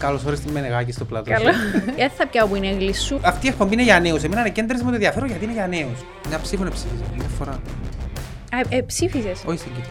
Καλώς 0.00 0.20
ήρθατε 0.20 0.36
στη 0.36 0.52
Μενεγάκη 0.52 0.92
στο 0.92 1.04
πλατό. 1.04 1.30
Καλό. 1.30 1.50
Δεν 1.96 2.10
θα 2.16 2.26
πιάω 2.26 2.46
που 2.46 2.54
είναι 2.56 2.66
η 2.66 2.92
σου. 2.92 3.20
Αυτή 3.22 3.46
η 3.46 3.48
εκπομπή 3.48 3.72
είναι 3.72 3.82
για 3.82 4.00
νέους. 4.00 4.22
Εμένα 4.22 4.48
κέντρες 4.48 4.80
μου 4.82 4.88
το 4.88 4.94
ενδιαφέρον 4.94 5.28
γιατί 5.28 5.44
είναι 5.44 5.52
για 5.52 5.66
νέους. 5.66 6.04
Μια 6.28 6.40
ψήφο 6.40 6.64
να 6.64 6.70
ψήφιζα. 6.70 7.04
Μια 7.16 7.28
φορά. 7.38 7.50
Α, 7.50 8.58
ε, 8.68 8.80
ψήφισες. 8.80 9.42
Όχι 9.44 9.58
στην 9.58 9.72
Κύπρο. 9.74 9.90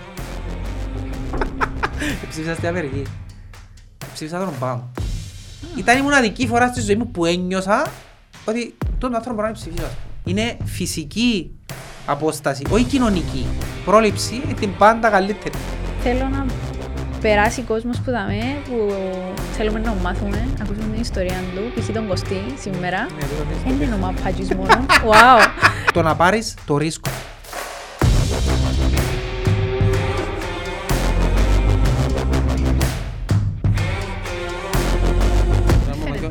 Ψήφισα 2.29 2.53
στην 2.53 2.67
Αμερική. 2.67 3.01
Ψήφισα 4.13 4.39
τον 4.39 4.47
Ομπάμα. 4.47 4.91
Ήταν 5.77 5.97
η 5.97 6.01
μοναδική 6.01 6.47
φορά 6.47 6.67
στη 6.67 6.81
ζωή 6.81 6.95
μου 6.95 7.07
που 7.07 7.25
ένιωσα 7.25 7.91
ότι 8.45 8.77
τον 8.97 9.15
άνθρωπο 9.15 9.35
μπορεί 9.35 9.47
να 9.47 9.53
ψηφίσω. 9.53 9.89
Είναι 10.23 10.57
φυσική 10.65 11.51
απόσταση, 12.05 12.63
όχι 12.69 12.83
κοινωνική. 12.83 13.45
Πρόληψη 13.85 14.41
είναι 14.45 14.53
την 14.53 14.75
πάντα 14.77 15.09
καλύτερη. 15.09 15.57
Θέλω 16.01 16.27
να 16.27 16.45
περάσει 17.27 17.61
κόσμος 17.61 17.97
που 17.97 18.11
δαμε, 18.11 18.39
που 18.65 18.93
θέλουμε 19.51 19.79
να 19.79 19.93
μάθουμε, 19.93 20.47
να 20.57 20.63
ακούσουμε 20.63 20.93
την 20.93 21.01
ιστορία 21.01 21.37
του, 21.55 21.81
π.χ. 21.81 21.91
τον 21.93 22.07
Κωστή 22.07 22.41
σήμερα. 22.59 23.07
Δεν 23.65 23.81
είναι 23.81 23.95
ο 23.95 23.97
μαπάτζης 23.97 24.53
μόνο. 24.53 24.85
Wow. 24.87 25.47
Το 25.93 26.01
να 26.01 26.15
πάρεις 26.15 26.53
το 26.65 26.77
ρίσκο. 26.77 27.09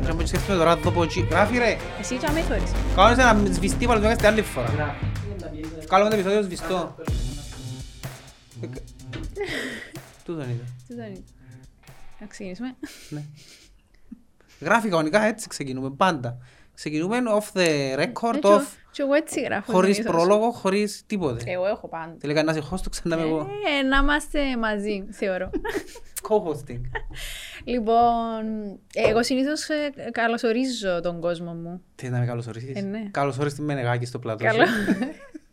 Και 0.05 0.13
μου 0.13 0.25
σκέφτομαι 0.25 0.57
τώρα 0.57 0.71
εδώ 0.71 0.89
από 0.89 1.03
εκεί. 1.03 1.27
Γράφει 1.29 1.57
ρε. 1.57 1.77
Εσύ 1.99 2.15
και 2.15 2.25
αμέσως. 2.29 2.71
Κάνεις 2.95 3.17
ένα 3.17 3.39
σβηστή 3.51 3.85
πάλι 3.85 3.99
το 3.99 4.05
έκαστε 4.05 4.27
άλλη 4.27 4.41
φορά. 4.41 4.95
Κάνουμε 5.89 6.09
το 6.09 6.15
επεισόδιο 6.15 6.41
σβηστό. 6.41 6.95
Τούτον 10.25 10.49
είδα. 10.49 10.74
Τι 10.87 10.95
δεν 10.95 11.05
είναι; 11.05 11.23
Να 12.19 12.27
ξεκινήσουμε. 12.27 12.75
Ναι. 13.09 13.23
Γράφει 14.59 14.89
κανονικά 14.89 15.21
έτσι 15.23 15.47
ξεκινούμε 15.47 15.89
πάντα. 15.89 16.37
Ξεκινούμε 16.73 17.17
off 17.39 17.57
the 17.57 17.97
record, 17.99 18.35
Έτσι, 18.35 18.41
off, 18.43 18.63
Και 18.91 19.01
εγώ 19.01 19.13
έτσι 19.13 19.41
γράφω. 19.41 19.71
χωρίς 19.71 19.95
συνήθως. 19.95 20.15
πρόλογο, 20.15 20.51
χωρίς 20.51 21.03
τίποτε. 21.05 21.43
Εγώ 21.51 21.65
έχω 21.67 21.87
πάντα. 21.87 22.15
Τελικά 22.19 22.43
να 22.43 22.53
σε 22.53 22.61
host, 22.71 22.79
το 22.83 22.89
ξανά 22.89 23.15
είμαι 23.15 23.25
εγώ. 23.25 23.47
Ε, 23.79 23.81
να 23.81 23.97
είμαστε 23.97 24.57
μαζί, 24.57 25.05
θεωρώ. 25.11 25.49
Co-hosting. 26.29 26.81
λοιπόν, 27.63 28.43
εγώ 28.93 29.23
συνήθως 29.23 29.69
ε, 29.69 29.93
καλωσορίζω 30.11 30.99
τον 31.01 31.21
κόσμο 31.21 31.53
μου. 31.53 31.81
Τι 31.95 32.09
να 32.09 32.19
με 32.19 32.25
καλωσορίσεις. 32.25 32.75
Ε, 32.75 32.81
ναι. 32.81 33.07
Καλωσόρισες 33.11 33.57
τη 33.57 33.63
Μενεγάκη 33.63 34.05
στο 34.05 34.19
πλατό. 34.19 34.43
Καλό. 34.43 34.63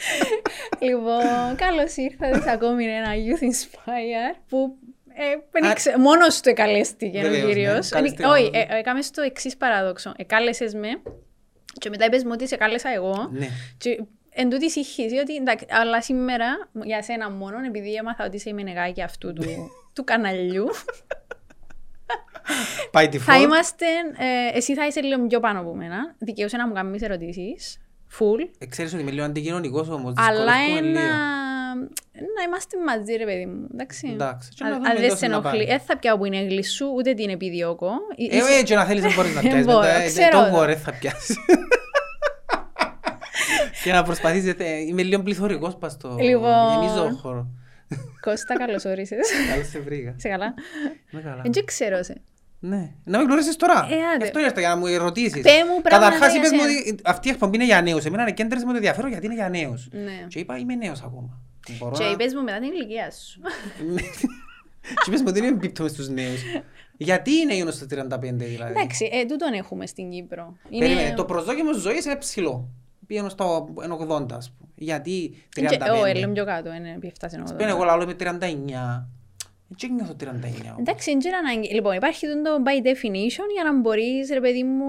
σου. 0.00 0.40
λοιπόν, 0.86 1.56
καλώς 1.56 1.96
ήρθατε 1.96 2.40
σε 2.40 2.50
ακόμη 2.50 2.84
ένα 2.84 3.10
Youth 3.14 3.42
Inspire 3.42 4.36
που 4.48 4.76
ε, 5.16 5.22
δεν 5.50 5.64
Α, 5.64 5.70
ήξε- 5.70 5.96
μόνος 5.96 6.40
του 6.40 6.48
εκαλέστηκε 6.48 7.18
ο 7.18 7.20
βεβαίως, 7.22 7.42
ναι, 7.42 7.48
κύριος. 7.48 7.88
καλεστήκαμε 7.88 8.34
Όχι, 8.34 8.42
μόνος. 8.44 8.62
ε, 8.68 8.74
ε, 8.74 8.78
έκαμε 8.78 9.02
στο 9.02 9.22
εξής 9.22 9.56
παράδοξο. 9.56 10.12
Εκάλεσες 10.16 10.74
με 10.74 10.88
και 11.78 11.88
μετά 11.88 12.04
είπες 12.04 12.24
μου 12.24 12.30
ότι 12.32 12.48
σε 12.48 12.56
κάλεσα 12.56 12.88
εγώ. 12.94 13.28
Ναι. 13.32 13.48
Και 13.78 14.02
εν 14.36 14.50
τούτης 14.50 14.72
συγχύση 14.72 15.16
ότι 15.18 15.34
εντάξει, 15.34 15.66
αλλά 15.70 16.02
σήμερα 16.02 16.46
για 16.84 17.02
σένα 17.02 17.30
μόνο, 17.30 17.58
επειδή 17.66 17.94
έμαθα 17.94 18.24
ότι 18.24 18.36
είσαι 18.36 18.48
η 18.48 18.52
μενεγάκη 18.52 19.02
αυτού 19.02 19.32
του, 19.32 19.44
του 19.92 20.04
καναλιού, 20.04 20.66
Πάει 22.90 23.08
τη 23.08 23.18
θα 23.18 23.32
φόρ. 23.32 23.42
είμαστε, 23.42 23.86
ε, 24.18 24.56
εσύ 24.56 24.74
θα 24.74 24.86
είσαι 24.86 25.00
λίγο 25.00 25.26
πιο 25.26 25.40
πάνω 25.40 25.60
από 25.60 25.74
μένα, 25.74 26.14
δικαιούσε 26.18 26.56
να 26.56 26.66
μου 26.66 26.72
κάνεις 26.74 27.02
ερωτήσεις, 27.02 27.80
full, 28.18 28.48
Ε, 28.58 28.66
Ξέρεις 28.66 28.92
ότι 28.92 29.02
είμαι 29.02 29.10
λίγο 29.10 29.24
αντικοινωνικός 29.24 29.88
όμως. 29.88 30.12
αλλά 30.16 30.52
δυσκολεύομαι 30.52 30.88
ένα... 30.88 31.00
λίγο. 31.00 31.14
να 32.36 32.42
είμαστε 32.46 32.76
μαζί 32.86 33.12
ρε 33.14 33.24
παιδί 33.24 33.46
μου, 33.46 33.68
εντάξει. 33.72 34.08
Εντάξει, 34.12 34.48
και 34.54 34.64
να 34.64 34.70
Αν 34.70 34.74
δούμε 34.76 34.88
αν 34.88 34.94
δεν 34.96 35.04
τόσο 35.08 35.16
σε 35.16 35.26
να 35.26 35.34
ενοχλεί, 35.36 35.56
πάει. 35.58 35.66
δεν 35.66 35.80
θα 35.80 35.98
πιάω 35.98 36.16
που 36.18 36.24
είναι 36.24 36.40
γλυσσού, 36.44 36.86
ούτε 36.96 37.14
την 37.14 37.30
επιδιώκω. 37.30 37.86
Ε, 38.30 38.36
Είσαι- 38.36 38.58
ε, 38.58 38.62
και 38.62 38.74
να 38.74 38.84
θέλεις 38.84 39.02
δεν 39.02 39.12
μπορείς 39.14 39.34
να 39.34 39.40
Δεν 39.40 39.50
πιάσεις 39.50 39.66
μπορώ, 39.66 39.78
μετά. 39.78 39.94
ε, 40.00 40.06
ξέρω 40.06 40.40
Don't 40.40 40.50
το. 40.50 40.60
worry, 40.62 40.74
θα 40.76 40.92
πιάσεις. 40.92 41.36
Και 43.84 43.92
να 43.92 44.02
προσπαθείς, 44.02 44.46
ε, 44.58 44.64
είμαι 44.88 45.02
λίγο 45.02 45.22
πληθωρικός 45.22 45.76
πας 45.76 45.92
στο 45.92 46.16
Λοιπόν. 46.20 46.80
γεμίζω 46.80 47.18
χώρο. 47.22 47.46
Κώστα, 48.20 48.56
καλώς 48.58 48.84
όρισες. 48.84 49.26
Καλώς 49.50 49.68
σε 49.68 49.78
βρήκα. 49.80 50.14
Είσαι 50.18 50.28
καλά. 50.28 50.54
Είμαι 51.12 51.22
καλά. 51.22 51.42
Δεν 51.44 51.64
ξέρω 51.64 52.02
σε. 52.02 52.22
Ναι. 52.66 52.90
Να 53.04 53.18
με 53.18 53.24
γνωρίσεις 53.24 53.56
τώρα. 53.56 53.86
Ε, 53.90 53.94
άντε. 54.14 54.24
Αυτό 54.24 54.38
ήρθα 54.40 54.60
για 54.60 54.68
να 54.68 54.76
μου 54.76 54.86
ερωτήσεις. 54.86 55.42
Πέ 55.42 55.50
μου 55.74 55.82
πράγματα 55.82 56.04
Καταρχάς 56.10 56.30
για 56.32 56.38
είπες 56.40 56.50
μου 56.50 56.58
σένα. 56.58 56.72
ότι 56.92 56.94
αυτή 57.04 57.28
η 57.28 57.30
εκπομπή 57.30 57.56
είναι 57.56 57.64
για 57.64 57.82
νέους. 57.82 58.04
Εμένα 58.04 58.30
κέντρες 58.30 58.62
με 58.64 58.70
το 58.70 58.76
ενδιαφέρον 58.76 59.10
γιατί 59.10 59.26
είναι 59.26 59.34
για 59.34 59.48
νέους. 59.48 59.88
Ναι. 59.92 60.26
Και 60.28 60.38
είπα 60.38 60.58
είμαι 60.58 60.74
νέος 60.74 61.02
ακόμα. 61.02 61.40
Μπορώ 61.78 61.96
Και 61.96 62.04
να- 62.04 62.10
είπες 62.10 62.34
μου 62.34 62.42
μετά 62.42 62.58
την 62.58 62.68
ηλικία 62.72 63.10
σου. 63.10 63.40
Και 64.84 65.06
είπες 65.10 65.20
μου 65.20 65.26
ότι 65.28 65.40
δεν 65.40 65.48
εμπίπτουμε 65.52 65.88
στους 65.88 66.08
νέους. 66.08 66.40
Γιατί 66.96 67.30
είναι 67.36 67.54
γύρω 67.54 67.70
στα 67.70 67.86
35 67.86 68.44
δηλαδή; 68.44 68.70
Εντάξει, 68.70 69.08
ε, 69.12 69.24
τούτον 69.24 69.52
έχουμε 69.52 69.86
στην 69.86 70.10
Κύπρο. 70.10 70.56
Είναι- 70.68 70.86
Περίμενε, 70.86 71.14
το 71.14 71.24
προσδόκιμο 71.24 71.72
ζωής 71.72 72.04
είναι 72.04 72.16
ψηλό. 72.16 72.68
Πήγαινε 73.06 73.28
στο 73.28 73.68
80 73.74 74.36
ας 74.36 74.52
πούμε. 74.58 74.70
Γιατί 74.74 75.34
35. 75.54 75.84
Είναι 75.84 75.94
και- 75.96 76.00
Ω, 76.02 76.04
έλεμε 76.04 76.32
πιο 76.32 76.44
κάτω, 76.44 76.72
είναι 76.72 76.92
επί 76.96 77.06
7 77.06 77.28
συνόδο. 77.28 77.54
Πένε 77.54 77.70
εγώ 77.70 77.84
λαλό 77.84 78.02
είμαι 78.02 78.14
39. 78.14 79.08
Έτσι 79.72 79.92
νιώθω 79.92 80.16
39. 80.20 80.26
Εντάξει, 80.78 81.10
δεν 81.10 81.20
είναι 81.20 81.36
ανάγκη. 81.36 81.74
Λοιπόν, 81.74 81.94
υπάρχει 81.94 82.26
το 82.26 82.50
by 82.66 82.86
definition 82.86 83.46
για 83.54 83.64
να 83.64 83.80
μπορείς, 83.80 84.30
ρε 84.32 84.40
παιδί 84.40 84.62
μου, 84.64 84.84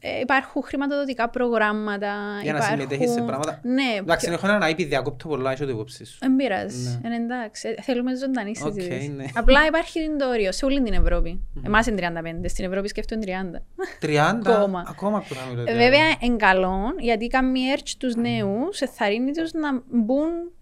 ε, 0.00 0.20
υπάρχουν 0.20 0.62
χρηματοδοτικά 0.62 1.28
προγράμματα. 1.30 2.14
Για 2.42 2.52
να 2.52 2.58
υπάρχουν... 2.58 2.80
συμμετέχεις 2.80 3.10
σε 3.12 3.20
πράγματα. 3.20 3.60
Ναι, 3.62 3.82
Εντάξει, 3.98 4.26
πιο- 4.26 4.34
έχω 4.34 4.46
έναν 4.46 4.70
IP, 4.70 4.86
διακόπτω 4.86 5.28
πολλά, 5.28 5.52
έχω 5.52 5.64
το 5.64 5.70
υπόψη 5.70 6.04
σου. 6.04 6.16
δεν 6.20 6.36
πειράζει. 6.36 7.00
Ε, 7.04 7.14
εντάξει, 7.14 7.68
ε, 7.76 7.82
θέλουμε 7.82 8.16
ζωντανή 8.16 8.52
Οκ, 8.64 8.72
συζήτηση. 8.72 9.08
ναι. 9.16 9.24
Απλά 9.34 9.66
υπάρχει 9.66 10.00
το 10.18 10.28
όριο 10.28 10.52
σε 10.52 10.64
όλη 10.64 10.82
την 10.82 10.92
Ευρώπη. 10.92 11.40
Εμάς 11.66 11.86
είναι 11.86 11.96
35, 12.44 12.48
στην 12.48 12.64
Ευρώπη 12.64 12.88
σκέφτονται 12.88 13.24
30. 13.26 13.62
30, 14.00 14.50
Ακόμα. 14.50 14.84
ακόμα 14.88 15.20
πιο 15.20 15.36
να 15.40 15.50
μιλώ. 15.50 15.62
Ε, 15.70 15.74
Βέβαια, 15.76 16.06
είναι 16.20 16.36
καλό, 16.36 16.78
γιατί 16.98 17.26
κάνει 17.26 17.60
έτσι 17.60 17.98
τους 17.98 18.14
νέους, 18.14 18.80
ενθαρρύνει 18.80 19.32
τους 19.32 19.52
να 19.52 19.68
μπουν 19.90 20.52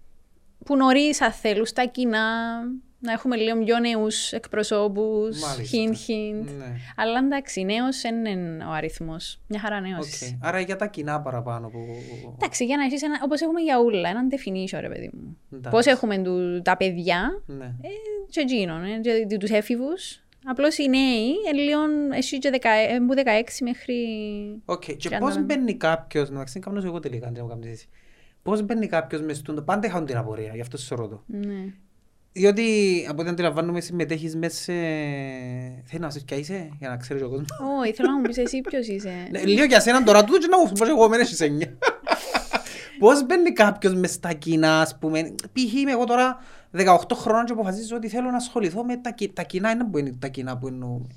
που 0.65 0.75
νωρίς 0.75 1.21
αν 1.21 1.31
θέλουν 1.31 1.65
στα 1.65 1.85
κοινά, 1.85 2.19
να 3.01 3.11
έχουμε 3.11 3.35
λίγο 3.35 3.63
πιο 3.63 3.79
νέους 3.79 4.31
εκπροσώπους, 4.31 5.39
Μάλιστα. 5.39 5.63
χιν 5.63 5.95
χιν. 5.95 6.35
Ναι. 6.35 6.75
Αλλά 6.95 7.19
εντάξει, 7.19 7.61
νέος 7.63 8.01
δεν 8.01 8.25
είναι 8.25 8.65
ο 8.65 8.69
αριθμός. 8.71 9.39
Μια 9.47 9.59
χαρά 9.59 9.79
νέος. 9.79 10.05
Οκ. 10.05 10.05
είσαι. 10.05 10.37
Άρα 10.41 10.59
για 10.59 10.75
τα 10.75 10.87
κοινά 10.87 11.21
παραπάνω 11.21 11.67
που... 11.69 11.79
Εντάξει, 12.35 12.65
για 12.65 12.77
να 12.77 12.83
έχεις 12.83 13.03
ένα, 13.03 13.19
όπως 13.23 13.41
έχουμε 13.41 13.61
για 13.61 13.79
ούλα, 13.79 14.09
έναν 14.09 14.27
definition, 14.31 14.77
ρε 14.81 14.89
παιδί 14.89 15.09
μου. 15.13 15.37
Εντάξει. 15.51 15.69
Πώς 15.69 15.85
έχουμε 15.85 16.17
του, 16.17 16.61
τα 16.63 16.77
παιδιά, 16.77 17.43
Ναι. 17.45 17.65
ε, 17.65 17.89
και 18.29 18.39
εκείνον, 18.39 18.83
ε, 18.83 18.99
και 19.27 19.37
τους 19.37 19.49
έφηβους. 19.49 20.23
Απλώς 20.45 20.77
οι 20.77 20.89
νέοι, 20.89 21.27
ε, 21.51 21.53
λίγο, 21.53 21.79
εσύ 22.15 22.37
και 22.37 22.49
δεκα, 22.49 22.69
ε, 22.69 22.99
που 23.07 23.13
16 23.13 23.21
μέχρι... 23.61 23.95
Οκ, 24.65 24.83
και 24.83 25.09
30 25.09 25.17
πώς 25.19 25.35
ναι. 25.35 25.41
μπαίνει 25.41 25.75
κάποιος, 25.75 26.29
να 26.29 26.43
ξέρεις 26.43 26.67
κάνω 26.67 26.81
εγώ 26.85 26.99
τελικά, 26.99 27.27
αν 27.27 27.33
δεν 27.33 27.43
μου 27.43 27.49
κάνεις 27.49 27.71
εσύ. 27.71 27.87
Πώς 28.43 28.61
μπαίνει 28.61 28.87
κάποιος 28.87 29.21
μες 29.21 29.37
στον... 29.37 29.63
Πάντα 29.65 29.87
είχα 29.87 30.05
την 30.05 30.17
απορία, 30.17 30.51
γι' 30.55 30.61
αυτό 30.61 30.77
σε 30.77 30.95
ρωτώ. 30.95 31.23
Ναι. 31.27 31.73
Διότι 32.33 33.05
από 33.09 33.21
ό,τι 33.21 33.29
αντιλαμβάνομαι 33.29 33.81
συμμετέχεις 33.81 34.35
μέσα 34.35 34.55
σε... 34.61 34.71
Θέλεις 35.85 35.99
να 35.99 36.07
ξέρεις 36.07 36.23
ποια 36.25 36.37
είσαι, 36.37 36.69
για 36.79 36.89
να 36.89 36.97
ξέρεις 36.97 37.23
ο 37.23 37.29
κόσμος. 37.29 37.47
Όχι, 37.81 37.93
θέλω 37.93 38.09
να 38.09 38.15
μου 38.15 38.21
πεις 38.21 38.37
εσύ 38.37 38.61
ποιος 38.61 38.87
είσαι. 38.87 39.27
Ναι, 39.31 39.43
Λίγο 39.43 39.63
για 39.65 39.79
σένα 39.79 40.03
τώρα 40.03 40.23
τούτο 40.23 40.37
και 40.39 40.47
να 40.47 40.59
μου 40.59 40.71
πω 40.71 40.85
εγώ 40.85 41.09
μένες 41.09 41.27
στις 41.27 41.39
εννιά. 41.39 41.77
Πώς 42.99 43.25
μπαίνει 43.25 43.51
κάποιος 43.53 43.93
μες 43.93 44.11
στα 44.11 44.33
κοινά, 44.33 44.81
ας 44.81 44.97
πούμε. 44.97 45.33
Π.χ. 45.53 45.73
είμαι 45.73 45.91
εγώ 45.91 46.03
τώρα 46.03 46.37
18 46.77 46.83
χρόνων 47.13 47.45
και 47.45 47.51
αποφασίζω 47.51 47.95
ότι 47.95 48.07
θέλω 48.07 48.29
να 48.29 48.35
ασχοληθώ 48.37 48.83
με 48.83 48.97
τα, 48.97 49.11
κι- 49.11 49.29
τα 49.33 49.43
κοινά. 49.43 49.71
Είναι 49.71 49.83
που 49.85 49.97
είναι 49.97 50.15
τα 50.19 50.27
κοινά 50.27 50.57
που 50.57 50.67
εννοούμε. 50.67 51.07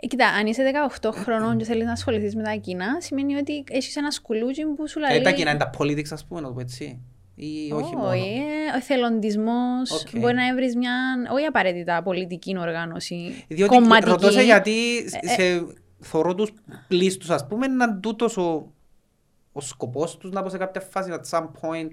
Ε, 0.00 0.06
κοίτα, 0.06 0.26
αν 0.26 0.46
είσαι 0.46 0.62
18 1.00 1.10
χρονών 1.12 1.56
και 1.58 1.64
θέλεις 1.64 1.86
να 1.86 1.92
ασχοληθείς 1.92 2.34
με 2.36 2.42
τα 2.42 2.52
κοινά, 2.54 3.00
σημαίνει 3.00 3.36
ότι 3.36 3.64
έχεις 3.70 3.96
ένα 3.96 4.10
σκουλούτσι 4.10 4.62
που 4.76 4.88
σου 4.88 4.98
λέει... 5.00 5.16
Ε, 5.16 5.20
τα 5.20 5.30
κοινά 5.30 5.50
είναι 5.50 5.58
τα 5.58 5.70
politics, 5.78 6.08
ας 6.10 6.24
πούμε, 6.24 6.40
να 6.40 6.46
το 6.46 6.52
πω 6.52 6.60
έτσι. 6.60 6.98
Ή 7.42 7.72
όχι 7.72 7.96
μόνο. 7.96 8.08
Όχι, 8.08 8.20
ε, 8.28 8.72
ο 8.74 8.76
εθελοντισμός, 8.76 9.90
Οκ. 9.90 10.18
μπορεί 10.20 10.34
να 10.34 10.54
βρεις 10.54 10.76
μια, 10.76 10.92
όχι 11.32 11.44
απαραίτητα 11.44 12.02
πολιτική 12.02 12.56
οργάνωση, 12.58 13.44
Διότι 13.48 13.74
κομματική. 13.76 14.10
ρωτώ 14.10 14.30
σε 14.30 14.42
γιατί 14.42 14.96
Ε, 15.20 15.28
σε 15.28 15.66
θωρώ 16.00 16.34
τους 16.34 16.52
πλείστους, 16.88 17.30
ας 17.30 17.46
πούμε, 17.46 17.66
να 17.66 17.98
τούτος 17.98 18.36
ο, 18.36 18.72
ο 19.52 19.60
σκοπός 19.60 20.16
τους 20.16 20.30
να 20.30 20.42
πω 20.42 20.48
σε 20.48 20.58
κάποια 20.58 20.80
φάση, 20.80 21.10
at 21.14 21.38
some 21.38 21.44
point, 21.44 21.88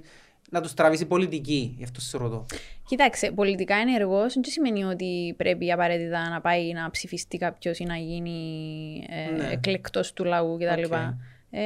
να 0.50 0.62
τους 0.62 0.74
τραβήσει 0.74 1.06
πολιτική. 1.06 1.76
Γι' 1.78 1.84
αυτό 1.84 2.02
σε 2.02 2.18
ρωτώ. 2.18 2.46
Κοίταξε, 2.88 3.32
πολιτικά 3.32 3.76
ενεργός 3.76 4.34
δεν 4.34 4.44
σημαίνει 4.46 4.84
ότι 4.84 5.34
πρέπει 5.38 5.72
απαραίτητα 5.72 6.30
να 6.30 6.42
πάει 6.42 6.72
να 6.74 6.90
ψηφιστεί 6.90 7.38
κάποιος 7.38 7.80
ή 7.80 7.84
να 7.84 7.96
γίνει 7.98 8.40
ε, 9.10 9.32
Ναι. 9.32 9.50
εκλεκτός 9.52 10.14
του 10.14 10.24
λαού 10.24 10.58
κτλ. 10.58 10.84
Οκ. 10.94 11.00
Ε, 11.50 11.62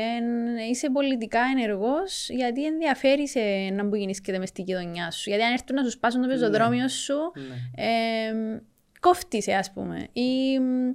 είσαι 0.70 0.90
πολιτικά 0.90 1.40
ενεργός 1.58 2.30
γιατί 2.30 2.66
ενδιαφέρει 2.66 3.28
σε 3.28 3.40
ίντα 3.74 3.88
που 3.90 3.96
γίνεται 3.96 4.22
και 4.22 4.38
μες 4.38 4.50
στην 4.50 4.66
κοινωνιά 4.66 5.12
σου. 5.12 5.30
Γιατί 5.30 5.44
αν 5.46 5.52
έρθουν 5.52 5.76
να 5.76 5.84
σου 5.84 5.90
σπάσουν 5.90 6.22
το 6.22 6.28
πεζοδρόμιο 6.28 6.88
σου, 6.88 7.16
Ναι. 7.36 7.86
ε, 7.86 8.62
κόφτει 9.00 9.42
σε 9.42 9.54
ας 9.54 9.72
πούμε. 9.74 10.08
Ή 10.14 10.60
μ, 10.60 10.92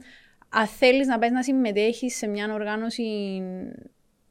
αν 0.48 0.66
θέλεις 0.66 1.06
να 1.06 1.18
πας 1.18 1.30
να 1.30 1.42
συμμετέχεις 1.42 2.16
σε 2.16 2.26
μια 2.26 2.52
οργάνωση 2.52 3.02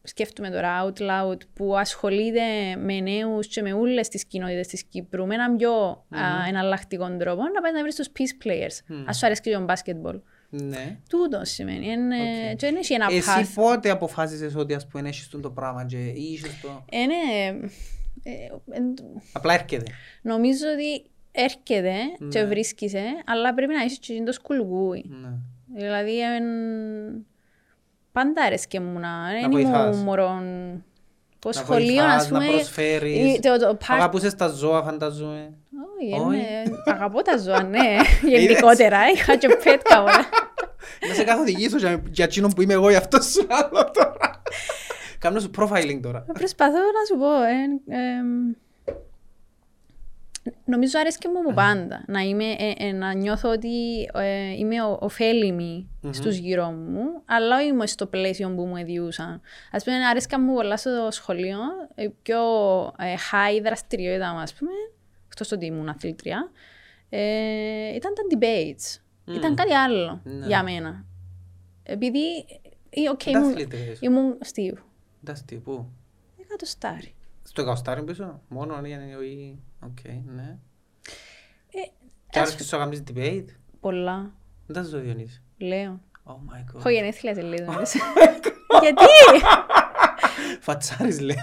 σκέφτομαι 0.03 0.49
τώρα 0.49 0.85
out 0.85 1.01
loud, 1.01 1.37
που 1.53 1.77
ασχολείται 1.77 2.75
με 2.77 2.99
νέους 2.99 3.47
και 3.47 3.61
με 3.61 3.73
όλες 3.73 4.07
τις 4.07 4.25
κοινότητες 4.25 4.67
της 4.67 4.83
Κύπρου, 4.83 5.25
με 5.27 5.33
έναν 5.33 5.55
πιο 5.55 5.71
α, 6.09 6.47
εναλλακτικό 6.47 7.17
τρόπο, 7.17 7.41
να 7.53 7.61
πάει 7.61 7.71
να 7.73 7.81
βρεις 7.81 7.95
τους 7.95 8.07
PeacePlayers. 8.17 8.77
Ας 9.07 9.17
σου 9.17 9.25
αρέσει 9.25 9.41
και 9.41 9.51
το 9.51 9.65
basketball. 9.69 10.21
Ναι. 10.63 10.97
Τούτο 11.09 11.39
σημαίνει. 11.45 11.87
Είναι, 11.87 12.15
Οκ. 12.51 12.55
Και 12.57 12.65
δεν 12.65 12.75
έχει 12.75 12.93
ένα 12.93 13.07
Εσύ 13.11 13.29
path. 13.39 13.51
πότε 13.55 13.89
αποφάσισες 13.89 14.55
ότι 14.55 14.73
ας 14.73 14.87
πούμε 14.87 15.07
έχεις 15.07 15.27
το 15.41 15.49
πράγμα 15.49 15.85
και 15.85 15.97
είσαι 15.97 16.47
το... 16.61 16.85
Είναι, 16.91 17.13
ε, 18.23 18.31
ε, 18.31 18.47
Απλά 19.33 19.53
έρχεται. 19.53 19.91
νομίζω 20.21 20.65
ότι 20.73 21.05
έρχεται 21.31 21.93
και 22.29 22.39
Ναι. 22.39 22.45
βρίσκεσαι, 22.45 23.03
αλλά 23.25 23.53
πρέπει 23.53 23.73
να 23.73 23.83
είσαι 23.83 23.97
και 23.99 24.23
το 24.25 24.31
σκουλούι. 24.31 25.05
Ναι. 25.21 25.29
Δηλαδή, 25.75 26.21
εν... 26.21 26.43
πάντα 28.11 28.43
άρεσκε 28.45 28.79
μου 28.79 28.99
να 28.99 29.09
δεν 29.41 29.51
βοηθάς. 29.51 29.93
ήμουν 29.95 30.03
μωρό. 30.05 30.41
Το 31.39 31.49
Να 31.51 31.53
σχολείο, 31.61 32.03
ας 32.03 32.09
βοηθάς, 32.09 32.27
πούμε... 32.27 32.45
Να 32.45 32.51
προσφέρεις. 32.51 33.35
ή 33.35 33.39
το- 33.41 33.57
το 33.59 33.77
part- 33.81 33.85
Αγαπούσες 33.89 34.35
τα 34.35 34.47
ζώα, 34.47 34.83
φανταζούμε. 34.83 35.53
Όχι, 35.97 36.21
Όχι. 36.21 36.37
ναι, 36.37 36.63
αγαπώ 36.85 37.21
τα 37.21 37.37
ζώα, 37.37 37.63
ναι, 37.63 37.95
γενικότερα. 38.37 39.09
Είχα 39.13 39.35
και 39.35 39.47
πέτκα 39.63 40.01
όλα. 40.01 40.25
Να 41.07 41.13
σε 41.13 41.23
καθοδηγήσω 41.23 41.77
για, 41.77 42.03
για 42.11 42.25
εκείνον 42.25 42.51
που 42.53 42.61
είμαι 42.61 42.73
εγώ, 42.73 42.89
γι' 42.89 42.95
αυτό 42.95 43.21
σου 43.21 43.47
λέω 43.47 43.91
τώρα. 43.91 44.41
Κάνω 45.19 45.39
σου 45.39 45.49
profiling 45.57 45.99
τώρα. 46.01 46.25
Προσπαθώ 46.33 46.77
να 46.77 47.05
σου 47.07 47.17
πω. 47.17 47.31
ε, 47.41 47.97
εμ, 48.19 48.53
νομίζω 50.65 50.99
άρεσκε 50.99 51.27
μου 51.27 51.39
από 51.39 51.53
πάντα 51.53 52.03
να, 52.07 52.19
είμαι, 52.19 52.43
ε, 52.45 52.71
ε, 52.87 52.91
να 52.91 53.13
νιώθω 53.13 53.49
ότι 53.49 53.69
ε, 54.13 54.51
είμαι 54.57 54.81
ο- 54.83 54.97
ωφέλιμη 55.01 55.89
στους 56.11 56.35
γύρω 56.37 56.69
μου, 56.71 57.01
αλλά 57.25 57.57
όχι 57.57 57.71
μες 57.73 57.91
στο 57.91 58.05
πλαίσιο 58.05 58.49
που 58.55 58.65
μου 58.65 58.75
εδιούσαν. 58.75 59.41
Ας 59.71 59.83
πούμε, 59.83 59.97
άρεσκα 59.97 60.39
μου 60.39 60.53
πολλά 60.53 60.77
στο 60.77 61.07
σχολείο, 61.11 61.57
η 61.95 62.09
πιο 62.09 62.39
ε, 62.99 63.13
high 63.31 63.61
δραστηριότητα 63.63 64.33
μου, 64.33 64.39
ας 64.39 64.53
πούμε, 64.53 64.71
εκτός 65.35 65.51
ότι 65.51 65.65
ήμουν 65.65 65.89
αθλήτρια, 65.89 66.51
ε, 67.09 67.95
ήταν 67.95 68.13
τα 68.13 68.21
debates. 68.37 69.01
Ήταν 69.35 69.55
κάτι 69.55 69.73
άλλο 69.73 70.21
Ναι. 70.23 70.45
για 70.45 70.63
μένα. 70.63 71.05
Επειδή, 71.83 72.45
ε, 72.89 73.09
οκ, 73.09 73.23
Τα 73.23 73.29
ήμουν, 73.31 73.51
αθλήτριες. 73.51 73.99
ήμουν 74.01 74.37
στίβου. 74.53 74.77
Εντάξει, 75.23 75.45
τι, 75.45 75.55
πού; 75.55 75.89
Εκατοστάρι. 76.41 77.15
Στο 77.43 77.61
εκατοστάρι 77.61 78.03
πίσω, 78.03 78.41
μόνο 78.47 78.81
για 78.85 78.97
να 78.97 79.03
είναι 79.03 79.57
Οκ, 79.83 79.97
ναι. 80.25 80.57
Ε, 81.71 81.79
Και 82.29 82.39
ας- 82.39 82.49
άρεσε 82.49 82.63
σου 82.63 82.77
να 82.77 82.83
κάνεις 82.83 83.03
debate; 83.13 83.45
Πολλά. 83.79 84.33
Δεν 84.65 84.75
τα 84.75 84.83
ζω 84.89 84.99
Διονύση. 84.99 85.41
Λέω. 85.57 85.99
Oh 86.23 86.31
my 86.31 86.73
god. 86.73 86.77
Έχω 86.79 86.89
γενέθλια 86.89 87.33
σε 87.33 87.41
λίγο. 87.41 87.73
Γιατί; 88.81 89.05
Φατσάρις 90.59 91.19
λέω. 91.19 91.35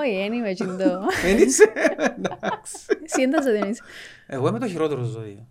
Όχι, 0.00 0.16
δεν 0.16 0.32
είμαι 0.32 0.54
τσιντό. 0.54 1.00
Δεν 1.22 1.38
είσαι. 1.38 1.72
Εντάξει. 1.96 2.76
Εσύ 3.04 3.20
δεν 3.20 3.30
τα 3.30 3.42
ζωντανείς. 3.42 3.80
Εγώ 4.26 4.48
είμαι 4.48 4.58
το 4.58 4.68
χειρότερο 4.68 5.02
ζώδιο. 5.02 5.46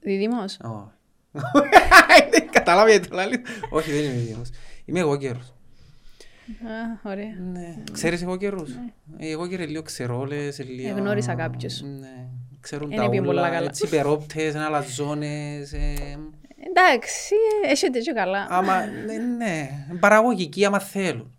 Διδήμος. 0.00 0.56
Όχι. 0.62 0.92
Κατάλαβε 2.52 2.90
γιατί 2.90 3.08
το 3.08 3.14
λέει. 3.16 3.40
Όχι, 3.70 3.90
δεν 3.90 4.04
είμαι 4.04 4.12
δίδυμος. 4.12 4.48
Είμαι 4.84 4.98
εγώ 5.00 5.16
καιρός. 5.16 5.54
Α, 6.64 7.10
ωραία. 7.10 7.34
Ναι. 7.52 7.74
Ξέρεις 7.92 8.22
εγώ 8.22 8.36
καιρούς; 8.36 8.70
Ε, 9.18 9.30
Εγώ 9.30 9.46
καιρέ 9.46 9.66
λίγο 9.66 9.82
ξερόλες, 9.82 10.58
λίγο... 10.58 10.88
Εγνώρισα 10.96 11.34
κάποιους. 11.34 11.80
Ναι. 11.82 12.26
Ξέρουν 12.60 12.92
Εν 12.92 12.98
τα 12.98 13.04
έπιεν 13.04 13.24
πολλά 13.24 13.40
όλα, 13.40 13.50
καλά. 13.50 13.66
έτσι 13.66 13.86
υπερόπτες, 13.86 14.54
αλαζόνες. 14.54 15.72
ε, 15.72 16.18
Εντάξει, 16.68 17.34
έχει 17.66 17.90
τέτοιο 17.90 18.14
καλά. 18.14 18.46
Άμα, 18.50 18.80
ναι, 18.86 19.16
ναι, 19.16 19.70
παραγωγική 20.00 20.64
άμα 20.64 20.78
θέλουν. 20.78 21.33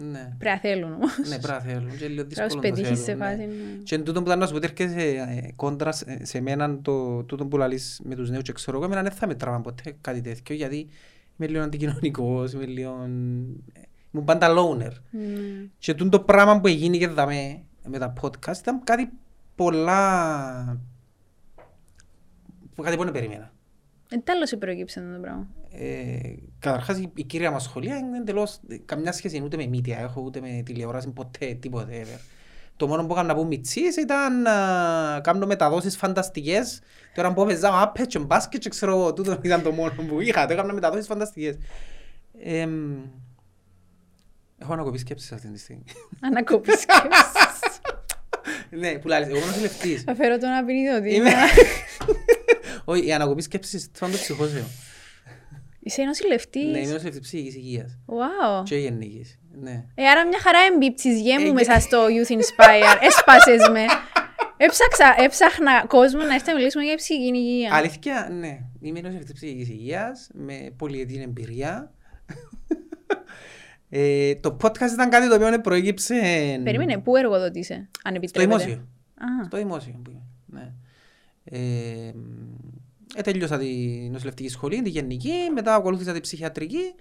Ναι. 0.00 0.34
Πρέπει 0.38 0.54
να 0.54 0.58
θέλουν 0.58 0.92
όμως. 0.92 1.18
Ναι, 1.18 1.38
πρέπει 1.38 1.46
να 1.48 1.60
θέλουν. 1.60 1.96
Και 1.96 2.08
λίγο 2.08 2.24
Πρέπει 2.24 2.40
να 2.40 2.46
τους 2.46 2.54
δύσκολο 2.54 2.54
να 2.54 2.76
το 2.76 2.82
πετύχεις 2.82 2.98
σε 2.98 3.04
θέλουν, 3.04 3.18
ναι. 3.18 3.26
φάση. 3.26 3.46
ναι. 3.46 3.82
Και 3.82 3.94
εν 3.94 4.04
τούτο 4.04 4.20
που 4.20 4.26
ήταν 4.26 4.38
να 4.38 4.46
σου 4.46 4.52
πω 4.52 4.56
ότι 4.58 4.66
έρχεσαι 4.66 5.06
ε, 5.28 5.52
κόντρα 5.56 5.92
σε 5.92 6.24
σε 6.24 6.40
μένα 6.40 6.80
το 6.82 7.22
τούτο 7.22 7.46
που 7.46 7.56
λαλείς 7.56 8.00
με 8.04 8.14
τους 8.14 8.30
νέους 8.30 8.42
και 8.42 8.52
ξέρω 8.52 8.76
εγώ 8.76 8.86
εμένα 8.86 9.02
δεν 9.02 9.12
θα 9.12 9.26
με 9.26 9.34
τραβάν 9.34 9.62
ποτέ 9.62 9.96
κάτι 10.00 10.20
τέτοιο 10.20 10.54
γιατί 10.54 10.88
είμαι 11.36 11.48
λίγο 11.48 11.62
αντικοινωνικός, 11.64 12.52
είμαι 12.52 12.66
λίγο... 12.66 12.90
ε, 13.72 13.80
Ήμουν 14.12 14.26
πάντα 14.26 14.48
loner. 14.58 14.92
Ναι. 15.10 15.68
Και 15.78 15.94
τούτο 15.94 16.18
το 16.18 16.24
πράγμα 16.24 16.60
που 16.60 16.66
έγινε 16.66 16.96
και 16.96 17.08
δαμε 17.08 17.62
με 17.86 17.98
τα 17.98 18.12
podcast 18.20 18.56
ήταν 18.58 18.84
κάτι 18.84 19.08
πολλά... 19.54 20.80
που 22.74 22.82
κάτι 22.82 22.96
που 22.96 23.02
δεν 23.04 23.12
περίμενα. 23.12 23.53
Εν 24.14 24.24
τέλος 24.24 24.48
σε 24.48 24.56
προέκυψε 24.56 25.00
αυτό 25.00 25.12
το 25.12 25.20
πράγμα. 25.20 25.46
Ε, 25.70 26.18
καταρχάς 26.58 26.98
η, 26.98 27.12
η 27.14 27.22
κύρια 27.22 27.50
μας 27.50 27.62
σχολεία 27.62 27.96
είναι 27.96 28.16
εντελώς 28.16 28.60
ε, 28.68 28.76
καμιά 28.84 29.12
σχέση 29.12 29.42
ούτε 29.44 29.56
με 29.56 29.66
μύτια 29.66 29.98
έχω 29.98 30.20
ούτε 30.20 30.40
με 30.40 30.62
τηλεόραση 30.64 31.08
ποτέ 31.10 31.54
τίποτε 31.60 32.02
ever. 32.02 32.20
Το 32.76 32.86
μόνο 32.86 33.06
που 33.06 33.12
έκανα 33.12 33.28
να 33.28 33.34
πω 33.34 33.44
μητσίες 33.44 33.96
ήταν 33.96 34.42
να 34.42 35.20
κάνω 35.20 35.46
μεταδόσεις 35.46 35.96
φανταστικές 35.96 36.80
τώρα 37.14 37.32
που 37.32 37.42
έπαιζα 37.42 37.70
μάπες 37.70 38.06
και 38.06 38.18
μπάσκετ 38.18 38.60
και 38.60 38.68
ξέρω 38.68 38.92
εγώ, 38.92 39.12
τούτο 39.12 39.38
ήταν 39.42 39.62
το 39.62 39.70
μόνο 39.70 39.92
που 40.08 40.20
είχα, 40.20 40.46
το 40.46 40.52
έκανα 40.52 40.72
μεταδόσεις 40.72 41.06
φανταστικές. 41.06 41.58
Εμ, 42.42 42.96
έχω 44.58 44.72
ανακοπεί 44.72 44.98
σκέψεις 44.98 45.32
αυτή 45.32 45.48
τη 45.48 45.58
στιγμή. 45.58 45.84
Ανακόπη 46.20 46.70
σκέψης. 46.82 47.80
ναι, 48.70 48.98
που 48.98 49.08
λάλλεις, 49.08 49.28
εγώ 49.28 49.36
είμαι 49.36 49.46
νοσηλευτής. 49.46 50.02
Θα 50.02 50.14
φέρω 50.14 50.38
τον 50.38 50.50
απεινίδωτη. 50.50 51.14
Είμαι... 51.14 51.30
Όχι, 52.84 53.06
η 53.06 53.12
ανακοπή 53.12 53.42
σκέψης 53.42 53.90
είναι 54.02 54.10
το 54.10 54.16
ψυχόσεο. 54.18 54.64
Είσαι 55.80 55.96
Ναι, 55.96 56.02
είμαι 56.02 56.06
νοσηλευτής. 56.06 56.90
νοσηλευτής 56.92 57.20
ψυχικής 57.20 57.54
υγείας 57.54 57.98
Wow. 58.06 58.64
και 58.64 58.76
γενικής. 58.76 59.38
Ναι. 59.60 59.84
Ε, 59.94 60.04
άρα 60.08 60.26
μια 60.26 60.38
χαρά 60.40 60.58
εμπίπτεις 60.74 61.20
γέ 61.20 61.38
μου 61.38 61.46
Ε, 61.46 61.52
μέσα 61.52 61.80
στο 61.80 62.04
Youth 62.06 62.30
Inspire. 62.32 62.98
Έσπασες 63.00 63.68
με. 63.70 63.84
Έψαξα, 64.56 65.14
έψαχνα 65.18 65.84
κόσμο 65.86 66.22
να 66.22 66.34
έρθει 66.34 66.48
να 66.50 66.54
μιλήσουμε 66.56 66.84
για 66.84 66.94
ψυχική 66.96 67.36
υγεία. 67.38 67.74
Αλήθεια, 67.74 68.28
ναι. 68.32 68.58
Είμαι 68.80 69.00
νοσηλευτής 69.00 69.34
ψυχικής 69.34 69.68
υγείας 69.68 70.28
με 70.34 70.70
πολυετή 70.76 71.20
εμπειρία. 71.22 71.92
ε, 73.88 74.34
το 74.34 74.56
podcast 74.62 74.92
ήταν 74.92 75.10
κάτι 75.10 75.28
το 75.28 75.34
οποίο 75.34 75.60
προέκυψε 75.60 76.14
Περίμενε, 76.64 76.98
πού 76.98 77.16
εργοδοτείσαι, 77.16 77.74
αν 77.74 77.88
στο 78.04 78.14
επιτρέπετε; 78.16 78.56
δημόσιο. 78.64 78.88
Α, 79.14 79.44
Στο 79.44 79.56
δημόσιο. 79.56 80.00
που 80.04 80.10
είμαι, 80.10 80.22
Ναι. 80.46 80.72
Ε, 81.44 82.12
ε, 83.16 83.20
τέλειωσα 83.22 83.58
τη 83.58 83.66
νοσηλευτική 84.10 84.48
σχολή, 84.48 84.82
τη 84.82 84.88
γενική, 84.90 85.32
μετά 85.54 85.74
ακολούθησα 85.74 86.12
τη 86.12 86.20
ψυχιατρική 86.20 86.94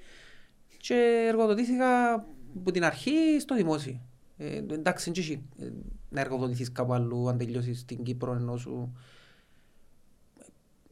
και 0.77 1.25
εργοδοτήθηκα 1.27 2.13
από 2.59 2.71
την 2.71 2.83
αρχή 2.83 3.11
στο 3.39 3.55
δημόσιο. 3.55 4.01
Ε, 4.37 4.57
εντάξει, 4.57 5.11
δεν 5.11 5.23
έχει, 5.23 5.43
ε, 5.59 5.67
να 6.09 6.21
εργοδοτηθείς 6.21 6.71
κάπου 6.71 6.93
αλλού 6.93 7.29
αν 7.29 7.37
τελειώσεις 7.37 7.79
στην 7.79 8.03
Κύπρο 8.03 8.33
ενώ 8.33 8.57
σου... 8.57 8.97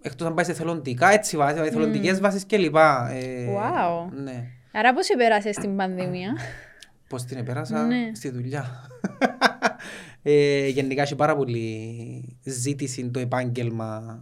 Εκτός 0.02 0.28
αν 0.28 0.34
πάει 0.34 0.46
σε 0.46 0.54
θελοντικά, 0.54 1.10
έτσι 1.12 1.38
βάσεις, 1.38 1.70
θελοντικές 1.72 2.20
βάσεις 2.20 2.46
κλπ. 2.46 2.76
Ε, 3.10 3.48
Wow. 3.48 4.10
Ναι. 4.24 4.48
άρα 4.72 4.94
πώς 4.94 5.10
επέρασες 5.10 5.56
την 5.56 5.76
πανδημία; 5.76 6.38
Πώς 7.10 7.24
την 7.24 7.38
επέρασα; 7.38 7.86
Ναι. 7.86 8.12
στη 8.14 8.30
δουλειά. 8.30 8.88
ε, 10.22 10.68
γενικά 10.68 11.02
έχει 11.02 11.16
πάρα 11.16 11.36
πολύ 11.36 12.38
ζήτηση 12.44 13.10
το 13.10 13.20
επάγγελμα 13.20 14.20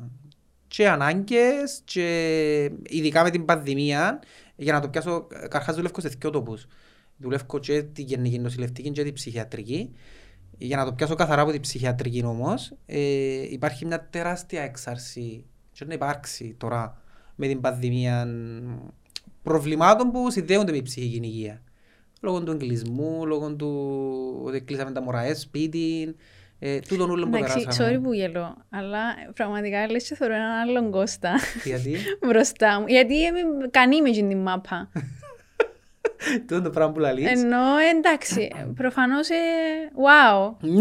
και 0.69 0.89
ανάγκες 0.89 1.81
και 1.85 2.71
ειδικά 2.87 3.23
με 3.23 3.29
την 3.29 3.45
πανδημία 3.45 4.19
για 4.55 4.73
να 4.73 4.79
το 4.79 4.89
πιάσω, 4.89 5.27
καρχάς 5.49 5.75
δουλεύω 5.75 6.01
σε 6.01 6.07
δύο 6.07 6.29
τόπους. 6.29 6.67
Δουλεύω 7.17 7.59
και 7.59 7.83
τη 7.83 8.01
γενική 8.01 8.39
νοσηλευτική 8.39 8.91
και 8.91 9.03
τη 9.03 9.11
ψυχιατρική. 9.13 9.91
Για 10.57 10.77
να 10.77 10.85
το 10.85 10.93
πιάσω 10.93 11.15
καθαρά 11.15 11.41
από 11.41 11.51
την 11.51 11.61
ψυχιατρική 11.61 12.23
όμως, 12.25 12.73
ε, 12.85 13.51
υπάρχει 13.51 13.85
μια 13.85 14.07
τεράστια 14.09 14.61
έξαρση 14.61 15.45
και 15.71 15.85
να 15.85 15.93
υπάρξει 15.93 16.55
τώρα 16.57 17.01
με 17.35 17.47
την 17.47 17.61
πανδημία 17.61 18.27
προβλημάτων 19.43 20.11
που 20.11 20.31
συνδέονται 20.31 20.71
με 20.71 20.77
η 20.77 20.81
ψυχική 20.81 21.19
υγεία. 21.23 21.61
Λόγω 22.21 22.43
του 22.43 22.51
εγκλισμού, 22.51 23.25
λόγω 23.25 23.55
του 23.55 24.41
ότι 24.45 24.61
κλείσαμε 24.61 24.91
τα 24.91 25.01
μωρά 25.01 25.35
σπίτι, 25.35 26.15
ε, 26.59 26.79
τούτον 26.79 27.09
όλων 27.09 27.29
που 27.29 27.37
Εντάξει, 27.37 27.59
περάσαμε. 27.59 27.97
sorry 27.97 28.03
που 28.03 28.13
γελώ, 28.13 28.55
αλλά 28.69 28.99
πραγματικά 29.33 29.89
λες 29.91 30.07
και 30.07 30.15
θεωρώ 30.15 30.33
έναν 30.33 30.51
άλλον 30.51 30.91
Κώστα 30.91 31.39
Γιατί; 31.63 31.95
Μπροστά 32.27 32.79
μου. 32.79 32.87
Γιατί 32.87 33.15
είμαι 33.15 33.39
κανεί 33.71 34.01
με 34.01 34.11
την 34.11 34.37
μάπα. 34.37 34.89
τούτο 36.47 36.61
το 36.61 36.69
πράγμα 36.69 36.93
που 36.93 36.99
λαλείς. 36.99 37.43
Ενώ 37.43 37.77
εντάξει, 37.77 38.51
προφανώς, 38.75 39.29
ε, 39.29 39.33
wow, 39.95 40.53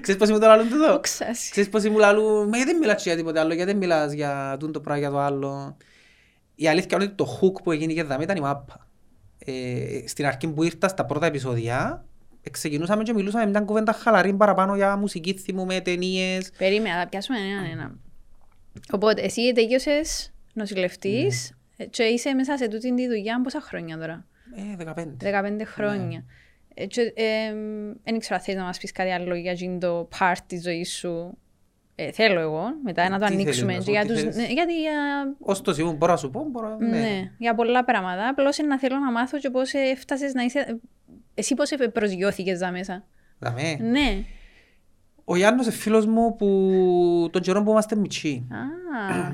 Ξέρεις 0.00 0.20
πώς 0.20 0.30
μου 0.30 0.38
το 0.38 0.46
λαλούν 0.46 0.68
τούτο; 0.68 0.92
όξας. 0.92 1.48
Ξέρεις 1.50 1.70
πώς 1.70 1.88
μου 1.88 1.98
λαλούν, 1.98 2.48
μα 2.48 2.56
γιατί 2.56 2.70
δεν 2.70 2.78
μιλάς 2.80 3.02
για 3.04 3.16
τίποτε 3.16 3.40
άλλο, 3.40 3.54
γιατί 3.54 3.70
δεν 3.70 3.80
μιλάς 3.80 4.12
για 4.12 4.56
τούτο 4.58 4.72
το 4.72 4.80
πράγμα 4.80 5.00
για 5.00 5.10
το 5.10 5.18
άλλο; 5.18 5.76
Η 6.54 6.68
αλήθεια 6.68 6.88
είναι 6.92 7.04
ότι 7.04 7.14
το 7.14 7.38
hook 7.40 7.62
που 7.62 7.72
έγινε 7.72 7.92
και 7.92 8.02
δάμε 8.02 8.22
ήταν 8.22 8.36
η 8.36 8.40
μάπα. 8.40 8.86
Ε, 9.44 10.02
στην 10.06 10.26
αρχή 10.26 10.48
που 10.48 10.62
ήρθα 10.62 10.88
στα 10.88 11.04
πρώτα 11.04 11.26
επεισόδια, 11.26 12.04
ξεκινούσαμε 12.50 13.02
και 13.02 13.12
μιλούσαμε 13.12 13.46
μια 13.46 13.60
κουβέντα 13.60 13.92
χαλαρή 13.92 14.34
παραπάνω 14.34 14.76
για 14.76 14.96
μουσική 14.96 15.32
θυμούμε, 15.34 15.80
ταινίες. 15.80 16.50
Περίμενα, 16.58 16.98
θα 17.00 17.08
πιάσουμε 17.08 17.38
έναν 17.38 17.64
έναν. 17.64 18.00
Οπότε, 18.92 19.22
εσύ 19.22 19.52
τελείωσες 19.52 20.32
νοσηλευτής, 20.52 21.52
Ε, 21.80 21.84
Και 21.84 22.02
είσαι 22.02 22.32
μέσα 22.34 22.56
σε 22.56 22.68
τούτη 22.68 22.94
τη 22.94 23.06
δουλειά 23.06 23.40
πόσα 23.42 23.60
χρόνια 23.60 23.98
τώρα; 23.98 24.26
Ε, 24.56 24.76
15. 24.76 25.16
15 25.16 25.64
χρόνια. 25.64 26.24
Ε, 26.74 26.86
και, 26.86 27.00
ε, 27.00 27.54
δεν 28.04 28.18
ξέρω 28.18 28.34
αν 28.34 28.40
θέλεις 28.40 28.60
να 28.60 28.66
μας 28.66 28.78
πεις 28.78 28.92
κάτι 28.92 29.10
άλλο 29.10 29.34
για 29.34 29.50
εκείνο 29.50 29.78
το 29.78 30.08
part 30.18 30.38
της 30.46 30.62
ζωής 30.62 30.92
σου. 30.92 31.08
Ε, 31.08 31.47
θέλω 32.12 32.40
εγώ, 32.40 32.64
μετά 32.84 33.08
να 33.08 33.18
το 33.18 33.24
Τι 33.24 33.30
θέλεις 33.30 33.44
ανοίξουμε. 33.44 33.72
να 33.72 33.78
σου 33.80 33.84
και 33.84 33.90
για 33.90 34.00
πω, 34.00 34.06
τι 34.06 34.12
τους, 34.12 34.20
θέλεις; 34.22 34.36
ναι, 34.36 34.46
γιατί 34.52 34.80
για, 34.80 34.92
Ως 35.38 35.60
το 35.60 35.74
σημείο 35.74 35.92
μπορώ 35.92 36.12
να 36.12 36.18
σου 36.18 36.30
πω, 36.30 36.46
μπορώ, 36.50 36.76
ναι. 36.78 36.98
ναι. 36.98 37.30
για 37.38 37.54
πολλά 37.54 37.84
πράγματα. 37.84 38.28
Απλώς 38.28 38.58
να 38.58 38.78
θέλω 38.78 38.98
να 38.98 39.12
μάθω 39.12 39.38
και 39.38 39.50
πώς 39.50 39.72
έφτασες 39.72 40.32
να 40.32 40.42
είσαι... 40.42 40.80
Εσύ 41.34 41.54
πώς 41.54 41.70
ε, 41.70 41.88
προσγειώθηκες 41.88 42.60
εδώ 42.60 42.70
μέσα. 42.70 43.04
Δαμέ. 43.38 43.76
Ναι. 43.80 44.24
Ο 45.24 45.36
Γιάννος 45.36 45.66
είναι 45.66 45.74
φίλος 45.74 46.06
μου 46.06 46.36
που 46.36 47.28
τον 47.32 47.42
καιρό 47.42 47.62
που 47.62 47.70
είμαστε 47.70 47.96
μητσί. 47.96 48.48
Α, 48.50 48.56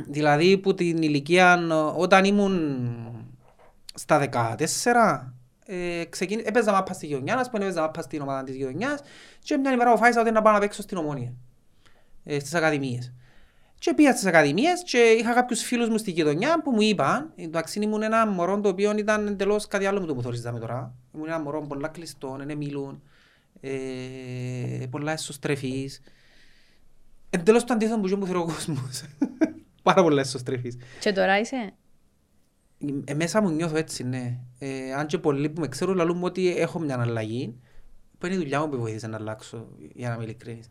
Δηλαδή 0.16 0.58
που 0.58 0.74
την 0.74 1.02
ηλικία 1.02 1.58
όταν 1.96 2.24
ήμουν 2.24 2.86
στα 3.94 4.28
14 4.32 5.34
ε, 5.66 6.04
ξεκίνη, 6.08 6.42
έπαιζα 6.46 6.72
μάπα 6.72 6.92
στη 6.92 7.06
γειτονιά, 7.06 7.34
ας 7.34 7.50
πούμε 7.50 7.64
έπαιζα 7.64 7.80
μάπα 7.80 8.02
στην 8.02 8.20
ομάδα 8.20 8.42
της 8.44 8.54
γειτονιάς 8.54 9.00
και 9.38 9.56
μια 9.56 9.72
ημέρα 9.72 9.90
αποφάσισα 9.90 10.20
ότι 10.20 10.30
να 10.30 10.42
πάω 10.42 10.52
να 10.52 10.58
παίξω 10.58 10.82
στην 10.82 10.96
Ομόνια, 10.96 11.32
ε, 12.24 12.38
στις 12.38 12.54
ακαδημίες. 12.54 13.12
Και 13.78 13.94
πήγα 13.94 14.12
στις 14.12 14.26
ακαδημίες 14.26 14.82
και 14.82 14.98
είχα 14.98 15.34
κάποιους 15.34 15.62
φίλους 15.62 15.88
μου 15.88 15.98
στη 15.98 16.10
γειτονιά 16.10 16.62
που 16.62 16.70
μου 16.70 16.80
είπαν, 16.80 17.32
εντάξει 17.36 17.80
ήμουν 17.80 18.02
ένα 18.02 18.26
μωρό 18.26 18.60
το 18.60 18.68
οποίο 18.68 18.96
ήταν 18.96 19.26
εντελώς 19.26 19.66
κάτι 19.66 19.86
άλλο 19.86 20.00
με 20.00 20.06
το 20.06 20.14
που 20.14 20.22
θωρίζαμε 20.22 20.58
τώρα. 20.58 20.94
Ήμουν 21.14 21.26
ένα 21.26 21.40
μωρό 21.40 21.60
πολλά 21.60 21.88
κλειστό, 21.88 22.36
δεν 22.46 22.56
μιλούν, 22.56 23.02
ε, 23.60 24.86
πολλά 24.90 25.12
εσωστρεφής. 25.12 26.00
Εντελώς 27.30 27.64
το 27.64 27.72
αντίθετο 27.72 28.00
που 28.00 28.08
και 28.08 28.16
μου 28.16 28.26
θέλει 28.26 28.38
ο 28.38 28.44
κόσμος. 28.44 29.04
Πάρα 29.82 30.02
πολλά 30.02 30.20
εσωστρεφής. 30.20 30.76
και 31.00 31.12
τώρα 31.12 31.40
είσαι; 31.40 31.72
Ε, 33.04 33.14
μέσα 33.14 33.42
μου 33.42 33.50
νιώθω 33.50 33.76
έτσι, 33.76 34.04
ναι. 34.04 34.38
Ε, 34.58 34.92
αν 34.92 35.06
και 35.06 35.18
πολλοί 35.18 35.50
που 35.50 35.60
με 35.60 35.68
ξέρουν 35.68 35.96
λαλούν 35.96 36.16
μου 36.16 36.24
ότι 36.24 36.56
έχω 36.56 36.78
μια 36.78 37.00
αλλαγή, 37.00 37.54
που 38.18 38.26
είναι 38.26 38.34
η 38.34 38.38
δουλειά 38.38 38.60
μου 38.60 38.68
που 38.68 38.78
βοήθησε 38.78 39.06
να 39.06 39.16
αλλάξω, 39.16 39.68
για 39.94 40.08
να 40.08 40.14
είμαι 40.14 40.24
ειλικρινής. 40.24 40.70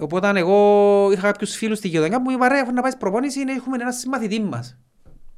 Οπότε 0.00 0.32
εγώ 0.34 1.08
είχα 1.12 1.22
κάποιους 1.22 1.56
φίλους 1.56 1.78
στη 1.78 1.88
γειτονιά 1.88 2.16
που 2.16 2.30
μου 2.30 2.36
είπαν 2.36 2.48
ρε, 2.48 2.58
αφού 2.58 2.72
να 2.72 2.82
πάει 2.82 2.96
προπόνηση, 2.96 3.40
είναι, 3.40 3.52
έχουμε 3.52 3.76
ένα 3.80 3.92
συμμαθητή 3.92 4.40
μας. 4.40 4.78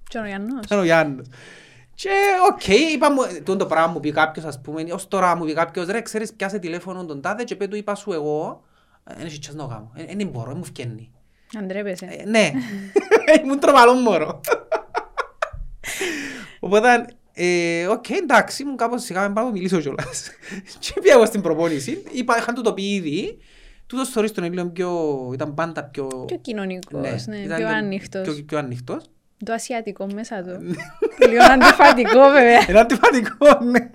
Και 0.08 0.18
ο 0.18 0.26
Γιάννος. 0.26 0.64
Ήταν 0.64 0.78
ο 0.78 0.84
Γιάννος. 0.84 1.26
Και 1.94 2.10
οκ, 2.52 2.68
είπα 2.68 3.12
μου, 3.12 3.22
τούτο 3.36 3.56
το 3.56 3.66
πράγμα 3.66 3.92
μου 3.92 4.00
πει 4.00 4.12
κάποιος, 4.12 4.44
ας 4.44 4.60
πούμε, 4.60 4.84
ως 4.92 5.08
τώρα 5.08 5.36
μου 5.36 5.44
πει 5.44 5.52
κάποιος, 5.52 5.86
ρε, 5.86 6.00
ξέρεις, 6.00 6.32
πιάσε 6.32 6.58
τηλέφωνο 6.58 7.04
τον 7.04 7.20
τάδε 7.20 7.44
και 7.44 7.56
πέ 7.56 7.68
του 7.68 7.76
είπα 7.76 7.94
σου 7.94 8.12
εγώ, 8.12 8.62
δεν 9.04 9.26
έχει 9.26 9.38
τσάς 9.38 9.54
να 9.54 9.62
το 9.62 9.68
κάνω, 9.68 9.92
Ε, 9.94 10.14
δεν 10.16 10.28
μπορώ, 10.28 10.46
δεν 10.46 10.56
μου 10.56 10.64
φκαίνει. 10.64 11.10
Αντρέπεσαι. 11.58 12.06
Ε, 12.10 12.24
ναι, 12.24 12.50
ήμουν 13.44 13.58
ντροπαλό 13.58 13.94
μωρό. 13.94 14.40
Οπότε, 16.60 17.06
ε, 17.32 17.86
οκ, 17.86 18.10
εντάξει, 18.10 18.62
ήμουν 18.62 18.76
κάπως 18.76 19.02
σιγά 19.02 19.20
μεν 19.28 19.34
πάω 19.34 19.44
να 19.44 19.50
μιλήσω 19.50 19.80
κιόλας. 19.80 20.30
Και 20.78 20.92
πήγα 21.00 21.14
εγώ 21.14 21.26
στην 21.26 21.40
προπόνηση, 21.40 22.02
είπα, 22.12 22.38
είχαν 22.38 22.54
του 22.54 22.62
το 22.62 22.74
πει 22.74 22.94
ήδη, 22.94 23.38
τούτος 23.92 24.08
θωρείς 24.08 24.32
τον 24.32 24.52
λίγο 24.52 24.66
πιο, 24.66 25.30
ήταν 25.34 25.54
πάντα 25.54 25.84
πιο... 25.84 26.24
Πιο 26.26 26.36
κοινωνικός, 26.36 27.26
ναι, 27.26 27.36
ήταν 27.36 27.56
πιο 27.56 27.66
λίγο 27.66 27.76
ανοιχτός. 27.78 28.22
Πιο, 28.22 28.44
πιο 28.44 28.58
ανοιχτός. 28.58 29.04
Το 29.44 29.52
ασιατικό 29.52 30.06
μέσα 30.14 30.42
του. 30.42 30.60
Λίγο 31.28 31.42
αντιφατικό 31.50 32.20
βέβαια. 32.28 32.64
Ένα 32.68 32.80
αντιφατικό, 32.80 33.64
ναι. 33.64 33.90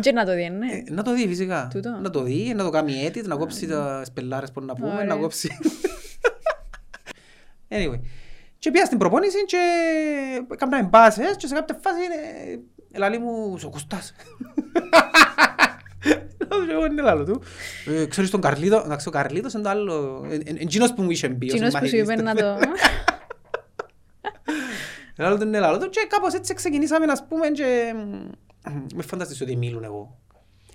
Και 0.00 0.12
να 0.12 0.24
το 0.24 0.34
δει, 0.34 0.48
ναι. 0.48 0.72
Ε, 0.72 0.84
Να 0.90 1.02
το 1.02 1.14
δει 1.14 1.28
φυσικά. 1.28 1.68
Τούτο. 1.72 1.98
Να 2.02 2.10
το 2.10 2.22
δει, 2.22 2.52
να 2.56 2.64
το 2.64 2.70
κάνει 2.70 3.08
edit, 3.10 3.24
να 3.24 3.36
κόψει 3.36 3.66
τα 3.66 4.02
σπελάρες 4.04 4.52
που 4.52 4.60
να 4.60 4.74
πούμε, 4.74 4.92
Ωραία. 4.92 5.04
να 5.04 5.16
κόψει... 5.16 5.48
anyway. 7.68 8.00
Και 8.58 8.70
πήγα 8.70 8.84
στην 8.84 8.98
προπόνηση 8.98 9.44
και 9.44 9.58
έκανα 10.52 10.82
μπάσες 10.82 11.36
και 11.36 11.46
σε 11.46 11.54
κάποια 11.54 11.78
φάση 11.82 12.04
είναι... 12.04 12.60
Ελάλη 12.92 13.18
μου, 13.18 13.58
«Σ' 13.58 13.64
ο 13.64 13.70
Κωστάς. 13.70 14.14
Λέω 16.50 16.64
του, 16.66 16.70
Εγώ 16.70 16.84
είναι 16.86 17.02
λάλο 17.02 17.24
του. 17.24 17.42
«Ε, 17.86 18.06
Ξέρεις 18.06 18.30
τον 18.30 18.40
Καρλίτο, 18.40 18.82
εντάξει 18.84 19.08
ο 19.08 19.10
Καρλίτος 19.10 19.52
είναι 19.52 19.62
το 19.62 19.68
άλλο, 19.68 20.26
ε, 20.30 20.34
ε, 20.34 20.38
εκείνος 20.58 20.92
που 20.94 21.02
μου 21.02 21.10
είχε 21.10 21.28
μπει. 21.28 21.50
ο 21.50 21.54
Κοινός 21.54 21.72
που 21.74 21.86
σου 21.86 21.88
συμμαθητής 21.88 22.14
είπε 22.14 22.14
του. 22.14 22.22
να 22.22 22.34
το... 22.34 22.58
Λάλο 25.18 25.36
του 25.38 25.46
είναι 25.46 25.58
λάλο 25.58 25.78
του 25.78 25.88
και 25.90 26.06
κάπως 26.08 26.34
έτσι 26.34 26.54
ξεκινήσαμε 26.54 27.06
να 27.06 27.24
πούμε 27.28 27.48
και 27.48 27.92
με 28.94 29.02
φανταστείς 29.02 29.40
ότι 29.40 29.56
μιλούν 29.56 29.84
εγώ. 29.84 30.18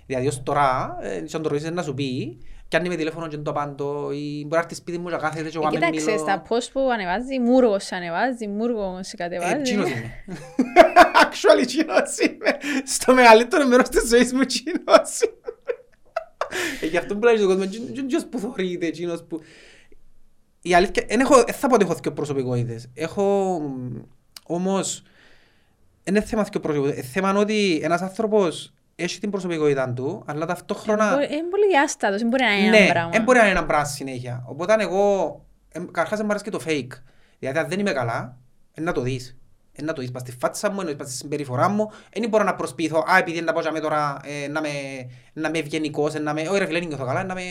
Δηλαδή 0.06 0.26
ως 0.26 0.42
τώρα, 0.42 0.98
ε, 1.00 1.22
σαν 1.26 1.42
το 1.42 1.48
ρωτήσεις 1.48 1.70
να 1.70 1.82
σου 1.82 1.94
πει, 1.94 2.38
κι 2.68 2.76
αν 2.76 2.84
είμαι 2.84 2.94
τηλέφωνο 2.96 3.26
και 3.28 3.34
δεν 3.36 3.44
το 3.44 3.50
απάντω 3.50 4.10
ή 4.12 4.40
μπορεί 4.42 4.48
να 4.54 4.58
έρθει 4.58 4.74
σπίτι 4.74 4.98
μου 4.98 5.08
και 5.08 5.16
κάθεται 5.16 5.48
και 5.48 5.56
εγώ 5.56 5.66
Ε, 5.66 5.70
να 5.70 5.70
μην 5.78 5.80
Κοίταξε, 5.80 6.10
μιλώ. 6.10 6.18
στα 6.22 6.42
post 6.48 6.68
που 6.72 6.88
ανεβάζει, 6.92 7.38
μούργος 7.40 7.92
ανεβάζει, 7.92 8.46
μούργος 8.48 9.12
Ε, 9.12 9.16
κατεβάζει. 9.16 9.60
τσίνος 9.62 9.90
είμαι. 9.90 10.10
Actually, 11.24 11.66
τσίνος 11.66 12.18
είμαι. 12.18 12.56
Στο 12.84 13.14
μεγαλύτερο 13.14 13.66
μέρος 13.66 13.88
της 13.88 14.08
ζωής 14.08 14.32
μου 14.32 14.44
τσίνος 14.44 15.20
είμαι. 15.20 15.41
Ε, 16.80 16.86
Γι' 16.86 16.96
αυτό 16.96 17.16
που 17.16 17.24
λέει 17.24 17.36
στον 17.36 17.46
κόσμο, 17.48 17.66
τσίνος 17.92 18.26
που 18.30 18.38
θωρείται, 18.38 18.90
τσίνος 18.90 19.24
που... 19.24 19.40
Η 20.62 20.74
αλήθεια, 20.74 21.04
εν 21.06 21.20
έχω, 21.20 21.34
δεν 21.44 21.54
θα 21.54 21.68
πω 21.68 21.74
ότι 21.74 21.84
έχω 21.84 21.94
δύο 22.02 22.12
προσωπικότητες. 22.12 22.88
Έχω 22.94 23.58
μ, 23.60 23.98
όμως, 24.46 25.02
δεν 26.02 26.14
είναι 26.14 26.24
θέμα 26.24 26.42
δύο 26.42 26.60
προσωπικότητες. 26.60 27.04
Είναι 27.04 27.12
θέμα 27.12 27.40
ότι 27.40 27.80
ένας 27.82 28.00
άνθρωπος 28.02 28.72
έχει 28.94 29.20
την 29.20 29.30
προσωπικότητα 29.30 29.92
του, 29.92 30.22
αλλά 30.26 30.46
ταυτόχρονα... 30.46 31.12
Είναι 31.30 31.48
πολύ 31.50 31.66
διάστατος, 31.70 32.18
δεν 32.20 32.28
μπορεί 32.28 32.42
να 32.42 32.58
είναι 32.58 32.70
Ναι, 32.70 32.76
ένα 32.76 32.92
πράγμα. 32.92 33.10
δεν 33.10 33.22
μπορεί 33.22 33.38
να 33.38 33.44
είναι 33.44 33.58
ένα 33.58 33.66
πράγμα 33.66 33.84
συνέχεια. 33.84 34.44
Οπότε 34.46 34.74
εγώ, 34.78 35.34
εμ, 35.72 35.84
καταρχάς 35.84 36.16
δεν 36.18 36.26
μου 36.26 36.30
αρέσει 36.34 36.44
και 36.50 36.56
το 36.56 36.60
fake. 36.66 37.00
Δηλαδή 37.38 37.58
αν 37.58 37.68
δεν 37.68 37.78
είμαι 37.80 37.92
καλά, 37.92 38.38
είναι 38.74 38.86
να 38.86 38.92
το 38.92 39.00
δεις. 39.00 39.36
Είναι 39.78 39.86
να 39.86 39.92
το 39.92 40.00
δεις 40.00 40.10
πας 40.10 40.22
στη 40.22 40.32
φάτσα 40.40 40.70
μου, 40.70 40.80
είναι 40.80 40.92
πας 40.94 41.06
στη 41.08 41.16
συμπεριφορά 41.16 41.68
μου. 41.68 41.90
Δεν 42.12 42.28
μπορώ 42.28 42.44
να 42.44 42.54
προσποιηθώ, 42.54 43.04
α, 43.12 43.18
επειδή 43.18 43.36
είναι 43.36 43.46
να 43.46 43.52
πω 43.52 43.60
για 43.60 43.72
μέ 43.72 43.80
τώρα, 43.80 44.16
ε, 44.24 44.48
να, 44.48 44.60
με, 44.60 44.68
να 45.32 45.48
είμαι 45.48 45.58
ευγενικός, 45.58 46.14
ε, 46.14 46.18
να 46.18 46.32
με, 46.34 46.40
όχι 46.40 46.58
ρε 46.58 46.66
φίλε, 46.66 46.78
δεν 46.78 46.88
νιώθω 46.88 47.04
καλά, 47.06 47.24
να 47.24 47.34
με 47.34 47.42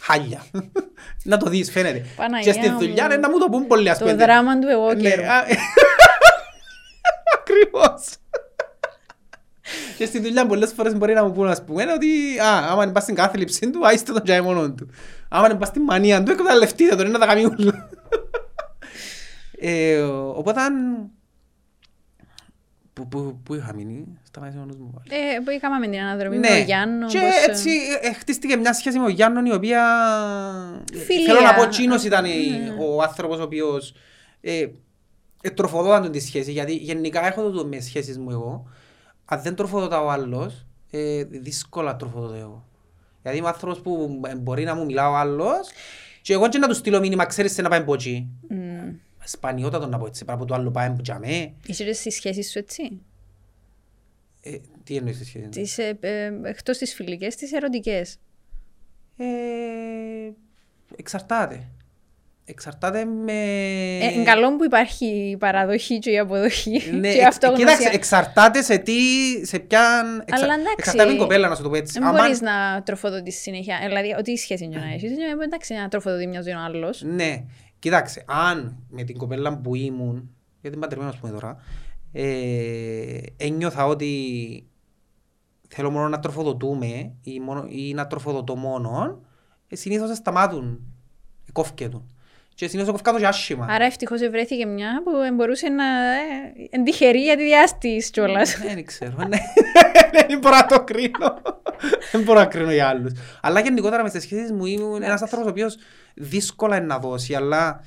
χάλια. 0.00 0.42
να 1.24 1.36
το 1.36 1.50
δεις, 1.50 1.70
φαίνεται. 1.70 2.06
Παναγιά 2.16 2.52
και 2.52 2.58
στη 2.60 2.70
μου. 2.70 2.78
δουλειά 2.78 3.04
είναι 3.04 3.16
να 3.16 3.30
μου 3.30 3.38
το 3.38 3.46
πούν 3.50 3.66
πολλοί, 3.66 3.90
ας 3.90 3.98
Το 3.98 4.04
πούμε. 4.04 4.16
δράμα 4.16 4.58
του 4.58 4.68
εγώ 4.68 4.92
Ναι, 4.94 5.00
καιρού. 5.00 5.22
α, 5.22 5.44
Ακριβώς. 7.40 8.14
Και 9.96 10.06
στη 10.06 10.20
δουλειά 10.20 10.46
πολλές 10.46 10.72
φορές 10.72 10.94
μπορεί 10.96 11.14
να 11.14 11.24
μου 11.24 11.32
πούν 11.32 11.48
ας 11.48 11.64
πούμε 11.64 11.82
ότι 11.94 12.38
α, 12.38 12.70
άμα 12.70 12.82
είναι 12.82 12.92
πας 12.92 13.02
στην 13.02 13.14
κάθλιψη 13.14 13.70
του, 13.70 13.86
άιστε 13.86 14.12
τον 14.12 14.22
τζάι 14.24 14.40
μόνον 14.40 14.76
του. 14.76 14.90
Άμα 15.28 15.46
είναι 15.48 15.58
πας 15.58 15.68
στην 15.68 15.82
μανία 15.82 16.22
του, 16.22 16.30
εκμεταλλευτείτε 16.32 16.96
τον, 16.96 17.06
είναι 17.06 17.18
να 17.18 17.18
τα 17.18 17.26
κάνει 17.26 17.44
ούλο. 17.44 17.72
Ε, 19.62 20.00
Οπότε, 20.34 20.60
που, 23.08 23.22
που, 23.22 23.40
που 23.42 23.54
είχα 23.54 23.74
μείνει, 23.74 24.18
σταμάτησε 24.22 24.58
ο 24.58 24.64
νους 24.64 24.76
μου 24.76 24.90
πάλι. 24.94 25.22
Ε, 25.22 25.38
που 25.40 25.50
είχαμε 25.50 25.78
με 25.78 25.86
την 25.88 26.00
αναδρομή 26.00 26.38
με 26.38 26.46
τον 26.46 26.56
Γιάννος. 26.58 27.12
και 27.12 27.18
πώς, 27.18 27.28
ε, 27.46 27.50
έτσι 27.50 27.70
ε, 28.00 28.12
χτίστηκε 28.12 28.56
μια 28.56 28.72
σχέση 28.72 28.98
με 28.98 29.04
τον 29.04 29.14
Γιάννον 29.14 29.46
η 29.46 29.52
οποία 29.52 29.82
ε, 30.94 30.98
Φιλία. 30.98 31.26
θέλω 31.34 31.40
να 31.46 31.54
πω 31.54 31.68
τσίνος 31.68 32.04
ήταν 32.04 32.24
η- 32.24 32.30
Ναι. 32.30 32.84
ο 32.84 33.02
άνθρωπος 33.02 33.38
ο 33.38 33.42
οποίος 33.42 33.94
ε, 34.40 34.66
ε, 35.42 35.50
τροφοδόταν 35.50 36.02
τον 36.02 36.12
τη 36.12 36.20
σχέση 36.20 36.52
γιατί 36.52 36.74
γενικά 36.74 37.26
έχω 37.26 37.50
το 37.50 37.66
με 37.66 37.80
σχέσεις 37.80 38.18
μου 38.18 38.30
εγώ 38.30 38.66
αν 39.24 39.42
δεν 39.42 39.54
τροφοδοτά 39.54 40.02
ο 40.02 40.10
άλλος 40.10 40.66
ε, 40.90 41.24
δύσκολα 41.24 41.96
τροφοδοτώ 41.96 42.34
εγώ 42.34 42.64
γιατί 43.22 43.38
είμαι 43.38 43.48
άνθρωπος 43.48 43.80
που 43.80 44.20
ε, 44.26 44.34
μπορεί 44.36 44.64
να 44.64 44.74
μου 44.74 44.84
μιλά 44.84 45.10
ο 45.10 45.14
άλλος 45.16 45.68
και 46.22 46.32
εγώ 46.32 46.48
και 46.48 46.58
να 46.58 46.68
του 46.68 46.74
στείλω 46.74 47.00
μήνυμα 47.00 47.24
ξέρεις 47.26 47.52
σε 47.52 47.62
να 47.62 47.68
πάει 47.68 47.84
ποτσι 47.84 48.28
μ, 48.48 48.54
σπανιότατο 49.24 49.86
να 49.86 49.98
πω 49.98 50.06
έτσι 50.06 50.24
πράγμα 50.24 50.42
που 50.42 50.48
το 50.48 50.54
άλλο 50.54 50.70
πάει 50.70 50.90
που 50.90 51.02
τζαμέ 51.02 51.52
Είσαι 51.66 51.84
και 51.84 51.92
στις 51.92 52.14
σχέσεις 52.14 52.50
σου 52.50 52.58
έτσι; 52.58 53.00
ε, 54.42 54.56
τι 54.84 54.96
εννοείς 54.96 55.16
σε 55.16 55.24
σχέση 55.24 55.48
Τις, 55.48 55.78
ε, 55.78 55.96
ε, 56.00 56.30
εκτός 56.44 56.78
τις 56.78 56.94
φιλικές, 56.94 57.34
τις 57.34 57.52
ερωτικές. 57.52 58.16
Ε, 59.16 59.24
εξαρτάται. 60.96 61.68
Εξαρτάται 62.44 63.04
με... 63.04 63.32
Ε, 64.00 64.12
είναι 64.12 64.22
καλό 64.24 64.56
που 64.56 64.64
υπάρχει 64.64 65.04
η 65.06 65.36
παραδοχή 65.36 65.98
και 65.98 66.10
η 66.10 66.18
αποδοχή 66.18 66.70
Ναι, 66.70 66.78
και 66.78 66.86
η 67.16 67.20
εξ, 67.20 67.34
κοίταξε, 67.38 67.46
αυτογνωσία. 67.46 67.90
εξαρτάται 67.92 68.62
σε 68.62 68.78
τι, 68.78 68.92
σε 69.46 69.58
ποια... 69.58 70.02
Εξα, 70.26 70.44
Αλλά 70.44 70.54
εντάξει, 70.54 70.74
εξαρτάται 70.78 71.04
με 71.04 71.10
την 71.10 71.20
κοπέλα, 71.20 71.48
να 71.48 71.54
σου 71.54 71.62
το 71.62 71.68
πω 71.68 71.76
έτσι. 71.76 71.92
Δεν 71.98 72.08
Άμα- 72.08 72.20
μπορείς 72.22 72.40
να 72.40 72.82
τροφοδοτείς 72.82 73.40
συνέχεια. 73.40 73.78
Ε, 73.82 73.86
Δηλαδή, 73.86 74.14
ό,τι 74.18 74.36
σχέση 74.36 74.64
είναι 74.64 74.76
να 74.78 74.92
έχεις. 74.92 75.10
ε, 75.10 75.44
Εντάξει, 75.44 75.74
να 75.74 75.88
τροφοδοτεί 75.88 76.26
μιας 76.26 76.46
ή 76.46 76.50
ο 76.50 76.58
άλλος. 76.64 77.02
Ναι, 77.02 77.44
κοίταξε, 77.80 78.24
αν 78.26 78.76
με 78.88 79.02
την 79.02 79.18
κοπέλα 79.18 79.58
που 79.58 79.74
ήμουν, 79.74 80.30
γιατί 80.60 80.76
είμαι 80.76 80.86
παντρεμένος 80.86 81.18
πούμε 81.18 81.32
τώρα, 81.32 81.56
ε, 82.12 83.20
ένιωθα 83.36 83.86
ότι 83.86 84.66
θέλω 85.68 85.90
μόνο 85.90 86.08
να 86.08 86.18
τροφοδοτούμε 86.18 87.14
ή, 87.22 87.40
μόνο, 87.40 87.66
ή 87.68 87.94
να 87.94 88.06
τροφοδοτώ 88.06 88.56
μόνο, 88.56 89.20
ε, 89.66 89.76
συνήθως 89.76 90.16
σταμάτουν, 90.16 90.80
κόφκετουν. 91.52 92.14
Και 92.60 92.68
συνήθως 92.68 92.92
κόφκα 92.92 93.12
το 93.12 93.18
και 93.18 93.26
άσχημα. 93.26 93.66
Άρα 93.70 93.84
ευτυχώς 93.84 94.20
βρέθηκε 94.28 94.66
μια 94.66 95.02
που 95.04 95.10
μπορούσε 95.34 95.68
να 95.68 95.84
ε, 95.84 96.68
εν 96.70 96.84
τυχερή 96.84 97.22
γιατί 97.22 97.42
διάστης 97.42 98.10
κιόλας. 98.10 98.58
Δεν 98.58 98.84
ξέρω, 98.84 99.16
ναι. 99.16 99.38
Δεν 100.28 100.38
μπορώ 100.38 100.56
να 100.56 100.66
το 100.66 100.84
κρίνω. 100.84 101.42
Δεν 102.12 102.22
μπορώ 102.22 102.38
να 102.38 102.46
κρίνω 102.46 102.72
για 102.72 102.88
άλλους. 102.88 103.12
Αλλά 103.40 103.60
γενικότερα 103.60 104.02
μες 104.02 104.10
στις 104.10 104.22
σχέσεις 104.22 104.52
μου 104.52 104.66
ήμουν 104.66 105.02
ένας 105.02 105.22
άνθρωπος 105.22 105.46
ο 105.46 105.50
οποίος 105.50 105.76
δύσκολα 106.14 106.76
είναι 106.76 106.86
να 106.86 106.98
δώσει, 106.98 107.34
αλλά 107.34 107.84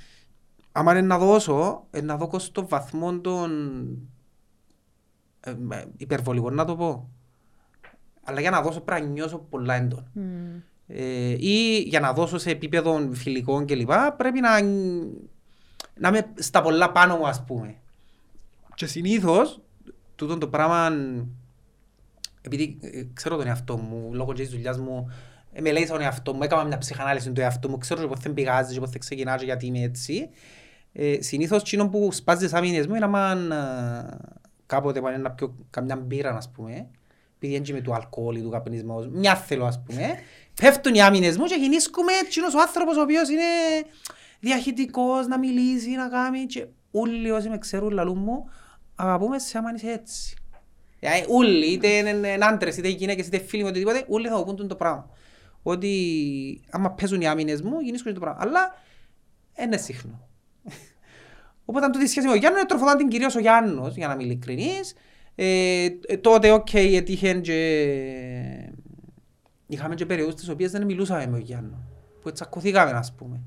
άμα 0.72 0.92
είναι 0.92 1.01
να 1.01 1.18
δώσω, 1.18 1.88
ε, 1.92 2.01
να 2.01 2.18
δω 2.18 2.39
στο 2.39 2.68
βαθμό 2.68 3.20
των 3.20 3.51
ε, 5.39 5.50
ε, 5.50 5.86
υπερβολικών 5.98 6.53
να 6.53 6.65
το 6.65 6.75
πω. 6.75 7.10
Αλλά 8.24 8.42
για 8.42 8.50
να 8.50 8.62
δώσω 8.62 8.82
πρέπει 8.82 9.01
να 9.01 9.08
νιώσω 9.08 9.38
πολλά 9.38 9.74
έντονα. 9.74 10.12
Μμμ. 10.88 10.98
Ε, 10.98 11.36
ή 11.40 11.80
για 11.80 12.00
να 12.00 12.13
δώσω 12.13 12.38
σε 12.38 12.50
επίπεδο 12.50 13.10
φιλικών 13.12 13.66
κλπ. 13.66 13.92
πρέπει 14.18 14.40
να, 14.40 14.62
να 15.96 16.08
είμαι 16.08 16.34
στα 16.36 16.62
πολλά 16.62 16.92
πάνω 16.92 17.18
μου 17.18 17.28
ας 17.28 17.44
πούμε. 17.44 17.75
Και 18.75 18.86
συνήθως 18.86 19.62
τούτο 20.16 20.38
το 20.38 20.48
πράγμα 20.48 20.92
επειδή 22.46 22.78
ε, 22.82 23.04
ξέρω 23.13 23.38
τον 23.38 23.48
εαυτό 23.48 23.78
μου, 23.78 24.13
λόγω 24.13 24.34
και 24.34 24.42
της 24.42 24.52
δουλειάς 24.52 24.78
μου, 24.80 25.12
ε, 25.52 25.62
με 25.62 25.72
λέει 25.72 25.86
τον 25.86 26.02
εαυτό 26.02 26.34
μου, 26.34 26.44
έκανα 26.44 26.63
μια 26.63 26.78
ψυχανάλυση 26.78 27.32
του 27.32 27.42
εαυτού 27.42 27.70
μου, 27.70 27.78
ξέρω 27.78 28.02
και 28.02 28.08
πότε 28.08 28.30
πηγάζει 28.30 28.74
και 28.74 28.80
πότε 28.80 28.98
ξεκινάς 28.98 29.40
και 29.40 29.46
γιατί 29.46 29.66
είμαι 29.66 29.82
έτσι. 29.82 30.30
Ε, 30.94 31.22
συνήθως 31.22 31.62
εκείνο 31.62 31.90
που 31.90 32.10
σπάζεις 32.12 32.44
τις 32.44 32.54
άμυνες 32.54 32.88
μου 32.88 32.96
είναι 32.96 33.06
άμα 33.06 33.32
ε, 33.32 34.18
κάποτε 34.66 35.02
πάνε 35.02 35.18
να 35.18 35.32
πιω 35.32 35.56
καμιά 35.70 35.96
μπύρα, 35.96 36.36
ας 36.36 36.52
πούμε, 36.52 36.88
επειδή 37.44 37.56
έτσι 37.60 37.74
με 37.74 37.82
του 37.82 37.94
αλκοόλ 37.94 38.36
ή 38.36 38.42
του 38.42 38.50
καπνισμού, 38.50 39.10
μια 39.12 39.36
θέλω 39.36 39.66
ας 39.66 39.82
πούμε, 39.86 40.20
πέφτουν 40.62 40.94
οι 40.94 41.02
άμυνες 41.02 41.38
μου 41.38 41.46
και 41.46 41.56
γεννήσκουμε 41.56 42.12
εκείνος 42.26 42.54
ο 42.54 42.60
άνθρωπος 42.60 42.98
ο 42.98 43.02
οποίος 43.02 43.30
είναι 43.30 43.44
διαχειτικός, 44.40 45.28
να 45.28 45.40
μιλήσει, 45.40 45.90
να 45.90 46.08
κάνει 46.08 46.46
και 46.46 46.66
όλοι 46.92 47.32
όσοι 47.32 47.50
με 47.50 47.58
ξέρουν 47.58 47.92
λαλούν 47.92 48.18
μου, 48.18 48.50
αγαπούμε 48.96 49.40
σε 49.40 49.58
άμα 49.58 49.72
είσαι 49.76 49.92
έτσι. 49.92 50.36
Δηλαδή, 51.00 51.26
Όλοι, 51.28 51.66
είτε 51.66 51.88
είναι 51.88 52.38
άντρες, 52.40 52.78
είτε 52.78 52.88
γυναίκες, 52.88 53.28
είτε 53.28 53.38
φίλοι 53.38 53.62
μου, 53.62 53.68
οτιδήποτε, 53.70 54.06
όλοι 54.08 54.28
θα 54.28 54.38
μου 54.38 54.44
πούν 54.44 54.68
το 54.68 54.76
πράγμα. 54.76 55.10
Ότι 55.64 56.62
άμα 56.70 56.92
παίζουν 56.92 57.22
οι 57.22 57.28
άμυνες 57.28 57.62
μου, 57.62 57.80
γεννήσκουν 57.80 58.14
το 58.14 58.20
πράγμα. 58.20 58.40
Αλλά 58.42 58.76
είναι 59.60 59.78
συχνό. 59.78 60.28
Οπότε 61.66 61.86
αν 61.86 61.92
τούτη 61.92 62.08
σχέση 62.08 62.28
με 62.28 62.34
ο 62.34 62.36
Γιάννος, 62.36 62.66
τροφοδάν 62.66 62.98
την 62.98 63.08
κυρίως 63.08 63.36
ο 63.36 63.40
Γιάννος, 63.40 63.96
για 63.96 64.08
να 64.08 64.14
είμαι 64.14 64.24
ειλικρινής. 64.24 64.94
Ε, 65.36 65.86
ε, 66.08 66.18
τότε, 66.18 66.52
οκ, 66.52 66.74
έτυχε 66.74 67.34
και... 67.34 67.58
Είχαμε 69.68 69.96
και 69.96 70.06
περιόδους 70.06 70.36
τις 70.36 70.50
οποίες 70.50 70.72
δεν 70.72 70.86
μιλούσαμε 70.86 71.28
με 71.28 71.38
ο 71.38 71.40
Γιάννο. 71.40 71.78
Που 72.22 72.32
τσακωθήκαμε, 72.32 72.92
ας 72.92 73.13
πούμε. 73.18 73.42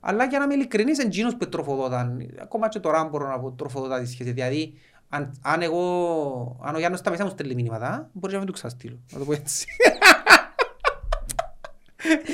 Αλλά 0.00 0.24
για 0.24 0.38
να 0.38 0.44
είμαι 0.44 0.54
ειλικρινής, 0.54 0.98
είναι 0.98 1.06
εκείνος 1.06 1.36
που 1.36 1.48
τροφοδόταν. 1.48 2.30
Ακόμα 2.42 2.68
και 2.68 2.78
τώρα 2.78 3.04
μπορώ 3.04 3.28
να 3.28 3.40
πω 3.40 3.52
τροφοδότα 3.52 4.00
τη 4.00 4.06
σχέση. 4.06 4.32
Δηλαδή, 4.32 4.74
αν, 5.08 5.38
αν 5.42 5.62
εγώ, 5.62 6.60
αν 6.62 6.74
ο 6.74 6.78
Γιάννος 6.78 7.00
στα 7.00 7.10
μέσα 7.10 7.24
μου 7.24 7.30
στέλνει 7.30 7.54
μήνυματα, 7.54 8.10
μπορεί 8.12 8.32
να 8.32 8.38
μην 8.38 8.46
του 8.46 8.52
ξαναστείλω. 8.52 8.98
Να 9.12 9.18
το 9.18 9.24
πω 9.24 9.32
έτσι. 9.32 9.66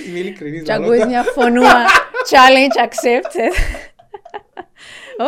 Είμαι 0.09 0.19
ειλικρινής. 0.19 0.63
Και 0.63 0.73
λαλώ 0.73 0.85
ακούεις 0.85 1.01
τα. 1.01 1.07
μια 1.07 1.23
φωνούα 1.23 1.75
challenge 2.31 2.77
accepted. 2.87 3.53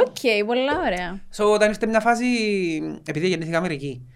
Οκ, 0.01 0.47
πολλά 0.47 0.81
ωραία. 0.87 1.21
So, 1.37 1.53
όταν 1.55 1.71
είστε 1.71 1.87
μια 1.87 2.01
φάση, 2.01 2.25
επειδή 3.07 3.29
γεννήθηκα 3.29 3.59
Αμερική, 3.59 4.07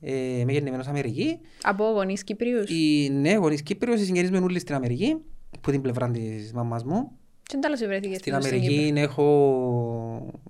ε, 0.00 0.38
είμαι 0.38 0.52
γεννημένος 0.52 0.86
Αμερική, 0.86 1.38
Από 1.62 1.84
γονείς 1.84 2.24
Κυπρίους. 2.24 2.70
οι 2.70 3.08
ναι, 3.12 3.34
γονείς 3.34 3.62
Κύπριος, 3.62 4.00
οι 4.00 4.04
συγγενείς 4.04 4.30
μου 4.30 4.40
όλοι 4.42 4.58
στην 4.58 4.74
Αμερική, 4.74 5.16
που 5.60 5.70
την 5.70 5.80
πλευρά 5.80 6.10
της 6.10 6.52
μαμάς 6.52 6.84
μου. 6.84 7.10
Και 7.42 7.56
τέλος 7.60 7.80
βρέθηκες 7.80 8.16
Στην 8.16 8.32
εδώ 8.34 8.46
Αμερική 8.46 8.92
έχω 8.96 10.40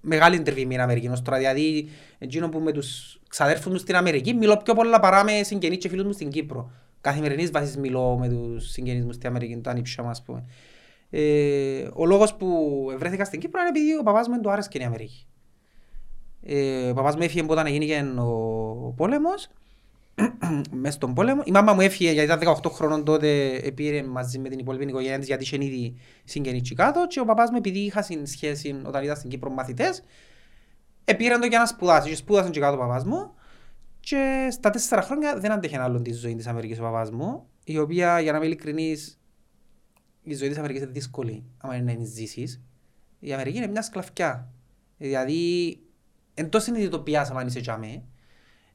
μεγάλη 0.00 0.36
εντριβή 0.36 0.66
με 0.66 0.70
την 0.72 0.80
Αμερική 0.80 1.08
ως 1.08 1.22
τώρα, 1.22 1.38
δηλαδή 1.38 1.88
εκείνο 2.18 2.48
που 2.48 2.58
με 2.58 2.72
τους 2.72 3.20
ξαδέρφους 3.28 3.72
μου 3.72 3.78
στην 3.78 3.96
Αμερική 3.96 4.34
μιλώ 4.34 4.56
πιο 4.56 4.74
πολλά 4.74 5.00
παρά 5.00 5.24
με 5.24 5.42
συγγενείς 5.42 5.78
και 5.78 5.88
φίλους 5.88 6.04
μου 6.04 6.12
στην 6.12 6.30
Κύπρο. 6.30 6.70
Καθημερινής 7.00 7.50
βάσης 7.50 7.76
μιλώ 7.76 8.18
με 8.18 8.28
τους 8.28 8.70
συγγενείς 8.70 9.04
μου 9.04 9.12
στην 9.12 9.28
Αμερική, 9.28 9.56
τα 9.56 9.70
ανήψια 9.70 10.04
μας 10.04 10.22
πούμε. 10.22 10.44
Ε, 11.10 11.88
ο 11.92 12.06
λόγος 12.06 12.34
που 12.34 12.48
βρέθηκα 12.98 13.24
στην 13.24 13.40
Κύπρο 13.40 13.60
είναι 13.60 13.68
επειδή 13.68 13.98
ο 13.98 14.02
παπάς 14.02 14.26
μου 14.28 14.34
δεν 14.34 14.42
του 14.42 14.50
άρεσε 14.50 14.68
η 14.72 14.82
Αμερική. 14.84 15.26
Ε, 16.42 16.90
ο 16.90 16.94
παπάς 16.94 17.16
μου 17.16 17.22
έφυγε 17.22 17.44
όταν 17.48 17.66
έγινε 17.66 18.20
ο 18.20 18.92
πόλεμος 18.96 19.48
μες 20.70 20.94
στον 20.94 21.14
πόλεμο. 21.14 21.42
Η 21.44 21.50
μάμα 21.50 21.72
μου 21.72 21.80
έφυγε 21.80 22.10
γιατί 22.12 22.32
ήταν 22.32 22.54
18 22.62 22.70
χρόνων 22.70 23.04
τότε, 23.04 23.60
πήρε 23.74 24.02
μαζί 24.02 24.38
με 24.38 24.48
την 24.48 24.58
υπόλοιπη 24.58 24.84
οικογένεια 24.84 25.18
της 25.18 25.26
γιατί 25.26 25.42
είχε 25.42 25.56
ήδη 25.64 25.96
συγγενείς 26.24 26.60
εκεί 26.60 26.74
κάτω 26.74 27.06
και 27.08 27.20
ο 27.20 27.24
παπάς 27.24 27.50
μου 27.50 27.56
επειδή 27.56 27.78
είχα 27.78 28.02
συν- 28.02 28.26
σχέση 28.26 28.80
όταν 28.84 29.04
ήταν 29.04 29.16
στην 29.16 29.30
Κύπρο 29.30 29.50
μαθητές, 29.50 30.02
επήραν 31.04 31.40
το 31.40 31.46
για 31.46 31.58
να 31.58 31.66
σπουδάσει 31.66 32.08
και 32.08 32.16
σπούδασαν 32.16 32.50
και 32.50 32.60
κάτω 32.60 32.76
ο 32.76 32.78
παπάς 32.78 33.04
μου 33.04 33.34
και 34.00 34.48
στα 34.50 34.70
τέσσερα 34.70 35.02
χρόνια 35.02 35.38
δεν 35.38 35.52
άντεχε 35.52 35.78
άλλον 35.78 36.02
τη 36.02 36.12
ζωή 36.12 36.34
της 36.34 36.46
Αμερικής 36.46 36.78
ο 36.78 36.82
παπάς 36.82 37.10
μου 37.10 37.46
η 37.64 37.78
οποία 37.78 38.20
για 38.20 38.30
να 38.32 38.36
είμαι 38.38 38.46
ειλικρινής 38.46 39.19
η 40.22 40.34
ζωή 40.34 40.48
της 40.48 40.58
Αμερικής 40.58 40.82
είναι 40.82 40.90
δύσκολη 40.90 41.44
άμα 41.58 41.76
είναι 41.76 41.92
να 41.92 41.98
την 41.98 42.06
ζήσεις. 42.06 42.60
Η 43.20 43.32
Αμερική 43.32 43.56
είναι 43.56 43.66
μια 43.66 43.82
σκλαβιά. 43.82 44.48
Δηλαδή, 44.98 45.78
εν 46.34 46.48
τόσο 46.48 46.64
συνειδητοποιάς 46.64 47.30
άμα 47.30 47.44
είσαι 47.44 47.60
τζάμε. 47.60 48.02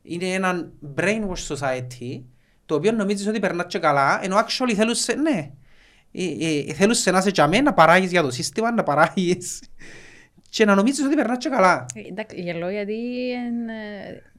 Είναι 0.01 0.25
ένα 0.25 0.71
brainwash 0.95 1.55
society, 1.55 2.23
το 2.65 2.75
οποίο 2.75 2.91
νομίζεις 2.91 3.27
ότι 3.27 3.39
περνάς 3.39 3.65
και 3.67 3.79
καλά, 3.79 4.23
ενώ 4.23 4.37
actually 4.37 4.73
θέλουν 4.75 4.95
σε, 4.95 5.13
ναι, 5.13 5.51
ε, 6.11 6.23
ε, 6.39 6.73
θέλουν 6.73 6.93
σε 6.93 7.11
να 7.11 7.17
είσαι 7.17 7.31
τζάμε, 7.31 7.61
να 7.61 7.73
παράγεις 7.73 8.11
για 8.11 8.21
το 8.21 8.31
σύστημα, 8.31 8.71
να 8.71 8.83
παράγεις 8.83 9.61
και 10.49 10.65
να 10.65 10.75
νομίζεις 10.75 11.05
ότι 11.05 11.15
περνάς 11.15 11.37
και 11.37 11.49
καλά. 11.49 11.85
Ε, 11.93 12.07
Εντάξει, 12.07 12.41
γελώ 12.41 12.69
γιατί 12.69 12.95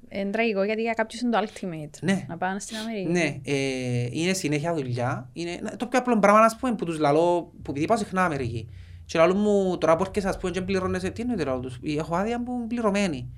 είναι 0.09 0.21
είναι 0.21 0.31
τραγικό 0.31 0.63
γιατί 0.63 0.83
για 0.83 0.93
κάποιους 0.93 1.21
είναι 1.21 1.31
το 1.31 1.47
ultimate. 1.47 1.99
Ναι. 2.01 2.25
Να 2.29 2.37
πάνε 2.37 2.61
στην 2.61 2.77
Αμερική. 2.77 3.11
Ναι, 3.11 3.41
ε, 3.45 4.09
είναι 4.11 4.33
συνέχεια 4.33 4.75
δουλειά. 4.75 5.31
Είναι 5.33 5.59
ναι, 5.63 5.71
το 5.71 5.87
πιο 5.87 5.99
απλό 5.99 6.19
πράγμα, 6.19 6.41
ας 6.41 6.57
πούμε, 6.57 6.75
που 6.75 6.85
τους 6.85 6.99
λαλώ, 6.99 7.53
που 7.63 7.71
επειδή 7.71 7.87
πάω 7.87 7.97
συχνά 7.97 8.25
Αμερική. 8.25 8.69
Και 9.05 9.19
λαλούν 9.19 9.39
μου, 9.39 9.79
τώρα 9.79 9.97
που 9.97 10.05
έρχεσαι, 10.07 10.29
ας 10.29 10.39
πούμε, 10.39 10.53
και 10.53 10.63
πληρώνεσαι, 10.63 11.11
τι 11.11 11.21
εννοείται 11.21 11.45
λαλώ 11.45 11.61
τους, 11.61 11.79
έχω 11.97 12.17
άδεια 12.17 12.43
που 12.43 12.53
είναι 12.53 12.67
πληρωμένη. 12.67 13.31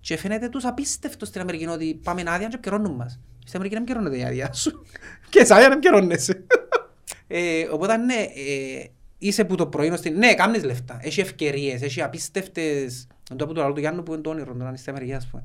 Και 0.00 0.16
φαίνεται 0.16 0.48
τους 0.48 0.64
απίστευτος 0.64 1.28
στην 1.28 1.40
Αμερική 1.40 1.66
ότι 1.66 2.00
πάμε 2.04 2.20
άδεια 2.20 2.48
και 2.48 2.54
επικαιρώνουν 2.54 2.94
μας. 2.94 3.20
Στην 3.44 3.60
Αμερική 3.60 3.74
δεν 3.74 3.82
επικαιρώνεται 3.82 4.18
η 4.18 4.24
άδεια 4.24 4.52
σου. 4.52 4.82
Και 5.30 5.44
σε 5.44 5.54
άδεια 5.54 5.68
δεν 5.68 5.78
επικαιρώνεσαι. 5.78 6.44
ε, 7.26 7.62
οπότε 7.70 7.96
ναι, 7.96 8.14
ε, 8.14 8.84
είσαι 9.18 9.44
που 9.44 9.54
το 9.54 9.66
πρωί 9.66 9.96
στην... 9.96 10.18
Ναι, 10.18 10.34
κάνεις 10.34 10.64
λεφτά. 10.64 10.98
Έχει 11.02 11.20
ευκαιρίες, 11.20 11.82
έχει 11.82 12.02
απίστευτες... 12.02 13.06
Δεν 13.28 13.38
το 13.38 13.46
πω 13.46 13.52
το 13.52 13.60
λαλό 13.60 13.72
του 13.72 13.80
Γιάννου 13.80 14.02
που 14.02 14.12
είναι 14.12 14.22
το 14.22 14.30
όνειρο, 14.30 14.54
να 14.54 14.68
είναι 14.68 14.76
στην 14.76 14.90
Αμερική, 14.90 15.14
ας 15.14 15.26
πούμε. 15.26 15.44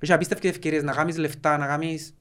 Έχεις 0.00 0.14
απίστευτες 0.14 0.50
ευκαιρίες 0.50 0.82
να 0.82 0.92
κάνεις 0.92 1.16
λεφτά, 1.16 1.56
να 1.56 1.66
κάνεις 1.66 2.14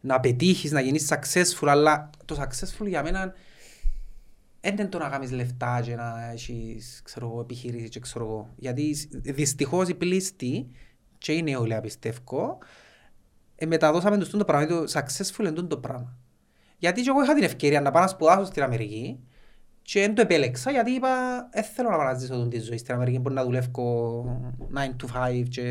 να 0.00 0.20
πετύχεις, 0.20 0.72
να 0.72 0.80
γίνεις 0.80 1.12
successful, 1.12 1.68
αλλά 1.68 2.10
το 2.24 2.36
successful 2.40 2.86
για 2.86 3.02
μένα 3.02 3.34
δεν 4.60 4.72
είναι 4.74 4.86
το 4.86 4.98
να 4.98 5.08
κάνεις 5.08 5.30
λεφτά 5.30 5.80
και 5.84 5.94
να 5.94 6.30
έχεις 6.32 7.00
ξέρω, 7.04 7.26
εγώ, 7.26 7.40
επιχειρήσεις 7.40 7.88
και 7.88 8.00
ξέρω 8.00 8.24
εγώ. 8.24 8.50
Γιατί 8.56 8.94
σ- 8.94 9.08
δυστυχώς 9.12 9.88
οι 9.88 9.94
πλήστοι 9.94 10.70
και 11.18 11.32
οι 11.32 11.42
νεολαία 11.42 11.80
πιστεύω 11.80 12.58
ε, 13.56 13.66
μεταδώσαμε 13.66 14.18
τους 14.18 14.30
το 14.30 14.44
πράγμα, 14.44 14.66
το 14.66 14.84
successful 14.92 15.38
είναι 15.46 15.62
το 15.62 15.78
πράγμα. 15.78 16.18
Γιατί 16.78 17.02
και 17.02 17.08
εγώ 17.08 17.22
είχα 17.22 17.34
την 17.34 17.42
ευκαιρία 17.42 17.80
να 17.80 17.90
πάω 17.90 18.02
να 18.02 18.08
σπουδάσω 18.08 18.44
στην 18.44 18.62
Αμερική 18.62 19.20
και 19.92 20.00
δεν 20.00 20.14
το 20.14 20.20
επέλεξα 20.22 20.70
γιατί 20.70 20.90
είπα 20.90 21.08
δεν 21.52 21.62
θέλω 21.64 21.90
να 21.90 21.96
πάω 21.96 22.06
να 22.06 22.14
ζήσω 22.14 22.32
τον 22.34 22.48
τη 22.50 22.58
ζωή 22.60 22.76
στην 22.78 22.94
Αμερική 22.94 23.18
μπορεί 23.18 23.34
να 23.34 23.44
δουλεύω 23.44 24.24
9 24.74 24.78
to 24.78 25.30
5 25.30 25.42
και... 25.48 25.62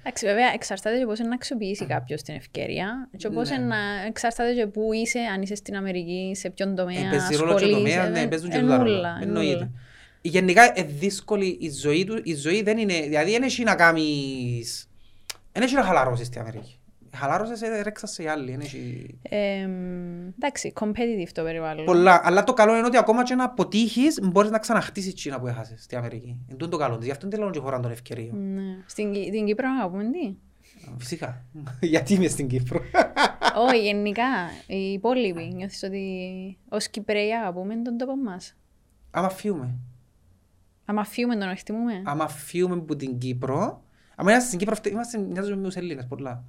Εντάξει, 0.00 0.26
βέβαια, 0.26 0.52
εξαρτάται 0.54 0.98
και 0.98 1.04
πώς 1.04 1.18
είναι 1.18 1.28
να 1.28 1.34
αξιοποιήσει 1.34 1.86
κάποιος 1.86 2.22
την 2.22 2.34
ευκαιρία 2.34 3.08
και 3.16 3.28
πώς 3.28 3.48
Ναι. 3.48 3.54
είναι 3.56 3.64
να 3.64 3.76
εξαρτάται 4.06 4.52
και 4.54 4.66
πού 4.66 4.92
είσαι, 4.92 5.18
αν 5.18 5.42
είσαι 5.42 5.54
στην 5.54 5.76
Αμερική, 5.76 6.32
σε 6.34 6.50
ποιον 6.50 6.74
τομέα 6.74 6.98
Ε, 7.06 7.10
παίζει 7.10 7.34
ρόλο 7.36 7.54
και 7.54 7.64
ο 7.64 7.66
ασχολείσαι. 7.66 7.96
τομέας, 7.96 8.10
ναι, 8.10 8.20
ε, 8.20 8.26
παίζουν 8.26 8.50
και 8.50 8.56
εν 8.56 8.62
τούτα 8.62 8.74
ούλα, 8.74 8.84
ρόλο. 8.84 9.06
εν 9.06 9.22
Εννοείται. 9.22 9.56
ούλα. 9.56 9.70
Γενικά 10.20 10.72
είναι 10.78 10.86
δύσκολη 10.98 11.58
η 11.60 11.70
ζωή 11.70 12.04
του, 12.04 12.20
η 12.24 12.34
ζωή 12.34 12.62
δεν 12.62 12.78
είναι, 12.78 13.00
δηλαδή 13.00 13.30
δεν 13.30 13.42
έχει 13.42 13.62
να 13.64 13.74
κάνεις, 13.74 14.88
δεν 15.52 15.62
έχει 15.62 15.74
να 15.74 15.82
χαλαρώσεις 15.82 16.26
στην 16.26 16.40
Αμερική. 16.40 16.80
Χαλάρωσες, 17.16 17.62
ε, 17.62 17.82
ρέξας 17.82 18.10
σε 18.10 18.28
άλλη, 18.30 18.50
δεν 18.50 18.60
έχει... 18.60 19.18
Ε, 19.22 19.68
εντάξει, 20.36 20.72
competitive 20.80 21.28
το 21.32 21.42
περιβάλλον. 21.42 21.84
Πολλά, 21.84 22.20
αλλά 22.24 22.44
το 22.44 22.52
καλό 22.52 22.76
είναι 22.76 22.86
ότι 22.86 22.96
ακόμα 22.96 23.22
και 23.22 23.34
να 23.34 23.44
αποτύχεις, 23.44 24.18
μπορείς 24.22 24.50
να 24.50 24.58
ξαναχτίσεις 24.58 25.14
τσίνα 25.14 25.40
που 25.40 25.46
έχασες 25.46 25.82
στην 25.82 25.98
Αμερική. 25.98 26.26
Είναι 26.28 26.56
τούτο 26.58 26.68
το 26.68 26.76
καλό 26.76 26.96
της, 26.96 27.06
γι' 27.06 27.12
αυτό 27.12 27.26
είναι 27.26 27.36
λέω 27.36 27.50
και 27.50 27.58
χώρα 27.58 27.80
των 27.80 27.90
ευκαιρίων. 27.90 28.52
Ναι. 28.54 28.62
Στην, 28.86 29.12
Κι- 29.12 29.30
την 29.30 29.46
Κύπρο 29.46 29.66
αγαπούμε 29.78 30.04
τι. 30.10 30.34
Φυσικά, 30.98 31.44
γιατί 31.80 32.14
είμαι 32.14 32.28
στην 32.28 32.46
Κύπρο. 32.48 32.80
Όχι, 33.68 33.82
γενικά, 33.88 34.22
οι 34.66 34.92
υπόλοιποι. 34.92 35.50
Νιώθεις 35.54 35.82
ότι 35.82 36.58
ως 36.68 36.88
Κυπρέοι 36.88 37.34
αγαπούμε 37.34 37.76
τον 37.76 37.96
τόπο 37.96 38.16
μας. 38.16 38.56
Άμα 39.10 39.28
φύγουμε, 39.28 39.74
Άμα 40.84 41.04
φύγουμε 41.04 41.36
τον 41.36 41.48
εκτιμούμε. 41.48 42.02
άμα 42.04 42.28
φύγουμε 42.28 42.74
από 42.74 42.96
την 42.96 43.18
Κύπρο, 43.18 43.82
άμα 44.16 44.30
είμαστε 44.30 44.46
στην 44.46 44.58
Κύπρο, 44.58 44.74
φτε- 44.74 44.92
είμαστε 44.92 45.18
μοιάζουμε 45.18 45.56
με 45.56 45.62
τους 45.62 45.74
Ελλήνες 45.76 46.06
πολλά. 46.06 46.44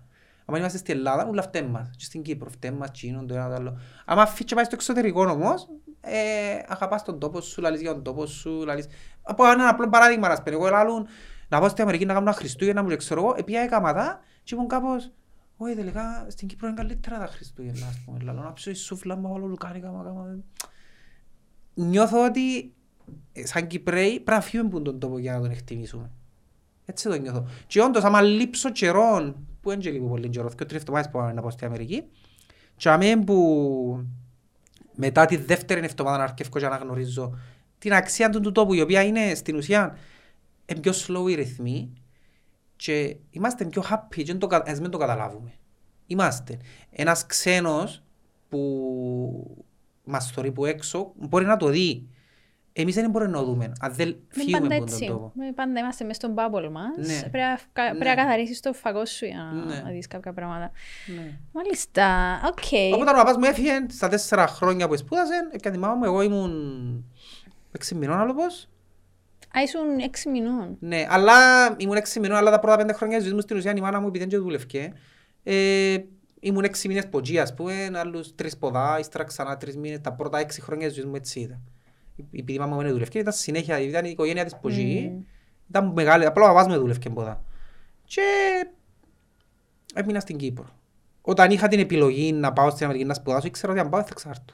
Άμα 0.50 0.58
είμαστε 0.58 0.78
στην 0.78 0.96
Ελλάδα, 0.96 1.28
όλα 1.28 1.42
φταίμε 1.42 1.70
μας. 1.70 1.90
Και 1.98 2.06
στην 2.06 2.22
Κύπρο 2.22 2.50
φταίμε 2.50 2.78
μας, 2.78 2.92
τσίνον, 2.92 3.28
το 3.28 3.34
ένα 3.34 3.48
το 3.48 3.54
άλλο. 3.54 3.80
Άμα 4.06 4.26
φύγεις 4.26 4.46
και 4.46 4.56
πάει 4.56 4.64
στο 4.64 4.76
εξωτερικό 4.76 5.22
όμως, 5.22 5.68
ε, 6.02 6.64
αγαπάς 6.68 7.04
τον 7.04 7.20
τόπο 7.20 7.42
σου, 7.42 7.62
λαλείς 7.62 7.82
για 7.82 7.94
τον 7.94 8.04
τόπο 8.04 8.26
σου, 8.26 8.64
λαλείς... 8.66 8.88
Από 9.22 9.46
ένα 9.46 9.70
απλό 9.70 9.90
παράδειγμα, 9.90 10.28
ας 10.28 10.44
πούμε, 10.44 10.56
εγώ 10.56 10.70
λαλούν, 10.70 11.08
να 11.48 11.60
πάω 11.60 11.70
στην 11.70 11.84
Αμερική 11.84 12.06
να 12.06 12.14
κάνω 12.14 12.26
ένα 12.26 12.38
Χριστούγεννα 12.38 12.84
μου 12.84 12.90
και 12.90 12.96
ξέρω 12.96 13.22
εγώ, 13.22 13.34
επειδή 13.38 13.58
έκαμα 13.58 13.94
τα 13.94 14.20
και 14.44 14.56
ήμουν 14.56 14.68
κάπως, 14.68 15.12
όχι 15.58 15.76
τελικά 15.76 16.26
στην 16.30 16.48
Κύπρο 16.48 16.68
είναι 16.68 16.78
καλύτερα 16.78 17.20
τα 17.20 17.28
Χριστούγεννα, 17.28 17.88
ας 17.88 18.02
πούμε, 18.06 18.20
λαλώ, 18.22 18.42
να 18.42 18.54
ψήσω 18.54 18.70
η 18.70 18.74
σούφλα 18.74 19.16
μου, 19.16 19.30
όλο 19.32 19.46
λουκάνικα 19.46 19.92
μου, 19.92 20.04
κάνω... 20.04 20.44
Νιώθω 21.74 22.26
ότι 22.26 22.74
ε, 23.34 23.46
σαν 23.46 23.68
Κυπρέοι 23.68 24.12
πρέπει 24.12 24.32
να 24.32 24.42
φύγουμε 24.42 24.70
από 24.70 24.82
τον 24.82 25.00
τόπο 25.00 25.18
για 25.18 25.34
να 25.34 25.42
τον 25.42 25.52
εκτιμήσουμε. 25.52 26.12
Έτσι 26.90 27.10
το 27.10 27.16
νιώθω. 27.16 27.48
Και 27.68 27.82
όντως 27.82 28.04
άμα 28.04 28.22
λείψω 28.22 28.72
καιρόν, 28.72 29.48
που 29.62 29.72
είναι 29.72 29.82
και 29.82 29.90
λίγο 29.90 30.08
πολύ 30.08 30.30
καιρό, 30.30 30.50
και 30.50 30.66
τρεις 30.66 30.80
εβδομάδες 30.80 31.12
που 31.12 31.20
να 31.20 31.42
πάω 31.42 31.50
στην 31.50 31.68
Αμερική, 31.68 32.04
και 32.76 32.90
αμέ 32.90 33.18
που 33.18 34.06
μετά 34.96 35.26
τη 35.26 35.36
δεύτερη 35.36 35.86
εβδομάδα 35.86 36.18
να 36.18 36.24
αρκεύω 36.24 36.60
και 36.60 36.68
να 36.68 36.76
γνωρίζω 36.76 37.38
την 37.78 37.94
αξία 37.94 38.30
του, 38.30 38.40
του 38.40 38.52
τόπου, 38.52 38.74
η 38.74 38.82
οποία 38.82 39.04
είναι 39.04 39.36
στην 39.36 39.56
ουσία 39.56 39.98
είναι 40.66 40.80
πιο 40.80 40.92
slow 40.92 41.30
οι 41.30 41.34
ρυθμοί 41.34 41.94
και 42.76 43.18
είμαστε 43.30 43.66
πιο 43.66 43.84
happy 43.90 44.24
και 44.24 44.34
το, 44.34 44.48
ας 44.66 44.80
μην 44.80 44.90
το 44.90 44.98
καταλάβουμε. 44.98 45.52
Είμαστε. 46.08 46.60
Ένας 46.90 47.26
ξένος 47.26 48.04
που 48.50 49.66
μας 50.04 50.32
θωρεί 50.32 50.52
που 50.52 50.66
έξω 50.66 51.12
μπορεί 51.16 51.46
να 51.46 51.58
το 51.58 51.68
δει 51.68 52.08
εμείς 52.82 52.96
δεν 52.96 53.10
μπορούμε 53.10 53.32
να 53.32 53.44
δούμε, 53.44 53.72
αν 53.80 53.94
δεν 53.94 54.16
φύγουμε 54.28 54.76
από 54.76 54.86
τον 54.86 55.08
τόπο. 55.08 55.34
Πάντα 55.56 55.80
είμαστε 55.80 56.04
μέσα 56.06 56.20
στον 56.20 56.34
bubble 56.38 56.70
μας. 56.72 57.08
Ναι. 57.08 57.20
Πρέπει 57.20 57.38
να 57.74 57.84
Ναι. 57.84 57.90
πρέπει 57.90 58.06
να 58.06 58.16
καθαρίσεις 58.16 58.60
το 58.60 58.74
φακό 58.74 59.06
σου 59.06 59.26
για 59.26 59.52
Ναι. 59.68 59.82
να 59.82 59.90
δεις 59.90 60.08
κάποια 60.08 60.34
πράγματα. 60.34 60.72
Ναι. 61.16 61.38
Μάλιστα, 61.52 62.06
οκ. 62.46 62.94
Οπότε 62.94 63.12
ο 63.12 63.14
παπάς 63.14 63.38
μου 63.38 63.44
έφυγε 63.46 63.86
στα 63.90 64.08
τέσσερα 64.08 64.48
χρόνια 64.48 64.88
που 64.88 64.98
σπούδασε, 64.98 65.50
και 65.62 65.70
τη 65.70 65.78
μάμα 65.78 65.94
μου, 65.96 66.04
εγώ 66.04 66.22
ήμουν 66.22 67.06
έξι 67.72 67.96
μηνών 67.96 68.20
άλλο 68.20 68.34
πώς. 68.34 68.70
Α, 69.58 69.62
ήσουν 69.62 69.98
έξι 70.00 70.30
μηνών. 70.30 70.78
Ναι, 70.80 71.06
αλλά 71.10 71.34
ήμουν 71.78 71.96
έξι 71.96 72.20
μηνών, 72.20 72.38
αλλά 72.38 72.52
τα 72.52 72.60
πρώτα 72.60 72.78
πέντε 72.78 72.94
χρόνια 72.94 73.16
της 73.16 73.24
ζωής 73.26 73.36
μου 73.36 73.42
στην 73.42 73.58
ουσία 73.58 73.74
η 73.76 73.80
μάνα 73.82 74.00
μου 74.00 74.08
επειδή 74.08 74.20
δεν 74.20 74.28
και 74.28 74.38
δούλευκε. 74.38 74.94
Ε, 75.44 75.98
ήμουν 76.40 76.64
έξι 76.64 76.88
μήνες 76.88 77.08
ποτζή, 77.08 77.40
ας 77.40 77.54
πούμε, 77.54 77.92
άλλους 77.94 78.36
τρεις 78.36 78.58
ποδά, 78.58 79.00
ύστερα 79.00 79.24
ξανά 79.24 79.58
τρεις 79.58 79.78
μήνες, 79.78 80.02
τα 80.02 80.14
πρώτα 80.14 80.38
έξι 80.38 80.62
χρόνια 80.62 80.88
της 80.88 80.96
ζωής 80.96 81.08
μου 81.08 81.16
έτσι 81.16 81.40
ήταν. 81.40 81.62
Επειδή 82.18 82.54
η 82.54 82.60
μάμα 82.60 82.76
μου 82.76 82.82
δεν 82.82 82.92
δούλευκε, 82.92 83.20
ήταν 83.20 83.34
συνέχεια, 83.34 83.80
ήταν 83.80 84.06
η 84.06 84.10
οικογένεια 84.10 84.44
της 84.44 84.56
ποτζή, 84.56 85.10
Μμμ. 85.10 85.24
ήταν 85.70 85.92
μεγάλη, 85.92 86.26
απλά 86.26 86.44
ο 86.44 86.48
παπάς 86.48 86.66
μου 86.66 86.72
δεν 86.72 86.80
δούλευκε 86.80 87.10
ποδά. 87.10 87.44
Και 88.04 88.22
έμεινα 89.94 90.20
στην 90.20 90.38
Κύπρο. 90.38 90.70
Όταν 91.22 91.52
είχα 91.52 91.68
την 91.68 91.80
επιλογή 91.80 92.32
να 92.32 92.54
πάω 92.54 92.70
στην 92.70 92.84
Αμερική 92.86 93.06
να 93.06 93.14
σπουδάσω, 93.14 93.48
ήξερα 93.48 93.72
ότι 93.72 93.82
αν 93.82 93.90
πάω 93.90 94.04
θα 94.04 94.14
ξάρτω. 94.14 94.54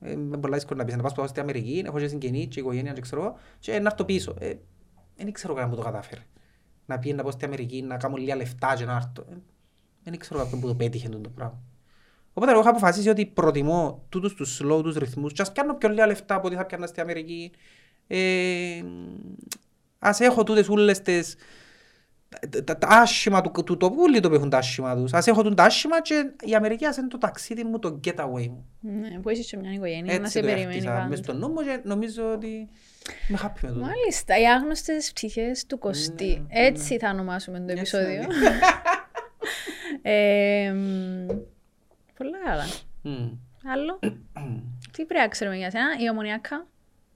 Ε, 0.00 0.10
είναι 0.10 0.36
πολλά 0.36 0.54
δύσκολο 0.54 0.78
να 0.78 0.84
πεις 0.84 0.94
να 0.94 1.00
πάω 1.00 1.10
σπουδάσω 1.10 1.32
στην 1.32 1.42
Αμερική, 1.42 1.82
έχω 1.86 1.98
και 1.98 2.08
συγγενή 2.08 2.46
και 2.46 2.60
οικογένεια 2.60 2.92
και 2.92 3.00
ξέρω 3.00 3.22
εγώ, 3.22 3.36
και 3.58 3.78
να 3.78 3.88
έρθω 3.90 4.04
πίσω. 4.04 4.34
Ε, 4.38 4.54
δεν 5.16 5.32
ξέρω 5.32 5.54
κανένα 5.54 5.74
που 5.74 5.78
το 5.78 5.86
κατάφερε. 5.86 6.20
Να 6.86 6.98
πει 6.98 7.12
να 7.12 7.22
πάω 7.22 7.30
στην 7.30 7.46
Αμερική, 7.46 7.82
να 7.82 7.96
κάνω 7.96 8.16
λίγα 8.16 8.36
λεφτά 8.36 8.74
και 8.76 8.84
να 8.84 8.96
έρθω. 8.96 9.32
Ε, 9.32 9.36
δεν 10.02 10.18
ξέρω 10.18 10.40
κάποιον 10.40 10.60
που 10.60 10.66
το 10.66 10.74
πέτυχε 10.74 11.08
το 11.08 11.28
πράγμα. 11.28 11.60
Οπότε 12.38 12.52
εγώ 12.52 12.60
είχα 12.60 12.70
αποφασίσει 12.70 13.08
ότι 13.08 13.26
προτιμώ 13.26 14.04
τούτους 14.08 14.34
τους 14.34 14.60
slow, 14.62 14.82
τους 14.82 14.96
ρυθμούς 14.96 15.32
και 15.32 15.42
ας 15.42 15.52
πιάνω 15.52 15.74
πιο 15.74 15.88
λίγα 15.88 16.06
λεφτά 16.06 16.34
από 16.34 16.46
ό,τι 16.46 16.56
θα 16.56 16.66
πιάνω 16.66 16.86
στην 16.86 17.02
Αμερική. 17.02 17.50
Ε, 18.06 18.82
ας 19.98 20.20
έχω 20.20 20.42
τούτες 20.42 20.68
ούλες 20.68 21.02
τις 21.02 21.34
τα, 22.50 22.64
τα, 22.64 22.78
τα 22.78 22.86
άσχημα 22.90 23.40
του, 23.40 23.62
του 23.64 23.76
τοπού, 23.76 23.96
όλοι 24.02 24.20
το 24.20 24.34
έχουν 24.34 24.50
τα 24.50 24.58
άσχημα 24.58 24.96
τους. 24.96 25.12
Ας 25.12 25.26
έχω 25.26 25.42
τον 25.42 25.54
τα 25.54 25.64
άσχημα 25.64 26.02
και 26.02 26.30
η 26.44 26.54
Αμερική 26.54 26.86
ας 26.86 26.96
είναι 26.96 27.08
το 27.08 27.18
ταξίδι 27.18 27.64
μου, 27.64 27.78
το 27.78 28.00
getaway 28.04 28.46
μου. 28.48 28.66
Ναι, 28.80 29.18
που 29.20 29.28
είσαι 29.28 29.42
σε 29.42 29.56
μια 29.56 29.72
οικογένεια 29.72 30.04
να 30.04 30.12
Έτσι 30.12 30.30
σε 30.32 30.40
το 30.40 30.46
περιμένει 30.46 30.74
έχτισα 30.74 30.92
μες 30.92 31.02
πάντα. 31.02 31.16
στο 31.22 31.32
νου 31.32 31.48
μου 31.48 31.60
και 31.62 31.80
νομίζω 31.84 32.32
ότι 32.32 32.68
είμαι 33.28 33.38
happy 33.42 33.58
με 33.60 33.68
τούτο. 33.68 33.80
Μάλιστα, 33.80 34.40
οι 34.40 34.44
άγνωστες 34.50 35.12
ψυχές 35.12 35.66
του 35.66 35.78
Κωστή. 35.78 36.26
Ναι, 36.52 36.66
Έτσι 36.66 36.98
θα 36.98 37.10
ονομάσουμε 37.10 37.58
το 37.58 37.64
Έτσι 37.68 37.78
επεισόδιο. 37.96 38.22
είναι. 38.22 38.58
Ε, 40.02 40.72
μ, 40.72 41.26
Πολλά 42.16 42.38
καλά. 42.44 42.64
Μμ. 43.02 43.32
Άλλο, 43.72 43.98
τι 44.92 45.04
πρέπει 45.04 45.20
να 45.20 45.28
ξέρουμε 45.28 45.56
για 45.56 45.70
σένα, 45.70 45.86
η 46.04 46.10
ομονιακά; 46.10 46.66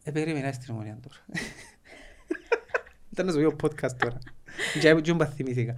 Ε, 0.05 0.11
περίμενα 0.11 0.53
στην 0.53 0.75
ομονία 0.75 0.99
τώρα. 1.03 1.17
Ήταν 3.13 3.27
να 3.27 3.33
σου 3.33 3.57
πω 3.57 3.69
podcast 3.69 3.93
τώρα. 3.99 4.19
Και 4.81 4.95
και 4.95 5.13
μου 5.13 5.25
θυμήθηκα. 5.25 5.75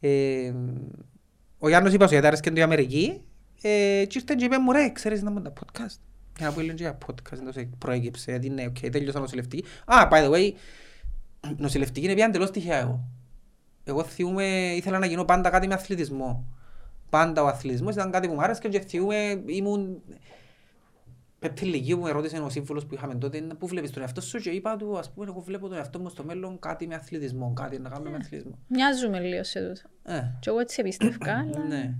Ε, 0.00 0.52
Ο 1.58 1.68
Γιάννος 1.68 1.92
είπα 1.92 2.06
σου 2.06 2.12
γιατί 2.12 2.26
άρεσκε 2.26 2.50
το 2.50 2.60
η 2.60 2.62
Αμερική 2.62 3.20
ε, 3.62 4.04
και 4.08 4.18
ήρθε 4.18 4.34
και 4.34 4.44
είπε 4.44 4.58
μου 4.58 4.72
ρε 4.72 4.90
ξέρεις 4.90 5.22
να 5.22 5.30
μου 5.30 5.42
τα 5.42 5.52
podcast. 5.52 5.98
Για 6.38 6.46
να 6.46 6.52
πω 6.52 6.60
λίγο 6.60 6.74
και 6.74 6.82
για 6.82 6.98
podcast 7.06 7.38
εντός 7.38 7.54
προέκυψε 7.78 8.30
γιατί 8.30 8.50
ναι 8.50 8.66
οκ 8.66 8.78
τέλειωσα 8.78 9.20
νοσηλευτική. 9.20 9.64
Α 9.84 10.08
by 10.10 10.14
the 10.14 10.30
way 10.30 10.52
νοσηλευτική 11.56 12.04
είναι 12.06 12.14
πια 12.14 12.24
εντελώς 12.24 12.50
τυχαία 12.50 12.78
εγώ. 12.78 13.08
Εγώ 13.84 14.04
θυμούμαι 14.04 14.44
ήθελα 14.76 14.98
να 14.98 15.06
γίνω 15.06 15.24
πάντα 15.24 15.50
κάτι 15.50 15.66
με 15.66 15.74
αθλητισμό. 15.74 16.56
Πάντα 17.10 17.42
ο 17.42 17.46
αθλητισμός 17.46 17.94
ήταν 17.94 18.10
κάτι 18.10 18.28
που 18.28 18.34
μου 18.34 18.42
άρεσε 18.42 18.68
και 18.68 18.80
θυμούμαι 18.80 19.42
ήμουν 19.46 20.02
Πέμπτη 21.38 21.64
Λυκείου 21.64 21.98
μου 21.98 22.06
ερώτησε 22.06 22.38
ο 22.38 22.48
σύμβουλος 22.50 22.86
που 22.86 22.94
είχαμε 22.94 23.14
τότε 23.14 23.40
«Να, 23.40 23.56
πού 23.56 23.66
βλέπεις 23.66 23.90
τον 23.90 24.02
εαυτό 24.02 24.20
σου 24.20 24.38
και 24.38 24.50
είπα 24.50 24.76
του 24.76 24.98
ας 24.98 25.12
πούμε 25.12 25.26
εγώ 25.28 25.40
βλέπω 25.40 25.68
τον 25.68 25.76
εαυτό 25.76 25.98
μου 25.98 26.08
στο 26.08 26.24
μέλλον 26.24 26.58
κάτι 26.58 26.86
με 26.86 26.94
αθλητισμό, 26.94 27.52
κάτι 27.52 27.78
να 27.78 27.88
κάνω 27.88 28.10
με 28.10 28.16
αθλητισμό. 28.16 28.58
Μοιάζουμε 28.68 29.20
λίγο 29.20 29.44
σε 29.44 29.60
τούτο. 29.68 30.12
Ε, 30.14 30.20
Και 30.40 30.48
εγώ 30.50 30.58
έτσι 30.58 30.80
επίστευκα, 30.80 31.32
αλλά... 31.40 31.64
ναι. 31.66 31.94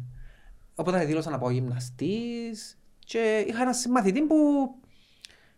Οπότε 0.75 1.05
δήλωσα 1.05 1.31
να 1.31 1.39
πάω 1.39 1.51
γυμναστής 1.51 2.79
και 2.99 3.45
είχα 3.49 3.63
ένα 3.63 3.73
συμμαθητή 3.73 4.23
που 4.23 4.37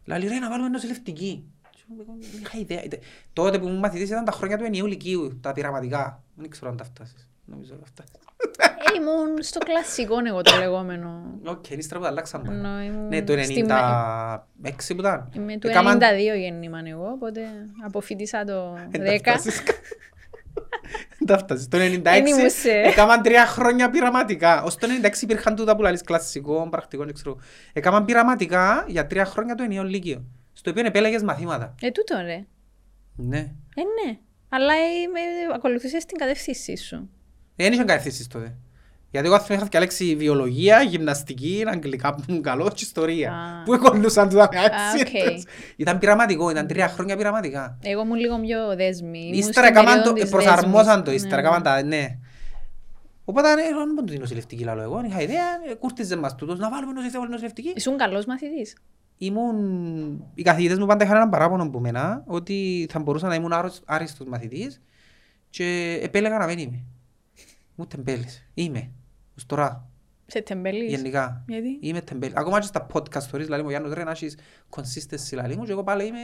λέει 0.04 0.28
ρε 0.28 0.38
να 0.38 0.48
βάλουμε 0.50 0.68
νοσηλευτική. 0.68 1.44
Και 1.70 1.78
εγώ 1.92 2.04
δεν 2.18 2.40
είχα 2.42 2.58
ιδέα. 2.58 2.82
Είτε- 2.84 3.00
Τότε 3.32 3.58
που 3.58 3.66
ήμουν 3.66 3.78
μαθητής 3.78 4.08
ήταν 4.08 4.24
τα 4.24 4.32
χρόνια 4.32 4.58
του 4.58 4.64
ενιαίου 4.64 4.86
λυκείου, 4.86 5.38
τα 5.40 5.52
πειραματικά. 5.52 6.24
Δεν 6.34 6.50
ξέρω 6.50 6.70
αν 6.70 6.76
τα 6.76 6.84
φτάσεις. 6.84 7.28
Νομίζω 7.44 7.74
ότι 7.74 7.82
τα 7.82 7.86
φτάσεις. 8.04 8.14
Ε, 8.94 8.96
ήμουν 9.00 9.42
στο 9.42 9.58
κλασικό 9.58 10.14
εγώ 10.26 10.42
το 10.42 10.56
λεγόμενο. 10.58 11.38
Οκ, 11.44 11.68
είναι 11.70 11.80
ύστερα 11.80 11.98
που 12.00 12.04
τα 12.06 12.10
αλλάξαν 12.12 12.42
πάλι. 12.42 12.58
Ενώ 12.58 12.80
ήμουν 12.82 13.08
Ναι, 13.08 13.22
το 13.22 13.32
στη 13.42 13.64
96 13.68 14.94
που 14.94 15.00
ήταν. 15.00 15.30
Είμαι 15.36 15.56
του 15.58 15.66
Έκαναν- 15.68 16.02
92 16.02 16.36
γέννημαν 16.38 16.86
εγώ, 16.86 17.06
οπότε 17.06 17.40
αποφοιτήσα 17.84 18.44
το 18.44 18.72
Δεν 18.90 19.00
10. 19.02 19.20
τα 19.22 19.38
φτάσεις. 19.38 19.62
Δεν 21.18 21.26
τα 21.26 21.38
φτάσεις. 21.38 21.68
Το 21.68 21.76
96 21.78 22.00
Εν 22.04 22.26
ήμουν 22.26 22.50
σε- 22.50 22.70
έκαναν 22.70 23.22
τρία 23.22 23.46
χρόνια 23.46 23.90
πειραματικά. 23.90 24.62
Ως 24.62 24.76
το 24.76 24.86
96 25.02 25.22
υπήρχαν 25.22 25.54
τούτα 25.56 25.76
που 25.76 25.82
λαλείς 25.82 26.02
κλασικό, 26.02 26.68
πρακτικό, 26.70 27.04
δεν 27.04 27.14
ξέρω. 27.14 27.36
Έκαναν 27.72 28.04
πειραματικά 28.04 28.84
για 28.88 29.06
τρία 29.06 29.24
χρόνια 29.24 29.54
το 29.54 29.62
ενιαίο 29.62 29.82
λύκειο. 29.84 30.24
Στο 30.52 30.70
οποίο 30.70 30.86
επέλεγες 30.86 31.22
μαθήματα. 31.22 31.74
Ε, 31.82 31.90
τούτο 31.90 32.14
ρε. 32.24 32.44
Ναι. 33.16 33.38
Ε, 33.74 33.82
ναι. 34.06 34.18
Αλλά 34.48 34.74
είμαι, 34.74 35.20
ακολουθούσες 35.54 36.04
την 36.04 36.18
κατεύθυνσή 36.18 36.76
σου. 36.76 37.08
Ε, 37.56 37.64
Δεν 37.64 37.72
είχαν 37.72 37.86
κατευθύνσεις 37.86 38.26
τότε. 38.26 38.56
Γιατί 39.10 39.26
εγώ 39.26 39.36
θυμάμαι 39.40 39.60
είχα 39.60 39.70
διαλέξει 39.70 40.16
βιολογία, 40.16 40.82
γυμναστική, 40.82 41.62
αγγλικά 41.66 42.14
που 42.14 42.22
ήμουν 42.28 42.42
καλός 42.42 42.68
και 42.74 42.84
ιστορία. 42.84 43.32
Α. 43.32 43.62
Που 43.64 43.74
εκολούσαν 43.74 44.28
τούτα 44.28 44.48
με 44.52 44.58
Α, 44.58 44.62
άξιες. 44.64 45.40
οκ. 45.40 45.46
Ήταν 45.76 45.98
πειραματικό, 45.98 46.50
ήταν 46.50 46.66
τρία 46.66 46.88
χρόνια 46.88 47.16
πειραματικά. 47.16 47.78
Εγώ 47.82 48.02
ήμουν 48.02 48.18
λίγο 48.18 48.40
πιο 48.40 48.76
δέσμη. 48.76 49.18
Ήμουν 49.18 49.32
Ύστερα 49.38 49.66
στην 49.66 49.76
έκαναν 49.76 49.84
περίοδο 49.86 50.12
το, 50.12 50.20
της 50.20 50.30
προσαρμόσαν 50.30 50.84
δέσμης. 50.86 51.04
το, 51.04 51.12
ύστερα 51.12 51.42
Ναι, 51.42 51.48
έκαναν 51.48 51.62
ναι. 51.62 51.82
τα, 51.82 51.96
ναι. 51.96 52.18
Οπότε 53.24 53.54
ναι, 53.54 53.62
εγώ 53.62 53.78
δεν 53.78 53.94
μπορώ 53.94 54.06
να 54.06 54.12
το 54.12 54.18
νοσηλευτική 54.20 54.64
λαλό 54.64 54.82
εγώ, 54.82 55.00
είχα 55.06 55.20
ιδέα, 55.22 55.44
ε, 55.70 55.74
κούρτιζε 55.74 56.16
μας 56.16 56.34
τούτος, 56.34 56.58
να 56.58 56.70
βάλουμε 56.70 56.92
νοσηλευτική, 56.92 57.30
νοσηλευτική. 57.30 57.72
Ήσουν 57.76 57.96
καλός 57.96 58.24
μαθητής; 58.26 58.76
Ήμουν, 59.18 59.56
οι 60.34 60.42
καθηγητές 60.42 60.78
μου 60.78 60.86
πάντα 60.86 61.04
είχαν 61.04 61.16
έναν 61.16 61.28
παράπονο 61.30 61.62
από 61.62 61.80
μένα, 61.80 62.22
ότι 62.26 62.86
θα 62.90 62.98
μπορούσα 62.98 63.26
να 63.28 63.34
ήμουν 63.34 63.52
άρρωστ- 63.52 63.82
άριστος 63.86 64.26
μαθητής 64.28 64.80
και 65.50 65.98
επέλεγα 66.02 66.38
να 66.38 66.46
μην 66.46 66.58
είμαι. 66.58 66.84
Μου 67.74 67.86
τεμπέλης. 67.86 68.48
Είμαι. 68.54 68.90
Ως 69.38 69.46
τώρα. 69.46 69.88
Σε 70.26 70.40
τεμπελής. 70.40 70.90
Γενικά. 70.90 71.44
Γιατί; 71.46 71.78
Είμαι 71.80 72.00
τεμπέλης. 72.00 72.36
Ακόμα 72.36 72.60
και 72.60 72.66
στα 72.66 72.86
podcast 72.92 73.30
stories, 73.30 73.44
δηλαδή 73.44 73.60
μου 73.62 73.66
ο 73.66 73.70
Γιάννος 73.70 73.92
ρε 73.92 74.04
να 74.04 74.10
έχεις 74.10 74.38
consistency 74.70 75.28
δηλαδή 75.28 75.56
μου 75.56 75.64
και 75.64 75.72
εγώ 75.72 75.82
πάλι 75.82 76.06
είμαι... 76.06 76.18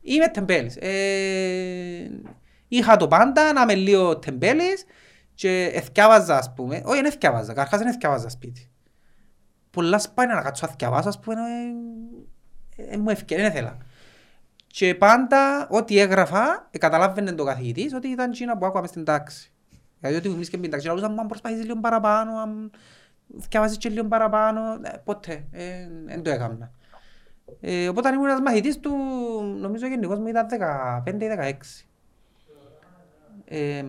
Είμαι 0.00 0.28
τεμπέλης. 0.28 0.76
Ε, 0.76 2.10
είχα 2.68 2.96
το 2.96 3.08
πάντα 3.08 3.52
να 3.52 3.60
είμαι 3.60 3.74
λίγο 3.74 4.18
τεμπέλης 4.18 4.84
και 5.34 5.70
εθιάβαζα 5.74 6.36
ας 6.36 6.52
πούμε. 6.54 6.82
Όχι 6.84 6.96
δεν 6.96 7.04
εθιάβαζα, 7.04 7.52
καρχάς 7.52 7.78
δεν 7.78 7.88
εθιάβαζα 7.88 8.28
σπίτι. 8.28 8.70
Πολλά 9.70 9.98
σπάνια 9.98 10.34
να 10.34 10.42
κάτσω 10.42 10.66
να 10.66 10.72
θυκιαβάσω 10.72 11.08
ας 11.08 11.18
πούμε. 11.18 11.40
ε, 12.76 12.94
ε, 12.94 12.96
μου 12.96 13.10
ευκαιρία, 13.10 13.44
δεν 13.44 13.52
ήθελα. 13.52 13.78
Και 14.66 14.94
πάντα 14.94 15.68
ό,τι 15.70 15.98
έγραφα, 15.98 16.68
ε, 16.70 16.78
καταλάβαινε 16.78 17.32
το 17.32 17.44
καθηγητής 17.44 17.94
ότι 17.94 18.08
ήταν 18.08 18.30
εκείνα 18.30 18.58
που 18.58 18.66
άκουα 18.66 18.80
μες 18.80 18.90
στην 18.90 19.04
τάξη. 19.04 19.53
Γιατί 20.08 20.26
ότι 20.26 20.36
εμείς 20.36 20.48
και 20.48 20.56
στην 20.56 20.70
τάξη, 20.70 20.86
λαλούσαν, 20.86 21.14
«Μα 21.14 21.20
αν 21.20 21.26
προσπαθήσεις 21.26 21.64
λίγο 21.64 21.80
παραπάνω, 21.80 22.38
αν 22.38 22.70
θκιαβάσεις 23.40 23.78
και 23.78 23.88
λίγο 23.88 24.04
παραπάνω, 24.04 24.60
ε, 24.82 25.00
ποτέ, 25.04 25.44
δεν 26.06 26.22
το 26.22 26.30
έκανα. 26.30 26.70
Ε, 27.60 27.88
οπότε 27.88 28.08
ήμουν 28.08 28.28
ένας 28.28 28.40
μαθητής 28.40 28.80
του, 28.80 28.92
νομίζω 29.60 29.86
γενικός 29.86 30.18
μου 30.18 30.26
ήταν 30.26 30.46
15 31.06 31.22
ή 31.22 31.28
16. 31.28 31.86
Ε, 33.44 33.84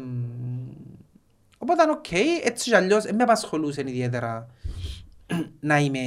οπότε 1.58 1.84
ήταν 1.84 1.90
οκ, 1.90 2.12
έτσι 2.44 2.70
κι 2.70 2.76
αλλιώς 2.76 3.04
δεν 3.04 3.16
με 3.16 3.24
απασχολούσε 3.24 3.82
ιδιαίτερα 3.82 4.48
να 5.60 5.80
είμαι 5.80 6.00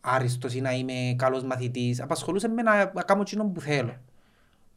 άριστος 0.00 0.54
ή 0.54 0.60
να 0.60 0.72
είμαι 0.72 1.14
καλός 1.16 1.44
μαθητής. 1.44 2.00
Απασχολούσε 2.00 2.48
με 2.48 2.62
να, 2.62 2.92
να 2.94 3.02
κάνω 3.02 3.20
εκείνο 3.20 3.44
που 3.44 3.60
θέλω. 3.60 3.96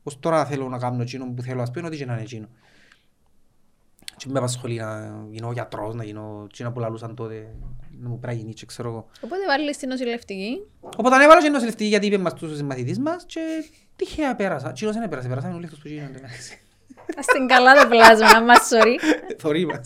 Ως 0.04 0.20
τώρα 0.20 0.46
θέλω 0.46 0.70
να 0.70 0.78
κάνω 0.78 1.02
εκείνο 1.02 1.32
που 1.34 1.42
θέλω, 1.42 1.62
ας 1.62 1.72
πούμε, 1.72 1.88
ό,τι 1.88 1.98
και 1.98 2.06
να 2.06 2.14
είναι 2.14 2.22
εκείνο. 2.22 2.48
Και 4.22 4.28
με 4.30 4.38
απασχολεί 4.40 4.76
να 4.76 5.14
γίνω 5.30 5.52
γιατρός, 5.52 5.96
να 5.96 6.04
γίνω 6.04 6.44
εκείνα 6.52 6.72
που 6.72 6.80
λαλούσαν 6.80 7.16
τότε, 7.16 7.56
να 8.02 8.10
μου 8.10 8.20
πρέπει 8.20 8.36
να 8.36 8.42
γίνει 8.42 8.54
και 8.54 8.66
ξέρω 8.66 8.90
εγώ. 8.90 9.08
Οπότε 9.22 9.46
βάλεις 9.48 9.78
την 9.78 9.90
νοσηλευτική. 9.90 10.62
Οπότε 10.80 11.16
ανέβαλα 11.16 11.42
και 11.42 11.50
νοσηλευτική 11.50 11.90
γιατί 11.90 12.06
είπε 12.06 12.18
μας 12.18 12.34
τους 12.34 12.56
συμμαθητής 12.58 13.00
μας 13.00 13.26
και 13.26 13.42
τυχαία 13.96 14.36
πέρασα. 14.36 14.72
Κοινός 14.72 14.94
δεν 14.94 15.04
έπερασε, 15.04 15.28
πέρασαμε 15.28 15.56
όλοι 15.56 15.66
αυτούς 15.66 15.80
που 15.80 15.88
γίνονται. 15.88 16.18
εντάξει. 16.18 16.60
Ας 17.18 17.26
την 17.26 17.48
καλά 17.48 17.74
το 17.82 17.88
πλάσμα 17.88 18.42
μας, 18.48 18.70
sorry. 18.72 18.96
Θωρεί 19.38 19.66
μας. 19.66 19.86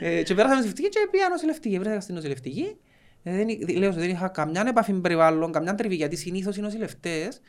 Ε, 0.00 0.22
Και 0.22 0.34
πέρασαμε 0.34 0.54
νοσηλευτική 0.60 0.88
και 0.88 1.08
πήγα 1.10 1.28
νοσηλευτική. 1.28 1.78
Βρέθηκα 1.78 2.00
στην 2.00 2.14
νοσηλευτική. 2.14 2.76
Ε, 3.22 3.36
δεν 3.36 3.48
εί- 3.48 3.76
Λέω 3.78 3.90
ότι 3.90 3.98
δεν 3.98 4.08
είχα 4.10 4.28
καμιά 4.28 4.64
επαφή 4.68 4.92
με 4.92 5.00
περιβάλλον, 5.00 5.52
καμιά 5.52 5.74
τριβή, 5.74 5.94
γιατί 5.94 6.16
συνήθως 6.16 6.56
οι 6.56 6.60
νοσηλευτές 6.60 7.40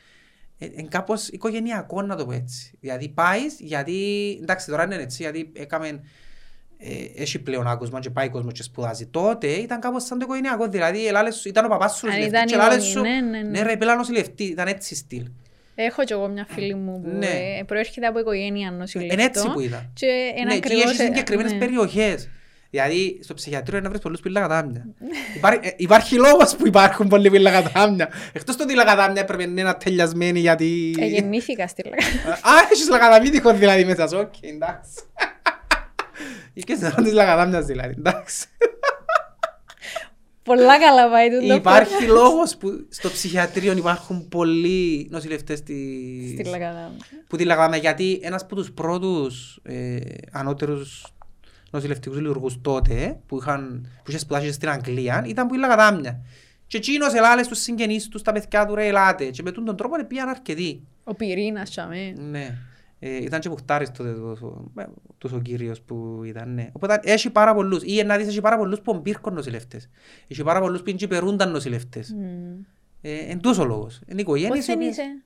είναι 0.66 0.88
κάπως 0.88 1.28
οικογενειακό 1.28 2.02
να 2.02 2.16
το 2.16 2.26
πω 2.26 2.32
έτσι. 2.32 2.72
Δηλαδή 2.80 3.08
πάεις, 3.08 3.56
γιατί, 3.58 3.94
εντάξει 4.42 4.66
τώρα 4.70 4.84
είναι 4.84 4.94
έτσι, 4.94 5.22
γιατί 5.22 5.50
έκαμε, 5.56 5.88
ε, 6.78 7.22
έχει 7.22 7.38
πλέον 7.38 7.66
άκουσμα 7.66 8.00
και 8.00 8.10
πάει 8.10 8.28
κόσμος 8.28 8.52
και 8.52 8.62
σπουδάζει. 8.62 9.06
Τότε 9.06 9.46
ήταν 9.46 9.80
κάπως 9.80 10.04
σαν 10.04 10.18
το 10.18 10.24
οικογενειακό, 10.24 10.68
δηλαδή 10.68 11.06
ελάλες 11.06 11.34
σου- 11.36 11.48
ήταν 11.48 11.64
ο 11.64 11.68
παπάς 11.68 11.96
σου 11.96 12.06
Αν 12.06 12.12
νοσηλευτής 12.12 12.38
ήταν 12.38 12.46
και 12.46 12.54
η 12.54 12.58
ελάλες 12.58 12.76
γονή, 12.78 12.90
σου, 12.90 13.00
ναι, 13.00 13.20
ναι, 13.30 13.42
ναι. 13.42 13.48
ναι 13.48 13.62
ρε, 13.62 13.76
πέλα 13.76 13.94
νοσηλευτή, 13.94 14.44
ήταν 14.44 14.66
έτσι 14.66 14.94
στυλ. 14.94 15.26
Έχω 15.74 16.04
κι 16.04 16.12
εγώ 16.12 16.28
μια 16.28 16.46
φίλη 16.48 16.74
μου 16.74 17.00
που 17.00 17.10
Ναι. 17.10 17.26
ε, 17.26 17.62
προέρχεται 17.66 18.06
από 18.06 18.18
οικογένεια 18.18 18.70
νοσηλευτών. 18.70 19.18
Είναι 19.18 19.26
έτσι 19.26 19.50
που 19.52 19.60
ήταν. 19.60 19.90
Και 19.94 20.06
είναι 20.06 20.44
Ναι, 20.44 20.50
και 20.50 20.56
ακριβώς, 20.56 20.84
έχεις 20.84 20.98
ε, 20.98 21.04
συγκεκριμένες 21.04 21.52
ναι. 21.52 21.58
περιοχές. 21.58 22.28
Δηλαδή, 22.70 23.18
στο 23.22 23.34
ψυχιατρίο 23.34 23.76
είναι 23.76 23.84
να 23.84 23.90
βρεις 23.90 24.02
πολλούς 24.02 24.20
που 24.20 24.28
είναι 24.28 24.40
λαγατάμια. 24.40 24.86
Υπάρχει, 25.36 25.60
ε, 25.62 25.74
υπάρχει 25.76 26.14
λόγος 26.14 26.56
που 26.56 26.66
υπάρχουν 26.66 27.08
πολλοί 27.08 27.28
που 27.28 27.34
είναι 27.34 27.50
λαγατάμια. 27.50 28.08
Εκτός 28.32 28.56
το 28.56 28.62
ότι 28.62 28.72
οι 28.72 28.76
λαγατάμια 28.76 29.22
έπρεπε 29.22 29.46
να 29.46 29.60
είναι 29.60 29.68
ατελειασμένοι 29.68 30.40
γιατί... 30.40 30.96
Ε, 30.98 31.06
γεννήθηκα 31.06 31.68
στη 31.68 31.82
Λακατάμια. 31.84 32.32
Α, 32.32 32.68
έχεις 32.70 32.88
λακαταμίτικο 32.88 33.52
δηλαδή 33.52 33.84
μέσα 33.84 34.08
σου. 34.08 34.18
Οκ, 34.18 34.34
εντάξει. 34.42 35.00
Είχες 36.52 36.78
νερό 36.78 37.02
της 37.02 37.12
Λακατάμιας 37.12 37.64
δηλαδή, 37.64 37.94
εντάξει. 37.98 38.46
Πολλά 40.42 40.78
καλά 40.78 41.10
πάει 41.10 41.30
τούτο 41.30 41.54
Υπάρχει 41.54 42.04
λόγος 42.04 42.56
που 42.56 42.86
στο 42.88 43.10
ψυχιατρίο 43.10 43.72
υπάρχουν 43.72 44.28
πολλοί 44.28 45.08
νοσηλευτές 45.10 45.58
στη 45.58 46.34
της... 46.36 46.50
Λακατάμια. 46.50 47.04
που 47.28 47.36
τη 47.36 47.44
λέγαμε 47.44 47.76
γιατί 47.76 48.20
ένας 48.22 48.42
από 48.42 48.54
τους 48.54 48.72
πρώτους 48.72 49.60
ε, 49.62 49.96
ανώτερους 50.32 51.04
νοσηλευτικούς 51.70 52.18
λειτουργούς 52.18 52.60
τότε 52.60 53.20
που, 53.26 53.36
είχαν, 53.36 53.88
που 54.04 54.10
είχε 54.10 54.18
σπουδάσει 54.18 54.52
στην 54.52 54.68
Αγγλία 54.68 55.24
ήταν 55.26 55.46
που 55.46 55.54
η 55.54 55.58
Λακατάμια. 55.58 56.20
Και 56.66 56.76
εκείνος 56.76 57.14
ελάλες 57.14 57.46
στους 57.46 57.58
συγγενείς 57.58 58.08
τους, 58.08 58.20
στα 58.20 58.32
παιδιά 58.32 58.66
του 58.66 58.74
ρε 58.74 58.86
ελάτε 58.86 59.24
και 59.30 59.42
με 59.42 59.50
τον 59.50 59.76
τρόπο 59.76 60.06
πήγαν 60.06 60.28
αρκετοί. 60.28 60.82
Ο 61.04 61.14
πυρήνας 61.14 61.70
τσάμε. 61.70 62.12
Ναι. 62.30 62.58
Ε, 62.98 63.16
ήταν 63.16 63.40
και 63.40 63.48
πουχτάρης 63.48 63.90
τότε 63.90 64.12
τόσο, 64.12 64.70
ε, 64.78 64.84
τόσο 65.18 65.36
ο 65.36 65.40
κύριος 65.40 65.80
που 65.80 66.20
ήταν, 66.24 66.54
ναι. 66.54 66.68
Οπότε 66.72 67.00
έχει 67.02 67.30
πάρα 67.30 67.54
πολλούς, 67.54 67.82
ή 67.84 68.02
να 68.02 68.16
δεις 68.16 68.26
έχει 68.26 68.40
πάρα 68.40 68.56
πολλούς 68.58 68.80
που 68.80 68.98
μπήρκουν 68.98 69.34
νοσηλευτές. 69.34 69.88
Έχει 70.28 70.42
πάρα 70.42 70.60
πολλούς 70.60 70.82
που 70.82 70.94
περούνταν 71.08 71.50
νοσηλευτές. 71.50 72.12
Μμμ. 72.16 72.64
Ε, 73.02 73.16
εν 73.18 73.40
τόσο 73.40 73.64
λόγος. 73.64 74.00
Είναι 74.06 74.20
οικογένειες 74.20 74.56
Πώς 74.56 74.64
οι 74.64 74.66
δεν 74.66 74.76
οποίες- 74.76 74.96
είσαι. 74.96 75.22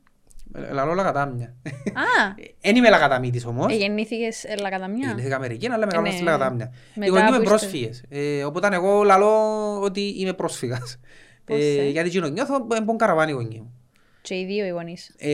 Ε, 0.53 0.73
Λαλώ 0.73 0.95
Λαγαδάμια. 0.95 1.55
Α, 1.95 2.35
Εν 2.61 2.77
είμαι 2.77 2.89
Λαγαδαμίτης 2.91 3.45
όμως. 3.47 3.73
ε, 3.73 3.77
γεννήθηκες 3.77 4.45
ε, 4.45 4.55
Λαγαταμιά. 4.57 5.07
Γεννήθηκα 5.07 5.37
Αμερική, 5.37 5.67
αλλά 5.71 5.87
μεγάλωσα 5.87 6.11
ναι. 6.11 6.17
στη 6.17 6.25
Λαγαδάμια. 6.25 6.73
Οι 6.95 6.99
Μετά 6.99 7.11
γονείς 7.11 7.23
μου 7.25 7.29
που 7.31 7.35
είναι 7.35 7.45
είστε- 7.45 7.59
πρόσφυγες. 7.59 8.05
Ε, 8.09 8.45
οπότε 8.45 8.69
εγώ 8.75 9.03
λαλώ 9.03 9.33
ότι 9.81 10.01
είμαι 10.01 10.33
πρόσφυγας. 10.33 10.99
Πώς, 11.45 11.57
Ε, 11.59 11.79
ε; 11.81 11.89
γιατί 11.89 12.09
εκείνο 12.09 12.29
νιώθω 12.29 12.67
εν 12.77 12.82
που 12.82 12.89
τον 12.89 12.97
Καραβάν 12.97 13.31
οι 13.31 13.35
γονείς 13.35 13.59
μου. 13.59 13.73
Και 14.21 14.35
οι 14.35 14.45
δύο 14.45 14.65
οι 14.65 14.69
γονείς. 14.69 15.15
Ε, 15.19 15.31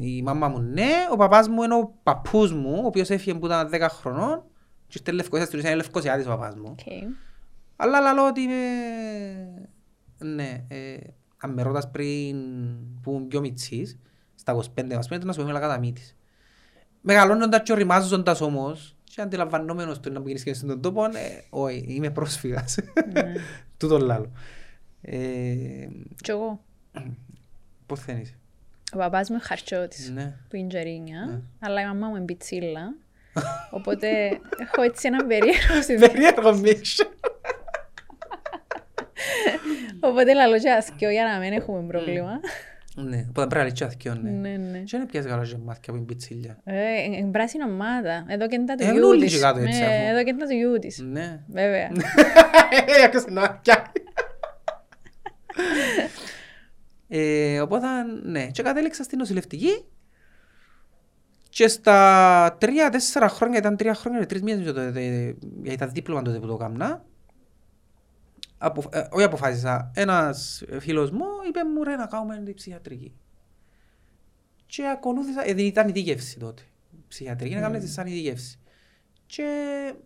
η 0.00 0.22
μάμα 0.24 0.48
μου 0.48 0.60
ναι, 0.60 0.90
ο 1.12 1.16
παπάς 1.16 1.48
μου 1.48 1.62
είναι 1.62 1.74
ο 1.74 1.94
παππούς 2.02 2.52
μου, 2.52 2.80
ο 2.82 2.86
οποίος 2.86 3.10
έφυγε 3.10 3.34
που 3.38 3.46
ήταν 3.46 3.68
10 3.72 3.80
χρονών 3.90 4.42
και 4.88 4.98
ήρθε 4.98 5.12
Λευκοσία, 5.12 5.46
στην 5.46 5.58
ουσία 5.58 5.70
είναι 5.70 5.78
Λευκοσιάτης 5.78 6.26
ο 6.26 6.28
παπάς 6.28 6.54
μου. 6.54 6.70
Οκ. 6.70 7.12
Αλλά 7.76 8.00
λαλώ 8.00 8.26
ότι 8.26 8.40
είμαι... 8.40 8.54
Ναι, 10.18 10.64
ε, 10.68 10.96
αν 11.36 11.52
με 11.52 11.62
ρωτάς 11.62 11.90
πριν 11.90 12.36
που 13.02 13.10
ήμουν 13.10 13.26
πιο 13.28 13.40
μιτσής, 13.40 13.98
στα 14.46 14.54
25 14.54 14.94
μας 14.94 15.08
πέντε, 15.08 15.24
να 15.24 15.32
σου 15.32 15.38
πω 15.38 15.44
είμαι 15.44 15.52
Λακαταμίτης. 15.52 16.16
Μεγαλώνοντας 17.00 17.62
και 17.62 17.72
οριμάζοντας 17.72 18.40
όμως 18.40 18.96
και 19.04 19.20
αντιλαμβανόμενος 19.20 20.00
του 20.00 20.12
ίνταμπου 20.12 20.26
γίνεται 20.26 20.54
στον 20.54 20.80
τόπο, 20.80 21.04
ε, 21.04 21.10
όχι, 21.50 21.84
είμαι 21.88 22.10
πρόσφυγας. 22.10 22.76
Ναι. 23.12 23.32
Τούτο 23.78 23.98
λάλο. 23.98 24.30
Ε, 25.02 25.16
Κι 26.22 26.30
εγώ. 26.30 26.60
πώς 27.86 28.00
θα 28.00 28.12
είσαι. 28.12 28.34
Ο 28.92 28.96
παπάς 28.98 29.28
μου 29.28 29.34
είναι 29.34 29.44
χαρτσότης. 29.44 30.10
Ναι. 30.10 30.36
που 30.48 30.56
είναι 30.56 30.68
τζερίνια, 30.68 31.24
Ναι. 31.30 31.40
αλλά 31.60 31.80
η 31.80 31.84
μαμά 31.86 32.08
μου 32.08 32.16
είναι 32.16 32.24
πιτσίλα. 32.24 32.94
Οπότε 33.70 34.08
έχω 34.64 34.82
έτσι 34.82 35.06
ένα 35.06 35.24
περίεργο 35.26 35.82
συνδυασμό. 35.86 36.06
Περίεργο 36.12 36.54
μίξ. 36.58 36.96
Οπότε 40.00 40.34
λαλό 40.34 40.58
και 40.58 40.70
ασκιό 40.70 41.10
για 41.10 41.24
να 41.24 41.38
μην 41.38 41.52
έχουμε 41.52 41.86
πρόβλημα. 41.86 42.40
Ναι, 42.98 43.26
οπότε 43.28 43.46
πρέπει 43.46 43.54
να 43.54 43.64
λύσει 43.64 43.84
αθηκιό, 43.84 44.14
ναι. 44.14 44.30
Ναι, 44.30 44.56
ναι. 44.56 44.78
Και 44.78 44.96
είναι 44.96 45.06
πιάσεις 45.06 45.30
καλά 45.30 45.44
και 45.44 45.56
μάθηκια 45.64 45.92
που 45.92 45.98
είναι 45.98 46.06
πιτσίλια. 46.06 46.58
Ε, 46.64 47.02
Είναι 47.02 47.30
πράσινη 47.30 47.64
ομάδα. 47.64 48.24
Εδώ 48.28 48.46
και 48.48 48.54
είναι 48.54 48.64
τα 48.64 48.74
του 48.74 48.84
Ε, 48.84 48.92
γιού 48.92 49.06
όλοι 49.08 49.24
της. 49.24 49.34
και 49.34 49.40
κάτω 49.40 49.58
έτσι 49.60 49.78
Ναι, 49.80 49.84
έχουν. 49.86 50.08
Εδώ 50.08 50.22
και 50.22 50.30
είναι 50.30 50.38
τα 50.38 50.46
του 50.46 50.54
γιού 50.54 50.78
της. 50.78 50.98
Ναι. 50.98 51.40
Βέβαια. 51.48 51.90
Έκας 53.04 53.24
νόκια. 53.28 53.92
Ε, 57.08 57.60
οπότε, 57.60 57.86
ναι, 58.22 58.46
και 58.46 58.62
κατέληξα 58.62 59.02
στην 59.02 59.18
νοσηλευτική 59.18 59.84
και 61.48 61.68
στα 61.68 62.56
τρία-τέσσερα 62.60 63.28
χρόνια, 63.28 63.58
ήταν 63.58 63.76
τρία 63.76 63.94
χρόνια 63.94 64.20
και 64.20 64.26
τρεις 64.26 64.42
μήνες 64.42 64.58
νομίζω 64.58 64.74
τότε, 64.74 65.00
γιατί 65.62 65.74
ήταν 65.74 65.90
δίπλωμα 65.92 66.22
τότε 66.22 66.38
που 66.38 66.46
το 66.46 66.54
έκανα, 66.60 67.04
απο, 68.58 68.82
ε, 68.92 69.06
όχι 69.10 69.24
αποφάσισα, 69.24 69.90
ένας 69.94 70.62
φίλος 70.80 71.10
μου 71.10 71.24
είπε 71.48 71.60
μου 71.74 71.84
ρε 71.84 71.96
να 71.96 72.06
κάνουμε 72.06 72.42
την 72.44 72.54
ψυχιατρική. 72.54 73.14
Και 74.66 74.82
ακολούθησα, 74.88 75.48
ε, 75.48 75.54
δεν 75.54 75.64
ήταν 75.64 75.88
η 75.88 75.92
δίκευση 75.92 76.38
τότε, 76.38 76.62
ψυχιατρική, 77.08 77.54
να 77.54 77.60
κάνουμε 77.60 77.86
σαν 77.86 78.06
η 78.06 78.10
δίκευση. 78.10 78.58
Και 79.26 79.44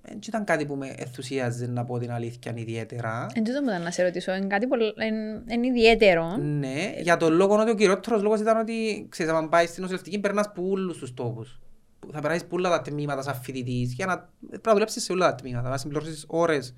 δεν 0.03 0.19
ήταν 0.27 0.45
κάτι 0.45 0.67
που 0.67 0.75
με 0.75 0.95
ενθουσίαζε 0.97 1.67
να 1.67 1.85
πω 1.85 1.99
την 1.99 2.13
αλήθεια 2.13 2.53
ιδιαίτερα. 2.57 3.27
Εν 3.35 3.45
τούτο 3.45 3.63
μου 3.63 3.69
ήταν 3.69 3.83
να 3.83 3.91
σε 3.91 4.03
ρωτήσω. 4.03 4.35
Είναι 4.35 4.47
κάτι 4.47 4.67
πολύ 4.67 4.93
εν- 4.97 5.43
εν 5.47 5.63
ιδιαίτερο. 5.63 6.37
Ναι, 6.37 6.95
για 7.01 7.17
τον 7.17 7.33
λόγο 7.33 7.55
ότι 7.59 7.71
ο 7.71 7.75
κυριότερος 7.75 8.23
λόγος 8.23 8.41
ήταν 8.41 8.57
ότι 8.59 9.07
ξέρεις, 9.09 9.33
αν 9.33 9.49
πάει 9.49 9.67
στην 9.67 9.83
νοσηλευτική 9.83 10.19
περνάς 10.19 10.53
που 10.55 10.69
όλους 10.71 10.99
τους 10.99 11.15
τόπους. 11.15 11.61
Που 11.99 12.09
Θα 12.13 12.21
περάσεις 12.21 12.45
πολλά 12.45 12.69
τα 12.69 12.83
τμήματα 12.83 13.23
σαν 13.23 13.35
φοιτητής 13.35 13.93
για 13.93 14.07
να 14.07 14.29
πρέπει 14.49 14.67
να 14.67 14.73
δουλέψεις 14.73 15.03
σε 15.03 15.13
όλα 15.13 15.29
τα 15.29 15.35
τμήματα, 15.35 15.69
να 15.69 15.77
συμπληρώσεις 15.77 16.25
ώρες. 16.29 16.75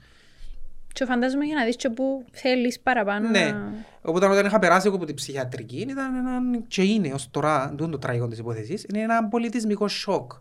Και 0.93 1.05
φαντάζομαι 1.05 1.45
για 1.45 1.55
να 1.55 1.65
δεις 1.65 1.77
και 1.77 1.89
που 1.89 2.25
θέλεις 2.33 2.81
παραπάνω 2.81 3.29
Ναι. 3.29 3.51
να... 3.51 3.73
Οπότε 4.03 4.27
όταν 4.27 4.47
είχα 4.47 4.59
περάσει 4.59 4.87
εγώ 4.87 4.97
από 4.97 5.05
την 5.05 5.15
ψυχιατρική 5.15 5.81
ήταν 5.81 6.15
ένα, 6.15 6.41
και 6.67 6.83
είναι 6.83 7.13
ως 7.13 7.31
τώρα, 7.31 7.63
αυτό 7.63 7.83
είναι 7.83 7.93
το 7.93 7.99
τραγικό 7.99 8.29
της 8.29 8.39
υπόθεσης, 8.39 8.85
είναι 8.89 9.03
ένα 9.03 9.29
πολιτισμικό 9.29 9.89
σοκ 9.89 10.33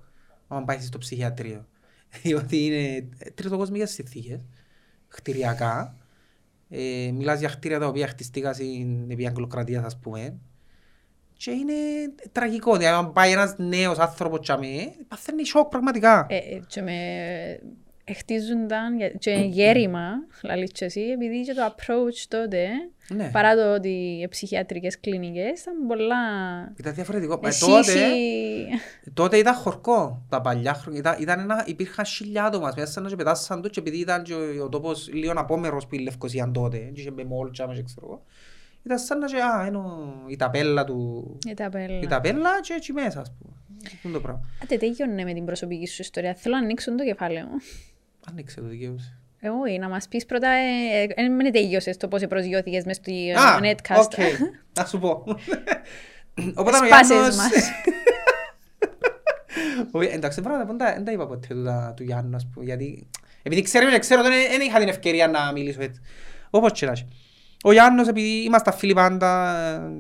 όταν 0.48 0.66
πάει 0.66 0.80
στο 0.80 0.98
ψυχιατρίο. 0.98 1.66
Διότι 2.24 2.66
είναι 2.66 3.10
τριτοκοσμικές 3.34 3.92
συνθήκες, 3.92 4.40
χτηριακά. 5.08 5.96
Ε, 6.70 7.12
μιλάς 7.14 7.40
για 7.40 7.50
χτίρια 7.50 7.80
τα 7.80 7.88
οποία 7.88 8.08
χτιστήκα 8.08 8.54
στην 8.54 9.12
επί 9.12 9.28
Αγγλοκρατίας 9.28 9.84
ας 9.84 10.00
πούμε. 10.00 10.36
Και 11.34 11.52
είναι 11.52 11.74
τραγικό, 12.32 12.78
δηλαδή 12.78 12.96
αν 12.96 13.14
πάει 13.14 13.32
ένας 13.32 13.56
νέος 13.58 13.98
άνθρωπος 13.98 14.40
τσαμέ, 14.40 14.94
παθαίνει 15.08 15.46
σοκ 15.46 15.70
πραγματικά. 15.70 16.26
Ε, 16.30 16.36
ε, 16.36 16.62
και 16.68 16.82
με 16.82 16.94
χτίζονταν 18.14 18.98
για- 18.98 19.10
και 19.10 19.32
γέρημα, 19.32 20.10
λαλείς 20.44 20.72
και 20.72 20.86
εσύ, 20.86 21.02
επειδή 21.02 21.42
και 21.42 21.54
το 21.54 21.62
approach 21.76 22.26
τότε, 22.28 22.68
ναι. 23.14 23.30
παρά 23.32 23.56
το 23.56 23.74
ότι 23.74 23.90
οι 24.24 24.28
ψυχιατρικές 24.30 25.00
κλινικές 25.00 25.62
ήταν 25.62 25.88
πολλά... 25.88 26.16
Ήταν 26.78 26.94
διαφορετικό. 26.94 27.40
Μα 27.42 27.48
Εσύ, 27.48 27.60
τότε, 27.66 27.92
εσύ- 27.92 28.68
Τότε 29.14 29.38
ήταν 29.38 29.54
χορκό 29.54 30.26
τα 30.30 30.42
παλιά 30.42 30.74
χρόνια. 30.74 31.00
Ήταν, 31.00 31.16
ήταν 31.20 31.40
ένα, 31.40 31.64
υπήρχαν 31.68 32.06
χιλιά 32.06 32.44
άτομα 32.44 32.74
μέσα 32.76 32.92
σαν 32.92 33.04
να 33.04 33.10
και 33.10 33.16
πετάσαν 33.16 33.62
το 33.62 33.70
και 33.70 33.80
επειδή 33.80 33.98
ήταν 33.98 34.24
και 34.24 34.34
ο, 34.34 34.64
ο 34.64 34.70
τόπος 34.70 35.10
λίγο 35.14 35.34
απόμερος 35.36 35.88
που 35.88 35.96
η 35.96 36.00
Λευκοσία 36.00 36.52
τότε 36.54 36.78
και 36.78 37.00
είχε 37.02 37.12
με 37.12 37.24
μόλτσα 37.24 37.66
και 37.76 37.84
ξέρω 37.84 38.06
εγώ. 38.08 38.24
Ήταν 38.86 39.00
σαν 39.00 39.18
να 39.20 39.28
και 39.28 39.38
α, 39.42 39.66
ενώ 39.66 40.14
η 40.28 40.36
ταπέλα 40.36 40.84
του... 40.84 41.38
η 41.50 41.54
ταπέλα. 41.54 42.00
Η 42.00 42.08
ταπέλα 42.08 42.50
και 42.62 42.74
έτσι 42.74 42.94
μέσα 42.94 43.20
ας 43.20 43.32
πούμε. 43.40 43.54
Αυτό 43.86 44.08
είναι 44.08 44.14
το 44.18 44.22
πράγμα. 44.24 44.42
Άντε 44.64 44.78
τέλειωνε 44.78 45.24
με 45.24 45.34
την 45.34 45.46
προσωπική 45.46 45.88
σου 45.88 46.02
ιστορία. 46.02 46.34
Θέλω 46.36 46.56
να 46.56 46.62
ανοίξω 46.62 46.96
το 46.96 47.04
κεφάλαιο 47.04 47.46
μου. 47.46 47.58
Ανοίξε 48.30 48.62
το 48.62 48.68
δικαίωση. 48.68 49.16
Εγώ 49.40 49.58
να 49.80 49.90
μας 49.90 50.08
πεις 50.08 50.26
πρώτα, 50.26 50.50
ε, 50.50 51.02
ε, 51.16 51.24
ε, 51.24 51.28
μην 51.28 51.52
τελειώσες 51.52 51.98
το 51.98 52.08
πώς 52.08 52.28
προσγειώθηκες 52.28 52.86
μες 52.86 52.96
στο 52.96 53.12
ε, 53.12 53.34
Α, 53.34 53.60
netcast. 53.62 54.02
οκ. 54.04 54.12
Να 54.80 54.86
σου 54.86 55.00
πω. 55.00 55.24
Οπότε 56.56 56.78
ο 56.78 56.86
Σπάσες 56.86 57.08
Γιάννος... 57.08 57.36
μας. 57.36 57.52
Όχι, 59.92 60.10
Εντάξει, 60.12 60.42
πράγματα 60.42 60.72
που 60.72 60.78
δεν 60.78 61.06
τα 61.06 61.12
είπα 61.12 61.28
ποτέ 61.28 61.54
του, 61.54 61.64
τα- 61.64 61.94
του 61.96 62.04
Γιάννου, 62.04 62.36
ας 62.36 62.48
πούμε, 62.54 62.66
γιατί 62.66 63.08
επειδή 63.44 63.62
ξέρω, 63.62 64.00
ξέρω, 64.00 64.22
δεν 64.22 64.32
δεν 64.50 64.62
είχα 64.62 64.80
την 64.80 64.88
ευκαιρία 64.88 65.28
να 65.28 65.52
μιλήσω 65.52 65.82
έτσι. 65.82 66.02
Όπως 66.50 66.72
και 66.72 66.86
να 66.86 66.92
έχει. 66.92 67.08
Ο 67.64 67.72
Γιάννος, 67.72 68.08
επειδή 68.08 68.44
είμαστε 68.44 68.72
φίλοι 68.72 68.94
πάντα, 68.94 69.58
ε, 69.58 69.92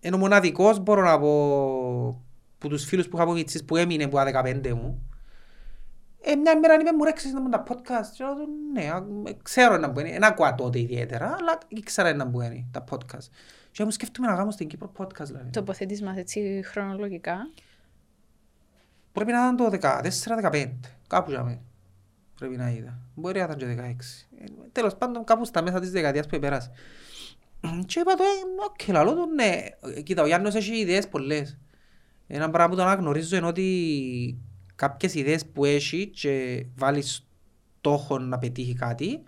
είναι 0.00 0.14
ο 0.14 0.18
μοναδικός, 0.18 0.78
μπορώ 0.78 1.02
να 1.02 1.18
πω, 1.18 2.24
που 2.58 2.68
τους 2.68 2.84
φίλους 2.84 3.08
που 3.08 3.16
είχα 3.16 3.24
από 3.24 3.32
Βιτσής 3.32 3.64
που 3.64 3.76
έμεινε 3.76 4.08
που 4.08 4.16
τα 4.16 4.42
15 4.44 4.68
μου. 4.74 5.08
Ε, 6.26 6.34
μια 6.34 6.58
μέρα 6.58 6.74
είπε 6.74 6.92
μου 6.92 7.04
ρε 7.04 7.11
ξέρεις 7.11 7.32
ίνταμπου 7.32 7.40
'ν 7.40 7.48
τα 7.48 7.62
podcast. 7.68 8.06
Και 8.16 8.24
λέω 8.24 8.34
του, 8.34 8.48
ναι, 8.72 8.90
α, 8.90 9.04
ξέρω 9.42 9.76
ίνταμπου 9.76 9.88
ένι. 9.88 10.10
Δεν 10.10 10.24
ακούω 10.24 10.54
τότε 10.54 10.78
ιδιαίτερα, 10.80 11.26
αλλά 11.38 11.58
ήξερα 11.68 12.14
ίνταμπου 12.14 12.24
ένι 12.24 12.68
τα 12.72 12.84
podcast. 12.90 13.28
Και 13.70 13.84
μου 13.84 13.90
σκέφτομαι 13.90 14.28
να 14.28 14.36
κάνω 14.36 14.50
στην 14.50 14.68
Κύπρο 14.68 14.92
podcast. 14.98 15.24
Δηλαδή. 15.24 15.50
Τοποθετείς 15.50 16.02
μας 16.02 16.16
έτσι 16.16 16.62
χρονολογικά; 16.64 17.50
Πρέπει 19.12 19.32
να 19.32 19.38
ήταν 19.38 19.56
το 19.56 19.70
14-15, 20.52 20.70
κάπου 21.06 21.30
τζιαμέ. 21.30 21.60
Πρέπει 22.34 22.56
να 22.56 22.70
είδα. 22.70 22.98
Μπορεί 23.14 23.38
να 23.38 23.44
ήταν 23.44 23.56
και 23.56 23.66
16. 23.66 24.26
Ε, 24.38 24.44
Τέλος 24.72 24.96
πάντων 24.96 25.24
κάπου 25.24 25.44
στα 25.44 25.62
μέσα 25.62 25.80
της 25.80 25.90
δεκαετίας 25.90 26.26
που 26.26 26.38
πέρασε. 26.38 26.70
Και 27.86 28.00
είπα 28.00 28.14
το, 28.14 28.22
ε, 28.22 28.64
οκ, 28.64 28.88
λαλό 28.88 29.14
του, 29.14 29.26
ναι. 29.34 29.64
Ε, 29.96 30.00
Κοίτα, 30.02 30.22
ο 30.22 30.26
Γιάννος 30.26 30.54
έχει 30.54 30.76
ιδέες 30.76 31.08
πολλές. 31.08 31.58
Ένα 32.26 32.50
πράγμα 32.50 32.70
που 32.70 32.76
τον 32.76 32.86
αναγνωρίζω 32.86 33.36
είναι 33.36 33.46
ότι 33.46 34.38
κάποιες 34.74 35.14
ιδέες 35.14 35.46
που 35.46 35.64
έχει 35.64 36.06
και 36.06 36.66
βάλει 36.76 37.02
στόχο 37.02 38.18
να 38.18 38.38
πετύχει 38.38 38.74
κάτι, 38.74 39.22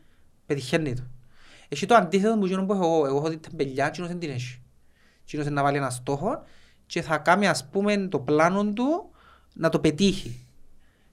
πετυχαίνει 0.46 0.94
το. 0.94 1.02
Έχει 1.68 1.86
το 1.86 1.94
αντίθετο 1.94 2.38
που 2.38 2.46
γίνω 2.46 2.64
που 2.64 2.72
έχω 2.72 2.84
εγώ. 2.84 3.06
Εγώ 3.06 3.16
έχω 3.16 3.28
την 3.28 3.40
τεμπελιά 3.40 3.90
και 3.90 4.02
δεν 4.02 4.18
την 4.18 4.30
έχει. 4.30 4.60
Και 5.24 5.50
να 5.50 5.62
βάλει 5.62 5.76
ένα 5.76 5.90
στόχο 5.90 6.42
και 6.86 7.02
θα 7.02 7.18
κάνει 7.18 7.48
ας 7.48 7.68
πούμε 7.68 7.96
το 7.96 8.20
πλάνο 8.20 8.72
του 8.72 9.10
να 9.54 9.68
το 9.68 9.80
πετύχει. 9.80 10.40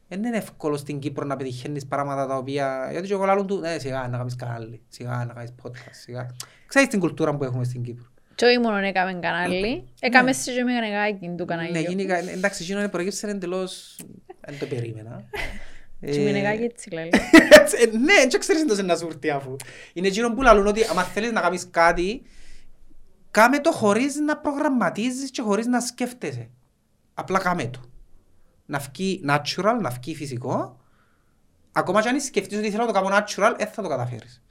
Δεν 0.08 0.24
είναι 0.24 0.38
εύκολο 0.38 0.78
στην 0.78 1.00
Κύπρο 1.00 1.26
να 1.26 1.36
πετυχαίνεις 1.36 1.86
πράγματα 1.86 2.28
τα 2.28 2.38
οποία... 2.38 2.88
Γιατί 2.92 3.08
και 3.08 3.14
εγώ 3.14 3.26
λάλλον 3.26 3.48
του, 3.48 3.62
ε, 3.64 3.80
σιγά 3.80 4.08
να 4.08 4.18
κάνεις 4.18 4.36
κανάλι, 4.36 4.82
σιγά 4.88 5.26
να 5.26 5.34
κάνεις 5.34 5.54
podcast, 5.64 5.92
σιγά. 5.92 6.36
Ξέρεις 6.66 6.88
την 6.88 7.00
κουλτούρα 7.00 7.36
που 7.36 7.44
έχουμε 7.44 7.64
στην 7.64 7.84
Κύπρο. 7.84 8.06
Και 8.36 8.46
όχι 8.46 8.60
μόνο 8.60 8.78
έκαμε 8.78 9.20
κανάλι, 9.22 9.88
έκαμε 10.00 10.34
σε 10.34 10.52
και 10.54 10.64
με 10.64 10.72
κανεγάκι 10.74 11.34
του 11.38 11.46
καναλιού. 11.46 11.72
Ναι, 11.72 11.80
γίνει, 11.80 12.08
εντάξει, 12.32 12.64
γίνονται 12.64 12.88
προέκυψε 12.88 13.28
εντελώς, 13.28 14.00
δεν 14.40 14.60
το 14.60 14.66
περίμενα. 14.66 15.24
Και 16.12 16.20
με 16.20 16.32
νεγάκι 16.32 16.64
έτσι 16.64 16.90
λέει. 16.90 17.10
Ναι, 18.06 18.14
δεν 18.30 18.40
ξέρεις 18.40 18.62
εντός 18.62 18.84
να 18.84 18.96
σου 18.96 19.08
έρθει 19.08 19.30
αφού. 19.30 19.56
Είναι 19.94 20.08
εκείνο 20.08 20.34
που 20.34 20.42
λαλούν 20.42 20.68
ότι 20.68 20.84
άμα 20.90 21.04
θέλεις 21.04 21.32
να 21.32 21.42
κάνεις 21.42 21.68
κάτι, 21.72 22.22
κάμε 23.32 23.60
το 23.60 23.72
χωρίς 23.72 24.16
να 24.16 24.38
προγραμματίζεις 24.38 25.32
και 25.32 25.42
χωρίς 25.42 25.66
να 25.66 25.80
σκέφτεσαι. 25.80 26.50
Απλά 27.14 27.40
κάμε 27.40 27.68
το 27.68 27.80
να 28.66 28.80
βγει 28.80 29.22
natural, 29.28 29.78
να 29.82 29.90
βγει 29.90 30.16
φυσικό, 30.16 30.80
ακόμα 31.72 32.02
και 32.02 32.10
αν 32.10 32.22
σκεφτείς 32.22 32.58
ότι 32.58 32.70
θέλω 32.70 32.86
να 32.86 32.94
το 32.94 33.00
κάνω 33.00 33.16
natural, 33.16 33.56
δεν 33.58 33.68
θα 33.68 33.82
το 33.82 33.88
καταφέρεις. 33.88 34.43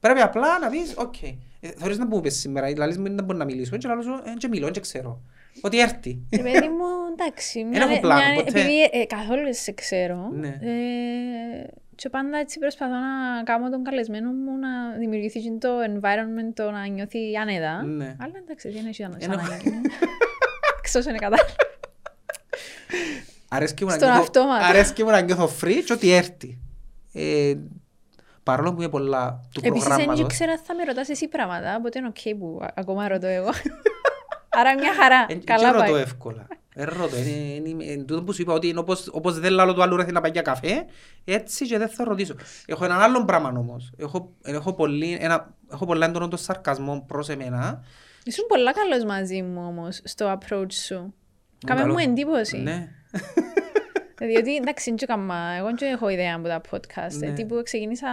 Πρέπει 0.00 0.20
απλά 0.20 0.58
να 0.58 0.68
πεις, 0.68 0.94
OK, 0.96 1.14
okay. 1.22 1.36
Ε, 1.60 1.68
θέλεις 1.76 1.98
να 1.98 2.08
πούμε 2.08 2.28
σήμερα, 2.28 2.66
δηλαδή 2.66 3.02
δεν 3.02 3.24
μπορεί 3.24 3.38
να 3.38 3.44
μιλήσουμε 3.44 3.78
και 3.78 3.88
λέω 3.88 4.02
σου, 4.02 4.22
δεν 4.40 4.50
μιλώ, 4.50 4.70
δεν 4.70 4.82
ξέρω. 4.82 5.20
Ότι 5.60 5.80
έρθει. 5.80 6.18
Ε, 6.30 6.36
παιδί 6.36 6.68
μου, 6.68 6.86
εντάξει. 7.12 7.66
Δεν 7.72 7.80
έχω 7.90 8.00
πλάνο 8.00 8.34
ποτέ. 8.34 8.60
Επειδή 8.60 8.82
ε, 8.92 9.04
καθόλου 9.06 9.54
σε 9.54 9.72
ξέρω, 9.72 10.30
ναι. 10.32 10.48
ε, 10.48 11.66
και 11.94 12.08
πάντα 12.08 12.38
έτσι 12.38 12.58
προσπαθώ 12.58 12.92
να 12.92 13.42
κάνω 13.42 13.70
τον 13.70 13.84
καλεσμένο 13.84 14.30
μου 14.30 14.58
να 14.58 14.98
δημιουργηθεί 14.98 15.58
το 15.58 15.68
environment 15.68 16.52
το 16.54 16.70
να 16.70 16.86
νιώθει 16.86 17.36
άνετα. 17.36 17.82
Ναι. 17.82 18.16
Αλλά 18.20 18.32
εντάξει, 18.42 18.68
δεν 18.70 18.86
έχει 18.86 19.04
ανάγκη. 19.04 19.26
Ξώς 20.82 21.04
είναι 21.04 21.18
κατάλληλο. 21.18 21.54
Αρέσκει 23.48 23.84
μου, 23.84 23.90
Στον 23.90 24.02
νιώθω, 24.02 24.20
αυτόματο. 24.22 24.64
αρέσκει 24.64 25.04
μου 25.04 25.10
να 25.10 25.20
νιώθω 25.20 25.50
free 25.62 25.80
και 25.84 25.92
ότι 25.92 26.12
έρθει. 26.12 26.58
Ε, 28.40 28.52
παρόλο 28.52 28.74
που 28.74 28.80
είναι 28.80 28.90
πολλά 28.90 29.40
του 29.54 29.60
Επίσης, 29.64 29.86
δεν 29.88 29.96
προγράμματος. 29.96 30.20
ήξερα 30.32 30.60
θα 30.64 30.74
με 30.74 30.84
ρωτάς 30.84 31.08
εσύ 31.08 31.28
πράγματα, 31.28 31.76
οπότε 31.76 31.98
είναι 31.98 32.08
οκ 32.08 32.38
που 32.38 32.60
ακόμα 32.74 33.08
ρωτώ 33.08 33.26
εγώ. 33.26 33.48
Άρα 34.58 34.74
μια 34.74 34.94
χαρά. 34.94 35.26
Εν- 35.28 35.44
Καλά 35.44 35.70
και 35.70 35.76
ρωτώ 35.76 35.92
πάει. 35.92 36.02
εύκολα. 36.02 36.46
Ε, 36.74 36.84
ρωτώ. 36.84 37.16
Είναι, 37.16 37.68
είναι, 37.68 37.84
είναι, 37.84 38.02
τούτο 38.04 38.22
που 38.22 38.32
σου 38.32 38.42
είπα 38.42 38.52
ότι 38.52 38.68
είναι 38.68 38.78
όπως, 38.78 39.08
όπως 39.12 39.38
δεν 39.40 39.52
λαλώ 39.52 39.74
του 39.74 39.82
άλλου 39.82 39.96
ρε 39.96 40.02
θέλει 40.02 40.14
να 40.14 40.20
πάει 40.20 40.30
για 40.30 40.42
καφέ, 40.42 40.84
έτσι 41.24 41.66
και 41.66 41.78
δεν 41.78 41.88
θα 41.88 42.04
ρωτήσω. 42.04 42.34
Έχω 42.66 42.84
έναν 42.84 43.00
άλλο 43.00 43.24
πράγμα 43.24 43.52
όμως. 43.56 43.92
Έχω, 43.96 44.32
έχω, 44.42 44.72
πολύ, 44.74 45.18
ένα, 45.20 45.54
έχω 45.72 45.86
πολλά 45.86 46.06
έντονο 46.06 46.28
το 46.28 46.36
σαρκασμό 46.36 47.04
προς 47.08 47.28
εμένα. 47.28 47.84
Ήσουν 48.24 48.46
πολλά 48.46 48.72
καλός 48.72 49.04
μαζί 49.04 49.42
μου 49.42 49.64
όμως 49.66 50.00
στο 50.04 50.38
approach 50.38 50.72
σου. 50.72 51.14
Κάμε 51.66 51.80
καλός. 51.80 51.94
μου 51.96 52.10
εντύπωση. 52.10 52.58
Ναι. 52.58 52.88
Διότι 54.20 54.56
εντάξει, 54.56 54.90
δεν 54.90 54.98
έκανα, 55.02 55.54
εγώ 55.58 55.68
δεν 55.78 55.92
έχω 55.92 56.08
ιδέα 56.08 56.34
από 56.36 56.48
τα 56.48 56.60
podcast. 56.70 57.12
Ναι. 57.18 57.26
Ναι. 57.26 57.34
Τύπου 57.34 57.62
ξεκίνησα 57.62 58.08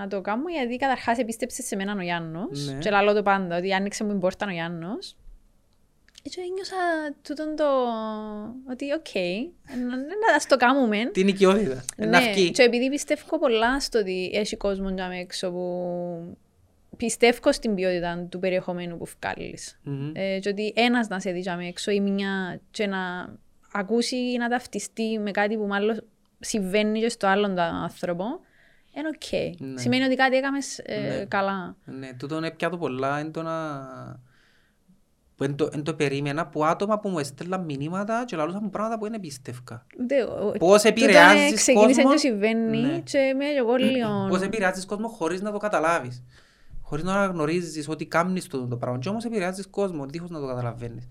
να 0.00 0.08
το 0.08 0.20
κάνω 0.20 0.48
γιατί 0.48 0.76
καταρχάς 0.76 1.18
επίστεψε 1.18 1.66
σε 1.66 1.76
μένα 1.76 1.94
ο 1.98 2.00
Γιάννος. 2.00 2.66
Ναι. 2.66 2.78
Και 2.78 2.90
λαλώ 2.90 3.14
το 3.14 3.22
πάντα, 3.22 3.56
ότι 3.56 3.72
άνοιξε 3.72 4.04
μου 4.04 4.10
την 4.10 4.20
πόρτα 4.20 4.46
ο 4.46 4.50
Γιάννος. 4.50 5.16
Και 6.22 6.40
ένιωσα 6.40 6.76
τούτον 7.22 7.56
το... 7.56 7.64
ότι 8.70 8.92
οκ, 8.92 9.14
να 9.78 9.96
να 9.96 10.46
το 10.48 10.56
κάνουμε. 10.56 11.10
Την 11.12 11.28
οικειότητα. 11.28 11.84
Να 11.96 12.06
Ναι, 12.06 12.32
βγει. 12.32 12.50
και 12.50 12.62
επειδή 12.62 12.90
πιστεύω 12.90 13.38
πολλά 13.38 13.80
στο 13.80 13.98
ότι 13.98 14.30
έχει 14.34 14.56
κόσμο 14.56 14.90
τζιαμέ 14.90 15.18
έξω 15.18 15.50
που 15.50 16.36
πιστεύω 16.96 17.52
στην 17.52 17.74
ποιότητα 17.74 18.26
του 18.30 18.38
περιεχομένου 18.38 18.98
που 18.98 19.06
βγάλεις. 19.20 19.78
Μμμ. 19.82 20.10
Ε, 20.14 20.38
και 20.38 20.48
ότι 20.48 20.72
ένας 20.76 21.08
να 21.08 21.20
σε 21.20 21.30
δει 21.30 21.40
τζιαμέ 21.40 21.66
έξω 21.66 21.90
ή 21.90 22.00
μια 22.00 22.60
και 22.70 22.86
να 22.86 22.98
ακούσει 23.76 24.16
ή 24.16 24.36
να 24.38 24.48
ταυτιστεί 24.48 25.18
με 25.18 25.30
κάτι 25.30 25.56
που 25.56 25.66
μάλλον 25.66 26.00
συμβαίνει 26.40 27.00
και 27.00 27.08
στο 27.08 27.26
άλλον 27.26 27.48
τον 27.54 27.58
άνθρωπο, 27.64 28.24
είναι 28.96 29.08
οκ. 29.08 29.60
Ναι. 29.60 29.78
Σημαίνει 29.80 30.04
ότι 30.04 30.14
κάτι 30.14 30.36
έκαμες 30.36 30.78
ε, 30.78 31.00
Ναι. 31.18 31.24
καλά. 31.24 31.76
Ναι, 31.84 32.12
τούτο 32.18 32.36
είναι 32.36 32.50
πια 32.50 32.68
το 32.70 32.78
πολλά 32.78 33.18
έντονα 33.18 34.20
που 35.36 35.44
εν 35.44 35.56
το, 35.56 35.68
εν 35.72 35.82
το 35.82 35.94
περίμενα 35.94 36.46
που 36.46 36.64
άτομα 36.64 36.98
που 37.00 37.08
μου 37.08 37.18
έστελναν 37.18 37.64
μηνύματα 37.64 38.24
και 38.26 38.36
λαλούσαν 38.36 38.60
μου 38.62 38.70
πράγματα 38.70 38.98
που 38.98 39.08
δεν 39.10 39.20
πίστευκα. 39.20 39.86
Ούτε- 40.00 40.22
ο- 40.24 40.52
Πώς 40.58 40.82
τούτο 40.82 40.88
επηρεάζεις 40.88 41.46
είναι- 41.46 41.54
Ξεκίνησε 41.54 41.94
κόσμο. 42.02 42.10
και 42.10 42.18
συμβαίνει 42.18 42.78
Ναι. 42.80 42.98
και 42.98 43.34
με 43.36 43.44
εγώ 43.58 43.74
λίγο... 43.84 44.26
Πώς 44.28 44.42
επηρεάζεις 44.42 44.84
κόσμο 44.86 45.08
χωρίς 45.08 45.40
να 45.40 45.52
το 45.52 45.58
καταλάβεις. 45.58 46.22
Χωρίς 46.82 47.04
να 47.04 47.14
αναγνωρίζεις 47.14 47.88
ότι 47.88 48.06
κάνεις 48.06 48.46
το, 48.46 48.66
το 48.66 48.76
πράγμα. 48.76 48.98
Και 48.98 49.08
όμως 49.08 49.24
επηρεάζεις 49.24 49.66
κόσμο, 49.70 50.06
δίχως 50.06 50.30
να 50.30 50.40
το 50.40 50.46
καταλαβαίνεις. 50.46 51.08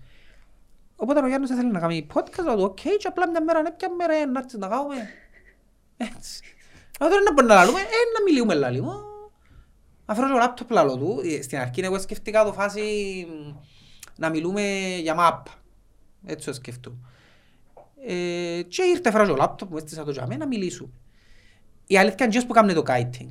Οπότε 1.04 1.20
ο 1.20 1.26
Γιάννος 1.26 1.50
ήθελε 1.50 1.70
να 1.70 1.78
κάνει 1.78 2.06
podcast, 2.14 2.44
λέω 2.44 2.56
του 2.56 2.62
οκ, 2.62 2.80
και 2.80 3.08
απλά 3.08 3.30
μια 3.30 3.42
μέρα, 3.42 3.62
ναι, 3.62 3.70
ποια 3.70 3.90
μέρα 3.90 4.16
είναι, 4.16 4.30
να 4.30 4.38
έρθεις 4.38 4.58
να 4.58 4.68
κάνουμε. 4.68 4.94
Έτσι. 5.96 6.40
Αλλά 6.98 7.10
τώρα 7.10 7.22
να 7.22 7.32
μπορούμε 7.32 7.54
να 7.54 7.60
λαλούμε, 7.60 7.80
ε, 7.80 8.18
να 8.18 8.22
μιλούμε 8.24 8.54
λαλί. 8.54 8.82
Να 10.04 10.11
φέρω 10.11 10.28
το 10.28 10.34
λάπτοπ 10.34 10.70
λαλώ 10.70 10.96
του, 10.96 11.20
Ε, 11.24 11.42
στην 11.42 11.58
αρχή 11.58 11.80
εγώ 11.80 11.98
σκεφτήκα 11.98 12.44
το 12.44 12.52
φάση 12.52 12.80
μ, 13.28 13.54
να 14.16 14.30
μιλούμε 14.30 14.62
για 15.00 15.14
μάπα. 15.14 15.50
Έτσι 16.26 16.46
το 16.46 16.52
σκεφτώ. 16.52 16.96
Ε, 18.06 18.62
και 18.68 18.82
ήρθε 18.82 19.10
φράζω 19.10 19.30
το 19.30 19.36
λάπτοπ 19.36 19.70
μου, 19.70 19.76
έστησα 19.76 20.04
το 20.04 20.10
για 20.10 20.26
μένα 20.26 20.38
να 20.38 20.46
μιλήσω. 20.46 20.90
Η 21.86 21.98
αλήθεια 21.98 22.24
είναι 22.24 22.24
εκείνος 22.24 22.46
που 22.46 22.52
κάνει 22.52 22.72
το 22.72 22.82
guiding. 22.86 23.30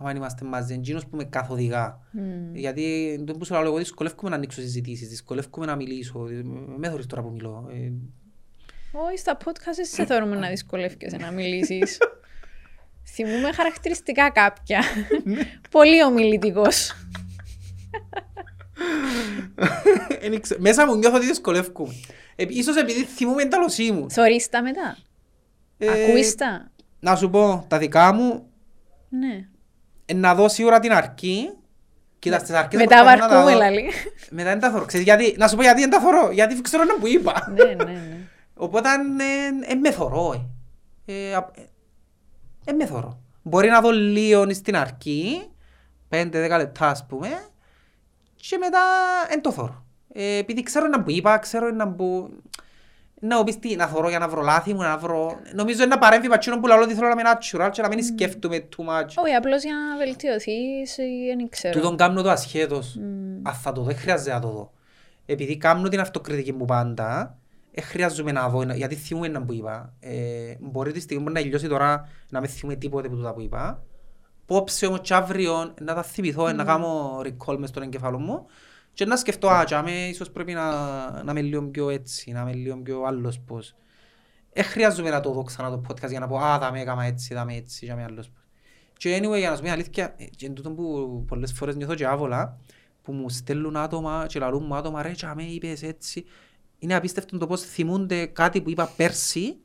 Αν 0.00 0.16
είμαστε 0.16 0.44
μαζί, 0.44 0.74
εκείνος 0.74 1.06
που 1.06 1.16
με 1.16 1.24
καθοδηγά. 1.24 1.98
Μμμ. 2.10 2.54
Γιατί 2.54 3.18
το 3.26 3.32
που 3.34 3.44
σου 3.44 3.52
λέω, 3.52 3.62
εγώ 3.62 3.76
δυσκολεύομαι 3.78 4.28
να 4.28 4.36
ανοίξω 4.36 4.60
συζητήσεις, 4.60 5.08
δυσκολεύομαι 5.08 5.66
να 5.66 5.76
μιλήσω. 5.76 6.18
Με 6.76 6.88
θωρείς 6.90 7.06
τώρα 7.06 7.22
που 7.22 7.30
μιλώ. 7.30 7.68
Ε, 7.72 7.92
Όχι, 8.92 9.18
στα 9.18 9.36
podcast 9.44 9.74
δεν 9.76 9.84
σε 9.84 10.04
θεωρούμε 10.04 10.36
να 10.36 10.48
δυσκολεύκεσαι 10.48 11.16
να 11.16 11.30
μιλήσεις. 11.30 11.98
Θυμούμε 13.14 13.52
χαρακτηριστικά 13.52 14.30
κάποια. 14.30 14.82
Πολύ 15.70 16.04
ομιλητικός. 16.04 16.92
εν 20.20 20.32
ήξε- 20.32 20.58
Μέσα 20.60 20.86
μου 20.86 20.96
νιώθω 20.96 21.16
ότι 21.16 21.26
δυσκολεύομαι. 21.26 21.94
Ε, 22.36 22.44
Ίσως 22.48 22.76
επειδή 22.76 23.04
θυμούμαι 23.04 23.40
την 23.42 23.50
ταλωσή 23.50 23.92
μου. 23.92 24.10
Θωρείς 24.10 24.48
τα 24.48 24.62
μετά. 24.62 24.96
Ε, 25.78 26.04
Ακούεις 26.04 26.34
τα; 26.34 26.70
Να 27.00 27.16
σου 27.16 27.30
πω, 27.30 27.64
τα 27.68 27.78
δικά 27.78 28.12
μου, 28.12 28.46
Ναι. 29.08 29.48
Ε, 30.08 30.14
να 30.14 30.34
δω 30.34 30.48
σίγουρα 30.48 30.78
την 30.78 30.92
αρκή. 30.92 31.50
Κοίτα, 32.18 32.38
στις 32.38 32.54
αρκές 32.54 32.80
Μετά 32.80 32.94
προσπαθώ 32.96 33.20
να 33.20 33.28
τα 33.28 33.34
βαρκούμε 33.34 33.52
δω. 33.52 33.58
λαλή. 33.58 33.90
Μετά 34.30 34.48
δεν 34.48 34.60
τα 34.60 34.70
θωρώ. 34.70 34.84
Ξέρεις 34.84 35.06
γιατί, 35.06 35.34
να 35.38 35.48
σου 35.48 35.56
πω 35.56 35.62
γιατί 35.62 35.80
δεν 35.80 35.90
τα 35.90 36.00
θωρώ. 36.00 36.30
Γιατί 36.30 36.60
ξέρω 36.60 36.84
να 36.84 36.94
που 36.94 37.06
είπα. 37.06 37.52
Ναι, 37.54 37.64
ναι, 37.64 37.84
ναι. 37.84 38.16
Οπότε 38.54 38.88
ε, 39.68 39.72
ε, 39.72 39.74
με 39.74 39.90
θωρώ. 39.90 40.46
Ε. 41.04 41.12
Ε, 41.12 41.34
α- 41.34 41.50
ε, 41.54 42.70
ε, 42.70 42.72
με 42.72 42.86
θωρώ. 42.86 43.20
Μπορεί 43.42 43.68
να 43.68 43.80
δω 43.80 43.90
λίγο 43.90 44.54
στην 44.54 44.76
αρχή, 44.76 45.48
5-10 46.10 46.30
λεπτά 46.56 46.86
ας 46.88 47.06
πούμε, 47.06 47.28
και 48.36 48.56
μετά 48.58 48.80
εν 49.28 49.40
το 49.42 49.52
θωρώ. 49.52 49.84
Ε, 50.12 50.36
επειδή 50.36 50.62
ξέρω 50.62 50.86
να 50.86 51.02
που 51.02 51.10
είπα, 51.10 51.38
ξέρω 51.38 51.70
να 51.70 51.88
που... 51.88 52.30
Να 53.20 53.36
μου 53.36 53.44
πεις 53.44 53.58
τι, 53.58 53.76
να 53.76 53.86
θωρώ 53.86 54.08
για 54.08 54.18
να 54.18 54.28
βρω 54.28 54.42
λάθη 54.42 54.74
μου, 54.74 54.82
να 54.82 54.98
βρω... 54.98 55.38
Νομίζω 55.54 55.82
είναι 55.82 55.94
να 55.94 55.98
παρέμβει 55.98 56.28
πατσίνο 56.28 56.60
που 56.60 56.66
λαλώ 56.66 56.82
ότι 56.82 56.94
θέλω 56.94 57.06
να 57.06 57.12
είμαι 57.12 57.22
natural 57.22 57.70
και 57.72 57.82
να 57.82 57.88
μην 57.88 58.04
σκέφτομαι 58.04 58.68
too 58.76 58.80
much. 58.80 59.08
Όχι, 59.24 59.34
απλώς 59.34 59.62
για 59.62 59.74
να 59.74 60.04
βελτιωθείς 60.04 60.98
ή 60.98 61.34
δεν 61.36 61.48
ξέρω. 61.48 61.74
Τούτον 61.74 61.96
κάνω 61.96 62.22
το 62.22 62.30
ασχέτως. 62.30 62.96
Μμ. 62.96 63.48
Αν 63.48 63.54
θα 63.54 63.72
το 63.72 63.82
δεν 63.82 63.96
χρειάζεται 63.96 64.32
να 64.32 64.40
το 64.40 64.48
δω. 64.48 64.72
Επειδή 65.26 65.56
κάνω 65.56 65.88
την 65.88 66.00
αυτοκριτική 66.00 66.52
μου 66.52 66.64
πάντα, 66.64 67.38
δεν 67.72 67.84
χρειάζομαι 67.84 68.32
να 68.32 68.48
δω, 68.48 68.62
γιατί 68.62 68.94
θυμούμαι 68.94 69.26
ένα 69.26 69.42
που 69.42 69.52
είπα. 69.52 69.92
Ε, 70.00 70.54
μπορεί 70.58 70.92
τη 70.92 71.00
στιγμή 71.00 71.24
που 71.24 71.30
να 71.30 71.40
λιώσει 71.40 71.68
τώρα 71.68 72.08
να 72.30 72.40
μην 72.40 72.48
θυμούμαι 72.48 72.76
τίποτε 72.76 73.08
που 73.08 73.16
τούτα 73.16 73.34
που 73.34 73.40
είπα. 73.40 73.82
Πόψε 74.46 74.86
όμως 74.86 75.00
και 75.02 75.14
αύριο 75.14 75.74
να 75.80 75.94
τα 75.94 76.02
θυμηθώ, 76.02 76.52
να 76.52 76.64
κάνω 76.64 77.20
recall 77.24 77.56
μες 77.58 77.68
στον 77.68 77.82
εγκεφάλο 77.82 78.18
μου 78.18 78.46
Και 78.98 79.04
να 79.04 79.16
σκεφτώ, 79.16 79.48
α, 79.48 79.64
τζάμε, 79.64 79.90
ίσως 79.90 80.30
πρέπει 80.30 80.52
να, 80.52 80.70
να 81.22 81.30
είμαι 81.30 81.42
λίγο 81.42 81.62
πιο 81.62 81.88
έτσι, 81.88 82.30
να 82.32 82.40
είμαι 82.40 82.52
λίγο 82.52 82.76
πιο 82.76 83.02
άλλος 83.02 83.40
πώς. 83.40 83.74
Δεν 84.52 84.64
χρειάζομαι 84.64 85.10
να 85.10 85.20
το 85.20 85.32
δω 85.32 85.42
ξανά 85.42 85.70
το 85.70 85.82
podcast 85.88 86.08
για 86.08 86.20
να 86.20 86.26
πω, 86.26 86.38
α, 86.38 86.58
θα 86.58 86.72
με 86.72 86.80
έκαμα 86.80 87.04
έτσι, 87.04 87.34
θα 87.34 87.44
με 87.44 87.54
έτσι, 87.54 87.84
για 87.84 87.96
με 87.96 88.04
άλλος 88.04 88.28
πώς. 88.28 88.42
Και 88.96 89.18
anyway, 89.18 89.38
για 89.38 89.50
να 89.50 89.56
σου 89.56 89.62
πει 89.62 89.68
αλήθεια, 89.68 90.14
ε, 90.16 90.24
και 90.24 90.46
εν 90.46 90.54
τούτο 90.54 90.70
που 90.70 91.24
πολλές 91.28 91.52
φορές 91.52 91.76
νιώθω 91.76 91.94
και 91.94 92.06
άβολα, 92.06 92.58
που 93.02 93.12
μου 93.12 93.28
στέλνουν 93.28 93.76
άτομα 93.76 94.24
και 94.28 94.38
λαλούν 94.38 94.64
μου 94.66 94.74
άτομα, 94.74 95.02
ρε, 95.02 95.10
τζάμε, 95.10 95.42
είπες 95.42 95.82
έτσι. 95.82 96.24
Είναι 96.78 96.94
απίστευτο 96.94 97.38
το 97.38 97.46
πώς 97.46 97.62
θυμούνται 97.62 98.26
κάτι 98.26 98.62
που 98.62 98.70
είπα 98.70 98.92
πέρσι 98.96 99.56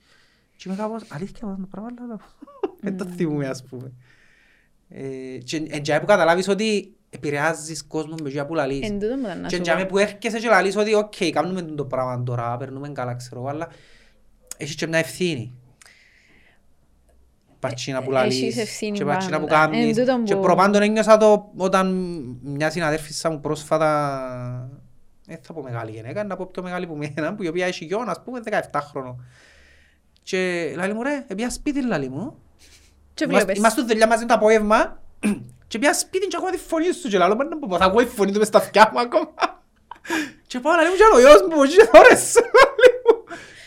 και 0.56 0.64
είμαι 0.66 0.76
κάπως, 0.76 1.04
αλήθεια, 1.08 1.48
αυτό 1.48 1.62
το 1.62 1.68
πράγμα, 1.72 1.90
αλλά 2.02 2.20
δεν 2.82 2.98
το 2.98 3.06
θυμούμαι, 3.06 3.48
ας 3.48 3.64
πούμε. 3.64 3.92
Ε, 4.90 5.38
και 5.38 5.58
εν 5.68 5.82
τζάμε 5.82 6.00
που 6.00 6.06
καταλάβεις 6.06 6.48
ότι 6.48 6.96
επηρεάζεις 7.14 7.84
κόσμο 7.88 8.16
με 8.24 8.30
τζάμε 8.30 8.46
που 8.46 8.54
λαλείς. 8.54 8.90
Εν 8.90 9.00
τούτο 9.00 9.16
μου 9.16 9.22
ήταν 9.26 9.42
να 9.42 9.48
Και 9.48 9.56
σου 9.56 9.62
τζάμε 9.62 9.82
πω. 9.82 9.88
που 9.88 9.98
έρχεσαι 9.98 10.40
και 10.40 10.48
λαλείς 10.50 10.76
ότι 10.76 10.94
οκ, 10.94 11.14
κάνουμε 11.32 11.62
το 11.62 11.86
πράγμα 11.86 12.24
τώρα, 12.24 12.58
περνούμε 12.58 12.90
καλά, 12.90 13.14
ξέρω 13.16 13.40
εγώ, 13.40 13.50
αλλά 13.50 13.68
έχεις 14.58 14.76
και 14.76 14.88
μια 14.88 14.98
ευθύνη. 15.00 15.54
Παρτσίνα 17.60 18.04
που 18.04 18.10
Ε, 18.12 18.14
λαλείς 18.14 18.42
έχεις 18.42 18.58
ευθύνη 18.58 18.98
και 18.98 19.06
παρτσίνα 19.06 19.40
που 19.40 19.46
πάντα. 19.48 19.60
κάνεις. 19.72 19.98
Εν 19.98 20.06
τούτον 20.06 20.24
Και 20.24 20.36
που- 20.36 20.42
προπάντων 20.42 20.82
ένιωσα 20.82 21.18
το 21.18 21.52
όταν 21.56 21.88
μια 22.44 22.70
συναδέρφισσα 22.70 23.30
μου 23.30 23.40
πρόσφατα, 23.40 24.70
δεν 25.26 25.38
θα 25.42 25.54
πω 25.54 25.62
μεγάλη 25.62 25.92
γυναίκα, 25.92 26.24
να 26.24 26.36
πω 26.36 26.46
πιο 26.52 26.64
μεγάλη 26.64 26.88
που 26.88 26.96
μένα, 26.96 27.36
που 27.36 27.44
η 27.44 27.48
οποία 27.48 27.66
έχει 27.66 27.86
γιο, 27.86 28.04
ας 28.08 28.22
πούμε, 28.24 28.40
17 28.40 28.82
χρόνο. 28.82 29.20
Και 30.24 30.74
λέει 30.78 30.94
μου 30.94 31.04
ρε, 31.04 31.26
επία 31.28 31.50
σπίτι 31.50 31.86
λαλή 31.86 32.10
μου. 32.10 32.38
Και 33.14 33.24
Είμαστε- 33.24 33.44
βλέπεις. 33.44 33.58
Είμαστε 33.60 33.82
δουλειά 33.82 34.08
μαζί 34.08 34.26
το 34.26 34.34
απόγευμα 34.34 35.02
και 35.68 35.80
πια 35.80 35.94
σπίτι 35.94 36.28
και 36.28 36.36
ακούω 36.40 36.50
τη 36.50 36.58
φωνή 36.58 36.92
σου 36.94 37.10
και 37.10 37.18
λέω, 37.18 37.36
«Μα 37.36 37.44
να 37.44 37.58
πω, 37.58 37.78
θα 37.78 37.86
ακούω 37.86 38.04
τη 38.04 38.10
φωνή 38.16 38.32
του 38.32 38.38
μες 38.40 38.48
στα 38.48 38.58
αυτιά 38.58 38.90
μου 38.94 39.00
ακόμα. 39.00 39.34
Και 40.48 40.60
πάω 40.60 40.76
να 40.76 40.82
λέω 40.82 40.92
και 40.96 41.04
ο 41.16 41.20
γιος 41.20 41.42
μου, 41.50 41.56
όχι 41.58 41.76
και 41.76 41.90
θόρες. 41.92 42.34
λέει 42.82 42.96
μου. 43.06 43.24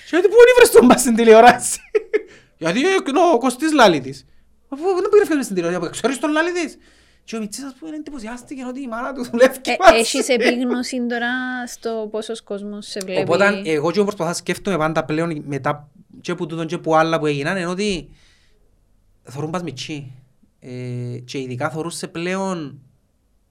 Και 0.08 0.16
ότι 0.16 0.28
πού 0.28 0.34
είναι 0.42 0.68
τον 0.72 0.86
πας 0.86 1.00
στην 1.00 1.14
τηλεόραση; 1.14 1.78
Γιατί 2.62 2.80
ε, 2.86 2.94
ο 3.34 3.38
Κωστής 3.38 3.72
λάλη 3.72 4.00
της. 4.00 4.26
Αφού 4.68 4.82
δεν 4.84 5.08
πήγε 5.10 5.34
να 5.34 5.42
στην 5.42 5.54
τηλεόραση, 5.54 5.90
ξέρεις 5.90 6.18
τον 6.18 6.30
λάλη 6.30 6.52
της. 6.52 6.78
Και 7.24 7.36
ο 7.36 7.40
Μιτσής 7.40 7.64
ας 7.64 7.74
πούμε 7.78 7.96
εντυπωσιάστηκε 7.96 8.64
ότι 8.64 8.80
η 8.80 8.86
μάνα 8.88 9.12
του 9.12 9.24
δουλεύει 9.30 9.58
Ε, 9.64 9.74
μαζί. 9.78 9.98
Έχεις 9.98 10.28
επίγνωση 10.28 11.06
τώρα 11.06 11.28
στο 11.66 12.08
πόσος 12.10 12.42
κόσμος 12.42 12.86
σε 12.86 13.00
βλέπει. 13.04 13.20
Οπότε 13.20 13.62
εγώ 13.64 13.90
και 13.90 14.02
προσπαθώ 14.02 14.28
να 14.30 14.34
σκέφτομαι 14.34 14.76
πάντα 14.76 15.04
πλέον 15.04 15.42
μετά 15.46 15.88
και 16.20 16.34
που 16.34 16.46
τούτον 16.46 16.66
και 16.66 16.78
που 16.78 16.94
άλλα 16.96 17.18
που 17.18 17.26
έγιναν 17.26 17.56
είναι 17.56 17.66
ότι 17.66 18.08
θωρούν 19.22 19.50
πας 19.50 19.62
μητσί. 19.62 20.12
Ε, 20.68 21.18
και 21.18 21.38
ειδικά 21.38 21.70
θωρούσε 21.70 22.08
πλέον 22.08 22.80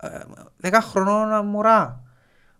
ε, 0.01 0.19
δέκα 0.57 0.81
χρονών 0.81 1.47
μωρά. 1.47 2.03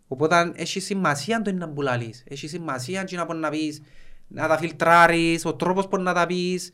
Οπότε 0.07 0.51
έχει 0.55 0.79
σημασία 0.79 1.41
το 1.41 1.53
να 1.53 1.67
μπουλαλείς. 1.67 2.23
Έχει 2.27 2.47
σημασία 2.47 3.03
και 3.03 3.15
να 3.15 3.25
μπορεί 3.25 3.39
να 3.39 3.49
πεις, 3.49 3.81
να 4.27 4.47
τα 4.47 4.57
φιλτράρεις, 4.57 5.45
ο 5.45 5.55
τρόπος 5.55 5.87
που 5.87 5.97
να 5.97 6.13
τα 6.13 6.25
πεις. 6.25 6.71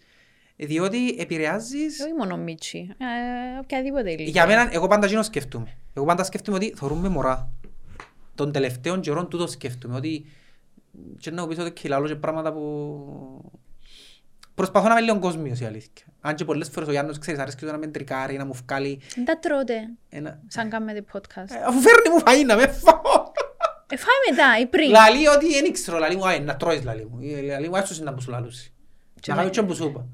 Διότι 0.55 1.15
επηρεάζεις 1.17 1.99
Όχι 1.99 2.13
μόνο 2.13 2.37
Μίτσι. 2.37 2.89
Ε, 2.97 3.59
οποιαδήποτε 3.59 4.09
ηλικία. 4.09 4.31
για 4.31 4.45
μένα, 4.45 4.73
εγώ 4.73 4.87
πάντα 4.87 5.07
γίνω 5.07 5.23
σκέφτομαι. 5.23 5.77
Εγώ 5.93 6.05
πάντα 6.05 6.23
σκέφτομαι 6.23 6.57
ότι 6.57 6.73
θωρούμε 6.75 7.09
μωρά. 7.09 7.51
Των 8.35 8.51
τελευταίων 8.51 9.01
καιρών 9.01 9.29
τούτο 9.29 9.47
σκέφτομαι. 9.47 9.95
Ότι 9.95 10.25
και 11.17 11.31
να 11.31 11.41
μου 11.41 11.47
πεις 11.47 11.59
ότι 11.59 11.71
κυλάλω 11.71 12.07
και 12.07 12.15
πράγματα 12.15 12.53
που... 12.53 13.60
Προσπαθώ 14.55 14.87
να 14.87 14.91
είμαι 14.93 15.01
λίγο 15.01 15.19
κόσμιος 15.19 15.59
η 15.59 15.65
αλήθεια. 15.65 16.05
Αν 16.21 16.35
και 16.35 16.45
πολλές 16.45 16.69
φορές 16.69 16.89
ο 16.89 16.91
Γιάννος 16.91 17.17
ξέρεις 17.19 17.39
αρέσκει 17.39 17.65
του 17.65 17.71
να 17.71 17.77
με 17.77 17.87
τρικάρει, 17.87 18.37
να 18.37 18.45
μου 18.45 18.53
βγάλει 18.65 19.01
Δεν 19.15 19.25
τα 19.25 19.39
τρώτε, 19.39 19.75
ένα... 20.09 20.39
σαν 20.47 20.69
κάνετε 20.69 21.03
podcast. 21.13 21.49
Ε, 21.49 21.63
Αφού 21.67 21.79
φέρνει 21.79 22.09
μου 22.09 22.19
φαΐ 22.25 22.45
να 22.45 22.55
με 22.55 22.67
φάω. 22.67 23.23
Ε, 23.87 23.97
φάει 23.97 24.15
μετά 24.29 24.59
ή 24.61 24.65
πριν. 24.65 24.89
Λαλεί 24.89 25.27
ότι 25.27 25.51
δεν 25.53 25.65
ήξερα, 25.65 25.99
λαλεί 25.99 26.15
μου, 26.15 26.27
«Α, 26.27 26.39
να 26.39 26.55
τρώεις 26.55 26.83
λαλεί 26.83 27.07
μου. 27.11 27.19
Ε, 27.21 27.41
Λαλεί 27.41 27.69
μου, 27.69 27.77
άσως 27.77 27.97
είναι 27.97 28.05
να 28.09 28.13
που 28.13 28.21
σου 28.21 28.29
λαλούσει. 28.31 28.73
Και 29.19 29.31
Να 29.31 29.35
με- 29.35 29.41
κάνεις 29.41 29.57
και 29.57 29.63
που 29.63 29.73
σου 29.73 29.85
είπα. 29.85 30.05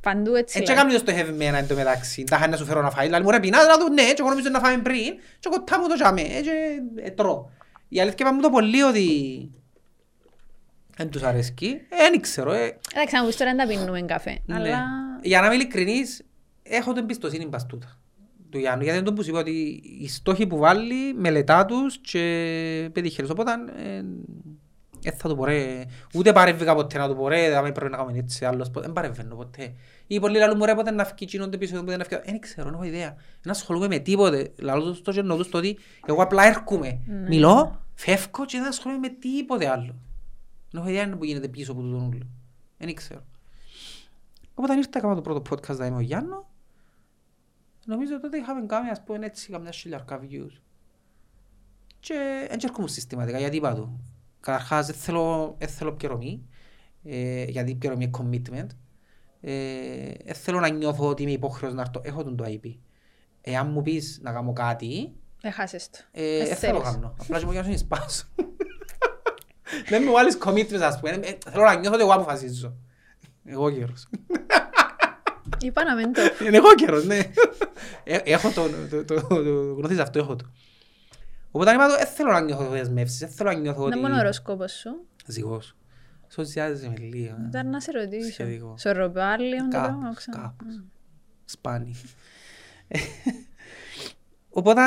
Παντού 0.00 0.34
έτσι. 0.34 0.58
Έτσι 0.58 0.72
λέει. 0.72 0.80
έκαμε 0.80 0.98
το 0.98 0.98
στοχευμένα 0.98 1.58
εν 1.58 1.68
τω 1.68 1.74
μεταξύ. 1.74 2.24
Τα 2.24 2.36
είχα 2.36 2.48
να 2.48 2.56
σου 2.56 2.64
φέρω 2.64 2.82
να 2.82 2.90
φάει. 2.90 3.08
Λαλεί 3.08 3.24
μου 3.24 3.30
ρε 3.30 3.40
πεινάς, 3.40 3.66
να 3.66 3.78
του 3.78 3.92
ναι, 3.92 4.02
και 4.02 4.14
εγώ 4.18 4.28
νομίζω 4.28 4.48
να 4.50 4.58
φάμε 4.60 4.82
πριν. 4.82 5.04
Και 5.40 5.48
εγώ 5.52 5.62
τά 5.62 5.78
μου 5.80 5.88
το 5.88 5.94
τζάμε, 5.94 6.20
ε, 6.20 6.40
και 6.40 6.50
ε, 6.96 7.10
τρώω. 7.10 7.48
Η 7.88 8.00
αλήθεια 8.00 8.16
είπα 8.26 8.34
μου 8.34 8.40
το 8.40 8.50
πολύ 8.50 8.82
ότι 8.82 9.06
δεν 10.96 11.10
τους 11.10 11.22
αρέσκει. 11.22 11.66
Ε, 11.88 11.96
Δεν 12.10 12.20
ξέρω. 12.20 12.52
ε. 12.52 12.78
Εντάξει, 12.94 13.16
να 13.16 13.24
πεις 13.26 13.36
τώρα 13.36 13.54
δεν 13.54 13.66
τα 13.68 13.74
πίνουμε 13.74 14.02
καφέ. 14.02 14.38
Ναι. 14.46 14.54
Αλλά 14.54 14.78
Για 15.22 15.40
να 15.40 15.46
είμαι 15.46 15.54
ειλικρινής, 15.54 16.22
έχω 16.62 16.92
την 16.92 17.02
εμπιστοσύνη 17.02 17.46
πας 17.48 17.66
τούτα 17.66 17.96
του 18.50 18.58
Γιάννου. 18.58 18.82
Γιατί 18.82 18.96
δεν 18.98 19.04
τον 19.06 19.14
που 19.14 19.22
σου 19.22 19.30
είπα 19.30 19.38
ότι 19.38 19.82
οι 20.00 20.08
στόχοι 20.08 20.46
που 20.46 20.56
βάλει, 20.56 21.14
μελετά 21.14 21.64
τους 21.64 21.98
και 21.98 22.90
πετύχε 22.92 23.22
τους. 23.22 23.30
Οπότε 23.30 23.52
ε, 23.52 24.02
δεν 25.00 25.12
θα 25.16 25.28
του 25.28 25.36
πω 25.36 25.44
ρε, 25.44 25.82
ούτε 26.14 26.32
παρεύγα 26.32 26.74
ποτέ 26.74 26.98
να 26.98 27.08
του 27.08 27.16
πω 27.16 27.28
ρε, 27.28 27.50
θα 27.50 27.62
με 27.62 27.72
πρέπει 27.72 27.90
να 27.90 27.96
κάνουμε 27.96 28.18
έτσι 28.18 28.44
άλλος 28.44 28.70
ποτέ. 28.70 28.86
Δεν 28.86 28.94
παρεμβαίνω 28.94 29.34
ποτέ. 29.34 29.72
Ή 30.06 30.20
πολλοί 30.20 30.38
λαλούν 30.38 30.56
μου 30.58 30.64
ρε 30.64 30.74
πότε 30.74 30.90
να 30.90 31.04
φύγει 31.04 31.24
γίνονται 31.28 31.56
πίσω, 31.56 31.76
πότε 31.82 31.96
να 31.96 32.04
φύγει. 32.04 32.20
Δεν 32.24 32.38
ξέρω, 32.40 32.64
δεν 32.66 32.74
έχω 32.74 32.84
ιδέα. 32.84 33.16
Δεν 33.42 33.52
ασχολούμαι 33.52 33.86
με 33.88 33.98
τίποτε. 33.98 34.52
Λαλώ 34.58 34.82
τους 34.82 34.96
στο 34.98 35.10
γεννό 35.10 35.36
τους 35.36 35.48
το 35.48 35.58
ότι 35.58 35.78
εγώ 36.06 36.22
απλά 36.22 36.44
έρχομαι, 36.46 36.98
Ναι. 37.06 37.28
μιλώ, 37.28 37.82
φεύγω 37.94 38.44
και 38.46 38.58
δεν 38.58 38.66
ασχολούμαι 38.68 39.00
με 39.00 39.08
τίποτε 39.18 39.68
άλλο. 39.68 39.94
Δεν 40.72 40.80
έχω 40.80 40.90
ιδέα 40.90 41.16
που 41.16 41.24
γίνεται 41.24 41.48
πίσω 41.48 41.72
από 41.72 41.80
τούτον 41.80 42.02
ούλο. 42.06 42.26
Δεν 42.78 42.94
ξέρω. 42.94 43.24
Οπότε 44.54 44.74
ήρθα 44.76 44.98
έκανα 44.98 45.14
το 45.14 45.20
πρώτο 45.20 45.42
podcast 45.50 45.76
να 45.76 45.86
είμαι 45.86 45.96
ο 45.96 46.00
Γιάννο. 46.00 46.50
Νομίζω 47.86 48.20
τότε 48.20 48.36
είχαμε 48.38 48.66
κάνει 48.66 48.88
ας 48.90 49.02
πούμε 49.04 49.26
έτσι 49.26 49.50
καμιά 49.50 49.70
χιλιαρκά 49.70 50.20
views. 50.22 50.60
Και 52.00 52.46
δεν 52.48 52.58
έρχομαι 52.64 52.88
συστηματικά 52.88 53.38
γιατί 53.38 53.56
είπα 53.56 53.74
του. 53.74 54.00
Καταρχάς 54.40 54.86
δεν 54.86 54.94
θέλω, 54.94 55.54
δεν 55.58 55.68
θέλω 55.68 55.92
πληρωμή. 55.92 56.46
Ε, 57.04 57.44
γιατί 57.44 57.70
η 57.70 57.74
πληρωμή 57.74 58.04
είναι 58.04 58.18
commitment. 58.18 58.66
Ε, 59.40 60.12
δεν 60.24 60.34
θέλω 60.34 60.60
να 60.60 60.68
νιώθω 60.68 61.08
ότι 61.08 61.22
είμαι 61.22 61.32
υπόχρεος 61.32 61.74
να 61.74 61.80
έρθω. 61.80 62.00
Έχω 62.04 62.24
τον 62.24 62.36
το 62.36 62.44
IP. 62.46 62.74
Εάν 63.40 63.70
μου 63.70 63.82
πεις 63.82 64.18
να 64.22 64.32
κάνω 64.32 64.52
κάτι, 64.52 65.12
δεν 65.40 65.52
χάσεις 65.52 65.90
το. 65.90 65.98
ε, 66.12 66.38
Δεν 66.38 66.46
δεν 66.46 66.56
θέλω 66.56 66.78
να 66.78 66.84
θέλεις. 66.84 66.94
κάνω. 67.00 67.14
Απλά 67.20 67.38
και 67.38 67.44
μου 67.44 67.52
γίνω 67.52 67.76
σπάσω. 67.76 68.26
Δεν 69.88 70.02
μου 70.06 70.12
βάλεις 70.12 70.38
commitment 70.44 70.80
ας 70.82 70.98
πούμε. 71.00 71.10
Ε, 71.10 71.36
Θέλω 71.50 71.64
να 71.64 71.74
νιώθω 71.74 71.94
ότι 71.94 72.02
εγώ 72.02 72.12
αποφασίζω. 72.12 72.74
Εγώ 73.44 73.70
καιρός. 73.70 74.08
Είπα 75.60 75.84
να 75.84 75.94
μην 75.94 76.12
το. 76.12 76.20
Είναι 76.46 76.56
εγώ 76.56 76.74
καιρός, 76.74 77.04
ναι. 77.04 77.18
Ε, 78.04 78.16
Έχω 78.24 78.50
το, 78.50 78.68
το, 78.90 79.04
το, 79.04 79.26
το, 79.26 79.34
γνωρίζεις 79.74 80.02
αυτό, 80.02 80.18
έχω 80.18 80.36
το. 80.36 80.50
Οπότε 81.50 81.72
είπα 81.72 81.88
το, 81.88 81.96
δεν 81.96 82.06
θέλω 82.06 82.30
να 82.32 82.40
νιώθω 82.40 82.68
δεσμεύσεις, 82.68 83.18
δεν 83.18 83.28
θέλω 83.28 83.50
να 83.52 83.58
νιώθω 83.58 83.82
Δεν 83.82 83.92
ότι... 83.92 84.00
μόνο 84.00 84.14
ο 84.14 84.18
οροσκόπος 84.18 84.72
σου. 84.72 85.06
Ζυγός. 85.26 85.76
Σοζιάζεσαι 86.28 86.88
με 86.88 86.96
λίγο. 86.98 87.34
ε. 87.42 87.46
Ήταν 87.48 87.70
να 87.70 87.80
σε 87.80 87.90
ρωτήσω. 87.90 88.30
Σχετικό. 88.30 88.74
Σε 88.78 88.90
ρωτάει 88.92 89.38
λίγο 89.38 89.62
το 89.62 89.68
Κάπως, 89.70 89.88
πράγμα, 89.88 90.14
ξέρω. 90.14 90.38
κάπως. 90.40 90.82
Σπάνι. 91.44 91.94
Οπότε, 94.50 94.80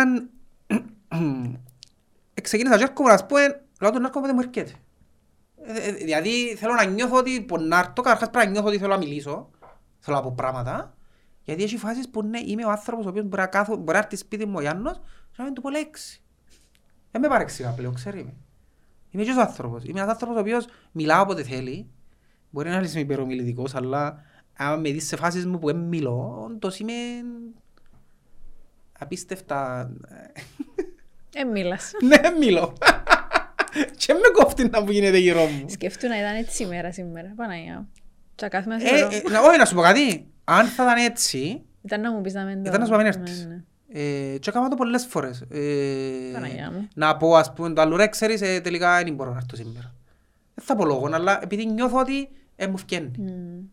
ξεκίνησα 2.42 2.78
και 2.78 2.84
έρχομαι 2.84 3.10
να 3.14 3.26
πούμε, 3.26 3.62
λέω 3.82 3.91
τον 3.91 4.05
έρχομαι 4.05 4.28
δεν 4.28 4.36
μου 4.39 4.47
έρχεται. 4.47 4.80
Ε, 5.65 5.89
ε, 5.89 5.91
Δηλαδή 5.91 6.55
θέλω 6.55 6.73
να 6.73 6.86
νιώθω 6.86 7.17
ότι 7.17 7.41
πονάρτω, 7.41 8.01
καταρχάς 8.01 8.30
πρέπει 8.30 8.45
να 8.45 8.51
νιώθω 8.51 8.67
ότι 8.67 8.78
θέλω 8.78 8.91
να 8.91 8.97
μιλήσω, 8.97 9.49
θέλω 9.99 10.17
να 10.17 10.23
πω 10.23 10.34
πράγματα, 10.36 10.95
γιατί 11.43 11.63
έχει 11.63 11.78
φάσεις 11.78 12.09
που 12.09 12.23
ναι, 12.23 12.39
είμαι 12.45 12.65
ο 12.65 12.69
άνθρωπος 12.69 13.05
ο 13.05 13.09
οποίος 13.09 13.26
μπορεί 13.26 13.41
να, 13.41 13.47
κάθω, 13.47 13.76
μπορεί 13.76 13.91
να 13.91 13.97
έρθει 13.97 14.15
σπίτι 14.15 14.45
μου 14.45 14.53
ο 14.57 14.61
Γιάννος 14.61 14.97
και 15.32 15.36
να 15.38 15.43
μην 15.43 15.53
του 15.53 15.61
πω 15.61 15.69
λέξη. 15.69 16.21
Δεν 17.11 17.21
με 17.21 17.28
παρεξηγά 17.28 17.69
πλέον, 17.69 17.93
ξέρει 17.93 18.23
με. 18.23 18.34
Είμαι 19.09 19.23
και 19.23 19.32
ο 19.32 19.41
άνθρωπος. 19.41 19.84
Είμαι 19.84 19.99
ένας 19.99 20.11
άνθρωπος 20.11 20.38
ο 20.38 20.39
οποίος 20.39 20.67
μιλάω 20.91 21.21
όποτε 21.21 21.43
θέλει. 21.43 21.89
Μπορεί 22.49 22.69
να 22.69 22.76
είμαι 22.76 22.99
υπερομιλητικός, 22.99 23.76
αλλά 23.76 24.23
άμα 24.53 24.76
με 24.76 24.91
δεις 24.91 25.07
σε 25.07 25.15
φάσεις 25.15 25.45
μου 25.45 25.59
που 25.59 25.67
δεν 25.67 25.76
μιλώ, 25.76 26.41
όντως 26.45 26.80
είμαι 26.80 26.93
απίστευτα... 28.99 29.89
Ε, 31.34 31.43
μίλας. 31.43 31.91
ναι, 32.07 32.17
δεν 32.17 32.38
μιλώ. 32.38 32.73
Και 33.97 34.13
με 34.13 34.19
κόφτει 34.34 34.69
να 34.69 34.84
που 34.84 34.91
γίνεται 34.91 35.17
γύρω 35.17 35.45
μου. 35.45 35.69
Σκεφτού 35.69 36.07
να 36.07 36.17
ήταν 36.19 36.36
έτσι 36.36 36.63
η 36.63 36.65
μέρα 36.65 36.91
σήμερα. 36.91 37.34
Παναγιά 37.36 37.73
μου. 37.80 37.89
Και 38.36 38.47
κάθομαι 38.47 38.76
να 38.76 38.84
Ε, 38.84 38.88
σε 38.88 39.03
ρωτώ. 39.03 39.15
ε, 39.15 39.21
να- 39.32 39.41
όχι, 39.41 39.57
να 39.57 39.65
σου 39.65 39.76
πω 39.76 39.82
κάτι. 39.82 40.28
Αν 40.43 40.65
θα 40.65 40.84
ήταν 40.84 41.05
έτσι, 41.05 41.61
Ήταν 41.82 42.01
να 42.01 42.11
μου 42.11 42.21
πεις 42.21 42.34
να 42.34 42.43
μην 42.43 42.63
το... 42.63 42.69
ήταν 42.69 42.80
να 42.80 42.86
σου 42.86 42.91
πω 42.91 42.97
να 42.97 43.03
μην 43.03 43.13
Ναι, 43.13 43.21
έρθεις. 43.21 43.45
ναι. 43.45 43.63
Ε, 43.88 44.38
και 44.38 44.49
έκανα 44.49 44.67
το 44.69 44.76
πολλές 44.76 45.05
φορές. 45.05 45.41
Ε, 45.49 46.30
Παναγιά 46.34 46.71
μου. 46.71 46.88
να 46.95 47.17
πω 47.17 47.36
ας 47.36 47.53
πούμε 47.53 47.73
το 47.73 47.82
άλλο 47.82 47.95
ρε 47.95 48.07
ξέρεις 48.07 48.41
ε, 48.41 48.59
τελικά 48.61 49.03
δεν 49.03 49.13
μπορώ 49.13 49.32
να 49.32 49.38
έρθω 49.38 49.55
σήμερα. 49.55 49.93
Δεν 50.55 50.65
θα 50.65 50.76
πω 50.76 50.86
λόγο, 50.86 51.09
αλλά 51.13 51.39
επειδή 51.43 51.65
νιώθω 51.65 51.99
ότι 51.99 52.30
ε, 52.55 52.67
μου 52.67 52.78
φκένει. 52.78 53.11
Μμμ. 53.17 53.63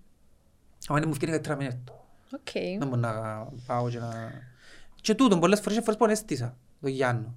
Αν 0.88 0.98
δεν 0.98 1.05
μου 1.07 1.14
φκένει 1.14 1.30
καλύτερα 1.30 1.57
να 1.57 1.62
μην 1.62 1.72
έρθω. 1.72 2.05
Οκ. 2.34 2.78
Δεν 2.78 2.88
μπορώ 2.88 3.00
να 3.00 3.46
πάω 3.66 3.88
και 3.90 3.98
να... 3.98 4.32
Και 5.00 5.14
τούτον 5.14 5.40
πολλές 5.40 5.61
φορές 5.61 5.78
και 5.78 5.84
φορές 5.84 5.98
που 5.98 6.07
έστησα 6.07 6.57
τον 6.80 6.90
Γιάννο. 6.90 7.34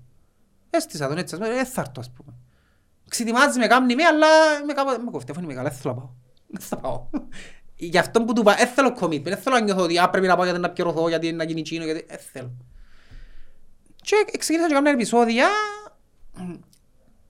Έστησα 0.69 1.07
τον 1.07 1.17
έτσι, 1.17 1.35
ας 1.35 1.41
πούμε, 1.41 1.53
ε, 1.59 1.65
θα 1.65 1.81
έρθω 1.81 1.93
ας 1.99 2.09
πούμε. 2.11 2.33
Ξετοιμάζεις 3.09 3.57
με 3.57 3.67
κάμνη 3.67 3.95
με, 3.95 4.03
αλλά 4.03 4.27
με 4.65 4.73
κάπου... 4.73 5.03
Με 5.03 5.11
κόφτει, 5.11 5.31
αφού 5.31 5.39
είναι 5.39 5.49
μεγάλα, 5.49 5.69
δεν 5.69 5.77
θέλω 5.77 5.93
να 5.93 5.99
πάω. 5.99 6.09
Δεν 6.47 6.61
θα 6.61 6.77
πάω. 6.77 7.07
Γι' 7.75 7.97
αυτό 7.97 8.23
που 8.23 8.33
του 8.33 8.41
είπα, 8.41 8.55
δεν 8.55 8.67
θέλω 8.67 8.97
commitment, 8.99 9.23
δεν 9.23 9.37
θέλω 9.37 9.55
να 9.55 9.63
νιώθω 9.63 9.83
ότι 9.83 9.99
«Α, 9.99 10.09
πρέπει 10.09 10.27
να 10.27 10.35
πάω 10.35 10.45
γιατί 10.45 10.59
να 10.59 10.69
πιερωθώ, 10.69 11.09
γιατί 11.09 11.31
να 11.31 11.43
γίνει 11.43 11.61
τσίνο, 11.61 11.83
γιατί... 11.83 12.05
Δεν 12.07 12.19
θέλω. 12.31 12.51
Και 13.95 14.37
ξεκίνησα 14.37 14.67
και 14.67 14.73
κάνω 14.73 14.89
επεισόδια 14.89 15.47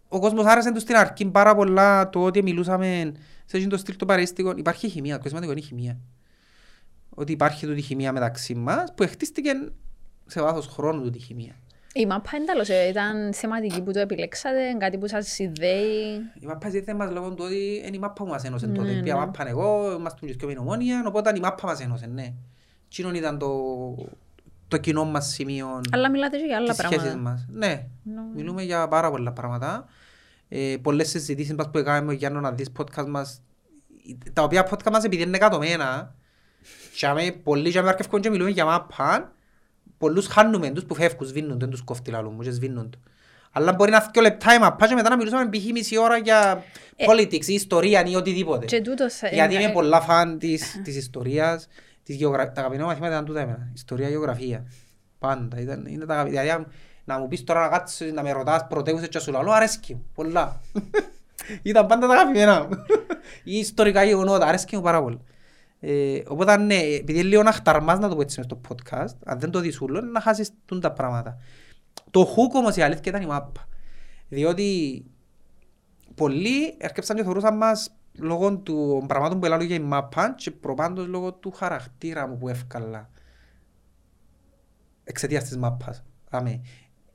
ο 0.08 0.20
κόσμος 0.20 0.46
άρεσε 0.46 0.72
τους 0.72 0.82
στην 0.82 0.96
αρχή 0.96 1.26
πάρα 1.26 1.56
πολλά 1.56 2.10
το 2.10 2.24
ότι 2.24 2.44
μιλούσαμε 2.44 3.12
σε 3.46 3.58
εκείνο 3.58 3.72
το 3.72 3.78
στυλ 3.78 3.96
το 3.96 4.06
παρέστικο. 4.06 4.54
Υπάρχει 4.56 4.90
χημεία, 4.90 5.20
το 5.20 5.28
σημαντικό 5.28 5.52
είναι 5.52 5.62
η 5.62 5.64
χημεία. 5.64 6.00
Ότι 7.10 7.32
υπάρχει 7.32 7.66
τούτη 7.66 7.82
χημεία 7.82 8.12
μεταξύ 8.12 8.56
μας 8.56 8.94
που 8.96 9.08
χτίστηκε 9.08 9.52
σε 10.26 10.42
βάθος 10.42 10.68
χρόνου 10.68 11.02
τούτη 11.04 11.20
χημεία. 11.20 11.56
Η 11.98 12.06
μάπα 12.06 12.30
εντάλλως 12.42 12.70
ε, 12.70 12.88
ήταν 12.88 13.34
θεματική 13.34 13.82
που 13.82 13.92
το 13.92 14.00
επιλέξατε, 14.00 14.76
κάτι 14.80 14.98
που 14.98 15.08
σας 15.08 15.28
συνδέει. 15.28 16.14
Η 16.40 16.46
μάπα 16.46 16.70
ζήτησε 16.70 16.94
μας 16.96 17.12
λόγω 17.12 17.30
του 17.34 17.44
ότι 17.46 17.82
είναι 17.86 17.96
η 17.96 18.00
μάπα 18.00 18.14
που 18.14 18.26
μας 18.26 18.44
ένωσε 18.44 18.68
τότε. 18.68 18.92
Ναι, 18.94 19.02
Ποια 19.02 19.14
ναι. 19.14 19.20
μάπα 19.20 19.48
εγώ, 19.48 19.92
είμαστε 19.98 20.26
και 20.28 20.46
με 20.46 20.56
ομόνια, 20.60 21.04
οπότε 21.08 21.32
η 21.36 21.40
μάπα 21.40 21.68
μας 21.68 21.82
ένωσε, 21.82 22.06
ναι. 22.06 22.34
Εκείνο 22.86 23.12
ήταν 23.14 23.38
το, 23.38 23.50
το 24.68 24.78
κοινό 24.78 25.06
μας 25.06 25.28
σημείο 25.28 25.82
Αλλά 25.92 26.10
μιλάτε 26.12 26.38
και 26.38 26.46
για 26.46 26.58
άλλα 26.58 26.68
της 26.68 26.78
σχέσης 26.78 26.98
πράγματα. 26.98 27.30
μας. 27.30 27.46
Ναι, 27.50 27.88
Ναι. 28.04 28.22
μιλούμε 28.36 28.62
για 28.64 28.88
πάρα 28.88 29.10
πολλά 29.12 29.32
πράγματα. 29.32 29.86
Ε, 30.50 30.76
πολλές 30.82 31.10
συζητήσεις 31.10 31.54
μας 31.56 31.70
που 31.72 31.78
έκαναμε 31.78 32.14
για 32.14 32.30
να 32.30 32.52
δεις 32.52 32.70
podcast 32.78 33.08
μας, 33.08 33.42
τα 34.34 34.44
οποία 34.44 34.70
podcast 34.70 34.92
μας 34.92 35.04
επειδή 35.04 35.24
είναι 35.24 35.36
εκατομμένα, 35.38 36.16
και 36.98 37.06
άμε- 37.08 37.32
πολλοί 37.32 37.72
και 37.72 37.80
άμε 37.80 37.90
αρκευκόν 37.90 38.22
και 38.22 38.30
μιλούμε 38.30 38.50
για 38.50 38.66
μάπα, 38.66 39.35
πολλούς 39.98 40.28
χάνουμε 40.28 40.70
τους 40.70 40.84
που 40.86 40.96
φεύγουν, 40.96 41.28
σβήνουν, 41.28 41.60
δεν 41.60 41.70
τους 41.70 41.82
κόφτει 41.82 42.12
λαλού 42.12 42.32
μου 42.32 42.42
και 42.42 42.50
σβήνουν 42.52 42.90
το. 42.90 42.98
Αλλά 43.52 43.74
μπορεί 43.74 43.92
να 43.92 43.98
έρθει 43.98 44.22
λεπτά 44.22 44.54
η 44.54 44.60
μαπά 44.60 44.88
και 44.88 44.94
μετά 44.94 45.10
να 45.10 45.18
μιλούσαμε 45.18 45.50
π.χ. 45.50 45.72
μισή 45.72 45.98
ώρα 45.98 46.18
για 46.18 46.64
Ε, 46.96 47.06
politics 47.10 47.46
ή 47.46 47.54
ιστορία 47.54 48.04
ή 48.06 48.16
οτιδήποτε. 48.16 48.66
Και 48.66 48.82
τούτος 48.82 49.14
θα- 49.14 49.28
Γιατί 49.28 49.56
ε, 49.56 49.60
είμαι 49.60 49.70
ε, 49.70 49.74
πολλά 49.74 50.02
φαν 50.02 50.40
της, 50.40 50.82
της 50.84 50.96
ιστορίας, 50.96 51.68
της 52.04 52.16
γεωγρα... 52.16 52.52
τα 52.52 52.60
αγαπημένα 52.62 52.88
μαθήματα 52.88 53.14
ήταν 53.14 53.26
τούτα 53.26 53.40
εμένα. 53.40 53.70
Ιστορία, 53.74 54.10
γεωγραφία. 54.10 54.66
Πάντα. 55.20 55.60
Ήταν, 55.60 55.86
είναι 55.86 56.06
τα 56.06 56.14
αγαπημένα. 56.14 56.42
Δηλαδή, 56.42 56.50
αν- 56.62 56.72
να 57.06 57.20
μου 57.20 57.28
πεις 57.28 57.44
τώρα 57.44 57.60
να 57.62 57.68
κάτσεις 57.68 58.12
να 58.14 58.22
με 58.24 58.32
ρωτάς 58.32 58.66
πρωτεύουσες 58.70 59.08
και 59.10 59.18
να 59.18 59.24
σου 59.24 59.32
λέω, 59.32 59.52
αρέσκει 59.52 59.94
μου, 59.94 60.06
πολλά. 60.16 60.62
ήταν 61.62 61.86
πάντα 61.86 62.08
τα 62.08 62.14
αγαπημένα 62.14 62.62
μου. 62.64 62.70
Ή 63.44 63.58
ιστορικά 63.58 64.04
γεγονότα, 64.04 64.46
αρέσκει 64.46 64.76
μου 64.76 64.82
πάρα 64.82 65.02
πολύ. 65.02 65.20
Ε, 65.88 66.24
οπότε 66.28 66.58
ναι, 66.58 66.76
επειδή 66.76 67.20
είναι 67.20 67.28
λίγο 67.28 67.44
να 67.44 67.52
χταρμάς 67.52 68.00
να 68.00 68.10
το 68.10 68.16
πω 68.16 68.22
έτσι 68.22 68.40
μες 68.40 68.46
στο 68.46 68.62
podcast, 68.70 69.16
αν 69.26 69.40
δεν 69.40 69.52
το 69.52 69.60
δεις 69.60 69.82
ούλο, 69.82 70.00
είναι 70.00 70.10
να 70.10 70.22
χάσεις 70.22 70.52
τούν 70.66 70.80
τα 70.80 70.92
πράγματα. 70.92 71.38
Το 72.12 72.22
hook 72.22 72.54
όμως 72.54 72.76
η 72.76 72.82
αλήθεια 72.82 73.04
ήταν 73.06 73.22
η 73.22 73.26
μάπα. 73.26 73.68
Διότι 74.28 75.06
πολλοί 76.16 76.76
έρκεψαν 76.78 77.16
και 77.16 77.24
θεωρούσαν 77.24 77.58
μας 77.58 77.96
λόγω 78.14 78.58
των 78.58 79.08
πραγμάτων 79.08 79.40
που 79.40 79.46
έλαβε 79.46 79.64
για 79.64 79.76
η 79.76 79.80
μάπα 79.80 80.34
και 80.38 80.52
προπάντως 80.52 81.08
λόγω 81.08 81.34
του 81.34 81.52
χαρακτήρα 81.52 82.28
μου 82.28 82.38
που 82.38 82.50
εύκαλα 82.50 83.10
εξαιτίας 85.04 85.44
της 85.44 85.58
μάπας. 85.58 86.04
Άμε. 86.30 86.62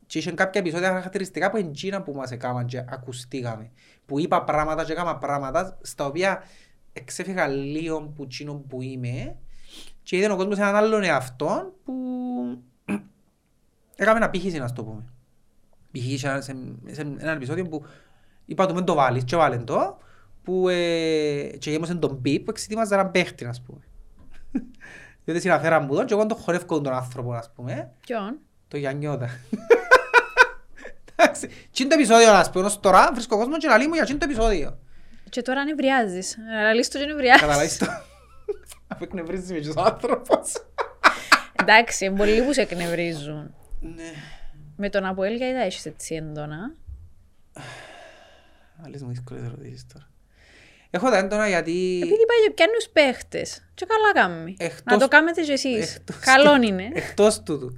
Και 0.07 0.19
είχε 0.19 0.33
κάποια 0.33 0.61
επεισόδια 0.61 0.89
χαρακτηριστικά 0.89 1.51
που 1.51 1.57
είναι 1.57 1.69
εκείνα 1.69 2.03
που 2.03 2.13
μας 2.13 2.31
έκαναν 2.31 2.67
και 2.67 2.85
ακουστήκαμε. 2.89 3.71
Που 4.07 4.19
είπα 4.19 4.45
πράγματα 4.45 4.85
και 4.85 4.93
έκανα 4.93 5.17
πράγματα 5.17 5.79
στα 5.83 6.05
οποία 6.05 6.43
εξέφυγα 7.01 7.47
λίγο 7.47 8.01
που 8.01 8.23
εκείνο 8.23 8.55
που 8.55 8.83
είμαι 8.83 9.37
και 10.03 10.17
είδε 10.17 10.33
ο 10.33 10.37
κόσμος 10.37 10.59
έναν 10.59 10.75
άλλον 10.75 11.03
εαυτό 11.03 11.75
που 11.85 11.93
έκαμε 13.97 14.17
ένα 14.17 14.31
πύχηση 14.31 14.59
να 14.59 14.73
το 14.73 14.85
πούμε. 14.85 15.05
Π.χ. 15.93 16.19
σε, 16.19 16.41
σε, 16.41 16.57
σε 16.91 17.01
ένα 17.01 17.31
επεισόδιο 17.31 17.65
που 17.65 17.85
είπα 18.45 18.67
του 18.67 18.75
μεν 18.75 18.85
το 18.85 18.95
βάλεις 18.95 19.25
και 19.25 19.37
βάλεν 19.37 19.65
το 19.65 19.99
που 20.43 20.69
ε, 20.69 21.57
και 21.59 21.71
γέμωσαν 21.71 22.01
τον 22.01 22.21
πι 22.21 22.41
που 22.41 22.51
εξετοίμαζε 22.51 22.95
έναν 22.95 23.11
παίχτη 23.11 23.45
ας 23.45 23.63
πούμε. 23.63 23.81
Διότι 25.25 25.41
συναφέραν 25.41 25.85
μου 25.85 25.95
τον 25.95 26.07
και 26.07 26.15
εγώ 26.15 26.27
τον 26.27 26.39
χορεύκω 26.39 26.81
τον 26.81 26.93
άνθρωπο 26.93 27.33
ας 27.33 27.53
πούμε 27.53 27.93
Ποιον; 28.01 28.39
το 28.69 28.77
Γιάννιώτα. 28.77 29.29
Εντάξει, 31.17 31.47
τι 31.47 31.83
είναι 31.83 31.89
το 31.89 31.95
επεισόδιο 31.95 32.33
ας 32.33 32.51
πούμε, 32.51 32.65
ως 32.65 32.81
τώρα 32.81 33.11
βρίσκω 33.13 33.37
κόσμο 33.37 33.57
και 33.57 33.69
να 33.69 33.77
λέει 33.77 33.87
μου 33.87 33.95
για 33.95 34.05
τι 34.05 34.11
είναι 34.11 34.21
το 34.21 34.27
επεισόδιο. 34.31 34.79
Και 35.31 35.43
τώρα 35.43 35.65
νευριάζεις. 35.65 36.37
Αλλά 36.59 36.73
λύστο 36.75 36.99
και 36.99 37.05
νευριάζεις. 37.05 37.41
Καταλάβεις 37.41 37.79
το. 37.79 37.87
Αφού 38.89 39.05
εκνευρίζεις 39.05 39.51
με 39.51 39.59
και 39.59 39.69
ο 39.69 39.83
άνθρωπος. 39.83 40.53
Εντάξει, 41.61 42.05
είναι 42.05 42.17
πολλοί 42.17 42.43
που 42.43 42.53
σε 42.53 42.61
εκνευρίζουν. 42.61 43.55
Ναι. 43.81 44.13
Με 44.77 44.89
τον 44.89 45.05
Αποέλ 45.05 45.35
γιατί 45.37 45.53
τα 45.55 45.63
έχεις 45.63 45.87
έτσι 45.87 46.15
έντονα. 46.15 46.75
Άλλες 48.85 49.03
μου 49.03 49.09
δύσκολες 49.09 49.43
ερωτήσεις 49.45 49.87
τώρα. 49.93 50.09
Έχω 50.91 51.11
τα 51.11 51.17
έντονα 51.19 51.49
γιατί... 51.49 51.95
Επειδή 52.03 52.27
πάει 52.27 52.47
και 52.47 52.51
πιάνει 52.55 52.73
τους 52.73 52.89
παίχτες. 52.89 53.71
Και 53.75 53.87
καλά 53.87 54.27
κάνει. 54.27 54.57
Εκτός- 54.59 54.83
Να 54.85 54.99
το 54.99 55.09
κάνετε 55.09 55.43
και 55.43 55.53
εσείς. 55.53 55.95
Εκτός- 55.97 56.19
Καλόν 56.19 56.63
είναι. 56.63 56.91
Εκτός 56.95 57.43
τούτου. 57.43 57.77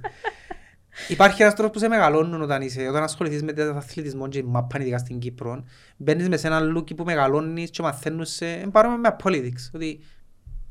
Υπάρχει 1.07 1.41
ένας 1.41 1.53
τρόπος 1.53 1.73
που 1.73 1.79
σε 1.79 1.87
μεγαλώνουν 1.87 2.41
όταν 2.41 2.61
είσαι, 2.61 2.87
όταν 2.87 3.03
ασχοληθείς 3.03 3.43
με 3.43 3.53
τον 3.53 3.77
αθλητισμό 3.77 4.27
και 4.27 4.43
μάπαν 4.43 4.81
ειδικά 4.81 4.97
στην 4.97 5.19
Κύπρο, 5.19 5.63
μπαίνεις 5.97 6.29
μες 6.29 6.39
σε 6.39 6.47
ένα 6.47 6.59
λούκι 6.59 6.93
που 6.95 7.03
μεγαλώνεις 7.03 7.69
και 7.69 7.81
μαθαίνουν 7.81 8.25
σε, 8.25 8.45
εν 8.51 8.71
παρόμοιο 8.71 8.97
με 8.97 9.15
politics, 9.23 9.69
ότι 9.73 9.99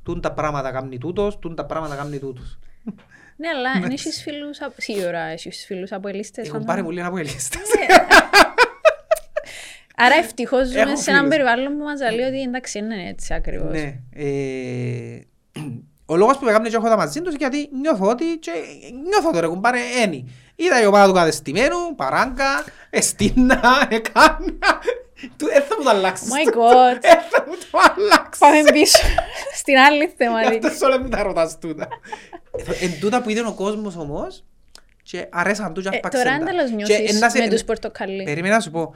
τούν 0.02 0.20
τα 0.20 0.32
πράγματα 0.32 0.70
κάνει 0.70 0.98
τούτος, 0.98 1.38
τούν 1.38 1.54
τα 1.54 1.66
πράγματα 1.66 1.96
κάνει 1.96 2.18
τούτος. 2.18 2.58
Ναι, 3.36 3.48
αλλά 3.48 3.80
δεν 3.80 3.90
έχεις 3.90 4.22
φίλους, 4.22 4.60
απ- 4.60 4.80
σίγουρα 4.80 5.20
έχεις 5.20 5.64
φίλους 5.66 5.92
από 5.92 6.08
ελίστες. 6.08 6.48
Έχουν 6.48 6.64
πάρει 6.64 6.82
πολύ 6.82 7.02
από 7.02 7.16
ελίστες. 7.18 7.60
Άρα 9.96 10.14
ευτυχώς 10.14 10.66
ζούμε 10.68 10.80
Έχω 10.80 10.96
σε 10.96 11.10
έναν 11.10 11.22
φίλους. 11.22 11.36
περιβάλλον 11.36 11.76
που 11.78 11.84
μας 11.84 12.00
λέει 12.14 12.26
ότι 12.26 12.42
εντάξει 12.42 12.78
είναι 12.78 13.08
έτσι 13.08 13.34
ακριβώς. 13.34 13.70
Ναι. 13.70 14.00
Ε, 16.12 16.14
Ο 16.14 16.16
λόγος 16.16 16.38
που 16.38 16.44
με 16.44 16.50
έκανε 16.50 16.68
και 16.68 16.76
έχω 16.76 16.88
τα 16.88 16.96
μαζί 16.96 17.22
τους 17.22 17.34
γιατί 17.34 17.68
νιώθω 17.80 18.06
ότι 18.08 18.24
και 18.40 18.50
νιώθω 19.08 19.30
το 19.32 19.40
ρε 19.40 19.46
κουμπάρε 19.46 19.78
ένι. 20.02 20.30
Είδα 20.56 20.82
η 20.82 20.86
ομάδα 20.86 21.06
του 21.06 21.12
κατεστημένου, 21.14 21.94
παράγκα, 21.96 22.64
εστίνα, 22.90 23.86
εκάνα. 23.90 24.80
Του- 25.36 25.46
Δεν 25.46 25.62
θα 25.62 25.74
μου 25.78 25.84
το 25.84 25.90
αλλάξεις. 25.90 26.28
My 26.28 26.48
God. 26.48 26.98
Δεν 27.08 27.20
θα 27.30 27.44
μου 27.48 27.52
το 27.70 27.78
αλλάξεις. 27.96 28.38
Πάμε 28.38 28.62
πίσω 28.72 28.98
στην 29.54 29.76
άλλη 29.78 30.04
Γι' 30.04 30.12
θεματική. 30.16 30.66
αυτός 30.66 30.80
όλα 30.80 31.00
μου 31.00 31.08
τα 31.08 31.22
ρωτάς 31.22 31.58
τούτα. 31.58 31.88
Ε, 32.80 32.84
Εν 32.84 33.00
τούτα 33.00 33.22
που 33.22 33.30
είδε 33.30 33.40
ο 33.46 33.52
κόσμος 33.54 33.96
όμως 33.96 34.44
και 35.02 35.26
αρέσαν 35.30 35.74
του 35.74 35.80
και 35.80 35.88
Ε, 35.88 35.94
αρπάξαν 35.94 36.22
Τώρα 36.24 36.36
τα. 36.38 36.42
αν 36.44 36.48
τέλος 36.50 36.68
Και 36.70 36.74
νιώσεις 36.96 37.20
να 37.20 37.28
σε- 37.30 37.38
με 37.38 37.48
τους 37.48 37.64
πορτοκαλί. 37.64 38.22
Περίμενα 38.22 38.54
να 38.54 38.60
σου 38.60 38.70
πω. 38.70 38.94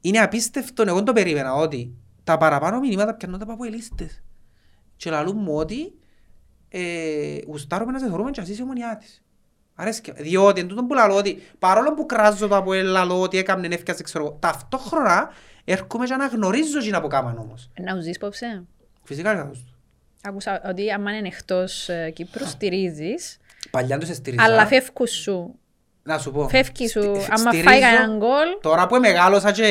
Είναι 0.00 0.18
απίστευτο, 0.18 0.84
εγώ 0.86 1.02
το 1.02 1.12
περίμενα 1.12 1.54
ότι 1.54 1.94
τα 2.24 2.36
παραπάνω 2.38 2.78
μηνύματα 2.80 3.14
πιανόνται 3.14 3.44
από 3.48 3.64
ελίστες. 3.64 4.22
Και 4.96 5.10
λαλούν 5.10 5.36
μου 5.40 5.54
ότι 5.56 5.92
ε, 6.72 7.38
γουστάρουμε 7.46 7.92
να 7.92 7.98
σε 7.98 8.06
θεωρούμε 8.06 8.30
και 8.30 8.40
εσύ 8.40 8.52
είσαι 8.52 8.62
ομονιά 8.62 8.96
της. 9.00 9.22
Αρέσκει. 9.74 10.12
Διότι 10.16 10.60
εν 10.60 10.66
τούτον 10.68 10.86
που 10.86 10.94
λαλώ 10.94 11.14
ότι 11.16 11.42
παρόλο 11.58 11.94
που 11.94 12.06
κράζω 12.06 12.48
το 12.48 12.56
από 12.56 12.72
ελ, 12.72 12.86
λαλώ 12.86 13.20
ότι 13.20 13.38
έκαμνε 13.38 13.74
έφτιασε 13.74 14.02
ξέρω 14.02 14.24
εγώ, 14.24 14.36
ταυτόχρονα 14.40 15.30
έρχομαι 15.64 16.06
και 16.06 16.12
αναγνωρίζω 16.14 16.78
εκείνα 16.78 17.00
που 17.00 17.08
κάμαν 17.08 17.38
όμως. 17.38 17.70
Να 17.80 17.96
ουζείς 17.96 18.18
πόψε. 18.18 18.64
Φυσικά 19.02 19.32
είναι 19.32 19.44
τους. 19.50 19.64
Άκουσα 20.22 20.62
ότι 20.68 20.90
άμα 20.90 21.16
είναι 21.16 21.26
εκτός 21.28 21.88
ε, 21.88 22.10
Κύπρου 22.14 22.46
στηρίζεις, 22.46 23.36
Παλιά 23.70 23.98
τους 23.98 24.08
εστήριζα. 24.08 24.42
αλλά 24.44 24.66
φεύγουν 24.66 25.06
σου. 25.06 25.54
Να 26.02 26.18
σου 26.18 26.30
πω. 26.32 26.48
Φεύγει 26.48 26.88
σου. 26.88 27.00
Στι- 27.02 27.26
Άμα 27.30 27.36
στηρίζω- 27.50 27.62
φάει 27.70 27.80
κανέναν 27.80 28.18
γκολ, 28.18 28.48
Τώρα 28.60 28.86
που 28.86 28.96
μεγάλωσα 28.96 29.52
και 29.52 29.64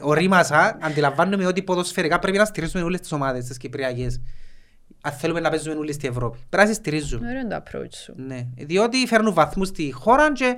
ορίμασα, 0.00 0.78
αντιλαμβάνομαι 0.82 1.46
ότι 1.46 1.62
ποδοσφαιρικά 1.62 2.18
πρέπει 2.18 2.38
να 2.38 2.44
στηρίζουμε 2.44 2.82
όλες 2.84 3.00
τις 3.00 3.12
ομάδες 3.12 3.44
τις 3.44 3.56
κυπριακές. 3.56 4.20
Αν 5.06 5.12
θέλουμε 5.12 5.40
να 5.40 5.50
παίζουμε 5.50 5.74
όλοι 5.74 5.92
στη 5.92 6.06
Ευρώπη. 6.06 6.38
Πρέπει 6.48 6.62
να 6.64 6.68
τις 6.68 6.76
στηρίζουμε. 6.78 7.28
ωραίο 7.28 7.40
είναι 7.40 7.48
το 7.48 7.62
approach 7.78 7.92
σου. 7.94 8.12
Ναι. 8.16 8.46
Διότι 8.56 9.06
φέρνουν 9.06 9.32
βαθμούς 9.34 9.68
στη 9.68 9.90
χώρα 9.92 10.32
και 10.32 10.56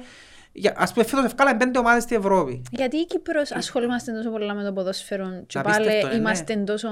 για- 0.52 0.74
ας 0.76 0.92
πούμε 0.92 1.04
φέτος 1.04 1.24
ευκάλαμε 1.24 1.56
πέντε 1.58 1.78
ομάδες 1.78 2.02
στη 2.02 2.14
Ευρώπη. 2.14 2.62
Γιατί 2.70 2.96
η 2.96 3.04
Κύπρος 3.06 3.52
ασχολούμαστε 3.52 4.12
τόσο 4.12 4.30
πολλά 4.30 4.54
με 4.54 4.64
το 4.64 4.72
ποδόσφαιρο 4.72 5.42
και 5.46 5.60
πάλι 5.60 5.74
Απίστευτο, 5.76 6.06
ναι. 6.08 6.14
είμαστε 6.14 6.56
τόσο... 6.56 6.88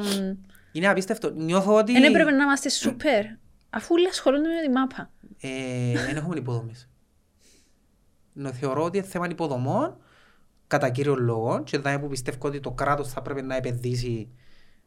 Είναι 0.73 0.89
απίστευτο. 0.89 1.31
Νιώθω 1.31 1.75
ότι 1.75 1.93
Δεν 1.93 2.03
έπρεπε 2.05 2.31
να 2.31 2.43
είμαστε 2.43 2.69
σούπερ, 2.69 3.25
αφού 3.71 3.95
όλοι 3.95 4.09
ασχολούνται 4.09 4.49
με 4.49 4.61
τη 4.67 4.71
μάπα. 4.73 5.11
ε, 5.41 5.99
δεν 6.07 6.17
έχουμε 6.17 6.37
υποδομές. 6.37 6.89
Νο- 8.33 8.53
Θεωρώ 8.53 8.83
ότι 8.85 8.99
είναι 8.99 9.07
θέμα 9.07 9.27
υποδομών 9.31 9.97
κατά 10.67 10.89
κύριο 10.91 11.15
λόγο 11.15 11.63
και 11.63 11.79
δηλαδή 11.79 11.99
που 11.99 12.09
πιστεύω 12.09 12.39
ότι 12.49 12.61
το 12.61 12.71
κράτος 12.71 13.09
θα 13.09 13.23
πρέπει 13.23 13.43
να 13.43 13.57
επενδύσει 13.57 14.29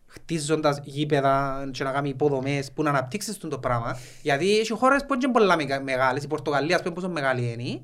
χτίζοντας 0.09 0.79
γήπεδα 0.83 1.63
και 1.71 1.83
να 1.83 1.91
κάνει 1.91 2.09
υποδομές 2.09 2.71
που 2.71 2.83
να 2.83 2.89
αναπτύξεις 2.89 3.37
το 3.37 3.59
πράγμα. 3.59 3.97
Γιατί 4.21 4.59
έχει 4.59 4.71
χώρες 4.73 5.05
που 5.05 5.13
είναι 5.13 5.25
και 5.25 5.31
πολλά 5.31 5.55
μεγα- 5.55 5.81
μεγάλες. 5.81 6.23
Η 6.23 6.27
Πορτογαλία 6.27 6.75
ας 6.75 6.81
πούμε 6.81 6.93
πόσο 6.93 7.09
μεγάλη 7.09 7.51
είναι 7.51 7.79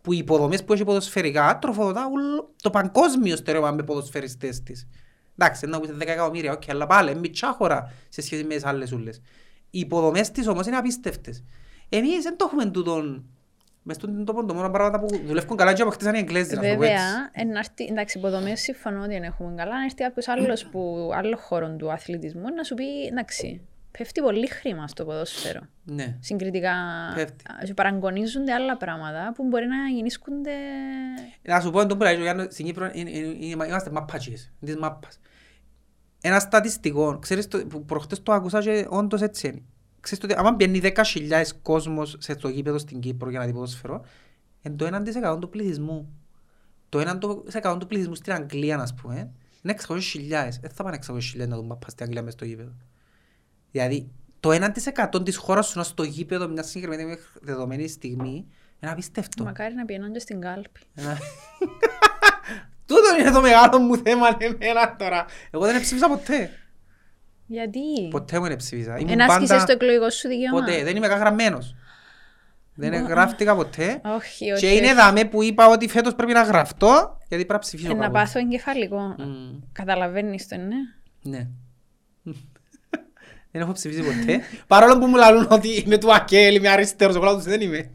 που 0.00 0.12
οι 0.12 0.18
υποδομές 0.18 0.64
που 0.64 0.72
έχει 0.72 0.84
ποδοσφαιρικά 0.84 1.58
τροφοδοτά 1.60 2.06
όλο 2.12 2.50
το 2.62 2.70
παγκόσμιο 2.70 3.36
στερεώμα 3.36 3.70
με 3.70 3.82
ποδοσφαιριστές 3.82 4.62
της. 4.62 4.88
Εντάξει 5.38 5.66
να 5.66 5.80
πεις 5.80 5.90
10 5.90 6.12
εκατομμύρια 6.12 6.58
ok 6.58 6.64
αλλά 6.68 6.86
πάλι 6.86 7.10
είναι 7.10 7.20
μητσά 7.20 7.52
χώρα 7.58 7.92
σε 8.08 8.22
σχέση 8.22 8.44
με 8.44 8.54
τις 8.54 8.64
άλλες 8.64 8.92
ούλες. 8.92 9.20
Οι 9.70 9.78
υποδομές 9.78 10.30
της 10.30 10.48
όμως 10.48 10.66
είναι 10.66 10.76
απίστευτες. 10.76 11.44
Εμείς 11.88 12.22
δεν 12.22 12.36
το 12.36 12.44
έχουμε 12.48 12.64
τούτον 12.70 13.24
μες 13.88 13.96
στον 13.96 14.24
τόπο 14.24 14.44
το 14.44 14.54
μόνο 14.54 14.70
πράγματα 14.70 15.00
που 15.00 15.06
δουλεύουν 15.26 15.56
καλά 15.56 15.72
και 15.72 15.82
αποκτήσαν 15.82 16.14
οι 16.14 16.18
Εγγλέζοι 16.18 16.54
να 16.54 16.60
το 16.60 16.60
πω 16.60 16.66
έτσι. 16.66 16.76
Βέβαια, 16.78 17.30
εν 17.32 17.56
άρτη- 17.56 17.90
εντάξει, 17.90 18.18
υποδομές 18.18 18.60
συμφωνώ 18.60 19.00
ότι 19.02 19.08
δεν 19.12 19.22
έχουμε 19.22 19.54
καλά. 19.56 19.74
Αν 19.74 19.82
έρθει 19.82 19.94
κάποιος 19.96 20.28
άλλος 20.28 20.66
που 20.66 21.10
άλλος 21.14 21.40
χώρο 21.40 21.76
του 21.76 21.92
αθλητισμού 21.92 22.54
να 22.56 22.62
σου 22.62 22.74
πει, 22.74 23.04
εντάξει, 23.10 23.60
Πέφτει 23.98 24.20
πολύ 24.20 24.46
χρήμα 24.46 24.88
στο 24.88 25.04
ποδόσφαιρο. 25.04 25.60
Ναι. 25.84 26.16
Συγκριτικά 26.20 26.72
Πέφτει. 27.14 27.44
α, 27.60 27.64
και 27.64 27.74
παραγωνίζονται 27.74 28.52
άλλα 28.52 28.76
πράγματα 28.76 29.32
που 29.34 29.44
μπορεί 29.48 29.66
να 29.66 29.76
γεννήσκονται... 29.94 30.50
Να 31.42 31.60
σου 31.60 31.70
πω 31.70 31.86
τον 31.86 31.98
που 31.98 32.04
λέει 32.04 32.16
ο 32.16 32.20
Γιάννος, 32.20 32.46
στην 32.50 32.64
Κύπρο 32.64 32.90
είναι- 32.92 33.10
είναι- 33.10 33.36
είναι- 33.46 33.66
είμαστε 33.66 33.90
μαπάτσιες, 33.90 34.52
της 34.64 34.76
μάπας. 34.76 35.20
Ένα 36.22 36.38
στατιστικό, 36.38 37.18
ξέρεις, 37.18 37.48
το- 37.48 37.66
που 37.66 37.84
προχτές 37.84 38.22
το 38.22 38.32
άκουσα 38.32 38.60
και 38.60 38.86
όντως 38.88 39.22
έτσι 39.22 39.48
είναι. 39.48 39.62
Ξέρεις 40.00 40.24
ότι 40.24 40.34
άμα 40.36 40.52
μπαίνει 40.52 40.80
10.000 40.82 41.42
κόσμος 41.62 42.16
σε 42.18 42.34
το 42.34 42.48
γήπεδο 42.48 42.78
στην 42.78 43.00
Κύπρο 43.00 43.30
για 43.30 43.38
να 43.38 43.44
δει 43.46 43.52
ποδόσφαιρο, 43.52 44.04
είναι 44.62 44.76
το 44.76 44.86
1% 45.34 45.40
του 45.40 45.48
πληθυσμού. 45.48 46.12
Το 46.88 46.98
1% 47.62 47.76
του 47.80 47.86
πληθυσμού 47.86 48.14
στην 48.14 48.32
Αγγλία, 48.32 48.78
ας 48.78 48.94
πούμε, 48.94 49.30
είναι 49.62 49.76
600.000. 49.88 49.98
Δεν 50.60 50.70
θα 50.74 50.82
πάνε 50.84 50.98
600.000 51.06 51.48
να 51.48 51.56
δουν 51.56 51.66
μάπα 51.66 51.88
στην 51.90 52.04
Αγγλία 52.04 52.22
μες 52.22 52.32
στο 52.32 52.44
γήπεδο. 52.44 52.72
Δηλαδή, 53.70 54.10
το 54.40 54.50
1% 54.52 55.24
της 55.24 55.36
χώρας 55.36 55.66
σου 55.66 55.78
να 55.78 55.84
στο 55.84 56.02
γήπεδο 56.02 56.48
μια 56.48 56.62
συγκεκριμένη 56.62 57.16
δεδομένη 57.42 57.88
στιγμή 57.88 58.46
είναι 58.80 58.90
απίστευτο. 58.92 59.44
Μακάρι 59.44 59.74
να 59.74 59.84
πηγαίνουν 59.84 60.12
και 60.12 60.18
στην 60.18 60.40
κάλπη. 60.40 60.80
Ένα- 60.94 61.18
Τούτο 62.86 63.16
είναι 63.20 63.30
το 63.30 63.40
μεγάλο 63.40 63.78
μου 63.78 63.96
θέμα 63.96 64.26
εμένα 64.38 64.96
τώρα. 64.96 65.26
Εγώ 65.50 65.64
δεν 65.64 65.80
ψήφισα 65.80 66.08
ποτέ. 66.08 66.50
Γιατί; 67.46 68.08
Ποτέ 68.10 68.38
μου 68.40 68.46
δεν 68.46 68.56
ψήφισα. 68.56 68.98
Ήμουν 68.98 69.12
Εν 69.12 69.20
άσκησες 69.22 69.48
πάντα... 69.48 69.64
το 69.64 69.72
εκλογικό 69.72 70.10
σου 70.10 70.28
δικαίωμα; 70.28 70.60
Ποτέ. 70.60 70.82
Δεν 70.84 70.96
είμαι 70.96 71.06
γραμμένος. 71.06 71.74
Δεν 72.74 72.90
Μπα. 72.90 73.08
γράφτηκα 73.08 73.54
ποτέ. 73.54 74.00
Όχι, 74.04 74.50
όχι. 74.52 74.60
Και 74.66 74.72
είναι 74.72 74.86
όχι. 74.86 74.94
δαμέ 74.94 75.24
που 75.24 75.42
είπα 75.42 75.68
ότι 75.68 75.88
φέτος 75.88 76.14
πρέπει 76.14 76.32
να 76.32 76.42
γραφτώ 76.42 77.18
γιατί 77.18 77.44
πρέπει 77.44 77.52
να 77.52 77.58
ψηφίσω 77.58 77.90
Ε, 77.90 77.94
να 77.94 78.00
κάπου. 78.00 78.12
πάθω 78.12 78.38
εγκεφαλικό. 78.38 79.14
Μμμ. 79.18 79.58
Καταλαβαίνεις 79.72 80.48
το, 80.48 80.56
ναι. 80.56 80.76
Ναι. 81.22 81.46
Δεν 83.52 83.62
έχω 83.62 83.72
ψηφίσει 83.72 84.02
ποτέ. 84.02 84.40
Παρόλο 84.66 84.98
που 84.98 85.06
μου 85.06 85.16
λαλούν 85.16 85.46
ότι 85.50 85.68
είμαι 85.68 85.98
του 85.98 86.14
Ακέλ, 86.14 86.54
είμαι 86.54 86.68
αριστερός, 86.68 87.14
εγώ 87.14 87.24
λέω 87.24 87.34
τους 87.34 87.44
δεν 87.44 87.60
είμαι. 87.60 87.90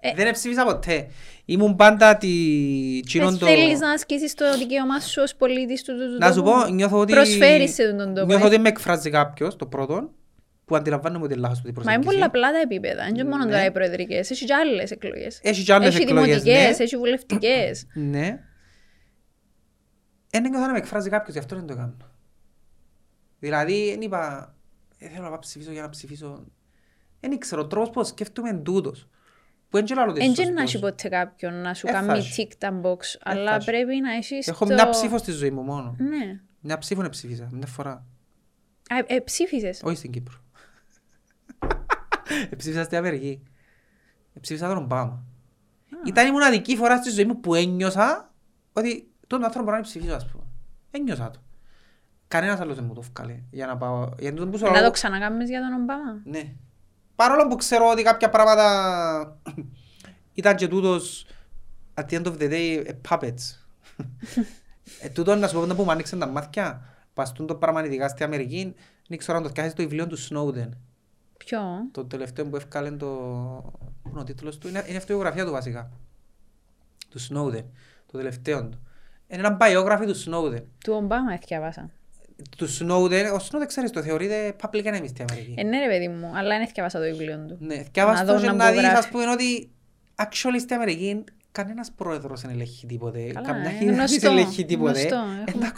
Ε. 0.00 0.14
Δεν 0.14 0.32
ψήφισα 0.32 0.64
ποτέ. 0.64 1.08
Ήμουν 1.52 1.76
πάντα 1.76 2.16
τη... 2.16 2.28
Ε, 2.98 3.00
τσίνον 3.06 3.38
το- 3.38 3.46
θέλεις 3.46 3.78
να 3.80 3.90
ασκήσεις 3.90 4.34
το 4.34 4.58
δικαίωμά 4.58 5.00
σου 5.00 5.22
ως 5.22 5.34
πολίτης 5.34 5.82
του, 5.82 5.92
του, 5.92 6.12
του 6.12 6.18
Να 6.18 6.32
σου 6.32 6.42
τόπου. 6.42 6.50
πω, 6.50 6.66
νιώθω 6.68 6.98
ότι... 6.98 7.12
Προσφέρεις 7.12 7.74
σε 7.74 7.92
τον 7.92 8.14
τόπο. 8.14 8.26
Νιώθω 8.26 8.44
ε. 8.44 8.48
ότι 8.48 8.58
με 8.58 8.68
εκφράζει 8.68 9.10
κάποιος, 9.10 9.56
το 9.56 9.66
πρώτο, 9.66 10.10
που 10.64 10.76
αντιλαμβάνομαι 10.76 11.24
ότι 11.24 11.32
είναι 11.32 11.42
λάθος 11.42 11.60
που 11.60 11.64
την 11.72 11.74
Μα 11.84 11.92
είναι 11.92 12.02
προσεγγίσει. 12.02 12.30
πολλαπλά 12.30 12.52
τα 12.52 12.58
επίπεδα. 12.60 13.06
Είναι 13.06 13.16
και 13.16 13.24
μόνο 13.24 13.44
Ναι. 13.44 13.50
τώρα 13.50 13.64
οι 13.64 13.70
προεδρικές. 13.70 14.30
Έχεις 14.30 14.46
και 14.46 14.54
άλλες 14.54 14.90
εκλογές. 14.90 15.40
Έχεις 15.42 15.64
και 15.64 15.72
άλλες 15.72 15.88
Έχεις 15.88 16.00
εκλογές, 16.00 16.42
δημοτικές, 16.42 16.78
ναι. 16.78 16.84
έχεις 16.84 16.96
βουλευτικές. 16.98 17.86
Ναι. 18.12 18.38
Δεν 20.30 20.42
νιώθω 20.42 20.66
να 20.66 20.72
με 20.72 20.78
εκφράζει 20.78 21.08
κάποιος, 21.10 21.32
γι' 21.34 21.40
αυτό 21.40 21.54
δεν 21.56 21.66
το 21.66 21.74
κάνω. 21.76 21.96
Δηλαδή, 23.38 23.90
δεν 23.90 24.00
είπα, 24.00 24.54
«Ε, 24.98 25.08
θέλω 25.08 25.22
να 25.22 25.28
πάω 25.28 25.38
ψηφίσω 25.38 25.72
για 25.72 25.82
να 25.82 25.88
ψηφίσω. 25.88 26.44
Δεν 27.20 27.32
ήξερα, 27.32 27.60
ο 27.60 27.66
τρόπος 27.66 27.90
που 27.90 28.04
σκέφτομαι 28.04 28.48
είναι 28.48 28.58
τούτος. 28.58 29.08
Που 29.72 29.78
δεν 29.78 29.84
ξέρω 29.84 30.02
ότι 30.08 30.24
είναι 30.24 30.28
Εν 30.28 30.34
και 30.34 30.42
να 30.42 30.48
σωστός. 30.66 30.74
έχει 30.74 30.78
ποτέ 30.82 31.08
κάποιον 31.08 31.54
να 31.54 31.74
σου 31.74 31.86
Ε, 31.88 31.92
θα 31.92 32.00
κάνει 32.00 32.18
έχει. 32.18 32.48
tick 32.50 32.54
τα 32.58 32.80
box, 32.84 32.98
αλλά 33.22 33.54
έχει. 33.54 33.64
πρέπει 33.64 34.00
να 34.00 34.12
έχεις 34.12 34.48
Έχω 34.48 34.66
το... 34.66 34.74
μια 34.74 34.88
ψήφος 34.88 35.20
στη 35.20 35.32
ζωή 35.32 35.50
μου 35.50 35.62
μόνο. 35.62 35.94
Ναι. 35.98 36.40
Μια 36.60 36.78
ψήφο 36.78 37.00
δεν 37.00 37.10
ψήφισα, 37.10 37.48
μια 37.52 37.66
φορά. 37.66 37.90
Α, 38.88 38.96
ε, 39.06 39.18
ψήφισες; 39.20 39.80
Όχι 39.84 39.96
στην 39.96 40.10
Κύπρο. 40.10 40.34
Ε, 42.50 42.56
Ψήφισα 42.56 42.82
στην 42.84 42.98
Αμερική. 42.98 43.42
Ε, 44.34 44.40
Ψήφισα 44.40 44.68
τον 44.68 44.76
Ομπάμα. 44.76 45.22
Ήταν 46.06 46.26
η 46.26 46.30
μοναδική 46.30 46.76
φορά 46.76 46.96
στη 46.96 47.10
ζωή 47.10 47.24
μου 47.24 47.40
που 47.40 47.54
ένιωσα 47.54 48.32
ότι 48.72 49.10
τον 49.26 49.44
άνθρωπο 49.44 49.64
μπορεί 49.64 49.76
να 49.76 49.82
ψηφίσω, 49.82 50.14
ας 50.14 50.26
πούμε. 50.26 50.44
Ένιωσα 50.90 51.30
το. 51.30 51.38
Κανένας 52.28 52.60
άλλος 52.60 52.76
δεν 52.76 52.84
μου 52.84 52.94
το 52.94 53.02
βγάλε 53.02 53.42
για 53.50 53.66
να 53.66 53.76
πάω. 53.76 54.08
Για 54.18 54.34
τούτο 54.34 54.48
που 54.50 54.58
σου 54.58 54.64
Να 54.64 54.70
λέω- 54.70 54.82
το 54.84 54.90
ξανακάμεις 54.90 55.48
για 55.48 55.60
τον 55.60 55.72
Ομπάμα; 55.80 56.20
Ναι. 56.24 56.52
Παρόλο 57.14 57.46
που 57.46 57.56
ξέρω 57.56 57.90
ότι 57.90 58.02
κάποια 58.02 58.30
πράγματα 58.30 59.38
ήταν 60.34 60.56
και 60.56 60.68
τούτος 60.68 61.26
at 61.94 62.04
the 62.04 62.22
end 62.22 62.26
of 62.26 62.38
the 62.38 62.50
day 62.50 62.82
ε, 62.86 62.92
puppets. 63.08 63.64
ε, 65.00 65.08
τούτο 65.08 65.34
να 65.34 65.48
σου 65.48 65.54
πω 65.60 65.74
που 65.74 65.82
μου 65.82 65.90
άνοιξαν 65.90 66.18
τα 66.18 66.26
μάτια. 66.26 66.82
Παστούν 67.14 67.46
το 67.46 67.54
πράγμα 67.54 67.84
ειδικά 67.84 68.08
στην 68.08 68.24
Αμερική. 68.24 68.74
Δεν 69.08 69.18
ξέρω 69.18 69.36
αν 69.36 69.42
το 69.44 69.50
πιάσεις 69.50 69.72
το 69.72 69.82
βιβλίο 69.82 70.06
του 70.06 70.18
Snowden. 70.18 70.68
Ποιο; 71.36 71.60
Το 71.90 72.04
τελευταίο 72.04 72.46
που 72.46 72.56
έφκαλε 72.56 72.90
το... 72.90 73.06
Πού 74.02 74.08
είναι 74.08 74.20
ο 74.20 74.24
τίτλος 74.24 74.58
του, 74.58 74.68
είναι, 74.68 74.84
είναι 74.86 74.96
αυτοβιογραφία 74.96 75.44
του 75.44 75.50
βασικά. 75.50 75.90
Του 77.08 77.20
Snowden. 77.20 77.64
Το 78.06 78.18
τελευταίο 78.18 78.68
του. 78.68 78.78
Είναι 79.28 79.46
ένα 79.46 79.56
biography 79.60 80.04
του 80.06 80.22
Snowden. 80.24 80.62
Του 80.84 80.92
Ομπάμα 80.92 81.32
έθιαβασα. 81.32 81.90
Του 82.56 82.66
Snowden, 82.78 83.24
ο 83.34 83.36
Snowden 83.50 83.66
ξέρεις 83.66 83.90
το 83.90 84.02
θεωρείται 84.02 84.56
public 84.62 84.84
enemy 84.84 85.04
στην 85.08 85.24
Αμερική. 85.30 85.54
Ε, 85.56 85.62
ναι 85.62 85.78
ρε 85.78 85.86
παιδί 85.88 86.08
μου, 86.08 86.26
αλλά 86.36 86.48
δεν 86.48 86.60
έθιαβασα 86.62 86.98
το 86.98 87.04
βιβλίο 87.04 87.44
του. 87.48 87.56
Ναι, 87.60 87.74
θυκάβας 87.82 88.18
Να 88.20 88.26
το 88.26 88.32
δω 88.34 88.40
και 88.40 88.46
να 88.46 88.52
να 88.52 88.64
μου 88.64 88.70
δεις 88.72 88.80
γράφει. 88.80 88.96
ας 88.96 89.08
πούμε 89.08 89.30
ότι 89.30 89.70
actually 90.16 90.60
στην 90.60 90.74
Αμερική 90.76 91.24
κανένας 91.52 91.90
πρόεδρος 91.96 92.40
δεν 92.40 92.50
ελέγχει 92.50 92.86
τίποτε. 92.86 93.20
Καλά, 93.32 93.46
Καμιά 93.46 93.70
ε, 93.70 93.72
κυβέρνηση 93.72 93.94
γνωστό, 93.96 94.28
δεν 94.28 94.30
ελέγχει 94.38 94.64
τίποτε. 94.64 95.00
γνωστό, 95.00 95.16
Είναι 95.16 95.44
έχουμε- 95.46 95.64
τα 95.64 95.72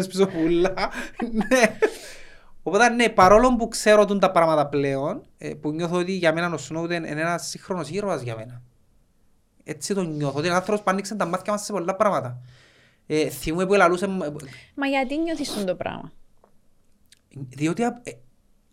corporations 0.00 0.08
πίσω 0.08 0.26
πουλά. 0.26 0.74
Ναι. 1.32 1.76
Οπότε 2.62 2.88
ναι, 2.88 3.08
παρόλο 3.08 3.56
που 3.56 3.68
ξέρω 3.68 4.04
τούν 4.04 4.18
τα 4.18 4.30
πράγματα 4.30 4.66
πλέον, 4.66 5.22
ε, 5.38 5.54
που 5.54 5.70
νιώθω 5.72 5.96
ότι 5.96 6.12
για 6.12 6.32
μένα 6.32 6.52
ο 6.54 6.58
Snowden 6.70 6.90
είναι 6.90 7.08
ένας 7.20 7.48
σύγχρονος 7.48 7.90
ήρωας 7.90 8.22
για 8.22 8.36
μένα. 8.36 8.62
Έτσι 9.64 9.94
το 9.94 10.02
νιώθω, 10.02 10.38
ότι 10.38 10.46
είναι 10.46 10.56
άνθρωπος 10.56 10.82
που 10.84 10.90
άνοιξε 10.90 11.14
τα 11.14 11.24
μάτια 11.26 11.52
μας 11.52 11.64
σε 11.64 11.72
πολλά 11.72 11.94
πράγματα. 11.96 12.38
Ε, 13.14 13.28
θυμούμαι 13.28 13.66
που 13.66 13.74
ελαλούσε, 13.74 14.06
Μα 14.74 14.86
γιατί 14.86 15.18
νιώθεις 15.18 15.54
τον 15.54 15.66
το 15.66 15.74
πράγμα; 15.74 16.12
διότι 17.48 17.82
α- 17.82 18.00
ε, 18.02 18.10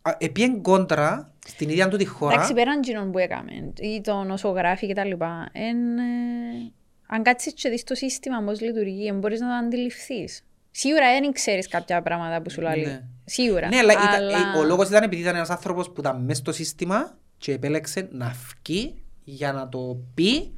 α- 0.02 0.16
επίεν 0.20 0.62
κόντρα 0.62 1.34
στην 1.48 1.70
ίδια 1.70 1.88
του 1.88 1.98
τη 1.98 2.06
χώρα. 2.06 2.34
Εντάξει, 2.34 2.54
πέραν 2.54 2.82
κοινών 2.82 3.12
που 3.12 3.18
έκαμε, 3.18 3.52
ή 3.80 4.02
το 4.02 4.24
νοσογράφη 4.24 4.88
και 4.88 4.94
τα 4.94 5.06
λοιπά, 5.06 5.50
εν, 5.52 5.98
ε, 5.98 6.72
αν 7.08 7.24
κάτσεις 7.24 7.54
και 7.54 7.70
δεις 7.70 7.84
το 7.84 7.96
σύστημα 7.96 8.42
πώς 8.44 8.62
λειτουργεί, 8.62 9.08
εν 9.08 9.20
μπορείς 9.20 9.40
να 9.40 9.48
το 9.48 9.54
αντιληφθείς. 9.66 10.44
Σίγουρα 10.72 11.20
δεν 11.20 11.32
ξέρεις 11.32 11.68
κάποια 11.68 12.02
πράγματα 12.02 12.42
που 12.42 12.50
σου 12.50 12.62
λέει. 12.62 12.84
Ναι. 12.86 13.02
Σίγουρα. 13.26 13.68
Ναι, 13.68 13.78
αλλά, 13.78 13.94
ήταν- 13.94 14.30
ε, 14.56 14.58
ο 14.60 14.64
λόγος 14.64 14.88
ήταν 14.90 15.04
επειδή 15.04 15.22
ήταν 15.22 15.36
ένας 15.36 15.50
άνθρωπος 15.50 15.92
που 15.92 16.00
ήταν 16.00 16.24
μέσα 16.24 16.40
στο 16.40 16.52
σύστημα 16.52 17.18
και 17.38 17.52
επέλεξε 17.52 18.08
να 18.12 18.34
βγει 18.66 19.04
για 19.24 19.52
να 19.52 19.70
το 19.70 19.98
πει 20.14 20.54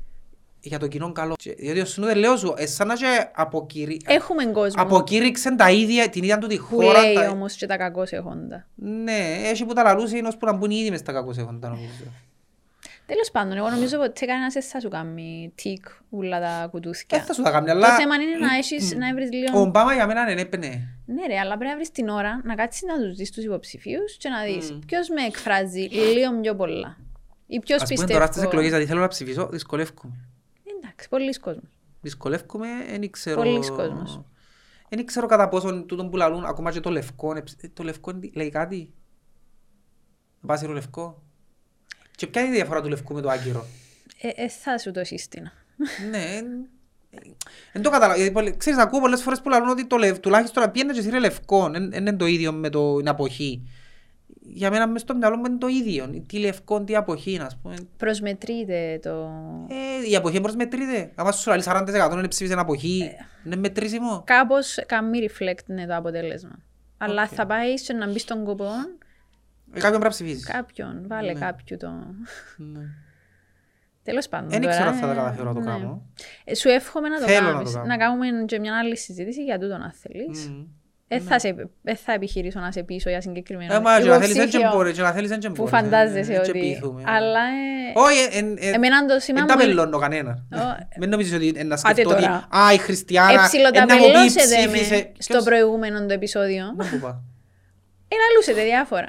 για 0.62 0.80
το 0.80 0.88
κοινό 0.88 1.12
καλό. 1.12 1.34
Και- 1.38 1.54
Διότι 1.60 1.80
ο 1.80 1.86
Σνούδερ 1.86 2.16
λέω 2.18 2.38
σου, 2.38 2.54
ε, 2.58 2.66
σαν 2.66 2.88
να 2.88 2.96
και 2.96 3.30
αποκηρύ... 3.34 4.02
Έχουμε 4.06 4.46
κόσμο 4.46 4.82
αποκήρυξε 4.84 5.56
τα 5.56 5.72
ίδια, 5.72 6.10
την 6.10 6.24
ίδια 6.24 6.38
του 6.38 6.48
τη 6.48 6.58
που 6.58 6.64
χώρα. 6.66 7.02
λέει 7.02 7.14
τα- 7.14 7.30
όμως 7.30 7.56
και 7.56 7.66
τα 7.66 7.78
κακώς 7.78 8.12
έχοντα. 8.12 8.68
Ναι, 8.76 9.42
έχει 9.44 9.66
που 9.66 9.74
τα 9.74 9.84
λαλούσε 9.84 10.18
είναι 10.18 10.28
ώσπου 10.28 10.46
να 10.46 10.54
μπουν 10.54 10.72
ήδη 10.72 10.90
μες 10.90 11.00
στα 11.00 11.12
κακούς 11.12 11.38
έχοντα 11.38 11.70
νομίζω. 11.70 12.04
Τέλος 13.06 13.32
πάντων, 13.32 13.58
εγώ 13.58 13.70
νομίζω 13.70 14.00
ότι 14.00 14.26
κανένας 14.26 14.54
δεν 14.54 14.64
θα 14.64 14.80
σου 14.80 14.90
κάνει 14.90 15.52
τικ 15.56 15.86
ούλα 16.10 16.40
τα 16.40 16.58
Δεν 16.60 16.70
κουτούθια. 16.70 17.22
θα 17.24 17.34
σου 17.34 17.42
τα 17.42 17.52
κάνει, 17.52 17.66
Το 17.66 17.72
αλλά 17.72 17.96
θέμα 17.96 18.16
είναι 18.16 18.46
να, 18.48 18.56
έχεις, 18.58 18.96
να 18.96 19.14
βρεις 19.14 19.28
ο 19.28 19.30
λίγο... 19.32 19.60
Ομπάμα 19.60 19.94
για 19.94 20.08
μένα 20.08 20.32
είναι 20.32 20.42
έπαινε. 20.42 20.68
Ναι 21.06 21.26
ρε, 21.28 21.40
αλλά 21.40 21.56
πρέπει 21.58 21.70
να 21.70 21.76
βρεις 21.76 21.92
την 21.92 22.10
ώρα 22.10 22.42
να 22.44 22.56
κάτσεις 22.56 22.82
να 22.82 22.98
τους 23.06 23.16
δεις 23.16 23.32
τους 23.32 23.44
υποψηφίους 23.44 24.18
και 24.18 24.30
να 24.30 24.44
δεις 24.44 24.72
Μμ. 24.72 24.80
ποιος 24.80 25.10
με 25.10 25.22
εκφράζει 25.26 25.82
λίγο 25.82 26.40
πιο 26.42 26.56
πολλά. 26.56 26.98
Ή 27.48 27.60
ποιος 27.60 27.82
Ας 27.82 27.88
πούμε 27.88 28.00
πιστεύω. 28.00 28.14
τώρα 28.20 28.26
στις 28.32 28.44
εκλογές, 28.44 28.70
γιατί 28.70 28.86
θέλω 28.86 29.00
να 29.00 29.08
ψηφίσω, 29.08 29.50
δυσκολεύκομαι. 29.52 30.14
Εντάξει, 31.04 31.10
πολλοί 31.10 31.34
κόσμος. 31.40 31.72
Δυσκολεύκομαι, 32.02 32.68
δεν 32.90 33.10
ξέρω... 33.12 33.42
Πολλής 33.42 33.70
κόσμος. 33.70 34.22
Δεν 34.90 35.06
ξέρω 35.06 35.28
κατά 35.28 35.50
πόσο 35.50 35.84
τούτον 35.84 36.10
που 36.10 36.18
λαλούν, 36.18 36.46
ακόμα 36.46 36.72
και 36.72 36.80
το 36.80 36.90
λευκό, 36.90 37.36
ε, 37.36 37.42
ψ- 37.42 37.70
το 37.74 37.84
λευκό 37.84 38.14
τι- 38.16 38.32
λέει 38.36 38.50
κάτι; 38.50 38.94
Βάσιρο 40.42 40.74
λευκό. 40.74 41.24
Και 42.16 42.28
ποια 42.28 42.42
είναι 42.42 42.52
η 42.52 42.54
διαφορά 42.56 42.82
του 42.82 42.90
λευκού 42.90 43.14
με 43.14 43.22
το 43.22 43.30
άγκυρο; 43.30 43.66
Ε, 44.22 44.44
ε, 44.44 44.50
θα 44.50 44.78
σου 44.78 44.92
το 44.92 45.04
σύστηνα. 45.04 45.52
ναι, 46.12 46.42
δεν 47.74 47.82
το 47.82 47.90
καταλαβαίνω. 47.90 48.18
Γιατί 48.18 48.32
πολλοί- 48.34 48.58
Ξέρεις, 48.58 48.80
ακούω 48.80 49.00
πολλές 49.00 49.22
φορές 49.22 49.42
που 49.42 49.50
λαλούν 49.50 49.70
ότι 49.70 49.86
το 49.88 49.98
λευ, 49.98 50.20
τουλάχιστον 50.20 50.64
να 50.64 50.70
πιένε 50.70 50.94
και 50.94 51.02
σύρε 51.02 51.20
λευκό. 51.20 51.70
Δεν 51.70 51.92
είναι 51.92 52.14
το 52.16 52.26
ίδιο 52.26 52.52
με 52.54 52.70
το- 52.70 52.98
την 52.98 53.08
αποχή. 53.10 53.68
Για 54.54 54.70
μένα 54.72 54.88
μες 54.88 55.02
στο 55.02 55.16
μυαλό 55.16 55.38
μου 55.38 55.46
είναι 55.46 55.58
το 55.58 55.68
ίδιο. 55.68 56.24
Τι 56.28 56.40
λευκό, 56.40 56.84
τι 56.84 56.96
αποχή, 56.96 57.40
ας 57.42 57.58
πούμε. 57.62 57.76
Προσμετρείται 57.98 59.00
το... 59.02 59.32
Ε, 59.70 60.10
η 60.10 60.16
αποχή 60.16 60.40
μπορείς 60.40 60.56
μετρείται. 60.56 61.12
Αν 61.16 61.34
σου 61.34 61.50
λέει 61.50 61.62
40% 61.66 62.10
είναι 62.12 62.28
ψήφισε 62.28 62.56
αποχή, 62.60 63.12
είναι 63.46 63.56
μετρήσιμο. 63.56 64.24
Κάπως 64.26 64.78
κάνει 64.86 65.30
reflect 65.30 65.66
ναι, 65.66 65.86
το 65.88 65.96
αποτέλεσμα. 65.96 66.60
Αλλά 66.98 67.22
Οκ. 67.24 67.30
θα 67.34 67.46
πάει 67.46 67.74
και 67.74 67.94
να 67.94 68.12
μπει 68.12 68.20
στον 68.20 68.44
κοπό 68.44 68.66
Ε, 69.74 69.80
Κάποιον 69.80 70.00
πρέπει 70.00 70.04
να 70.04 70.10
ψηφίσεις. 70.10 70.46
κάποιον, 70.46 71.04
βάλε 71.08 71.34
Ναι. 71.34 71.40
κάποιου 71.40 71.78
το... 71.78 71.90
Ναι. 72.58 72.80
Τέλος 74.04 74.28
πάντων. 74.28 74.50
Δεν 74.50 74.62
τώρα, 74.62 74.74
ξέρω 74.74 74.90
αν 74.90 74.96
θα 74.96 75.06
τα 75.06 75.12
ε, 75.12 75.16
καταφέρω 75.16 75.48
να 75.48 75.54
το 75.54 75.60
ναι. 75.60 75.66
κάνω. 75.66 76.02
Ε, 76.44 76.56
σου 76.56 76.70
εύχομαι 76.70 77.10
να 77.10 77.20
το 77.20 77.26
Θέλω 77.26 77.48
να 77.48 77.54
κάνεις. 77.54 77.72
το 77.72 77.78
Να, 77.80 77.98
κάνω. 77.98 78.18
κάνουμε 78.20 78.46
και 78.46 78.60
μια 78.60 78.78
άλλη 78.78 78.98
συζήτηση 78.98 79.44
για 79.44 79.60
τούτο 79.60 79.78
να 79.78 79.94
θέλεις. 79.94 80.50
Μμμ. 80.50 80.66
Ε, 81.14 81.20
θα, 81.20 81.40
σε, 81.40 81.56
ε, 81.84 81.96
θα 81.96 82.14
επιχειρήσω 82.14 82.60
να 82.60 82.72
σε 82.72 82.84
πείσω 82.84 83.10
για 83.10 83.22
συγκεκριμένο 83.22 83.74
Ε, 83.74 83.80
μα 83.80 84.00
και 84.02 84.08
να 84.08 84.14
θέλεις 84.20 84.34
δεν 84.36 84.44
υποψήφιο 84.44 84.70
και 84.70 84.76
μπορείς, 84.76 84.96
και 84.96 85.02
να 85.02 85.12
θέλεις 85.12 85.30
δεν 85.30 85.40
και 85.40 85.48
που 85.48 85.54
μπορείς, 85.56 85.74
ε, 85.74 85.76
φαντάζεσαι 85.78 86.34
δεν 86.34 86.42
και 86.44 86.50
ότι... 86.50 86.60
πείθουμε. 86.60 87.04
Αλλά 87.06 87.40
ε, 87.40 88.00
Όχι, 88.00 88.20
ε, 88.32 88.66
ε, 88.66 88.70
ε, 88.70 88.72
εμένα 88.76 89.06
το 89.06 89.20
σήμα 89.20 89.40
δεν 89.40 89.48
τα 89.48 89.54
μου... 89.54 89.60
πελώνω 89.60 89.98
κανένα. 90.00 90.32
Ω, 90.54 90.58
Μην 91.00 91.10
νομίζεις 91.10 91.34
ότι 91.34 91.54
ε, 91.56 91.64
να 91.64 91.76
Άτε 91.76 91.90
σκεφτώ 91.92 92.10
ότι 92.10 92.22
τώρα. 92.22 92.48
«Α, 92.50 92.74
η 92.74 92.78
Χριστιανά, 92.78 93.32
ε, 93.32 93.36
να 93.36 93.42
μου 93.42 93.50
πει 93.50 93.56
Εψιλοταπελώσετε 93.58 94.58
με 94.62 94.68
ψήφισε». 94.72 95.12
στο 95.18 95.34
Ποιος- 95.34 95.44
προηγούμενο 95.44 96.06
το 96.06 96.14
επεισόδιο. 96.14 96.64
Να 96.78 96.86
που 96.90 96.98
πάω. 97.00 97.16
Εναλούσετε 98.08 98.64
διάφορα. 98.72 99.08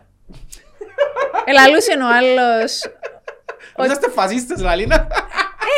Ελαλούσε 1.44 1.92
ο 1.92 2.08
άλλος. 2.18 2.72
Είσαστε 3.84 4.10
φασίστες, 4.10 4.60
Λαλίνα. 4.60 4.94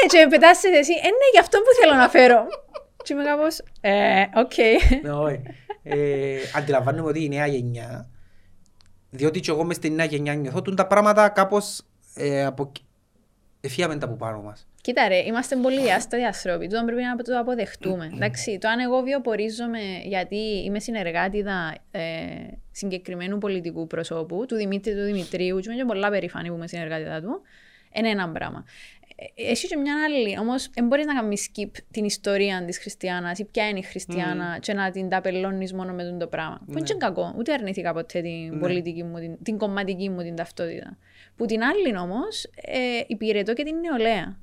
Ε, 0.04 0.06
και 0.06 0.26
πετάσαι 0.30 0.68
εσύ. 0.68 0.92
Ε, 0.92 1.08
ναι, 1.18 1.26
γι' 1.32 1.38
αυτό 1.40 1.58
που 1.58 1.70
θέλω 1.80 1.94
να 1.94 2.08
φέρω. 2.08 2.46
Και 3.04 3.12
είμαι 3.12 3.24
κάπως, 3.24 3.58
ε, 3.80 4.22
οκ. 4.34 4.56
Ναι, 5.84 5.92
όχι. 5.92 6.02
Ε, 6.02 6.38
Αντιλαμβάνομαι 6.54 7.08
ότι 7.08 7.24
η 7.24 7.28
νέα 7.28 7.46
γενιά, 7.46 8.08
διότι 9.10 9.40
και 9.40 9.50
εγώ 9.50 9.64
μες 9.64 9.76
στην 9.76 9.94
νέα 9.94 10.04
γενιά 10.04 10.34
νιώθω, 10.34 10.62
τούν 10.62 10.76
τα 10.76 10.86
πράγματα 10.86 11.28
κάπως 11.28 11.82
ε, 12.14 12.44
από... 12.44 12.72
εφίαμε 13.60 13.96
τα 13.96 14.06
από 14.06 14.14
πάνω 14.14 14.42
μας. 14.42 14.66
Κοίτα 14.80 15.08
ρε, 15.08 15.18
είμαστε 15.18 15.56
πολύ 15.56 15.92
άστατοι 15.92 16.22
άνθρωποι. 16.22 16.68
Τούτο 16.68 16.84
πρέπει 16.84 17.02
να 17.02 17.16
το 17.16 17.38
αποδεχτούμε. 17.38 18.10
Εντάξει, 18.14 18.58
το 18.58 18.68
αν 18.68 18.78
εγώ 18.78 19.00
βιοπορίζομαι 19.00 19.80
γιατί 20.04 20.36
είμαι 20.36 20.80
συνεργάτηδα 20.80 21.74
ε, 21.90 22.00
συγκεκριμένου 22.70 23.38
πολιτικού 23.38 23.86
προσώπου, 23.86 24.46
του 24.46 24.54
Δημήτρη 24.56 24.94
του 24.94 25.02
Δημητρίου, 25.02 25.58
και 25.58 25.70
είμαι 25.70 25.78
και 25.80 25.84
πολλά 25.84 26.10
περήφανη 26.10 26.48
που 26.48 26.54
είμαι 26.54 26.68
συνεργάτηδα 26.68 27.20
του, 27.20 27.40
είναι 27.92 28.08
ένα 28.08 28.28
πράγμα. 28.28 28.64
Ε, 29.16 29.50
Έχει 29.50 29.66
και 29.66 29.76
μια 29.76 29.94
άλλη, 30.04 30.38
όμως 30.38 30.70
δεν 30.74 30.86
μπορείς 30.86 31.06
να 31.06 31.14
κάνεις 31.14 31.50
skip 31.50 31.70
την 31.90 32.04
ιστορία 32.04 32.64
της 32.64 32.78
Χριστιανάς 32.78 33.38
ή 33.38 33.44
ποια 33.44 33.68
είναι 33.68 33.78
η 33.78 33.82
Χριστιανά 33.82 34.56
mm. 34.56 34.60
και 34.60 34.72
να 34.72 34.90
την 34.90 35.08
ταπελώνεις 35.08 35.72
μόνο 35.72 35.92
με 35.92 36.04
τον 36.04 36.18
το 36.18 36.26
πράγμα. 36.26 36.58
Που 36.64 36.70
είναι 36.70 36.80
Ναι. 36.80 36.86
και 36.86 36.94
κακό, 36.94 37.34
ούτε 37.38 37.52
αρνήθηκα 37.52 37.92
ποτέ 37.92 38.20
την 38.20 38.52
Ναι. 38.54 38.58
πολιτική 38.58 39.02
μου, 39.02 39.18
την, 39.18 39.42
την 39.42 39.58
κομματική 39.58 40.08
μου 40.08 40.22
την 40.22 40.36
ταυτότητα. 40.36 40.98
Που 41.36 41.46
την 41.46 41.62
άλλη 41.62 41.96
όμως 41.96 42.44
ε, 42.54 43.00
υπηρετώ 43.06 43.52
και 43.52 43.62
την 43.62 43.76
νεολαία. 43.76 44.38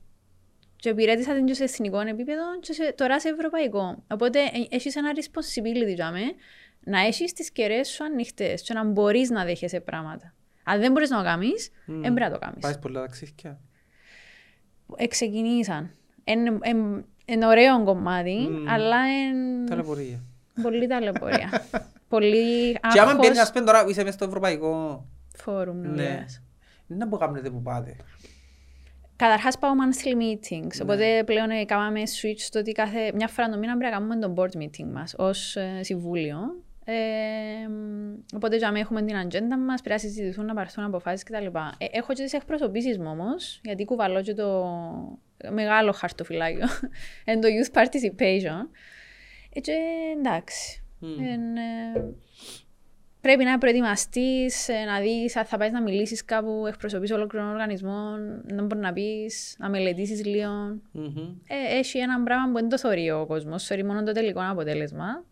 Και 0.75 0.89
υπηρέτησα 0.89 1.33
την 1.33 1.45
και 1.45 1.53
σε 1.53 1.63
εθνικό 1.63 1.99
επίπεδο 1.99 2.59
και 2.59 2.73
σε, 2.73 2.93
τώρα 2.97 3.19
σε 3.19 3.29
ευρωπαϊκό. 3.29 4.03
Οπότε 4.11 4.39
έχεις 4.69 4.95
ένα 4.95 5.11
responsibility 5.15 5.93
για 5.93 6.11
με, 6.11 6.19
να 6.83 6.99
έχεις 6.99 7.33
τις 7.33 7.51
κεραίες 7.51 7.87
σου 7.87 8.03
ανοιχτές 8.03 8.61
και 8.61 8.73
να 8.73 8.83
μπορείς 8.85 9.29
να 9.29 9.45
δέχεσαι 9.45 9.79
πράγματα. 9.79 10.33
Αν 10.63 10.79
δεν 10.79 10.91
μπορείς 10.91 11.09
να 11.09 11.17
το 11.17 11.23
κάνεις, 11.23 11.69
δεν 11.85 12.13
πρέπει 12.13 12.19
να 12.19 12.31
το 12.31 12.39
κάνεις. 12.39 12.57
Πάεις 12.59 12.79
πολλά 12.79 13.01
ταξίδια. 13.01 13.59
Εξεκινήσαν. 14.97 15.91
Είναι 16.23 16.57
εν, 16.61 17.05
εν 17.25 17.41
ωραίο 17.43 17.83
κομμάτι, 17.83 18.47
Μμμ. 18.49 18.69
αλλά 18.69 18.97
είναι 19.27 19.69
Ταλαιπωρία. 19.69 20.19
πολύ 20.61 20.87
ταλαιπωρία. 20.87 21.49
πολύ 22.09 22.71
Και 22.93 22.99
άμα 22.99 23.11
μπαίνεις, 23.13 23.27
άγχος 23.27 23.39
ας 23.39 23.51
πούμε 23.51 23.65
τώρα, 23.65 23.85
είσαι 23.87 24.03
μες 24.03 24.13
στο 24.13 24.25
ευρωπαϊκό, 24.25 25.05
φόρουμ 25.37 25.77
ναι. 25.79 25.87
νεολαίας. 25.87 26.41
Δεν 26.87 26.97
να 26.97 27.07
που 27.07 27.17
κάνετε 27.17 27.49
που 27.49 27.61
πάτε. 27.61 27.95
Καταρχάς 29.15 29.57
πάω 29.59 29.71
monthly 29.71 30.13
meetings, 30.21 30.75
Ναι. 30.75 30.81
οπότε 30.83 31.23
πλέον 31.25 31.49
ε, 31.49 31.65
κάναμε 31.65 32.01
switch 32.01 32.37
στο 32.37 32.59
ότι 32.59 32.71
κάθε 32.71 33.11
μια 33.15 33.27
φορά 33.27 33.49
το 33.49 33.57
μήνα 33.57 33.77
πρέπει 33.77 33.93
να 33.93 33.99
κάνουμε 33.99 34.19
το 34.19 34.33
board 34.37 34.61
meeting 34.61 34.91
μας 34.93 35.13
ως 35.17 35.55
ε, 35.55 35.79
συμβούλιο. 35.83 36.37
Ε, 36.85 37.67
μ, 37.67 38.13
οπότε 38.35 38.55
για 38.55 38.67
μένα 38.67 38.79
έχουμε 38.79 39.01
την 39.01 39.15
ατζέντα 39.15 39.57
μας, 39.57 39.81
πρέπει 39.81 40.01
να 40.01 40.09
συζητηθούν, 40.09 40.45
να 40.45 40.53
πάρθουν 40.53 40.83
αποφάσεις 40.83 41.23
κτλ. 41.23 41.45
Ε, 41.45 41.85
έχω 41.91 42.13
και 42.13 42.23
τις 42.23 42.33
εκπροσωπήσεις 42.33 42.97
μου 42.97 43.09
όμως, 43.09 43.59
γιατί 43.63 43.85
κουβαλώ 43.85 44.21
και 44.21 44.33
το 44.33 44.67
μεγάλο 45.49 45.91
χαρτοφυλάκιο, 45.91 46.67
εν 47.25 47.41
το 47.41 47.47
youth 47.47 47.77
participation. 47.77 48.67
Ε, 49.53 49.59
και 49.59 49.73
εντάξει. 50.17 50.83
Μμ. 50.99 51.19
Εν, 51.19 51.55
ε, 51.55 52.13
πρέπει 53.21 53.43
να 53.43 53.57
προετοιμαστείς, 53.57 54.69
να 54.87 54.99
δεις 54.99 55.35
αν 55.35 55.45
θα 55.45 55.57
πάεις 55.57 55.71
να 55.71 55.81
μιλήσεις 55.81 56.25
κάπου, 56.25 56.65
εκπροσωπείς 56.67 57.11
ολόκληρο 57.11 57.49
οργανισμό, 57.49 58.15
να 58.43 58.61
μπορείς 58.61 58.83
να 58.83 58.93
πεις, 58.93 59.55
να 59.59 59.69
μελετήσεις 59.69 60.25
λίγο. 60.25 60.51
Μμμ. 60.91 61.17
Ε, 61.47 61.77
έχει 61.77 61.97
ένα 61.97 62.23
πράγμα 62.23 62.45
που 62.45 62.53
δεν 62.53 62.69
το 62.69 62.77
θεωρεί 62.77 63.11
ο 63.11 63.25
κόσμος, 63.25 63.63
θεωρεί 63.63 63.83
μόνο 63.83 64.03
το 64.03 64.11
τελικό 64.11 64.41
αποτέλεσμα. 64.49 65.25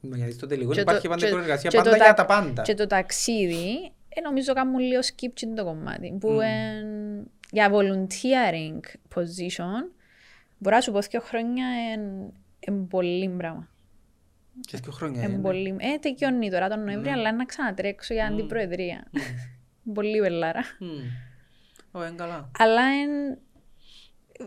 Μα 0.00 0.16
Γιατί 0.16 0.32
στο 0.32 0.46
τελικό 0.46 0.72
Και 0.72 0.80
υπάρχει 0.80 1.02
το- 1.02 1.08
πάντα 1.08 1.26
και- 1.26 1.32
προεργασία, 1.32 1.70
και 1.70 1.76
πάντα 1.76 1.90
το 1.90 1.96
για 1.96 2.04
τα- 2.06 2.14
τα 2.14 2.24
πάντα. 2.26 2.62
Και 2.62 2.74
το 2.74 2.86
ταξίδι, 2.86 3.92
ε, 4.08 4.20
νομίζω 4.20 4.52
κάνουν 4.52 4.78
λίγο 4.78 5.00
skip 5.00 5.30
και 5.34 5.46
το 5.46 5.64
κομμάτι. 5.64 6.16
Που 6.20 6.30
Μμμ. 6.30 6.40
εν- 6.40 7.30
για 7.50 7.70
volunteering 7.72 8.80
position, 9.14 9.90
μπορώ 10.58 10.76
να 10.76 10.80
σου 10.80 10.92
πω 10.92 11.00
δύο 11.00 11.20
χρόνια 11.20 11.66
είναι 11.92 12.76
πολύ 12.88 13.28
πράγμα. 13.28 13.68
Και 14.60 14.78
δύο 14.82 14.92
χρόνια 14.92 15.22
Είναι 15.22 15.32
είναι. 15.32 15.42
πολύ... 15.42 15.76
Ε, 15.78 15.98
τελειώνει 15.98 16.50
τώρα 16.50 16.68
τον 16.68 16.84
Νοέμβρη, 16.84 17.10
Ναι. 17.10 17.16
αλλά 17.16 17.32
να 17.32 17.44
ξανατρέξω 17.44 18.14
για 18.14 18.26
αντιπροεδρία. 18.26 19.06
Πολύ 19.94 20.20
βελάρα. 20.20 20.60
Μμ. 20.78 20.88
Ω, 21.92 22.04
είναι 22.06 22.14
καλά. 22.16 22.50
Αλλά 22.58 22.82
εν... 22.82 23.38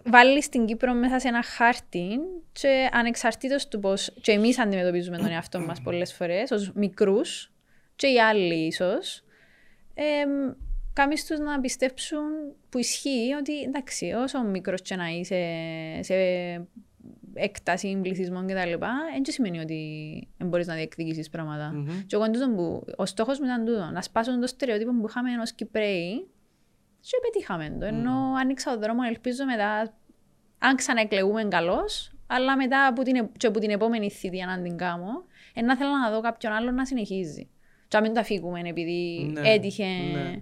βάλεις 0.05 0.49
την 0.49 0.65
Κύπρο 0.65 0.93
μέσα 0.93 1.19
σε 1.19 1.27
ένα 1.27 1.43
χάρτη 1.43 2.19
και 2.51 2.89
ανεξαρτήτως 2.91 3.67
του 3.67 3.79
πώς 3.79 4.13
και 4.21 4.31
εμείς 4.31 4.59
αντιμετωπίζουμε 4.59 5.17
τον 5.17 5.31
εαυτό 5.31 5.59
μας 5.59 5.81
πολλές 5.85 6.13
φορές 6.13 6.51
ως 6.51 6.71
μικρούς 6.73 7.51
και 7.95 8.07
οι 8.07 8.19
άλλοι 8.19 8.65
ίσως 8.65 9.23
εμ, 9.93 10.53
κάνεις 10.93 11.25
τους 11.25 11.39
να 11.39 11.59
πιστέψουν 11.59 12.23
που 12.69 12.77
ισχύει 12.77 13.33
ότι 13.39 13.61
εντάξει 13.61 14.11
όσο 14.11 14.43
μικρός 14.43 14.81
και 14.81 14.95
να 14.95 15.07
είσαι 15.07 15.49
σε 16.01 16.13
έκταση 17.33 17.99
πληθυσμών 18.01 18.47
και 18.47 18.53
τα 18.53 18.65
λοιπά, 18.65 18.93
δεν 19.13 19.23
σημαίνει 19.25 19.59
ότι 19.59 19.79
δεν 20.37 20.47
μπορείς 20.47 20.67
να 20.67 20.75
διεκδικήσεις 20.75 21.29
πράγματα. 21.29 21.71
Μμμ. 21.73 22.05
Και 22.07 22.15
εγώ 22.15 22.31
τούτο 22.31 22.49
που, 22.49 22.85
ο 22.95 23.05
στόχος 23.05 23.39
μου 23.39 23.45
ήταν 23.45 23.65
τούτο, 23.65 23.89
να 23.93 24.01
σπάσουν 24.01 24.39
το 24.39 24.47
στερεότυπο 24.47 24.91
που 24.91 25.05
είχαμε 25.09 25.29
ως 25.41 25.51
Κυπρέοι 25.51 26.27
και 27.01 27.17
πετύχαμε 27.21 27.77
το. 27.79 27.85
Ενώ 27.85 28.33
άνοιξα 28.41 28.71
τον 28.71 28.81
δρόμο, 28.81 28.99
ελπίζω 29.07 29.45
μετά, 29.45 29.93
αν 30.59 30.75
ξαναεκλεγούμε 30.75 31.43
καλώς, 31.43 32.11
αλλά 32.27 32.55
μετά 32.57 32.87
από 32.87 33.03
την, 33.03 33.15
ε- 33.15 33.29
και 33.37 33.47
από 33.47 33.59
την 33.59 33.69
επόμενη 33.69 34.09
θητεία 34.11 34.45
να 34.45 34.61
την 34.61 34.77
κάνω, 34.77 35.23
ε, 35.53 35.61
να 35.61 35.77
θέλω 35.77 35.89
να 36.03 36.11
δω 36.11 36.21
κάποιον 36.21 36.53
άλλον 36.53 36.73
να 36.75 36.85
συνεχίζει. 36.85 37.49
Και 37.87 37.97
να 37.97 38.01
μην 38.01 38.13
το 38.13 38.19
αφήγουμε 38.19 38.61
επειδή 38.65 39.29
Ναι, 39.33 39.49
έτυχε, 39.49 39.85
ναι. 39.85 40.33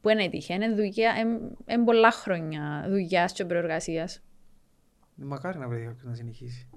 που 0.00 0.08
δεν 0.08 0.18
έτυχε. 0.18 0.54
Είναι 0.54 0.68
δουλειά, 0.74 1.12
είναι 1.66 1.84
πολλά 1.84 2.10
χρόνια 2.10 2.84
δουλειάς 2.88 3.32
και 3.32 3.44
προεργασίας. 3.44 4.22
Μακάρι 5.14 5.58
να 5.58 5.68
βρει 5.68 5.78
κάποιος 5.84 6.04
να 6.04 6.14
συνεχίσει. 6.14 6.68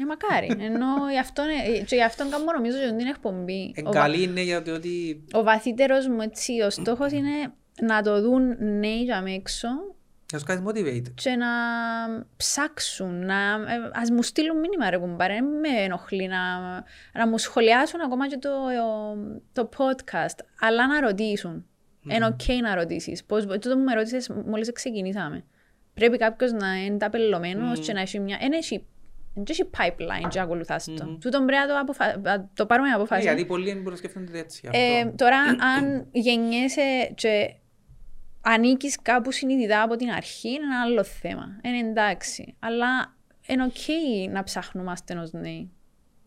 Ε, 0.00 0.04
μακάρι. 0.04 0.46
Ενώ 0.68 0.86
γι' 1.10 1.18
αυτό, 1.18 1.42
ε, 1.42 1.78
και 1.84 1.94
γι' 1.94 2.02
αυτό 2.04 2.28
κάνω 2.28 2.44
νομίζω 2.52 2.76
ότι 2.88 2.96
την 2.96 3.06
εκπομπή. 3.06 3.72
Εν 3.76 3.86
Ο 3.86 3.90
βα- 3.92 4.00
καλή 4.00 4.22
είναι 4.22 4.40
γιατί 4.42 4.70
ότι 4.70 5.24
ο 5.32 5.42
βαθύτερος 5.42 6.06
μου 6.08 6.20
έτσι, 6.20 6.60
ο 6.60 6.70
στόχος 6.70 7.12
είναι 7.12 7.30
να 7.80 8.02
το 8.02 8.20
δουν 8.20 8.56
νέοι 8.78 9.02
για 9.02 9.22
με 9.22 9.32
έξω 9.32 9.68
να 10.32 10.38
σου 10.38 10.44
κάνεις 10.44 10.62
motivate. 10.66 11.12
και 11.14 11.30
να 11.30 11.46
ψάξουν, 12.36 13.24
να, 13.24 13.34
ε, 13.34 13.90
ας 13.92 14.10
μου 14.10 14.22
στείλουν 14.22 14.58
μήνυμα 14.58 14.90
ρε 14.90 14.98
κουμπάρε, 14.98 15.34
δεν 15.34 15.44
με 15.44 15.68
ενοχλεί 15.68 16.26
να, 16.26 16.38
να 17.14 17.28
μου 17.28 17.38
σχολιάσουν 17.38 18.00
ακόμα 18.00 18.28
και 18.28 18.38
το, 18.38 18.50
το 19.52 19.68
podcast, 19.76 20.38
αλλά 20.60 20.86
να 20.86 21.00
ρωτήσουν. 21.00 21.66
Είναι 22.08 22.26
οκ 22.26 22.62
να 22.62 22.74
ρωτήσεις. 22.74 23.24
Πώς, 23.24 23.44
τούτο 23.46 23.74
που 23.74 23.82
με 23.82 23.94
ρώτησες 23.94 24.28
μόλις 24.46 24.72
ξεκινήσαμε. 24.72 25.44
Πρέπει 25.94 26.16
κάποιος 26.16 26.52
να 26.52 26.74
είναι 26.74 26.96
ταπελωμένος 26.96 27.80
και 27.80 27.92
να 27.92 28.00
έχει 28.00 28.18
μια... 28.18 28.38
Εν 28.40 28.52
έχει, 28.52 28.86
εν 29.34 29.44
έχει 29.48 29.70
pipeline 29.78 30.28
και 30.28 30.40
ακολουθάς 30.40 30.84
το. 30.84 31.18
Τούτο 31.20 31.44
πρέπει 31.44 31.52
να 31.52 31.66
το, 31.66 31.78
αποφα... 31.78 32.20
να 32.20 32.50
το 32.54 32.66
πάρουμε 32.66 32.88
Ε, 32.88 32.92
αποφάση. 32.92 33.22
Γιατί 33.22 33.44
πολλοί 33.44 33.64
δεν 33.64 33.76
μπορούν 33.76 33.90
να 33.90 33.96
σκέφτονται 33.96 34.38
έτσι. 34.38 34.68
Ε, 34.72 34.98
αυτό. 34.98 35.14
τώρα, 35.16 35.38
αν 35.76 36.06
γεννιέσαι 36.12 37.12
και 37.14 37.54
ανήκεις 38.42 39.02
κάπου 39.02 39.32
συνειδητά 39.32 39.82
από 39.82 39.96
την 39.96 40.10
αρχή, 40.10 40.48
είναι 40.48 40.64
ένα 40.64 40.80
άλλο 40.82 41.04
θέμα. 41.04 41.60
Είναι 41.62 41.88
εντάξει. 41.88 42.56
Αλλά 42.58 43.14
είναι 43.46 43.64
οκ 43.64 44.32
να 44.32 44.42
ψαχνόμαστε 44.42 45.14
ως 45.14 45.32
νέοι. 45.32 45.70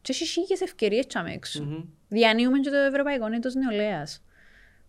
Και 0.01 0.11
έχεις 0.11 0.29
χίλιες 0.31 0.61
ευκαιρίες 0.61 1.05
τσάμε 1.05 1.31
έξω. 1.31 1.63
Μμμ. 1.63 1.83
Διανύουμε 2.07 2.59
και 2.59 2.69
το 2.69 2.77
Ευρωπαϊκό 2.77 3.25
Έτος 3.33 3.53
Νεολαίας 3.53 4.23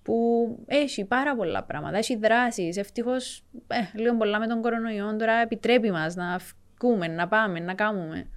που 0.02 0.46
έχει 0.66 1.04
πάρα 1.04 1.36
πολλά 1.36 1.64
πράγματα, 1.64 1.96
έχει 1.96 2.16
δράσεις. 2.16 2.76
Ευτυχώς, 2.76 3.44
ε, 3.66 3.98
λίγο 3.98 4.16
πολλά 4.16 4.38
με 4.38 4.46
τον 4.46 4.62
κορονοϊό, 4.62 5.16
τώρα 5.16 5.32
επιτρέπει 5.32 5.90
μας 5.90 6.14
να 6.14 6.40
βγούμε, 6.80 7.08
να 7.08 7.28
πάμε, 7.28 7.60
να 7.60 7.74
κάνουμε. 7.74 8.28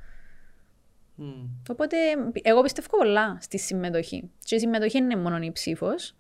Μμ. 1.15 1.47
Οπότε 1.69 1.97
εγώ 2.41 2.61
πιστεύω 2.61 2.97
πολλά 2.97 3.37
στη 3.41 3.57
συμμετοχή. 3.57 4.29
Και 4.43 4.55
η 4.55 4.59
συμμετοχή 4.59 4.97
είναι 4.97 5.15
μόνο 5.15 5.37
η 5.37 5.51
ψήφος. 5.51 6.15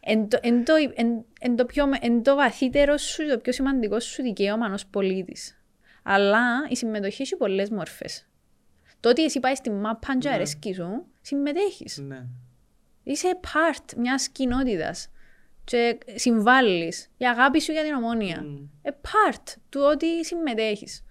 Εν, 0.00 0.28
το, 0.28 0.38
εν, 0.42 0.64
το, 0.64 0.74
εν, 0.94 1.24
εν, 1.40 1.56
το 1.56 1.64
πιο, 1.64 1.88
εν 2.00 2.22
το 2.22 2.34
βαθύτερο 2.34 2.96
σου, 2.96 3.28
το 3.28 3.38
πιο 3.38 3.52
σημαντικό 3.52 4.00
σου 4.00 4.22
δικαίωμα 4.22 4.72
ως 4.72 4.86
πολίτης. 4.86 5.62
Αλλά 6.02 6.66
η 6.68 6.76
συμμετοχή 6.76 7.22
έχει 7.22 7.36
πολλές 7.36 7.70
μορφές. 7.70 8.28
Το 9.00 9.08
ότι 9.08 9.24
εσύ 9.24 9.40
πάεις 9.40 9.58
στη 9.58 9.70
μάπα 9.70 10.18
και 10.18 10.28
αρέσκει 10.28 10.74
σου, 10.74 11.06
συμμετέχεις. 11.20 11.98
Ναι. 11.98 12.26
Είσαι 13.02 13.40
part 13.42 13.94
μιας 13.96 14.28
κοινότητας 14.28 15.10
και 15.64 15.98
συμβάλλεις. 16.14 17.10
Η 17.16 17.26
αγάπη 17.26 17.60
σου 17.60 17.72
για 17.72 17.82
την 17.82 17.94
ομόνια. 17.94 18.42
Μμ. 18.42 18.56
Ε, 18.82 18.90
part 19.02 19.54
του 19.68 19.80
ότι 19.92 20.24
συμμετέχεις. 20.24 21.04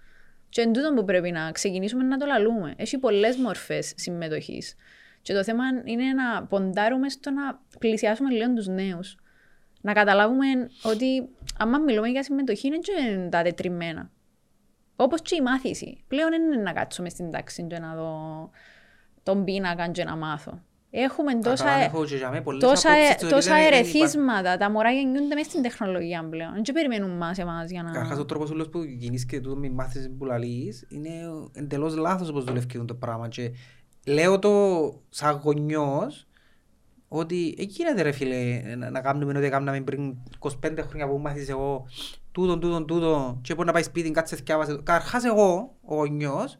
Και 0.48 0.60
εν 0.60 0.72
τούτο 0.72 0.94
που 0.94 1.04
πρέπει 1.04 1.30
να 1.30 1.52
ξεκινήσουμε 1.52 2.04
να 2.04 2.16
το 2.16 2.26
λαλούμε. 2.26 2.74
Έχει 2.76 2.98
πολλές 2.98 3.36
μορφές 3.36 3.92
συμμετοχής. 3.96 4.74
Και 5.22 5.34
το 5.34 5.44
θέμα 5.44 5.64
είναι 5.84 6.04
να 6.04 6.46
ποντάρουμε 6.46 7.08
στο 7.08 7.30
να 7.30 7.60
πλησιάσουμε 7.78 8.30
λίγο 8.30 8.52
τους 8.54 8.66
νέους. 8.66 9.16
Να 9.80 9.92
καταλάβουμε 9.92 10.46
ότι 10.82 11.28
άμα 11.58 11.78
μιλούμε 11.78 12.08
για 12.08 12.22
συμμετοχή 12.22 12.66
είναι 12.66 12.78
και 12.78 13.28
τα 13.30 13.42
τετριμμένα. 13.42 14.10
Όπως 14.96 15.20
και 15.22 15.34
η 15.34 15.42
μάθηση. 15.42 16.04
Πλέον 16.08 16.30
δεν 16.30 16.42
είναι 16.42 16.62
να 16.62 16.72
κάτσω 16.72 17.02
μες 17.02 17.12
στην 17.12 17.30
τάξη 17.30 17.66
και 17.66 17.78
να 17.78 17.94
δω 17.94 18.50
τον 19.22 19.44
πίνακα 19.44 19.88
και 19.88 20.04
να 20.04 20.16
μάθω. 20.16 20.62
Έχουμε 20.92 21.38
τόσα, 21.38 21.64
Καλά, 21.64 21.76
έχω 21.84 22.04
και 22.04 22.16
για 22.16 22.30
μέ 22.30 22.40
πολλές 22.40 22.62
τόσα, 22.62 22.88
απόψεις, 22.90 23.16
το 23.16 23.26
ότι 23.26 23.34
τόσα 23.34 23.52
δεν- 23.54 23.62
δεν 23.62 23.72
ερεθίσματα. 23.72 24.56
Τα 24.56 24.70
μωρά 24.70 24.90
γεννιούνται 24.90 25.34
μέσα 25.34 25.50
στην 25.50 25.62
τεχνολογία 25.62 26.28
πλέον. 26.30 26.52
Δεν 26.64 26.74
περιμένουν 26.74 27.10
μας 27.16 27.38
εμάς 27.38 27.70
για 27.70 27.82
να... 27.82 27.90
Καταρχάς 27.90 28.18
ο 28.18 28.24
τρόπος 28.24 28.50
ούλος 28.50 28.68
που 28.68 28.82
γίνεις 28.82 29.26
και 29.26 29.40
τούτο 29.40 29.56
μη 29.56 29.70
μάθεις 29.70 30.10
που 30.18 30.24
λαλείς 30.24 30.86
είναι 30.88 31.10
εντελώς 31.52 31.96
λάθος 31.96 32.28
όπως 32.28 32.44
δουλεύει 32.44 32.66
και 32.66 32.78
το 32.78 32.94
πράγμα 32.94 33.28
και 33.28 33.50
λέω 34.06 34.38
το 34.38 34.50
σαν 35.08 35.40
γονιός 35.42 36.26
ότι 37.08 37.54
εκεί 37.58 37.72
γίνεται 37.76 38.02
ρε 38.02 38.12
φίλε 38.12 38.62
να, 38.76 38.90
να 38.90 39.00
κάνουμε 39.00 39.38
ό,τι 39.38 39.48
κάναμε 39.48 39.80
πριν 39.80 40.16
25 40.38 40.50
χρόνια 40.88 41.08
που 41.08 41.18
μάθεις 41.18 41.48
εγώ 41.48 41.86
τούτον, 42.32 42.60
τούτον, 42.60 42.86
τούτον 42.86 43.40
και 43.42 43.54
μπορεί 43.54 43.66
να 43.66 43.72
πάει 43.72 43.82
σπίτι 43.82 44.10
κάτσε 44.10 44.36
θυκιάβασε 44.36 44.74
το. 44.74 44.82
Καταρχάς 44.82 45.24
εγώ 45.24 45.76
ο 45.84 45.94
γονιός 45.94 46.58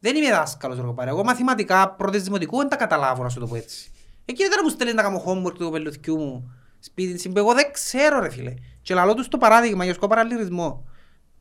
δεν 0.00 0.16
είμαι 0.16 0.30
δάσκαλος 0.30 0.80
ρε 0.80 0.92
πάρε. 0.94 1.10
Εγώ 1.10 1.24
μαθηματικά 1.24 1.90
πρώτες 1.90 2.22
δημοτικού 2.22 2.56
δεν 2.56 2.68
τα 2.68 2.76
καταλάβω 2.76 3.22
να 3.22 3.28
σου 3.28 3.40
το 3.40 3.46
πω 3.46 3.56
έτσι. 3.56 3.90
Εκεί 4.24 4.42
δεν 4.42 4.58
μου 4.62 4.68
στέλνει 4.68 4.94
να 4.94 5.02
κάνω 5.02 5.22
homework 5.26 5.54
του 5.54 5.70
πελουθκιού 5.70 6.18
μου 6.18 6.52
σπίτι 6.78 7.18
συμπέ. 7.18 7.40
Εγώ 7.40 7.54
δεν 7.54 7.72
ξέρω 7.72 8.20
ρε 8.20 8.30
φίλε. 8.30 8.54
Και 8.82 8.94
λαλώ 8.94 9.14
τους 9.14 9.28
το 9.28 9.38
παράδειγμα 9.38 9.84
για 9.84 9.94
σκό 9.94 10.06
παραλληλισμό. 10.06 10.84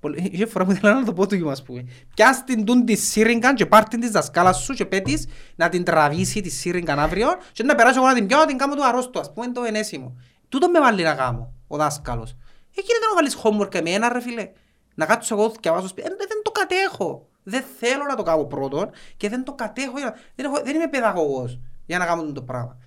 Πολλή- 0.05 0.33
Είχε 0.33 0.45
φορά 0.45 0.65
που 0.65 0.71
ήθελα 0.71 0.93
να 0.93 1.05
το 1.05 1.13
πω 1.13 1.27
του 1.27 1.49
ας 1.49 1.63
πούμε. 1.63 1.85
Πιάσ' 2.15 2.43
την 2.43 2.65
τούν 2.65 2.85
τη 2.85 2.95
σύριγγα 2.95 3.53
και 3.53 3.65
πάρ' 3.65 3.83
την 3.87 3.99
της 3.99 4.11
δασκάλας 4.11 4.57
σου 4.57 4.73
και 4.73 4.85
πέτεις 4.85 5.27
να 5.55 5.69
την 5.69 5.83
τραβήσει 5.83 6.41
τη 6.41 6.49
σύριγγα 6.49 6.93
αύριο 6.93 7.27
και 7.51 7.63
να 7.63 7.75
περάσω 7.75 7.97
εγώ 7.99 8.07
να 8.07 8.13
την 8.13 8.27
πιάω 8.27 8.39
να 8.39 8.45
την 8.45 8.57
κάνω 8.57 8.75
του 8.75 8.85
αρρώστου 8.85 9.19
ας 9.19 9.33
πούμε 9.33 9.45
είναι 9.45 9.53
το 9.55 9.63
ενέσιμο. 9.63 10.15
Τούτο 10.49 10.69
με 10.69 10.79
βάλει 10.79 11.03
να 11.03 11.13
κάνω 11.13 11.53
ο 11.67 11.77
δάσκαλος. 11.77 12.35
Εκεί 12.75 12.87
δεν 12.87 13.09
να 13.09 13.15
βάλεις 13.15 13.37
homework 13.43 13.75
εμένα 13.75 14.13
ρε 14.13 14.21
φίλε. 14.21 14.49
Να 14.95 15.05
κάτσω 15.05 15.35
εγώ 15.35 15.51
και 15.59 15.69
βάζω 15.69 15.87
σπίτι. 15.87 16.07
Ε, 16.07 16.15
δεν 16.17 16.41
το 16.43 16.51
κατέχω. 16.51 17.27
Δεν 17.43 17.63
θέλω 17.79 18.03
να 18.09 18.15
το 18.15 18.23
κάνω 18.23 18.43
πρώτον 18.43 18.89
και 19.17 19.29
δεν 19.29 19.43
το 19.43 19.53
κατέχω. 19.53 19.97
για 19.97 20.05
να- 20.05 20.15
Δεν, 20.35 20.45
έχω, 20.45 20.61
δεν 20.63 20.75
είμαι 20.75 20.87
παιδαγωγός 20.87 21.59
για 21.85 21.97
να 21.97 22.05
κάνω 22.05 22.31
το 22.31 22.41
πράγμα. 22.41 22.77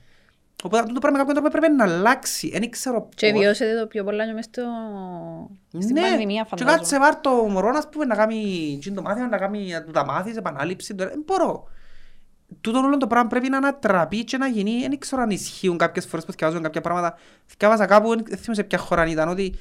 Οπότε 0.65 0.83
αυτό 0.83 0.93
το 0.95 1.01
πράγμα 1.01 1.19
με 1.19 1.25
κάποιον 1.25 1.43
τρόπο 1.45 1.59
πρέπει 1.59 1.75
να 1.77 1.85
αλλάξει. 1.85 2.49
Δεν 2.51 2.71
ξέρω 2.71 3.09
Και 3.15 3.31
πώς. 3.31 3.41
βιώσετε 3.41 3.79
το 3.81 3.87
πιο 3.87 4.05
πολλά 4.05 4.27
και 4.27 4.33
μες 4.33 4.45
στο... 4.45 4.63
στην 5.79 5.93
Ναι, 5.93 6.01
πανδημία 6.01 6.43
και 6.43 6.49
φαντάζομαι. 6.49 6.77
κάτσε 6.77 6.99
βάρ 6.99 7.17
το 7.17 7.31
μωρό 7.31 7.71
να 7.71 7.89
πούμε 7.89 8.05
να 8.05 8.15
κάνει 8.15 8.77
τζιν 8.81 8.95
το 8.95 9.03
μάθημα, 9.03 9.27
να 9.29 9.39
κάνει 9.39 9.71
να 9.73 9.83
του 9.83 9.91
τα 9.91 10.05
μάθεις, 10.05 10.37
επανάληψη. 10.37 10.95
τώρα, 10.95 11.11
Δεν 11.11 11.23
μπορώ. 11.27 11.69
Τούτο 12.61 12.79
όλο 12.79 12.97
το 12.97 13.07
πράγμα 13.07 13.29
πρέπει 13.29 13.49
να 13.49 13.57
ανατραπεί 13.57 14.25
και 14.25 14.37
να 14.37 14.47
γίνει. 14.47 14.81
Δεν 14.81 14.99
ξέρω 14.99 15.23
αν 15.23 15.31
ισχύουν 15.31 15.77
κάποιες 15.79 16.07
φορές 16.07 16.25
που 16.25 16.31
θυκιάζουν 16.31 16.63
κάποια 16.63 16.81
πράγματα. 16.81 17.17
Θυκιάβασα 17.47 17.87
κάπου, 17.87 18.09
δεν 18.09 18.25
θυμάμαι 18.25 18.55
σε 18.55 18.63
ποια 18.65 18.79
χώρα 18.79 19.07
ήταν, 19.07 19.29
ότι 19.29 19.55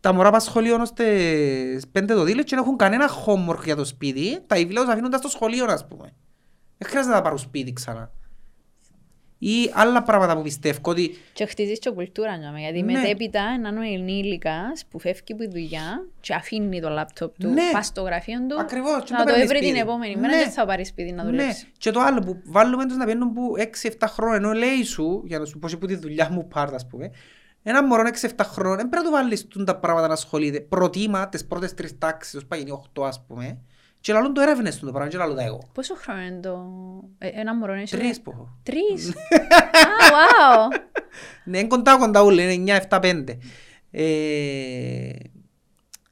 τα 0.00 0.12
μωρά 0.12 0.30
πας 0.30 0.44
σχολείο 0.44 0.76
ως 0.80 0.92
τις 0.92 1.86
πέντε 1.92 2.14
το 2.14 2.22
δίλες 2.22 2.44
και 2.44 2.54
δεν 2.54 2.64
έχουν 2.64 2.76
κανένα 2.76 3.08
homework 3.26 3.64
για 3.64 3.76
το 3.76 3.84
σπίτι. 3.84 4.38
Τα 4.46 4.56
βιβλία 4.56 4.80
τους 4.80 4.90
αφήνουν 4.90 5.10
τα 5.10 5.18
στο 5.18 5.28
σχολείο, 5.28 5.64
ας 5.64 5.86
πούμε. 5.86 6.12
Δεν 6.78 6.88
χρειάζεται 6.88 7.12
να 7.12 7.18
τα 7.18 7.22
πάρουν 7.24 7.38
σπίτι 7.38 7.72
ξανά. 7.72 8.10
Ή 9.42 9.70
άλλα 9.72 10.02
πράγματα 10.02 10.36
που 10.36 10.42
πιστεύω 10.42 10.78
ότι 10.82 11.16
Και 11.32 11.46
χτίζεις 11.46 11.78
και 11.78 11.90
κουλτούρα 11.90 12.36
νιώμαι, 12.36 12.60
γιατί 12.60 12.82
Ναι. 12.82 12.92
μετέπειτα 12.92 13.42
έναν 13.54 13.76
ο 13.76 13.80
ενήλικας 13.82 14.84
που 14.90 14.98
φεύγει 14.98 15.32
από 15.32 15.42
τη 15.42 15.48
δουλειά 15.48 16.06
και 16.20 16.34
αφήνει 16.34 16.80
το 16.80 16.88
λάπτοπ 16.88 17.38
του, 17.38 17.48
Ναι. 17.48 17.62
πας 17.72 17.86
στο 17.86 18.02
γραφείο 18.02 18.38
του, 18.48 18.60
Ακριβώς, 18.60 19.02
και 19.04 19.12
να 19.12 19.18
το 19.18 19.24
το 19.24 19.30
παίρνεις 19.30 19.44
έβρει 19.44 19.58
την 19.58 19.66
σπίτι. 19.68 19.80
επόμενη 19.82 20.16
μέρα 20.16 20.36
Ναι. 20.36 20.42
και 20.42 20.48
θα 20.48 20.66
πάρει 20.66 20.84
σπίτι 20.84 21.12
να 21.12 21.22
Ναι, 21.22 21.30
δουλέψει. 21.30 21.66
και 21.78 21.90
το 21.90 22.00
άλλο 22.00 22.20
που 22.20 22.40
βάλουμε 22.44 22.86
τους 22.86 22.96
να 22.96 23.04
πιένουν 23.04 23.32
που 23.32 23.54
6-7 23.56 24.06
χρόνια, 24.06 24.36
ενώ 24.36 24.52
λέει 24.52 24.82
σου, 24.84 25.22
για 25.26 25.38
να 25.38 25.44
σου 25.44 25.58
πω 25.58 25.68
και 25.68 25.76
που 25.76 25.86
τη 25.86 25.94
δουλειά 25.96 26.28
μου 26.30 26.48
πάρτα, 26.48 26.74
ας 26.74 26.86
πούμε, 26.86 27.10
ένα 27.62 27.84
μωρό 27.86 28.02
6-7 28.06 28.44
χρόνια, 28.44 28.76
δεν 28.76 28.88
πρέπει 28.88 29.04
να 29.04 29.10
του 29.10 29.16
βάλεις 29.16 29.46
τούν 29.48 29.64
τα 29.64 29.76
πράγματα 29.78 30.06
να 30.06 30.12
ασχολείται. 30.12 30.60
Προτίμα 30.60 31.28
τις 31.28 31.46
πρώτες 31.46 31.74
τρεις 31.74 31.98
τάξεις, 31.98 32.34
ως 32.34 32.46
πάει 32.46 32.64
8 32.70 33.04
ας 33.06 33.24
πούμε, 33.26 33.58
και 34.00 34.12
λαλούν 34.12 34.34
το 34.34 34.40
έρευνες 34.40 34.78
του 34.78 34.86
το 34.86 34.92
πράγμα, 34.92 35.10
και 35.10 35.16
λαλούν 35.16 35.36
τα 35.36 35.42
εγώ. 35.42 35.68
Πόσο 35.72 35.94
χρόνο 35.94 36.20
είναι 36.20 36.40
το... 36.40 36.64
ε, 37.18 37.28
ένα 37.28 37.56
μωρό 37.56 37.74
είναι... 37.74 37.84
Τρεις 37.84 38.20
που 38.20 38.30
έχω. 38.30 38.58
Τρεις! 38.62 39.08
Α, 39.10 40.08
wow! 40.10 40.80
Ναι, 41.44 41.58
είναι 41.58 41.66
κοντά 41.66 41.98
κοντά 41.98 42.22
ούλοι, 42.22 42.54
είναι 42.54 42.80
9-7-5. 42.88 43.24
Ε, 43.90 45.10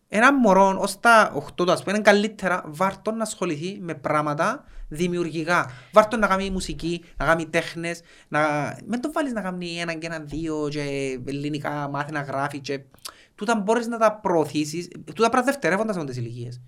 ένα 0.08 0.34
μωρό 0.34 0.76
ως 0.80 1.00
τα 1.00 1.32
8 1.36 1.40
του, 1.54 1.72
ας 1.72 1.82
πούμε, 1.82 1.94
είναι 1.94 2.02
καλύτερα 2.02 2.62
βάρτον 2.66 3.16
να 3.16 3.22
ασχοληθεί 3.22 3.78
με 3.80 3.94
πράγματα 3.94 4.64
δημιουργικά. 4.88 5.70
Βάρτον 5.92 6.20
να 6.20 6.26
κάνει 6.26 6.50
μουσική, 6.50 7.04
να 7.16 7.26
κάνει 7.26 7.46
τέχνες, 7.46 8.00
να... 8.28 8.40
Μην 8.86 9.00
το 9.00 9.12
βάλεις 9.12 9.32
να 9.32 9.40
κάνει 9.40 9.78
ένα 9.80 9.94
και 9.94 10.06
ένα 10.06 10.18
δύο 10.18 10.68
και 10.70 10.80
ελληνικά 11.26 11.88
μάθει 11.88 12.12
να 12.12 12.20
γράφει 12.20 12.60
και... 12.60 12.80
Τούτα 13.34 13.56
μπορείς 13.56 13.86
να 13.86 13.98
τα 13.98 14.12
προωθήσεις, 14.12 14.88
τούτα 14.88 15.28
πρέπει 15.28 15.36
να 15.36 15.42
δευτερεύονται 15.42 15.92
σε 15.92 15.98
αυτές 15.98 16.16
τις 16.16 16.24
ηλικίες. 16.24 16.60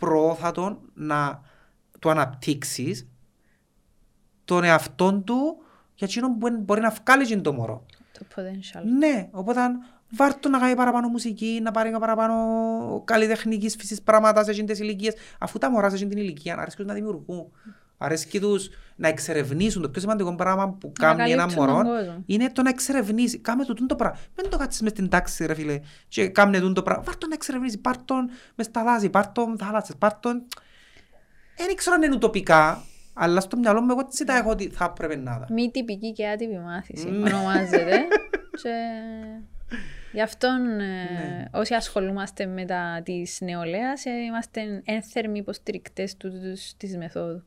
Προώθα 0.00 0.52
τον 0.52 0.78
να 0.94 1.40
το 1.98 2.10
αναπτύξεις 2.10 3.08
τον 4.44 4.64
εαυτόν 4.64 5.24
του 5.24 5.56
για 5.94 6.06
εκείνον 6.06 6.38
που 6.38 6.50
μπορεί 6.60 6.80
να 6.80 6.90
βγάλει 6.90 7.22
εκείνο 7.22 7.40
το 7.40 7.52
μωρό. 7.52 7.86
Το 8.12 8.26
potential. 8.36 8.82
Ναι, 8.98 9.28
οπότε 9.30 9.60
βάρ' 10.10 10.38
το 10.38 10.48
να 10.48 10.58
κάνει 10.58 10.74
παραπάνω 10.74 11.08
μουσική, 11.08 11.60
να 11.62 11.70
πάρει 11.70 11.90
παραπάνω 11.90 12.34
καλλιτεχνικής 13.04 13.76
φύσης 13.76 14.02
πράγματα 14.02 14.44
σε 14.44 14.50
εκείνες 14.50 14.70
τις 14.70 14.88
ηλικίες. 14.88 15.14
Αφού 15.38 15.58
τα 15.58 15.70
μωρά 15.70 15.88
σε 15.88 15.94
εκείνη 15.94 16.10
την 16.10 16.18
ηλικία 16.18 16.54
αρέσκει 16.54 16.76
τους 16.76 16.86
να 16.86 16.94
δημιουργούν. 16.94 17.52
Αρέσκει 18.02 18.40
τους 18.40 18.70
να 18.96 19.08
εξερευνήσουν. 19.08 19.82
Το 19.82 19.88
πιο 19.88 20.00
σημαντικό 20.00 20.34
πράγμα 20.34 20.68
που 20.70 20.92
Να 21.00 21.06
κάνει 21.06 21.30
ένα 21.32 21.40
καλύψουν 21.42 21.66
τον 21.66 21.74
μωρό 21.74 21.88
κόσμο. 21.88 22.22
είναι 22.26 22.50
το 22.52 22.62
να 22.62 22.68
εξερευνήσει. 22.68 23.38
Κάμε 23.38 23.64
το 23.64 23.74
τούτο 23.74 23.96
πράγμα. 23.96 24.18
Μην 24.36 24.50
το 24.50 24.56
κάτσεις 24.56 24.80
μες 24.82 24.90
στην 24.90 25.08
τάξη 25.08 25.46
ρε 25.46 25.54
φίλε 25.54 25.80
και 26.08 26.28
κάμε 26.28 26.60
τούτο 26.60 26.82
πράγμα. 26.82 27.02
Βάρ' 27.02 27.16
το 27.16 27.26
να 27.26 27.34
εξερευνήσει. 27.34 27.78
Πάρ' 27.78 28.04
τον 28.04 28.30
μες 28.54 28.66
στα 28.66 28.84
δάση, 28.84 29.10
πάρ' 29.10 29.32
τον 29.32 29.58
θάλασσες, 29.58 29.96
πάρ' 29.98 30.14
τον... 30.20 30.42
Δεν 31.56 31.74
ξέρω 31.76 31.94
αν 31.96 32.02
είναι 32.02 32.14
ουτοπικά, 32.14 32.82
αλλά 33.14 33.40
στο 33.40 33.56
μυαλό 33.56 33.80
μου 33.80 33.90
εγώ 33.90 34.00
έτσι 34.00 34.24
τα 34.24 34.36
έχω 34.36 34.50
ότι 34.50 34.68
θα 34.68 34.84
έπρεπε 34.84 35.16
να 35.16 35.38
δω. 35.38 35.44
Μη 35.50 35.70
τυπική 35.70 36.12
και 36.12 36.28
άτυπη 36.28 36.58
μάθηση 36.58 37.10
Ναι. 37.10 37.30
ονομάζεται. 37.30 37.98
και 38.62 38.74
γι' 40.12 40.22
αυτόν 40.22 40.80
ε, 40.80 40.84
Ναι. 40.84 41.44
όσοι 41.52 41.74
ασχολούμαστε 41.74 42.46
με 42.46 42.64
τα 42.64 43.00
της 43.04 43.38
νεολαίας 43.40 44.04
ε, 44.04 44.10
είμαστε 44.10 44.82
ένθερμοι 44.84 45.38
υποστηρικτές 45.38 46.16
του, 46.16 46.30
τους, 46.42 46.72
της 46.76 46.96
μεθόδου. 46.96 47.42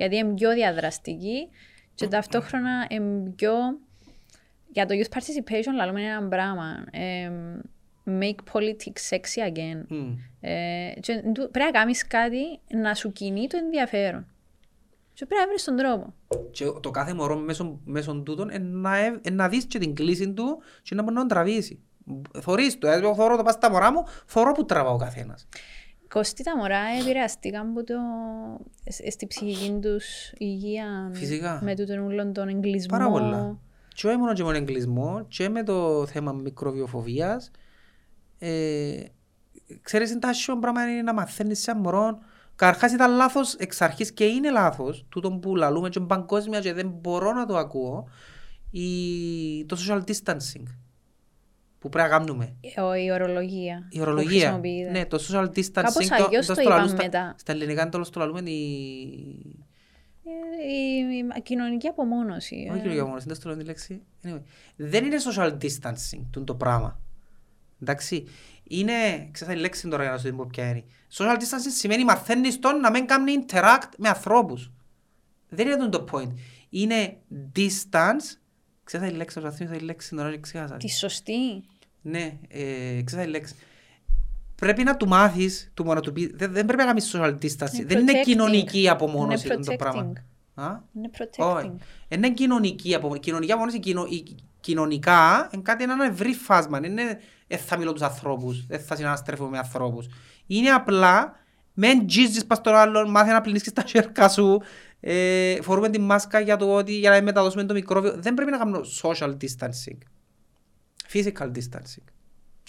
Γιατί 0.00 0.16
είναι 0.16 0.34
πιο 0.34 0.52
διαδραστική 0.52 1.48
και 1.94 2.08
ταυτόχρονα 2.08 2.86
είναι 2.90 3.30
πιο... 3.36 3.52
Για 4.72 4.86
το 4.86 4.94
youth 4.94 5.16
participation 5.16 5.74
λαλούμε 5.76 6.02
ένα 6.02 6.28
πράγμα. 6.28 6.84
ε, 6.90 7.30
make 8.20 8.52
politics 8.52 9.08
sexy 9.16 9.52
again. 9.52 9.84
Μμ. 9.88 10.16
Ε, 10.40 10.92
και 11.00 11.22
ντου- 11.32 11.50
πρέπει 11.50 11.72
να 11.72 11.78
κάνεις 11.78 12.06
κάτι 12.06 12.42
να 12.74 12.94
σου 12.94 13.12
κινεί 13.12 13.46
το 13.46 13.56
ενδιαφέρον. 13.56 14.26
Και 15.12 15.26
πρέπει 15.26 15.40
να 15.42 15.48
βρεις 15.48 15.64
τον 15.64 15.76
τρόπο. 15.76 16.14
Και 16.50 16.64
το 16.82 16.90
κάθε 16.90 17.14
μωρό 17.14 17.36
μέσω, 17.36 17.80
μέσω 17.84 18.14
τούτων 18.14 18.48
είναι 18.48 18.58
να, 18.64 18.96
ε- 18.96 19.20
ε, 19.22 19.30
να 19.30 19.48
δεις 19.48 19.64
και 19.64 19.78
την 19.78 19.94
κλίση 19.94 20.32
του 20.32 20.62
και 20.82 20.94
να 20.94 21.02
μπορεί 21.02 21.14
να 21.14 21.20
τον 21.20 21.28
τραβήσει. 21.28 21.78
Θωρείς 22.40 22.78
το, 22.78 22.88
εγώ 22.88 23.14
θωρώ 23.14 23.36
το 23.36 23.42
πας 23.42 23.54
στα 23.54 23.70
μωρά 23.70 23.92
μου, 23.92 24.04
θωρώ 24.26 24.52
που 24.52 24.64
τραβά 24.64 24.90
ο 24.90 24.96
καθένας. 24.96 25.48
Κωστή 26.12 26.42
τα 26.42 26.56
μωρά 26.56 26.80
επηρεαστήκαν 27.00 27.68
από 27.70 27.84
το, 27.84 27.94
σ- 28.90 29.10
στη 29.12 29.26
ψυχική 29.26 29.78
τους 29.82 30.04
υγεία 30.38 31.10
Φυσικά. 31.12 31.60
με 31.62 31.74
τούτον 31.74 31.98
ούλον 31.98 32.32
τον 32.32 32.48
εγκλισμό. 32.48 32.98
Πάρα 32.98 33.10
πολλά. 33.10 33.58
Και 33.94 34.06
όχι 34.06 34.16
μόνο 34.16 34.32
και 34.32 34.42
με 34.42 34.52
τον 34.52 34.62
εγκλισμό, 34.62 35.24
και 35.28 35.48
με 35.48 35.62
το 35.62 36.06
θέμα 36.06 36.32
μικροβιοφοβίας. 36.32 37.50
Ε, 38.38 39.00
ξέρεις, 39.82 40.10
είναι 40.10 40.18
τα 40.18 40.28
άσχημα 40.28 40.58
πράγμα 40.58 40.90
είναι 40.90 41.02
να 41.02 41.14
μαθαίνεις 41.14 41.60
σε 41.62 41.70
ένα 41.70 41.80
μωρό. 41.80 42.18
Καρχάς 42.56 42.92
ήταν 42.92 43.10
λάθος 43.16 43.54
εξ 43.54 43.80
αρχής 43.80 44.12
και 44.12 44.24
είναι 44.24 44.50
λάθος, 44.50 45.06
τούτο 45.08 45.32
που 45.32 45.56
λαλούμε 45.56 45.88
και 45.88 46.00
παγκόσμια 46.00 46.60
και 46.60 46.72
δεν 46.72 46.88
μπορώ 47.00 47.32
να 47.32 47.46
το 47.46 47.56
ακούω, 47.56 48.08
η, 48.70 49.64
το 49.64 49.76
social 49.88 50.00
distancing 50.00 50.62
που 51.80 51.88
πρέπει 51.88 52.10
να 52.10 52.18
κάνουμε. 52.18 52.56
Ο, 52.76 52.94
η 52.94 53.10
ορολογία. 53.12 53.88
Η 53.90 53.96
που 53.96 54.02
ορολογία. 54.02 54.30
χρησιμοποιείται. 54.30 54.90
Ναι, 54.90 55.06
το 55.06 55.18
social 55.28 55.44
distancing. 55.46 55.70
Κάπως 55.72 56.10
αλλιώς 56.10 56.46
το 56.46 56.54
λαλούν 56.54 56.66
είπαν 56.76 56.88
στα- 56.88 57.02
μετά. 57.02 57.34
Στα 57.38 57.52
ελληνικά 57.52 57.82
είναι 57.82 57.90
το 57.90 58.10
λαλούμε 58.14 58.50
η... 58.50 58.54
Ε, 60.24 60.72
η, 60.72 61.18
η 61.36 61.40
κοινωνική 61.42 61.86
απομόνωση. 61.86 62.68
Όχι 62.70 62.78
ε. 62.78 62.82
κύριε 62.82 62.96
Γαμόνος, 62.96 63.24
είναι 63.24 63.34
στο 63.34 63.48
λαλούν 63.48 63.62
τη 63.62 63.68
λέξη. 63.68 64.02
Anyway, 64.24 64.42
δεν 64.76 65.04
είναι 65.04 65.16
social 65.32 65.52
distancing 65.52 66.22
το, 66.30 66.44
το 66.44 66.54
πράγμα. 66.54 67.00
Εντάξει. 67.82 68.24
Είναι, 68.62 69.28
ξέρετε 69.30 69.58
η 69.58 69.60
λέξη 69.60 69.88
τώρα 69.88 70.02
για 70.02 70.12
να 70.12 70.18
σου 70.18 70.24
την 70.24 70.36
πω 70.36 70.46
ποια 70.46 70.68
είναι. 70.68 70.84
Social 71.12 71.36
distancing 71.36 71.72
σημαίνει 71.76 72.04
μαθαίνεις 72.04 72.58
τον 72.58 72.80
να 72.80 72.90
μην 72.90 73.06
κάνει 73.06 73.32
interact 73.46 73.88
με 73.98 74.08
ανθρώπους. 74.08 74.70
Δεν 75.48 75.68
είναι 75.68 75.88
το 75.88 76.04
point. 76.12 76.32
Είναι 76.70 77.16
distance. 77.56 78.39
Ξέρετε 78.90 79.12
η 79.12 79.16
λέξη, 79.16 79.40
θα 79.40 79.50
θυμηθώ 79.50 79.74
η 79.76 79.80
λέξη 79.80 80.16
τώρα 80.16 80.30
και 80.30 80.38
ξέχασα. 80.40 80.76
Τη 80.76 80.88
σωστή. 80.90 81.62
Ναι, 82.02 82.38
ε, 82.48 83.02
ξέρετε 83.04 83.28
η 83.28 83.30
λέξη. 83.30 83.54
Πρέπει 84.54 84.82
να 84.82 84.96
του 84.96 85.08
μάθεις, 85.08 85.70
του 85.74 85.84
μόνο 85.84 86.00
του 86.00 86.12
πει, 86.12 86.32
δεν, 86.36 86.52
δεν 86.52 86.64
πρέπει 86.66 86.78
να 86.82 86.86
κάνεις 86.86 87.14
social 87.14 87.34
distancing. 87.34 87.74
Είναι 87.74 87.84
δεν 87.86 87.98
είναι 87.98 88.12
protecting. 88.12 88.24
κοινωνική 88.24 88.88
απομόνωση 88.88 89.46
Είναι 89.46 89.54
αυτό 89.54 89.70
το 89.70 89.76
πράγμα. 89.76 90.12
protecting. 90.12 90.62
Α; 90.62 90.76
Είναι 90.96 91.10
Όχι. 91.38 91.72
protecting. 91.74 92.14
Είναι 92.16 92.30
κοινωνική 92.30 92.94
απομόνωση. 92.94 93.20
Κοινωνική 93.20 93.52
απομόνωση, 93.52 93.80
κοινο, 93.80 94.06
η- 94.08 94.36
κοινωνικά, 94.60 95.50
είναι 95.54 95.62
κάτι 95.62 95.82
ένα 95.82 96.04
ευρύ 96.04 96.32
φάσμα. 96.34 96.80
Δεν 96.80 96.90
είναι, 96.90 97.20
δεν 97.46 97.58
θα 97.58 97.76
μιλώ 97.76 97.92
τους 97.92 98.02
ανθρώπους, 98.02 98.66
δεν 98.66 98.80
θα 98.80 98.96
συναναστρέφω 98.96 99.46
με 99.46 99.58
ανθρώπους. 99.58 100.06
Είναι 100.46 100.68
απλά 100.70 101.36
Μεν 101.82 102.06
τζίζεις 102.06 102.46
πας 102.46 102.60
τον 102.60 102.74
άλλον, 102.74 103.10
μάθε 103.10 103.32
να 103.32 103.40
πλυνίσκεις 103.40 103.72
τα 103.72 103.82
χέρια 103.82 104.28
σου, 104.28 104.62
ε, 105.00 105.62
φορούμε 105.62 105.88
τη 105.88 106.00
μάσκα 106.00 106.40
για 106.40 106.56
το 106.56 106.74
ότι 106.74 106.92
για 106.98 107.10
να 107.10 107.22
μεταδώσουμε 107.22 107.64
το 107.64 107.74
μικρόβιο. 107.74 108.12
Δεν 108.16 108.34
πρέπει 108.34 108.50
να 108.50 108.58
κάνουμε 108.58 108.80
social 109.02 109.28
distancing. 109.36 109.98
Physical 111.12 111.46
distancing. 111.46 112.06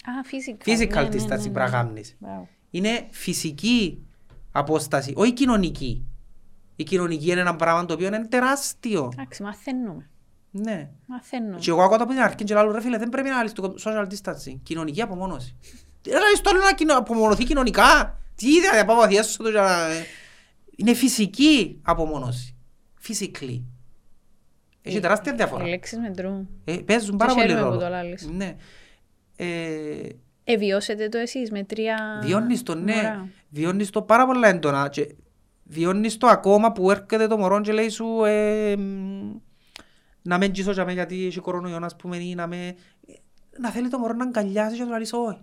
Α, 0.03 0.11
physical. 0.31 0.67
Physical 0.69 0.93
Ναι, 0.93 1.01
ναι, 1.01 1.09
distancing 1.09 1.27
ναι, 1.27 1.37
πρέπει 1.37 1.51
ναι. 1.51 1.63
να 1.63 1.69
κάνεις. 1.69 2.15
Μπράβο. 2.19 2.47
Είναι 2.69 3.07
φυσική 3.11 4.05
απόσταση, 4.51 5.13
όχι 5.15 5.31
κοινωνική. 5.33 6.05
Η 6.75 6.83
κοινωνική 6.83 7.31
είναι 7.31 7.39
ένα 7.41 7.55
πράγμα 7.55 7.85
το 7.85 7.93
οποίο 7.93 8.07
είναι 8.07 8.25
τεράστιο. 8.27 9.09
Εντάξει, 9.13 9.43
μαθαίνουμε. 9.43 10.09
Ναι. 10.51 10.89
Μαθαίνουμε. 11.05 11.57
Και 11.59 11.69
εγώ 11.69 11.81
ακούω 11.81 11.95
από 11.95 12.05
την 12.11 12.19
αρχή 12.21 12.43
και 12.43 12.53
λέω 12.53 12.71
ρε 12.71 12.81
φίλε 12.81 12.97
δεν 12.97 13.09
πρέπει 13.09 13.29
να 13.29 13.41
λύσεις 13.41 13.53
το 13.53 13.73
social 13.83 14.07
distancing. 14.07 14.59
Κοινωνική 14.63 15.01
απομόνωση. 15.01 15.55
Ρε 16.07 16.11
λες 16.29 16.41
το 16.41 16.49
άλλο 16.49 16.59
να 16.59 16.73
κοινο- 16.73 16.97
απομονωθεί 16.97 17.43
κοινωνικά. 17.43 18.15
Τι 18.41 18.49
είδα 18.53 18.75
να 18.77 18.85
πάω 18.85 18.95
βαθιάσω 18.95 19.43
το 19.43 19.49
για 19.49 19.61
να... 19.61 19.87
Είναι 20.75 20.93
φυσική 20.93 21.79
απομόνωση. 21.81 22.55
Physically. 23.07 23.61
Έχει 24.81 24.99
τεράστια 24.99 25.33
Οι 25.33 25.35
διαφορά. 25.35 25.67
λέξεις 25.67 25.97
μετρούν. 25.99 26.49
Ε, 26.63 26.77
παίζουν 26.77 27.17
πάρα 27.17 27.31
Το 27.33 27.35
πολύ 27.37 27.47
χαίρομαι 27.47 27.67
που 27.67 27.73
ρόλο. 27.73 27.83
το 27.85 27.89
λάλλεις. 27.89 28.29
Ναι. 28.31 28.55
Ε, 29.35 30.07
Εβιώσετε 30.43 31.09
το 31.09 31.17
εσείς 31.17 31.51
με 31.51 31.63
τρία 31.63 32.19
Βιώνεις 32.23 32.63
το, 32.63 32.75
ναι. 32.75 32.95
μωρά. 32.95 33.27
Βιώνεις 33.49 33.89
το 33.89 34.01
πάρα 34.01 34.25
πολλά 34.25 34.47
έντονα. 34.47 34.89
Και 34.89 35.15
βιώνεις 35.63 36.17
το 36.17 36.27
ακόμα 36.27 36.71
που 36.71 36.91
έρχεται 36.91 37.27
το 37.27 37.37
μωρό 37.37 37.61
και 37.61 37.71
λέει 37.71 37.89
σου 37.89 38.23
ε, 38.25 38.75
μ, 38.77 39.31
να 40.21 40.37
μην 40.37 40.51
τζίσω 40.51 40.71
για 40.71 40.85
μέ 40.85 40.93
γιατί 40.93 41.25
έχει 41.25 41.39
κορονοϊό, 41.39 41.79
ας 41.81 41.95
πούμε, 41.95 42.17
ή 42.17 42.35
να 42.35 42.47
με... 42.47 42.75
Να 43.59 43.69
θέλει 43.69 43.89
το 43.89 43.97
μωρό 43.99 44.13
να 44.13 44.23
αγκαλιάσει 44.23 44.73
και 44.73 44.79
να 44.79 44.85
του 44.85 44.91
λαλείς 44.91 45.13
όχι. 45.13 45.41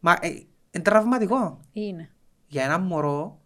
Μα 0.00 0.16
ε, 0.20 0.42
είναι 0.72 0.82
τραυματικό. 0.84 1.60
Είναι. 1.72 2.10
Για 2.46 2.64
ένα 2.64 2.78
μωρό, 2.78 3.40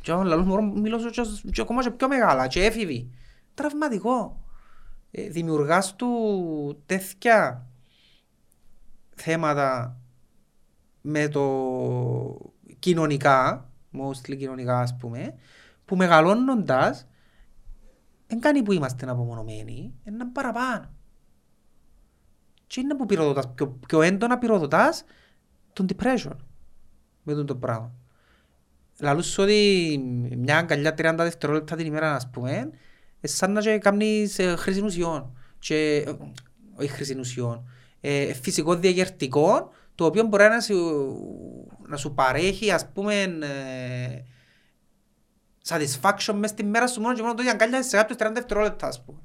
και 0.00 0.12
ένα 0.12 0.24
λαλό 0.24 0.44
μωρό 0.44 0.62
μιλώ 0.62 0.98
σου 0.98 1.10
και- 1.10 1.50
και 1.52 1.60
ακόμα 1.60 1.82
και 1.82 1.90
πιο 1.90 2.08
μεγάλα, 2.08 2.46
και 2.46 2.64
έφηβοι. 2.64 3.10
Τραυματικό. 3.54 4.40
Ε, 5.10 5.28
δημιουργάς 5.28 5.96
του 5.96 6.82
τέτοια 6.86 7.66
θέματα 9.14 9.96
με 11.00 11.28
το 11.28 11.42
κοινωνικά, 12.78 13.70
mostly 13.92 14.36
κοινωνικά 14.36 14.80
ας 14.80 14.96
πούμε, 14.96 15.34
που 15.84 15.96
μεγαλώνοντας 15.96 17.06
δεν 18.26 18.40
κάνει 18.40 18.62
που 18.62 18.72
είμαστε 18.72 19.10
απομονωμένοι, 19.10 19.94
είναι 20.04 20.24
παραπάνω. 20.24 20.90
Και 22.66 22.80
είναι 22.80 22.94
που 22.96 23.06
πυροδοτάς, 23.06 23.52
πιο, 23.54 23.68
πιο 23.86 24.02
έντονα 24.02 24.38
πυροδοτάς 24.38 25.04
τον 25.76 25.86
depression 25.94 26.36
με 27.22 27.34
τον 27.34 27.46
το 27.46 27.56
πράγμα. 27.56 27.92
Λαλούς 29.00 29.26
σου 29.26 29.42
ότι 29.42 30.00
μια 30.36 30.58
αγκαλιά 30.58 30.94
30 30.98 31.14
δευτερόλεπτα 31.16 31.76
την 31.76 31.86
ημέρα, 31.86 32.14
ας 32.14 32.30
πούμε, 32.30 32.70
ε, 33.20 33.26
σαν 33.26 33.52
να 33.52 33.60
και 33.60 33.78
κάνεις 33.78 34.38
ε, 34.38 34.56
χρήση 34.56 34.80
ουσιών. 34.80 35.36
Και, 35.58 35.96
ε, 35.96 36.12
όχι 36.76 36.88
χρήση 36.88 37.18
ουσιών, 37.18 37.68
ε, 38.00 38.32
φυσικό 38.34 38.74
διαγερτικό, 38.74 39.72
το 39.94 40.04
οποίο 40.04 40.22
μπορεί 40.22 40.48
να 40.48 40.60
σου, 40.60 40.76
να 41.88 41.96
σου 41.96 42.14
παρέχει, 42.14 42.70
ας 42.70 42.88
πούμε, 42.92 43.22
ε, 43.22 44.22
satisfaction 45.68 46.34
μες 46.34 46.50
στη 46.50 46.64
μέρα 46.64 46.86
σου 46.86 47.00
μόνο 47.00 47.14
και 47.14 47.22
μόνο 47.22 47.34
το 47.34 47.42
ότι 47.42 47.50
αγκαλιάζεις 47.50 47.90
σε 47.90 47.96
κάποιους 47.96 48.18
30 48.18 48.30
δευτερόλεπτα, 48.34 48.86
ας 48.86 49.04
πούμε. 49.04 49.18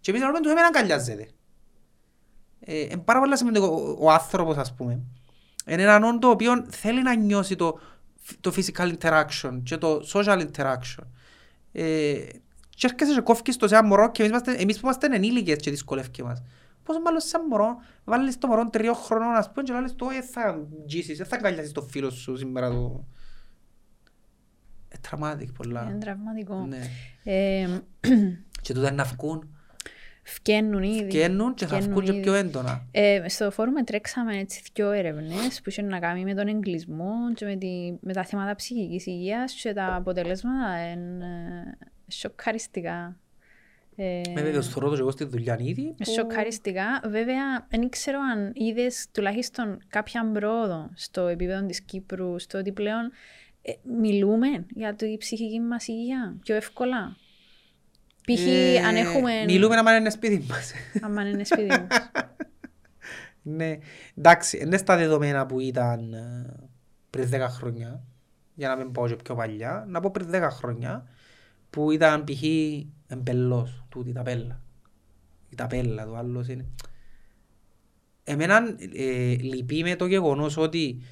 Και 0.00 0.10
εμείς 0.10 0.22
λέμε 0.22 0.40
του 0.40 0.48
εμένα 0.48 0.66
αγκαλιάζεται. 0.66 1.28
Ε, 2.60 2.80
είναι 2.80 2.96
πάρα 2.96 3.18
πολύ 3.18 3.36
σημαντικό 3.36 3.66
ο, 3.66 4.06
ο 4.06 4.10
άνθρωπος, 4.10 4.56
ας 4.56 4.74
πούμε. 4.74 5.00
Είναι 5.68 5.82
έναν 5.82 6.04
όντο 6.04 6.18
το 6.18 6.28
οποίο 6.28 6.66
θέλει 6.70 7.02
να 7.02 7.14
νιώσει 7.14 7.56
το, 7.56 7.78
το 8.40 8.52
physical 8.56 8.94
interaction 8.98 9.60
και 9.62 9.76
το 9.76 10.00
social 10.12 10.46
interaction. 10.50 11.04
Ε, 11.72 12.14
και 12.68 12.86
έρχεσαι 12.86 13.14
και 13.14 13.20
κόφκεις 13.20 13.56
το 13.56 13.68
σε 13.68 13.76
ένα 13.76 13.86
μωρό 13.86 14.10
και 14.10 14.22
εμείς, 14.22 14.30
είμαστε, 14.30 14.52
εμείς 14.52 14.74
που 14.74 14.86
είμαστε 14.86 15.06
ενήλικες 15.14 15.56
και 15.56 15.70
δυσκολεύκει 15.70 16.22
μας. 16.22 16.42
Πόσο 16.82 17.00
μάλλον 17.00 17.20
σε 17.20 17.36
ένα 17.36 17.46
μωρό, 17.46 17.76
βάλεις 18.04 18.38
το 18.38 18.46
μωρό 18.46 18.70
τριών 18.70 18.94
χρονών 18.94 19.34
ας 19.34 19.50
πούμε 19.52 19.62
και 19.62 19.72
λες 19.72 19.94
του 19.94 20.06
«Όχι, 20.08 20.22
θα 20.22 20.66
γύσεις, 20.86 21.16
δεν 21.16 21.26
θα 21.26 21.36
αγκαλιάσεις 21.36 21.72
το 21.72 21.82
φίλο 21.82 22.10
σου 22.10 22.36
σήμερα 22.36 22.70
το...» 22.70 23.06
Ε, 24.88 24.96
τραυματικ 25.00 25.52
πολλά. 25.52 25.82
Είναι 25.82 25.98
τραυματικό. 25.98 26.66
Ναι. 26.68 26.90
Ε, 27.24 27.68
Και 28.62 28.72
τούτα 28.74 28.92
να 28.92 29.04
βγουν, 29.04 29.57
Φκαίνουν 30.28 30.82
ήδη. 30.82 31.04
φκαίνουν 31.10 31.54
και 31.54 31.66
θα 31.66 31.74
Φκαίνουν 31.76 31.92
βγουν 31.94 32.04
και 32.04 32.12
ήδη. 32.12 32.20
πιο 32.20 32.34
έντονα. 32.34 32.86
Ε, 32.90 33.28
στο 33.28 33.50
φόρουμ 33.50 33.74
τρέξαμε 33.84 34.38
έτσι 34.38 34.62
δύο 34.74 34.90
έρευνες 34.90 35.60
που 35.62 35.70
είχαν 35.70 35.86
να 35.86 35.98
κάνουν 35.98 36.22
με 36.22 36.34
τον 36.34 36.48
εγκλισμό 36.48 37.12
και 37.34 37.44
με, 37.44 37.56
τη, 37.56 37.92
με 38.00 38.12
τα 38.12 38.24
θέματα 38.24 38.54
ψυχικής 38.54 39.06
υγείας 39.06 39.52
και 39.54 39.72
τα 39.72 39.94
αποτελέσματα 39.94 40.90
είναι 40.92 41.24
ε, 42.06 42.12
σοκαριστικά. 42.12 43.16
Ε, 43.96 44.20
Με 44.34 44.42
βέβαιος 44.42 44.68
θωρώ 44.68 44.88
το 44.88 44.94
και 44.94 45.00
εγώ 45.00 45.10
στη 45.10 45.24
δουλειά 45.24 45.56
ήδη. 45.60 45.94
που- 45.96 46.10
Σοκαριστικά. 46.12 47.00
Βέβαια, 47.08 47.66
δεν 47.70 47.88
ξέρω 47.88 48.18
αν 48.32 48.50
είδες 48.54 49.06
τουλάχιστον 49.12 49.78
κάποια 49.88 50.30
πρόοδο 50.32 50.90
στο 50.94 51.26
επίπεδο 51.26 51.66
της 51.66 51.80
Κύπρου, 51.80 52.38
στο 52.38 52.58
ότι 52.58 52.72
πλέον 52.72 53.10
ε, 53.62 53.72
μιλούμε 54.00 54.66
για 54.74 54.94
τη 54.94 55.16
ψυχική 55.18 55.60
μας 55.60 55.88
υγεία 55.88 56.36
πιο 56.42 56.54
εύκολα. 56.54 57.16
Π.χ. 58.34 58.46
Ε, 58.46 58.78
αν 58.78 58.96
έχουμε... 58.96 59.44
Μιλούμε 59.44 59.82
να 59.82 59.96
είναι 59.96 60.10
σπίτι 60.10 60.46
μας. 60.48 60.72
Αν 61.00 61.26
είναι 61.26 61.44
σπίτι 61.44 61.66
μας. 61.66 62.10
Ναι, 63.42 63.78
εντάξει, 64.14 64.58
είναι 64.58 64.76
στα 64.76 64.96
δεδομένα 64.96 65.46
που 65.46 65.60
ήταν 65.60 66.12
ε, 66.12 66.54
πριν 67.10 67.28
10 67.32 67.46
χρόνια, 67.48 68.04
για 68.54 68.68
να 68.68 68.76
μην 68.76 68.92
πω 68.92 69.08
και 69.08 69.16
πιο 69.16 69.34
παλιά, 69.34 69.84
να 69.88 70.00
πω 70.00 70.10
πριν 70.10 70.28
10 70.32 70.48
χρόνια, 70.50 71.06
που 71.70 71.90
ήταν 71.90 72.24
π.χ. 72.24 72.42
εμπελός, 73.06 73.84
τούτη 73.88 74.10
η 74.10 74.12
ταπέλα. 74.12 74.60
Η 75.48 75.54
ταπέλα, 75.54 76.06
το 76.06 76.16
άλλος 76.16 76.48
είναι. 76.48 76.66
Εμένα 78.24 78.76
ε, 78.94 79.34
λυπεί 79.34 79.82
με 79.82 79.96
το 79.96 80.06
γεγονός 80.06 80.56
ότι 80.56 81.02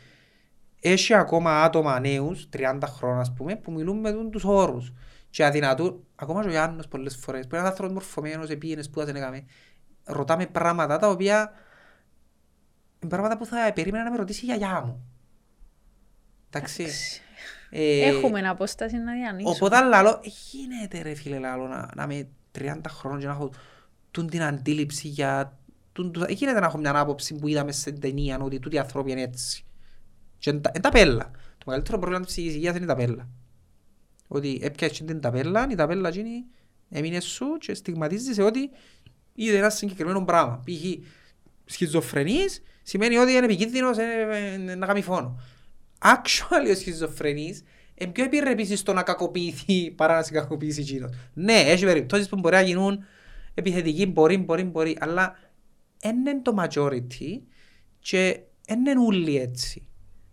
έχει 0.80 1.14
ακόμα 1.14 1.62
άτομα 1.62 2.00
νέους, 2.00 2.48
30 2.56 2.78
χρόνια 2.84 3.20
ας 3.20 3.32
πούμε, 3.32 3.56
που 3.56 3.72
μιλούν 3.72 4.00
με 4.00 4.12
τον 4.12 4.30
τους 4.30 4.44
όρους. 4.44 4.92
Και 5.31 5.45
αδυνατούν, 5.45 6.05
ακόμα 6.14 6.41
και 6.43 6.49
ο 6.49 6.51
Γιάννος 6.51 6.89
πολλές 6.89 7.16
φορές, 7.16 7.41
που 7.43 7.49
είναι 7.51 7.59
ένας 7.59 7.70
άνθρωπος 7.70 7.95
μορφωμένος, 7.95 8.51
επήγαινε, 8.51 8.83
σπούδασε, 8.83 9.11
έκαμε, 9.18 9.45
ρωτάμε 10.05 10.47
πράγματα 10.47 10.99
τα 10.99 11.09
οποία 11.09 11.53
είναι 13.01 13.11
πράγματα 13.11 13.37
που 13.39 13.47
θα 13.47 13.72
περίμενα 13.74 14.05
να 14.05 14.11
με 14.11 14.16
ρωτήσει 14.16 14.43
η 14.43 14.45
γιαγιά 14.47 14.81
μου. 14.87 15.05
Εντάξει. 16.51 16.87
Ε, 17.70 18.09
Έχουμε 18.09 18.49
απόσταση 18.49 18.97
να 18.97 19.12
διανύσουμε. 19.12 19.51
Οπότε 19.55 19.85
λαλό, 19.85 20.11
«Ε, 20.11 20.29
γίνεται 20.51 21.03
ρε 21.03 21.14
φίλε 21.14 21.39
λαλό 21.39 21.66
να, 21.66 21.91
να 21.95 22.03
είμαι 22.03 22.29
30 22.59 22.81
χρόνων 22.89 23.20
και 23.20 23.27
να 23.27 23.33
έχω 23.33 23.51
τούν 24.11 24.27
την 24.27 24.43
αντίληψη 24.43 25.09
για... 25.09 25.59
Τούν, 25.93 26.12
τούν, 26.12 26.22
ε, 26.29 26.33
γίνεται 26.33 26.61
να 26.61 26.66
έχω 26.66 26.79
μια 26.79 26.99
άποψη 26.99 27.35
που 27.35 27.49
είδαμε 27.49 27.72
σε 27.72 27.93
ταινία 27.93 28.39
ότι 28.39 28.59
τούτοι 28.59 28.77
οι 28.77 28.79
άνθρωποι 28.79 29.11
είναι 29.11 29.22
έτσι. 29.22 29.64
Και 30.39 30.51
είναι 30.51 30.61
τα- 30.61 30.70
είναι 30.74 30.83
τα 30.83 30.89
πέλα. 30.91 31.31
Το 31.59 31.64
μεγαλύτερο 31.66 31.99
πρόβλημα 31.99 32.24
της 32.24 32.33
ψυχικής 32.33 32.57
υγείας 32.57 32.74
είναι 32.77 32.85
η 32.85 32.89
ταπέλα. 32.89 33.29
Ότι 34.29 34.61
έπιασε 34.62 35.05
την 35.05 35.20
ταπέλα, 35.20 35.66
η 35.70 35.74
ταπέλα 35.74 36.09
εκείνη 36.09 36.45
έμεινε 36.89 37.20
σου 37.20 37.57
και 37.59 37.74
στιγματίζεσαι 37.74 38.43
ότι 38.43 38.70
είδε 39.35 39.59
ένα 39.59 39.70
συγκεκριμένο 39.70 40.24
πράγμα. 40.24 40.62
Π.χ. 40.64 41.07
σχιζοφρενής 41.64 42.62
σημαίνει 42.83 43.16
ότι 43.16 43.33
είναι 43.33 43.45
επικίνδυνος 43.45 43.99
ε, 43.99 44.29
ε, 44.68 44.74
να 44.74 44.87
κάνει 44.87 45.03
φόνο. 45.03 45.41
Actually 45.99 46.70
ο 46.70 46.74
σχιζοφρενής 46.74 47.62
είναι 47.95 48.11
πιο 48.11 48.24
επιρρεπής 48.24 48.79
στο 48.79 48.93
να 48.93 49.03
κακοποιηθεί 49.03 49.91
παρά 49.91 50.14
να 50.16 50.22
σε 50.22 50.33
κακοποιήσει 50.33 50.81
εκείνος. 50.81 51.11
Ναι, 51.35 51.53
έχει 51.53 51.85
περιπτώσεις 51.85 52.29
που 52.29 52.37
μπορεί 52.37 52.55
να 52.55 52.61
γίνουν 52.61 53.05
επιθετικοί, 53.55 54.07
μπορεί, 54.07 54.37
μπορεί, 54.39 54.62
μπορεί, 54.62 54.97
αλλά 55.01 55.39
δεν 55.99 56.16
είναι 56.16 56.41
το 56.43 56.55
majority 56.59 57.41
και 57.99 58.41
δεν 58.66 58.87
είναι 58.87 59.01
όλοι 59.01 59.37
έτσι. 59.37 59.89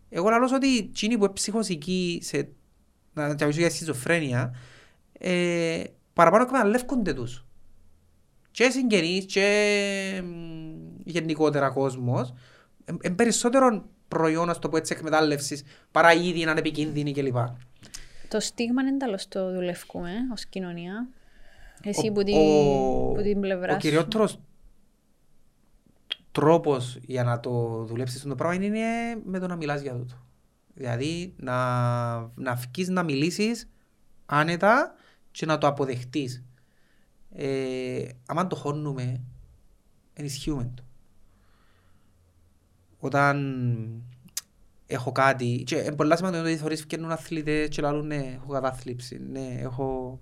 Εγώ 0.09 0.29
λαλώς 0.29 0.51
ότι 0.51 0.77
εκείνοι 0.77 1.17
που 1.17 1.23
είναι 1.23 1.33
ψυχοσικοί 1.33 2.19
σε, 2.23 2.49
να 3.13 3.27
να 3.27 3.33
μιλήσω 3.39 3.59
για 3.59 3.69
σχιζοφρένεια, 3.69 4.55
ε, 5.19 5.83
παραπάνω 6.13 6.43
εκμεταλλεύκονται 6.43 7.13
τους. 7.13 7.45
Και 8.51 8.69
συγγενείς 8.69 9.25
και 9.25 10.21
μ, 10.23 11.01
γενικότερα 11.03 11.69
κόσμος, 11.69 12.33
είναι 13.03 13.15
περισσότερο 13.15 13.85
προϊόν, 14.07 14.49
ας 14.49 14.59
το 14.59 14.69
πω 14.69 14.77
έτσι, 14.77 14.93
εκμετάλλευσης 14.97 15.63
παρά 15.91 16.13
ήδη 16.13 16.43
να 16.43 16.51
είναι 16.51 16.59
επικίνδυνοι 16.59 17.11
κλπ. 17.13 17.37
Το 18.27 18.39
στίγμα 18.39 18.81
είναι 18.81 18.97
τέλος 18.97 19.27
το 19.27 19.51
δουλεύουμε 19.53 20.11
ως 20.33 20.45
κοινωνία. 20.45 21.07
Εσύ 21.83 22.07
Ο- 22.09 22.11
που 22.11 22.23
την, 22.23 22.35
ο- 22.37 23.11
που 23.15 23.21
την 23.21 23.39
πλευράς 23.39 23.69
Ο 23.71 23.73
σου. 23.73 23.79
κυριότερος 23.79 24.39
τρόπος 26.31 26.97
για 27.01 27.23
να 27.23 27.39
το 27.39 27.83
δουλέψεις 27.87 28.21
το 28.21 28.35
πράγμα 28.35 28.63
είναι 28.65 28.79
με 29.25 29.39
το 29.39 29.47
να 29.47 29.55
μιλάς 29.55 29.81
για 29.81 29.93
τούτο. 29.93 30.15
Δηλαδή 30.73 31.33
να, 31.37 32.13
να 32.35 32.55
βγεις 32.55 32.89
να 32.89 33.03
μιλήσεις 33.03 33.69
άνετα 34.25 34.95
και 35.31 35.45
να 35.45 35.57
το 35.57 35.67
αποδεχτείς. 35.67 36.43
Ε, 37.35 38.07
άμα 38.25 38.47
το 38.47 38.55
χώνουμε, 38.55 39.21
ενισχύουμε 40.13 40.71
το. 40.75 40.83
Όταν 42.99 43.37
έχω 44.87 45.11
κάτι. 45.11 45.63
Και 45.65 45.75
είναι 45.75 45.95
πολλά 45.95 46.15
σημαντικό 46.15 46.43
ότι 46.43 46.57
θεωρείς 46.57 46.81
φτιάχνουν 46.81 47.11
αθλητές 47.11 47.67
και 47.67 47.81
λαλούν 47.81 48.07
ναι, 48.07 48.37
έχω 48.41 48.51
κατάθλιψη, 48.51 49.21
ναι, 49.31 49.57
έχω 49.59 50.19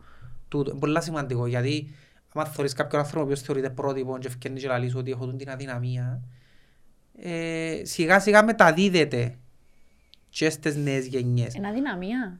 τούτο. 0.48 0.72
Είναι 0.72 0.80
πολλά 0.80 1.02
σημαντικό 1.02 1.48
γιατί 1.48 1.96
άμα 2.34 2.46
θεωρείς 2.46 2.74
κάποιον 2.74 3.02
άνθρωπο 3.02 3.28
που 3.28 3.38
θεωρείται 3.38 3.70
πρότυπο 3.70 4.18
και 4.18 4.30
φτιάχνει 4.30 4.60
και 4.60 4.68
λαλείς 4.68 4.96
ότι 4.96 5.12
έχω 5.12 5.28
την 5.34 5.50
αδυναμία, 5.50 6.24
ε, 7.16 7.82
σιγά 7.84 8.20
σιγά 8.20 8.44
μεταδίδεται 8.44 9.38
και 10.32 10.50
στις 10.50 10.76
νέες 10.76 11.06
γενιές. 11.08 11.54
Είναι 11.54 11.68
αδυναμία. 11.68 12.40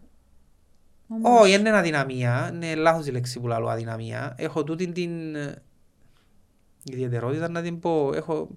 Όχι, 1.22 1.54
είναι 1.54 1.78
αδυναμία, 1.78 2.50
είναι 2.54 2.76
λάθος 2.76 3.08
η 3.08 3.12
λέξη 3.12 3.40
που 3.40 3.48
λέω 3.48 3.68
αδυναμία. 3.70 4.36
Έχω 4.38 4.64
τούτη 4.64 4.92
την 4.92 5.36
ε, 5.36 5.62
ιδιαιτερότητα 6.84 7.50
να 7.50 7.62
την 7.62 7.80
πω. 7.80 8.12
Έχω... 8.14 8.50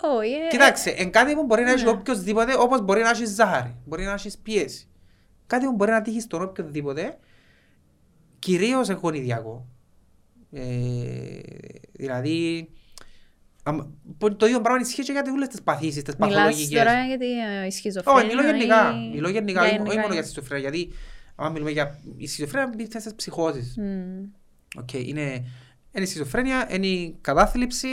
Όχι, 0.00 0.32
ε, 0.32 0.48
Κοιτάξτε, 0.50 0.90
εν 0.90 1.10
κάτι 1.10 1.34
που 1.34 1.44
μπορεί 1.44 1.62
να 1.62 1.70
έχει 1.70 1.84
Ναι. 1.84 1.90
οποιοδήποτε, 1.90 2.54
όπως 2.58 2.80
μπορεί 2.82 3.02
να 3.02 3.10
έχεις 3.10 3.30
ζάχαρη, 3.34 3.76
μπορεί 3.86 4.04
να 4.04 4.12
έχεις 4.12 4.38
πίεση. 4.38 4.88
Κάτι 5.46 5.64
που 5.66 5.72
μπορεί 5.72 5.90
να 5.90 6.02
τύχει 6.02 6.20
στον 6.20 6.42
οποιοδήποτε, 6.42 7.18
κυρίως 8.38 8.88
εγχωνιδιακό. 8.88 9.66
Ε, 10.52 10.62
δηλαδή, 11.92 12.68
αμ- 12.68 12.68
που 12.68 12.79
το 14.36 14.46
ίδιο 14.46 14.60
πράγμα 14.60 14.80
ισχύει 14.80 15.02
και 15.02 15.12
για 15.12 15.22
όλες 15.34 15.48
τις 15.48 15.62
παθήσεις, 15.62 16.02
τις 16.02 16.14
Μιλάς 16.16 16.34
παθολογικές. 16.34 16.78
τώρα 16.82 17.04
για 17.04 17.18
τη 17.18 17.26
ε, 17.66 17.70
σχιζοφρένεια. 17.70 18.20
Όχι, 18.22 18.26
μιλώ 18.36 18.42
γενικά. 18.50 18.94
ή- 18.94 19.14
Μιλώ 19.14 19.28
γενικά, 19.28 19.60
όχι 19.62 19.70
γενικά. 19.70 20.00
μόνο 20.00 20.12
για 20.12 20.22
τη 20.22 20.28
σχιζοφρένεια. 20.28 20.68
Γιατί, 20.70 20.92
άμα 21.36 21.48
μιλούμε 21.50 21.70
για 21.70 21.98
η 22.16 22.26
σχιζοφρένεια, 22.26 22.72
μπει 22.76 22.84
στις 23.00 23.14
ψυχώσεις. 23.14 23.74
Μμμ. 23.76 24.24
Οκ, 24.80 24.92
είναι, 24.92 25.22
είναι 25.92 26.04
η 26.04 26.06
σχιζοφρένεια, 26.06 26.68
είναι 26.70 26.86
η 26.86 27.16
κατάθλιψη, 27.20 27.88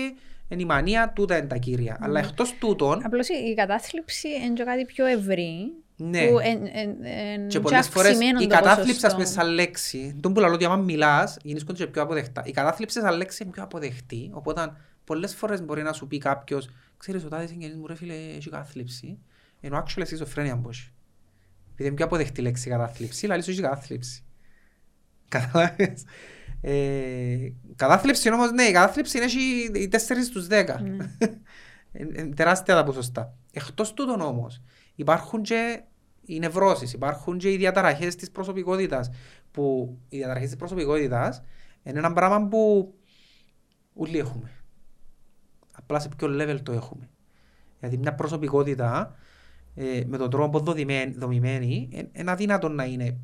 είναι 0.50 0.62
η 0.62 0.66
μανία, 0.66 1.12
τούτα 1.16 1.38
είναι 1.38 1.48
τα 1.48 1.58
κύρια. 1.58 1.98
Αλλά 2.02 2.20
εκτός 2.20 2.54
τούτων, 2.60 3.02
Απλώς 3.06 3.28
η 3.30 3.34
η 3.50 3.54
κατάθλιψη 3.54 4.28
είναι 4.44 4.54
και 4.54 4.64
κάτι 4.64 4.86
πιο 4.86 5.06
ευρύ. 5.06 5.74
ναι, 5.96 6.28
Που 6.28 6.40
εν- 6.40 6.70
εν- 6.74 6.98
εν- 7.04 7.48
και 7.48 7.58
και 7.58 7.60
πολλές 7.60 7.88
φορές 7.88 8.10
αυξημένο 8.12 8.40
η 8.40 8.48
το 8.48 8.56
κατάθλιψη, 8.56 9.06
ας 9.06 9.12
πούμε, 9.12 9.24
ποσοστό. 9.24 9.42
σαν 9.44 9.54
λέξη, 9.54 10.18
τον 10.22 10.34
που 10.34 10.40
λέω 10.40 10.52
ότι 10.54 10.66
άμα 10.66 10.76
μιλάς, 10.76 11.38
γίνονται 11.44 11.74
και 11.74 11.88
πιο 11.88 12.02
αποδεκτά. 12.02 12.42
Η 12.46 12.52
κατάθλιψη 12.52 13.00
σαν 13.00 13.18
λέξη 13.18 13.44
είναι 13.44 13.52
πιο 13.52 13.64
αποδεκτή, 13.64 14.30
οπότε 14.34 14.72
πολλές 15.08 15.36
φορές 15.36 15.62
μπορεί 15.62 15.82
να 15.82 15.94
σου 15.94 16.08
πει 16.08 16.18
κάποιος, 16.18 16.70
ξέρεις, 16.98 17.24
ο 17.24 17.28
τάδες 17.28 17.50
συγγενής 17.50 17.76
μου 17.76 17.88
ρε 17.88 17.96
φίλε 17.96 18.14
έχει 18.14 18.50
κατάθλιψη, 18.50 19.20
ενώ 19.60 19.84
actually 19.84 20.02
σχιζοφρένεια 20.06 20.56
μπορείς. 20.56 20.94
Επειδή 21.72 21.88
είναι 21.88 21.96
πιο 21.96 22.06
αποδεκτή 22.06 22.40
η 22.40 22.44
λέξη 22.44 22.70
κατάθλιψη, 22.70 23.28
λέει 23.28 23.42
σου 23.42 23.50
έχει 23.50 23.62
κατάθλιψη. 23.62 24.24
Καταλάβες; 25.30 26.04
Ε, 26.62 27.38
κατάθλιψη 27.76 28.34
όμως, 28.34 28.52
ναι, 28.52 28.64
η 28.64 28.72
κατάθλιψη 28.72 29.18
είναι 29.18 29.26
έχει 29.26 29.72
οι 29.74 29.90
4 29.92 29.98
στους 30.26 30.48
10. 30.48 30.50
Ναι. 30.50 30.90
Είναι 30.90 31.10
είναι 32.22 32.34
τεράστια 32.36 32.76
τα 32.76 32.84
ποσοστά. 32.84 33.34
Εκτός 33.52 33.94
τούτων 33.94 34.22
όμως, 34.22 34.62
υπάρχουν 34.96 35.42
και 35.42 35.82
οι 36.26 36.40
νευρώσεις, 36.40 36.94
υπάρχουν 36.94 37.38
και 37.38 37.52
οι 37.52 37.58
διαταραχές 37.58 38.16
της 38.16 38.32
προσωπικότητας. 38.32 39.10
Που 39.52 39.98
οι 40.10 40.18
διαταραχές 40.18 40.48
της 40.48 40.58
προσωπικότητας 40.58 41.44
είναι 41.84 41.98
ένα 41.98 42.14
πράγμα 42.14 42.48
που 42.48 42.94
όλοι 43.94 44.18
έχουμε. 44.18 44.57
Απλά 45.88 46.00
σε 46.00 46.10
ποιο 46.18 46.28
level 46.32 46.60
το 46.64 46.72
έχουμε. 46.72 47.10
Γιατί 47.80 47.98
μια 47.98 48.16
προσωπικότητα 48.16 49.16
ε, 49.76 50.04
με 50.08 50.18
τον 50.18 50.30
τρόπο 50.30 50.60
δομημένη, 50.60 51.12
δομημένη 51.12 51.90
ε, 51.94 52.04
είναι 52.14 52.32
αδύνατο 52.32 52.70
να 52.70 52.86
είναι 52.86 53.18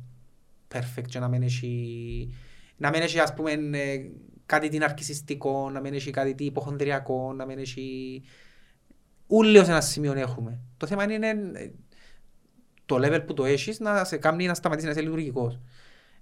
perfect 0.74 1.06
και 1.08 1.18
να 1.18 1.28
μην 1.28 1.42
έχει, 1.42 2.34
να 2.76 2.90
μην 2.90 3.02
έχει 3.02 3.18
ας 3.18 3.34
πούμε 3.34 3.52
ε, 3.52 4.10
κάτι 4.46 4.68
την 4.68 4.84
αρκισιστικό, 4.84 5.70
να 5.70 5.80
μην 5.80 5.94
έχει 5.94 6.10
κάτι 6.10 6.34
τι 6.34 6.44
υποχονδριακό, 6.44 7.32
να 7.32 7.46
μην 7.46 7.58
έχει... 7.58 8.22
Ούλοι 9.26 9.58
ως 9.58 9.68
ένα 9.68 9.80
σημείο 9.80 10.12
έχουμε. 10.12 10.60
Το 10.76 10.86
θέμα 10.86 11.12
είναι 11.12 11.28
ε, 11.28 11.70
το 12.86 12.96
level 12.96 13.26
που 13.26 13.34
το 13.34 13.44
έχεις 13.44 13.80
να 13.80 14.04
σε 14.04 14.16
κάνει 14.16 14.46
να 14.46 14.54
σταματήσεις 14.54 14.88
να 14.88 14.94
είσαι 14.94 15.04
λειτουργικός. 15.04 15.60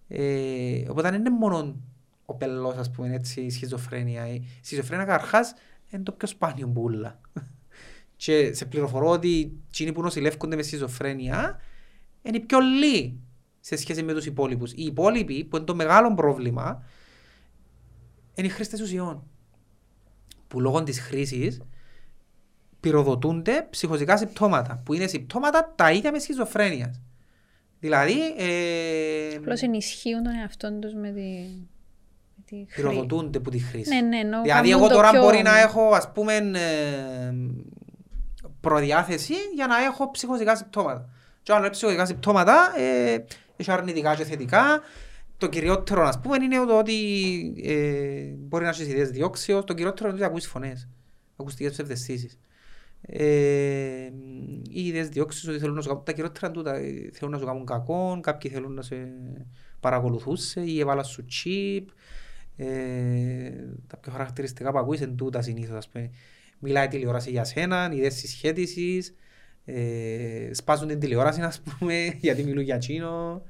Ε, 0.08 0.88
οπότε 0.88 1.10
δεν 1.10 1.20
είναι 1.20 1.30
μόνο 1.30 1.76
ο 2.24 2.34
πελός, 2.34 2.76
ας 2.76 2.90
πούμε, 2.90 3.14
έτσι, 3.14 3.40
η 3.40 3.50
σχιζοφρένεια. 3.50 4.28
Η 4.28 4.42
σχιζοφρένεια 4.60 5.04
καρχάς 5.04 5.54
είναι 5.92 6.02
το 6.02 6.12
πιο 6.12 6.28
σπάνιο 6.28 6.66
μπουλα. 6.66 7.20
και 8.16 8.54
σε 8.54 8.64
πληροφορώ 8.64 9.08
ότι 9.08 9.52
εκείνοι 9.68 9.92
που 9.92 10.02
νοσηλεύκονται 10.02 10.56
μες 10.56 10.66
σχιζοφρένεια 10.66 11.60
είναι 12.22 12.36
οι 12.36 12.40
πιο 12.40 12.58
λίγοι 12.60 13.20
σε 13.60 13.76
σχέση 13.76 14.02
με 14.02 14.12
τους 14.12 14.26
υπόλοιπους. 14.26 14.72
Οι 14.72 14.84
υπόλοιποι, 14.84 15.44
που 15.44 15.56
είναι 15.56 15.64
το 15.64 15.74
μεγάλο 15.74 16.14
πρόβλημα, 16.14 16.84
είναι 18.34 18.46
οι 18.46 18.50
χρήστες 18.50 18.80
ουσιών. 18.80 19.22
Που 20.48 20.60
λόγω 20.60 20.82
της 20.82 21.00
χρήσης 21.00 21.60
πυροδοτούνται 22.80 23.66
ψυχοζικά 23.70 24.16
συμπτώματα, 24.16 24.82
που 24.84 24.92
είναι 24.94 25.06
συμπτώματα 25.06 25.72
τα 25.76 25.92
ίδια 25.92 26.12
μες 26.12 26.22
σχιζοφρένεια. 26.22 26.94
Δηλαδή, 27.78 28.18
ε, 28.36 29.34
Απλώς 29.36 29.62
ενισχύουν 29.62 30.22
τον 30.22 30.34
εαυτό 30.34 30.78
τους 30.78 30.94
με 30.94 31.10
τη, 31.10 31.20
με 31.20 31.71
τη 32.52 32.64
χρήση. 32.72 32.88
πυροδοτούνται 32.88 33.38
από 33.38 33.50
τη 33.50 33.58
χρήση. 33.58 33.94
Ναι, 33.94 34.00
ναι, 34.00 34.16
ενώ 34.18 34.42
Δηλαδή, 34.42 34.68
κάνουν 34.68 34.84
εγώ 34.84 34.88
το 34.88 34.94
τώρα 34.94 35.10
πιο- 35.10 35.20
μπορεί 35.22 35.42
να 35.42 35.58
έχω, 35.58 35.88
ας 35.94 36.12
πούμε, 36.12 36.34
ε, 36.36 37.32
προδιάθεση 38.60 39.34
για 39.54 39.66
να 39.66 39.76
έχω 39.84 40.10
ψυχοζικά 40.10 40.56
συμπτώματα. 40.56 41.08
Και 41.42 41.52
αν 41.52 41.62
έχω 41.62 41.70
ψυχοζικά 41.70 42.06
συμπτώματα, 42.06 42.72
ε, 42.78 43.24
έχει 43.56 43.70
αρνητικά 43.70 44.14
και 44.14 44.24
θετικά. 44.24 44.80
Το 45.38 45.48
κυριότερο, 45.48 46.02
ας 46.06 46.20
πούμε, 46.20 46.36
είναι 46.44 46.56
το 46.66 46.78
ότι 46.78 46.94
ε, 47.64 48.34
μπορεί 48.38 48.64
να 48.64 48.68
έχεις 48.70 48.86
ιδέες 48.88 49.10
διώξεως. 49.10 49.64
Το 49.64 49.72
κυριότερο 49.74 50.08
είναι 50.08 50.16
ότι 50.16 50.26
ακούεις 50.26 50.46
φωνές, 50.46 50.88
ακουστικές 51.36 51.72
ψευδαισθήσεις. 51.72 52.38
Ε, 53.06 53.26
οι 54.68 54.86
ιδέες 54.86 55.08
διώξεις 55.08 55.48
ότι 55.48 55.58
θέλουν 55.58 55.74
να 55.74 55.80
σου 55.80 55.88
κάνουν, 55.88 56.04
τα 56.04 56.12
κυριότερα 56.12 56.46
είναι 56.46 56.56
τούτα, 56.56 56.74
ε, 56.74 57.10
θέλουν 57.12 57.32
να 57.32 57.38
σου 57.38 57.44
κάνουν 57.46 57.64
κακό, 57.66 58.18
κάποιοι 58.22 58.50
θέλουν 58.50 58.74
να 58.74 58.82
σε 58.82 59.08
παρακολουθούσε 59.80 60.60
ή 60.60 60.80
έβαλαν 60.80 61.04
σου 61.04 61.24
chip. 61.30 61.84
Ε, 62.56 63.50
τα 63.86 63.96
πιο 63.96 64.12
χαρακτηριστικά 64.12 64.70
που 64.70 64.78
ακούεις 64.78 65.00
είναι 65.00 65.12
τούτα 65.14 65.42
συνήθως, 65.42 65.76
ας 65.76 65.88
πούμε. 65.88 66.10
Μιλάει 66.58 66.84
η 66.84 66.88
τηλεόραση 66.88 67.30
για 67.30 67.44
σένα, 67.44 67.90
ιδέες 67.92 68.14
συσχέτισης, 68.14 69.14
ε, 69.64 70.50
σπάζουν 70.52 70.88
την 70.88 70.98
τηλεόραση, 70.98 71.40
ας 71.40 71.60
πούμε, 71.60 71.94
γιατί 72.20 72.42
μιλούν 72.44 72.62
για 72.62 72.78
τσίνο. 72.78 73.42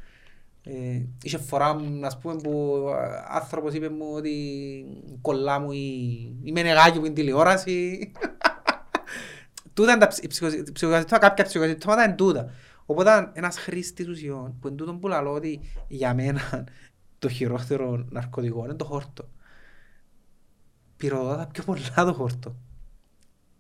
Ε, 0.65 1.01
είχε 1.23 1.39
φορά, 1.39 1.77
ας 2.03 2.19
πούμε, 2.19 2.35
που 2.37 2.85
α, 2.89 3.27
άνθρωπος 3.29 3.75
είπε 3.75 3.89
μου 3.89 4.07
ότι 4.15 4.35
κολλά 5.21 5.59
μου 5.59 5.73
η, 5.73 5.89
η 6.43 6.53
μενεγάκι 6.53 6.99
που 6.99 7.05
είναι 7.05 7.15
τηλεόραση. 7.15 8.13
τούτα 9.75 9.91
είναι 9.91 10.01
τα 10.01 10.07
ψ- 10.07 10.25
οι 10.25 10.27
ψυχο- 10.27 10.53
οι 10.53 10.73
ψυχοσυμπτώματα, 10.73 11.19
κάποια 11.19 11.45
ψυχοσυμπτώματα 11.45 12.05
είναι 12.05 12.15
τούτα. 12.15 12.51
Οπότε 12.87 13.31
ένας 13.33 13.59
χρήστης 13.59 14.09
ουσιών, 14.09 14.59
που 14.61 14.69
είναι 14.69 14.77
τούτο 14.77 14.95
που 14.95 15.09
λαλώ 15.09 15.33
ότι 15.33 15.61
για 15.89 16.15
μένα 16.15 16.67
το 17.23 17.29
χειρότερο 17.29 18.07
ναρκωτικό 18.11 18.65
είναι 18.65 18.75
το 18.75 18.85
χόρτο. 18.85 19.29
Πυροδοτά 20.97 21.47
πιο 21.53 21.63
πολλά 21.65 22.05
το 22.05 22.13
χόρτο. 22.13 22.57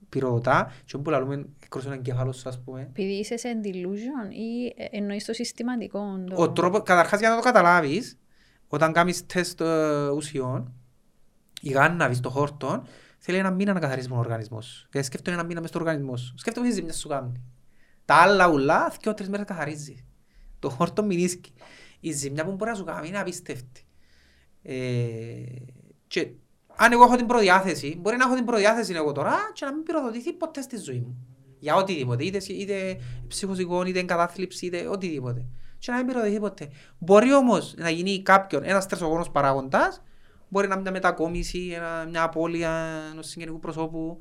Πυροδοτά 0.08 0.72
και 0.84 0.96
όπου 0.96 1.10
λαλούμε 1.10 1.46
έκρωσε 1.64 1.86
έναν 1.86 2.02
κεφάλο 2.02 2.32
σου 2.32 2.48
ας 2.48 2.62
πούμε. 2.62 2.80
Επειδή 2.80 3.12
είσαι 3.12 3.36
σε 3.36 3.48
delusion 3.64 4.32
ή 4.32 4.66
ε, 4.76 4.86
εννοείς 4.90 5.24
το 5.24 5.32
συστηματικό. 5.32 6.24
Το... 6.26 6.42
Ο 6.42 6.52
τρόπο, 6.52 6.80
καταρχάς 6.80 7.20
για 7.20 7.28
να 7.28 7.36
το 7.36 7.42
καταλάβεις, 7.42 8.18
όταν 8.68 8.92
κάνεις 8.92 9.26
τεστ 9.26 9.60
ε, 9.60 10.08
ουσιών, 10.08 10.72
η 11.60 11.70
γάνναβη 11.70 12.14
στο 12.14 12.30
χόρτο 12.30 12.84
θέλει 13.18 13.38
ένα 13.38 13.50
μήνα 13.50 13.72
να 13.72 13.80
καθαρίσει 13.80 14.08
τον 14.08 14.18
οργανισμό 14.18 14.60
σου. 14.60 14.88
Γιατί 14.92 15.06
σκέφτομαι 15.06 15.36
ένα 15.36 15.46
μήνα 15.46 15.60
μες 15.60 15.68
στο 15.68 15.78
οργανισμό 15.78 16.16
σου. 16.16 16.34
Σκέφτομαι 16.36 16.66
τις 16.66 16.76
ζημιά 16.76 16.92
σου 16.92 17.08
κάνει. 17.08 17.42
Τα 18.04 18.14
άλλα 18.14 18.48
ουλά, 18.48 18.96
δύο 19.00 19.14
τρεις 19.14 19.28
μέρες 19.28 19.46
καθαρίζει. 19.46 20.04
Το 20.58 20.68
χόρτο 20.70 21.02
μηνίσκει. 21.04 21.52
Η 22.04 22.12
ζημιά 22.12 22.44
που 22.44 22.52
μπορεί 22.52 22.70
να 22.70 22.76
σου 22.76 22.84
κάνει 22.84 23.08
είναι 23.08 23.18
απίστευτη. 23.18 23.84
Ε, 24.62 24.74
και 26.06 26.30
αν 26.76 26.92
εγώ 26.92 27.02
έχω 27.02 27.16
την 27.16 27.26
προδιάθεση, 27.26 27.98
μπορεί 28.00 28.16
να 28.16 28.24
έχω 28.24 28.34
την 28.34 28.44
προδιάθεση 28.44 28.92
εγώ 28.94 29.12
τώρα 29.12 29.34
και 29.52 29.64
να 29.64 29.72
μην 29.72 29.82
πυροδοτηθεί 29.82 30.32
ποτέ 30.32 30.62
στη 30.62 30.76
ζωή 30.76 30.98
μου. 30.98 31.26
Για 31.58 31.74
οτιδήποτε, 31.74 32.24
είτε, 32.24 32.38
είτε 32.48 33.00
ψυχοσυγόν, 33.28 33.86
είτε 33.86 33.98
εγκατάθλιψη, 33.98 34.66
είτε 34.66 34.88
οτιδήποτε. 34.88 35.46
Και 35.78 35.90
να 35.90 35.96
μην 35.96 36.06
πυροδοτηθεί 36.06 36.40
ποτέ. 36.40 36.68
Μπορεί 36.98 37.32
όμως 37.32 37.74
να 37.76 37.90
γίνει 37.90 38.22
κάποιον, 38.22 38.62
ένας 38.64 38.84
στρεσογόνος 38.84 39.30
παράγοντας, 39.30 40.02
μπορεί 40.48 40.66
να 40.66 40.72
είναι 40.72 40.82
μια 40.82 40.92
μετακόμιση, 40.92 41.72
ένα, 41.74 42.06
μια 42.10 42.22
απώλεια 42.22 42.70
ενός 43.12 43.26
συγγενικού 43.26 43.58
προσώπου. 43.58 44.18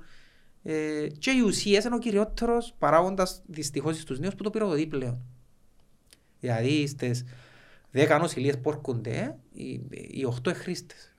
Ε, 0.64 1.08
και 1.20 1.32
οι 1.32 1.40
ουσίες 1.40 1.84
είναι 1.84 1.96
ο 1.96 2.00
κυριότερος 2.00 2.74
παράγοντας 2.80 3.42
δυστυχώς 3.46 3.98
στους 3.98 4.20
νέους 4.20 4.36
που 4.36 4.44
το 4.44 4.50
πυροδοτεί 4.50 4.88
πλέον. 4.88 5.22
Δηλαδή 6.40 6.88
στις 6.88 7.24
10 7.94 8.18
νοσηλίες 8.20 8.60
που 8.60 8.70
έρχονται, 8.70 9.38
οι, 9.52 9.72
οι 9.90 10.28
8 10.44 10.52
χρήστες 10.54 11.16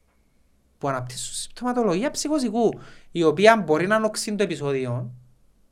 που 0.79 0.89
αναπτύσσουν 0.89 1.35
συμπτωματολογία 1.35 2.11
ψυχοσικού, 2.11 2.81
η 3.11 3.23
οποία 3.23 3.57
μπορεί 3.57 3.87
να 3.87 3.99
νοξύνει 3.99 4.37
το 4.37 4.43
επεισόδιο, 4.43 5.15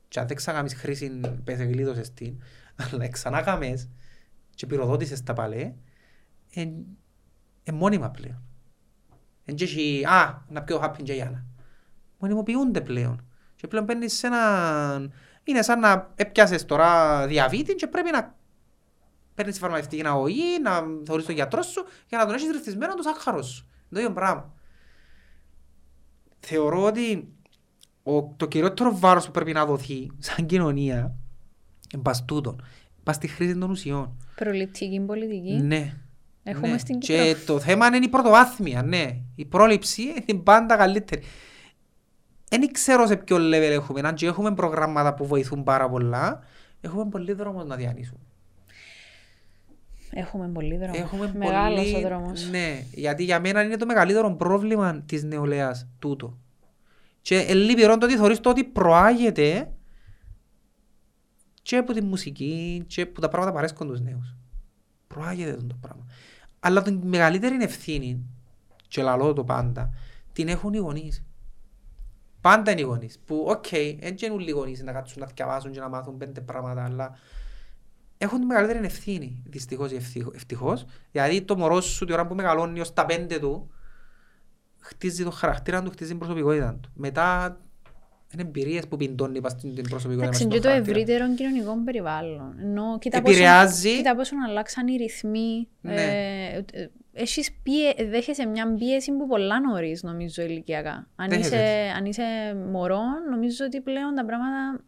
και 0.08 0.20
αν 0.20 0.26
δεν 0.26 0.36
ξανακάμεις 0.36 0.74
χρήση 0.74 1.20
πέσε 1.44 1.64
γλίτωσες 1.64 2.14
την, 2.14 2.42
αλλά 2.92 3.08
ξανά 3.08 3.42
κάμες 3.42 3.88
και 4.54 4.66
πυροδότησες 4.66 5.22
τα 5.22 5.32
παλέ, 5.32 5.72
είναι 6.50 6.74
μόνιμα 7.72 8.10
πλέον. 8.10 8.42
Εν 9.44 9.54
και 9.54 9.64
έχει, 9.64 10.04
α, 10.06 10.44
να 10.48 10.62
πιω 10.62 10.80
happy 10.82 11.02
και 11.02 11.12
Γιάννα. 11.12 11.46
Μονιμοποιούνται 12.18 12.80
πλέον. 12.80 13.24
Και 13.54 13.66
πλέον 13.66 13.86
παίρνεις 13.86 14.12
σε 14.12 14.26
έναν... 14.26 15.12
είναι 15.44 15.62
σαν 15.62 15.80
να 15.80 16.12
έπιασες 16.14 16.64
τώρα 16.64 17.26
διαβήτη 17.26 17.74
και 17.74 17.86
πρέπει 17.86 18.10
να 18.10 18.38
παίρνεις 19.40 19.58
τη 19.58 19.60
φαρμακευτική 19.64 20.06
αγωγή, 20.06 20.60
να 20.62 20.82
θεωρείς 21.04 21.24
τον 21.24 21.34
γιατρό 21.34 21.62
σου 21.62 21.84
για 22.08 22.18
να 22.18 22.26
τον 22.26 22.34
έχεις 22.34 22.50
ρυθμισμένο 22.50 22.94
το 22.94 23.02
σάκχαρο 23.02 23.42
σου. 23.42 23.66
Το 23.90 23.98
ίδιο 23.98 24.12
πράγμα. 24.12 24.52
Θεωρώ 26.40 26.82
ότι 26.82 27.28
ο, 28.02 28.34
το 28.36 28.46
κυριότερο 28.46 28.98
βάρος 28.98 29.26
που 29.26 29.30
πρέπει 29.30 29.52
να 29.52 29.66
δοθεί 29.66 30.10
σαν 30.18 30.46
κοινωνία 30.46 31.14
πας 32.02 32.24
τούτον, 32.24 32.64
πας 33.02 33.16
στη 33.16 33.26
χρήση 33.28 33.58
των 33.58 33.70
ουσιών. 33.70 34.16
Προληπτική 34.34 35.00
πολιτική. 35.00 35.52
Ναι. 35.52 35.96
Έχουμε 36.42 36.68
ναι. 36.68 36.78
στην 36.78 36.98
Και 36.98 37.34
Κύπρο. 37.34 37.54
το 37.54 37.60
θέμα 37.60 37.86
είναι 37.86 37.96
η 37.96 38.08
πρωτοβάθμια, 38.08 38.82
ναι. 38.82 39.16
Η 39.34 39.44
πρόληψη 39.44 40.02
είναι 40.26 40.40
πάντα 40.40 40.76
καλύτερη. 40.76 41.22
Δεν 42.48 42.72
ξέρω 42.72 43.06
σε 43.06 43.16
ποιο 43.16 43.36
level 43.36 43.70
έχουμε. 43.70 44.00
Αν 44.00 44.14
και 44.14 44.26
έχουμε 44.26 44.54
προγράμματα 44.54 45.14
που 45.14 45.26
βοηθούν 45.26 45.62
πάρα 45.62 45.88
πολλά, 45.88 46.40
έχουμε 46.80 47.08
πολύ 47.08 47.32
δρόμο 47.32 47.64
να 47.64 47.76
διανύσουμε. 47.76 48.20
Έχουμε 50.10 50.48
πολύ 50.48 50.76
δρόμο. 50.76 50.94
Έχουμε 50.96 51.32
Μεγάλος 51.36 51.90
πολύ... 51.90 52.04
ο 52.04 52.08
δρόμος. 52.08 52.50
Ναι, 52.50 52.84
γιατί 52.92 53.24
για 53.24 53.40
μένα 53.40 53.62
είναι 53.62 53.76
το 53.76 53.86
μεγαλύτερο 53.86 54.36
πρόβλημα 54.36 55.00
της 55.00 55.24
νεολαίας 55.24 55.88
τούτο. 55.98 56.38
Και 57.22 57.36
ε, 57.36 57.54
λυπηρό 57.54 57.98
το 57.98 58.06
ότι 58.06 58.16
θεωρείς 58.16 58.40
το 58.40 58.50
ότι 58.50 58.64
προάγεται 58.64 59.72
και 61.62 61.76
από 61.76 61.92
τη 61.92 62.02
μουσική 62.02 62.84
και 62.86 63.02
από 63.02 63.20
τα 63.20 63.28
πράγματα 63.28 63.52
που 63.52 63.58
αρέσκουν 63.58 63.88
τους 63.88 64.00
νέους. 64.00 64.34
Προάγεται 65.06 65.50
αυτό 65.50 65.66
το 65.66 65.76
πράγμα. 65.80 66.04
Αλλά 66.60 66.82
την 66.82 67.00
μεγαλύτερη 67.04 67.62
ευθύνη, 67.62 68.26
και 68.88 69.02
λαλώ 69.02 69.32
το 69.32 69.44
πάντα, 69.44 69.90
την 70.32 70.48
έχουν 70.48 70.72
οι 70.72 70.78
γονείς. 70.78 71.24
Πάντα 72.40 72.70
είναι 72.70 72.80
οι 72.80 72.84
γονείς. 72.84 73.18
Που, 73.26 73.44
οκ, 73.48 73.66
δεν 74.00 74.14
γίνουν 74.14 74.40
οι 74.40 74.50
γονείς 74.50 74.82
να 74.82 74.92
κάτσουν 74.92 75.20
να 75.20 75.26
διαβάσουν 75.26 75.72
και 75.72 75.80
να 75.80 75.88
μάθουν 75.88 76.16
πέντε 76.16 76.40
πράγματα, 76.40 76.84
αλλά 76.84 77.18
έχουν 78.22 78.40
τη 78.40 78.46
μεγαλύτερη 78.46 78.84
ευθύνη, 78.84 79.42
δυστυχώς 79.46 79.92
ή 79.92 79.96
ευτυχώς- 79.96 80.34
ευτυχώς. 80.34 80.84
Γιατί 81.12 81.42
το 81.42 81.56
μωρό 81.56 81.80
σου, 81.80 82.04
την 82.04 82.14
ώρα 82.14 82.26
που 82.26 82.34
μεγαλώνει 82.34 82.80
ως 82.80 82.92
τα 82.92 83.06
πέντε 83.06 83.38
του, 83.38 83.70
χτίζει 84.80 85.24
το 85.24 85.30
χαρακτήρα 85.30 85.82
του, 85.82 85.90
χτίζει 85.90 86.10
την 86.10 86.18
προσωπικότητα 86.18 86.78
του. 86.82 86.90
Μετά 86.94 87.56
είναι 88.32 88.42
εμπειρίες 88.42 88.86
που 88.88 88.96
πιντώνει 88.96 89.40
πας 89.40 89.52
στην 89.52 89.74
την 89.74 89.88
προσωπικότητα 89.88 90.24
Εντάξει, 90.24 90.44
μες 90.44 90.52
και 90.54 90.58
στον 90.60 90.70
το 90.70 90.76
χαρακτήρα. 90.76 90.98
ευρύτερο 91.00 91.34
κοινωνικό 91.34 91.84
περιβάλλον. 91.84 92.58
Ενώ 92.60 92.98
κοίτα 92.98 93.16
Επηρεάζει. 93.16 93.82
Πόσο, 93.88 93.96
κοίτα 93.96 94.16
πόσο 94.16 94.34
αλλάξαν 94.48 94.88
οι 94.88 94.96
ρυθμοί. 94.96 95.68
Ναι. 95.80 95.94
Ε, 96.02 96.64
ε, 96.72 96.86
έχεις 97.12 97.52
πίε, 97.62 98.08
δέχεσαι 98.08 98.46
μια 98.46 98.74
πίεση 98.74 99.12
που 99.12 99.26
πολλά 99.26 99.60
νωρίς 99.60 100.02
νομίζω 100.02 100.42
ηλικιακά. 100.42 101.08
Αν 101.16 101.28
Δέχεσαι. 101.28 101.54
είσαι, 101.56 101.92
αν 101.96 102.04
είσαι 102.04 102.22
μωρό, 102.70 103.00
νομίζω 103.30 103.64
ότι 103.64 103.80
πλέον 103.80 104.14
τα 104.14 104.24
πράγματα 104.24 104.80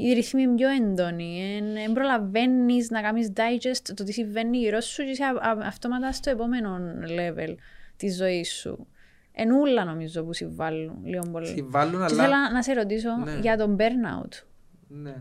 οι 0.00 0.12
ρυθμοί 0.12 0.42
είναι 0.42 0.54
πιο 0.54 0.68
έντονοι. 0.68 1.60
Δεν 1.72 1.92
προλαβαίνεις 1.92 2.90
να 2.90 3.00
κάνεις 3.02 3.32
digest 3.34 3.92
το 3.94 4.04
τι 4.04 4.12
συμβαίνει 4.12 4.56
γύρω 4.58 4.80
σου 4.80 5.02
και 5.04 5.10
είσαι 5.10 5.24
α- 5.24 5.48
α- 5.50 5.66
αυτόματα 5.66 6.12
στο 6.12 6.30
επόμενο 6.30 6.78
level 7.06 7.54
της 7.96 8.16
ζωής 8.16 8.52
σου. 8.52 8.86
Ενούλα 9.32 9.84
νομίζω 9.84 10.24
που 10.24 10.32
συμβάλλουν 10.32 10.98
λίγο 11.04 11.22
πολύ. 11.32 11.46
Συμβάλλουν, 11.46 11.92
Και 12.06 12.14
αλλά... 12.14 12.22
θέλω 12.24 12.34
να 12.52 12.62
σε 12.62 12.72
ρωτήσω 12.72 13.16
Ναι. 13.24 13.38
για 13.40 13.56
τον 13.56 13.76
burnout. 13.78 14.32
Ναι. 14.88 15.14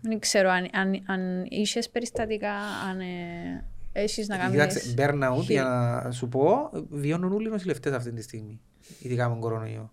Δεν 0.00 0.18
ξέρω 0.18 0.50
αν, 0.50 0.68
αν, 0.72 1.02
αν 1.06 1.44
είσαι 1.48 1.80
περιστατικά, 1.92 2.52
αν 2.90 3.00
ε, 3.00 3.64
έχεις 3.92 4.28
να 4.28 4.36
κάνεις... 4.36 4.52
Κοιτάξτε, 4.52 4.94
burnout, 5.08 5.36
χει- 5.40 5.50
για 5.50 5.62
να 6.04 6.10
σου 6.10 6.28
πω, 6.28 6.70
βιώνουν 6.90 7.32
όλοι 7.32 7.46
οι 7.46 7.50
νοσηλευτές 7.50 7.92
αυτή 7.92 8.12
τη 8.12 8.22
στιγμή, 8.22 8.60
ειδικά 8.98 9.24
με 9.24 9.30
τον 9.32 9.40
κορονοϊό. 9.40 9.92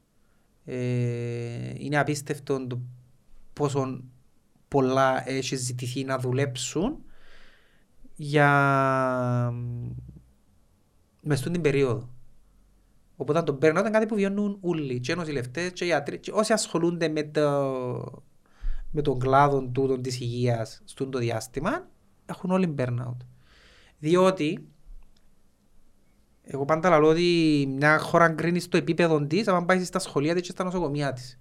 Ε, 0.66 0.76
είναι 1.78 1.98
απίστευτο 2.00 2.68
το 2.68 2.80
πόσο 3.58 4.04
πολλά 4.68 5.30
έχει 5.30 5.56
ζητηθεί 5.56 6.04
να 6.04 6.18
δουλέψουν 6.18 7.04
για 8.16 8.50
μες 11.22 11.40
στην 11.40 11.62
περίοδο. 11.62 12.10
Οπότε 13.16 13.44
το 13.44 13.58
burnout 13.62 13.80
είναι 13.80 13.90
κάτι 13.90 14.06
που 14.06 14.16
βιώνουν 14.16 14.58
όλοι, 14.62 15.00
και 15.00 15.12
οι 15.12 15.16
νοσηλευτές 15.16 15.72
και 15.72 15.84
οι 15.84 15.88
γιατροί, 15.88 16.20
και 16.20 16.32
όσοι 16.32 16.54
ασχολούνται 16.54 17.08
με, 17.08 17.24
το, 17.24 18.24
με 18.92 19.02
τον 19.02 19.20
κλάδο 19.20 19.70
τούτον 19.72 20.02
της 20.02 20.20
υγείας 20.20 20.82
στον 20.86 21.12
το 21.12 21.20
διάστημα, 21.20 21.90
έχουν 22.26 22.52
όλοι 22.52 22.76
burnout. 22.78 23.18
Διότι 24.00 24.68
εγώ 26.44 26.66
πάντα 26.66 27.00
λέω 27.00 27.10
ότι 27.10 27.66
μια 27.78 28.00
χώρα 28.00 28.30
κρίνει 28.30 28.60
στο 28.60 28.78
επίπεδο 28.78 29.26
της 29.26 29.48
αν 29.48 29.66
πάει 29.66 29.84
στα 29.84 30.00
σχολεία 30.00 30.34
της 30.34 30.42
και 30.42 30.52
στα 30.52 30.64
νοσοκομεία 30.64 31.14
της. 31.14 31.40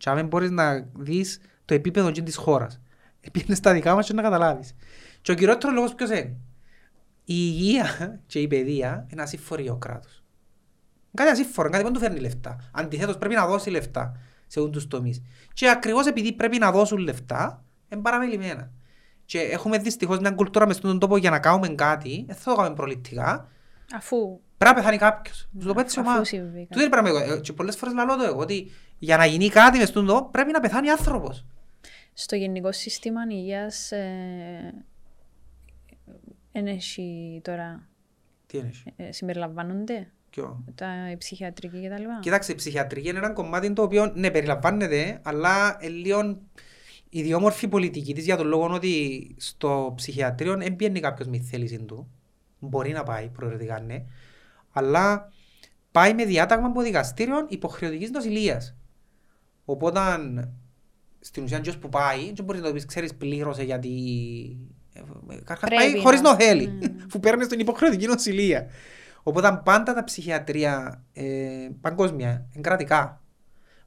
Και 0.00 0.10
αν 0.10 0.26
μπορείς 0.26 0.50
να 0.50 0.86
δεις 0.94 1.40
το 1.64 1.74
επίπεδο 1.74 2.10
της 2.10 2.36
χώρας. 2.36 2.80
Επίσης 3.26 3.56
στα 3.58 3.72
δικά 3.72 3.94
μας 3.94 4.06
και 4.06 4.12
να 4.12 4.22
καταλάβεις. 4.22 4.74
Και 5.22 5.32
ο 5.32 5.34
κυριότερος 5.34 5.74
λόγος 5.74 5.94
ποιος 5.94 6.08
είναι; 6.10 6.36
Η 7.24 7.34
υγεία 7.34 8.20
και 8.26 8.38
η 8.38 8.46
παιδεία 8.48 9.06
είναι 9.12 9.22
ασύμφορη 9.22 9.62
για 9.62 9.72
ο 9.72 9.76
κράτος. 9.76 10.22
Κάτι 11.14 11.30
ασύμφορο, 11.30 11.70
κάτι 11.70 11.82
που 11.84 11.90
δεν 11.90 11.98
του 11.98 12.04
φέρνει 12.04 12.20
λεφτά. 12.20 12.70
Αντιθέτως 12.72 13.18
πρέπει 13.18 13.34
να 13.34 13.46
δώσει 13.46 13.70
λεφτά 13.70 14.16
σε 14.46 14.60
όλους 14.60 14.72
τους 14.72 14.86
τομείς. 14.86 15.22
Και 15.52 15.70
ακριβώς 15.70 16.06
επειδή 16.06 16.32
πρέπει 16.32 16.58
να 16.58 16.70
δώσουν 16.72 16.98
λεφτά, 16.98 17.64
είναι 17.88 18.00
παραμελημένα. 18.02 18.70
Και 19.24 19.38
έχουμε 19.40 19.78
δυστυχώς 19.78 20.18
μια 20.18 20.30
κουλτούρα 20.30 20.66
μες 20.66 20.76
στον 20.76 20.98
τόπο 20.98 21.16
για 21.16 21.30
να 21.30 21.38
κάνουμε 21.38 21.68
κάτι, 21.68 22.24
δεν 22.26 22.36
θα 22.36 22.50
το 22.50 22.56
κάνουμε 22.56 22.74
προληπτικά, 22.74 23.48
Αφού, 23.94 24.40
πρέπει 24.58 24.74
να 24.74 24.80
πεθάνει 24.80 24.96
κάποιος. 24.96 25.48
Σου 25.60 25.66
το 25.66 25.74
πω 25.74 25.80
έτσι 25.80 26.00
αφού 26.00 26.10
ομά. 26.10 26.24
συμβεί. 26.24 26.66
Τούτο 26.70 26.80
είναι 26.80 26.90
πράγμα 26.90 27.08
εγώ. 27.08 27.32
Ε, 27.32 27.40
Και 27.40 27.52
πολλές 27.52 27.76
φορές 27.76 27.94
λαλώ 27.94 28.16
το 28.16 28.24
εγώ, 28.24 28.38
ότι 28.38 28.70
για 29.02 29.16
να 29.16 29.26
γίνει 29.26 29.48
κάτι 29.48 29.78
μες 29.78 29.88
στον 29.88 30.06
τόπο 30.06 30.30
πρέπει 30.30 30.52
να 30.52 30.60
πεθάνει 30.60 30.90
άνθρωπος. 30.90 31.44
Στο 32.12 32.36
γενικό 32.36 32.72
σύστημα 32.72 33.20
υγείας 33.28 33.92
ε, 33.92 34.74
εν 36.52 36.66
έχει 36.66 37.40
τώρα 37.44 37.88
Τι 38.46 38.58
είναι. 38.58 38.70
ε, 38.96 39.12
συμπεριλαμβάνονται 39.12 40.10
Ποιο; 40.30 40.64
τα 40.74 41.10
οι 41.10 41.16
ψυχιατρικοί 41.16 41.88
κτλ. 41.88 42.02
Κοιτάξτε, 42.20 42.52
η 42.52 42.54
ψυχιατρική 42.54 43.08
είναι 43.08 43.18
ένα 43.18 43.32
κομμάτι 43.32 43.72
το 43.72 43.82
οποίο 43.82 44.12
ναι, 44.14 44.30
περιλαμβάνεται, 44.30 45.20
αλλά 45.22 45.76
ε, 45.80 45.88
λίγο 45.88 46.38
ιδιόμορφη 47.08 47.68
πολιτική 47.68 48.14
της 48.14 48.24
για 48.24 48.36
τον 48.36 48.46
λόγο 48.46 48.74
ότι 48.74 49.34
στο 49.38 49.92
ψυχιατρίο 49.96 50.56
δεν 50.56 50.76
πιένει 50.76 51.00
κάποιος 51.00 51.28
με 51.28 51.38
τη 51.38 51.44
θέληση 51.44 51.78
του. 51.84 52.10
Μπορεί 52.58 52.92
να 52.92 53.02
πάει 53.02 53.28
προαιρετικά, 53.28 53.80
ναι. 53.80 54.04
Αλλά 54.72 55.32
πάει 55.90 56.14
με 56.14 56.24
διάταγμα 56.24 56.66
από 56.66 56.82
δικαστήριο 56.82 57.46
υποχρεωτικής 57.48 58.10
νοσηλείας. 58.10 58.74
Οπότε 59.70 60.00
στην 61.20 61.42
ουσία 61.44 61.60
ποιος 61.60 61.78
που 61.78 61.88
πάει, 61.88 62.32
δεν 62.34 62.44
μπορείς 62.44 62.60
να 62.60 62.66
το 62.66 62.72
πεις, 62.72 62.84
ξέρεις, 62.84 63.14
πλήρωσε 63.14 63.62
γιατί... 63.62 63.90
ε, 64.92 64.98
ε, 65.34 65.40
Καρχάς 65.44 65.68
Πρέπει 65.68 65.82
πάει 65.84 65.94
να. 65.94 66.00
χωρίς 66.00 66.20
να 66.20 66.34
θέλει, 66.34 66.66
Ναι. 66.66 66.88
που 67.10 67.20
παίρνεις 67.20 67.46
στην 67.46 67.58
υποχρεωτική 67.60 68.06
νοσηλεία. 68.06 68.66
Οπότε 69.22 69.60
πάντα 69.64 69.94
τα 69.94 70.04
ψυχιατρία 70.04 71.04
ε, 71.12 71.68
παγκόσμια, 71.80 72.46
εγκρατικά. 72.56 73.22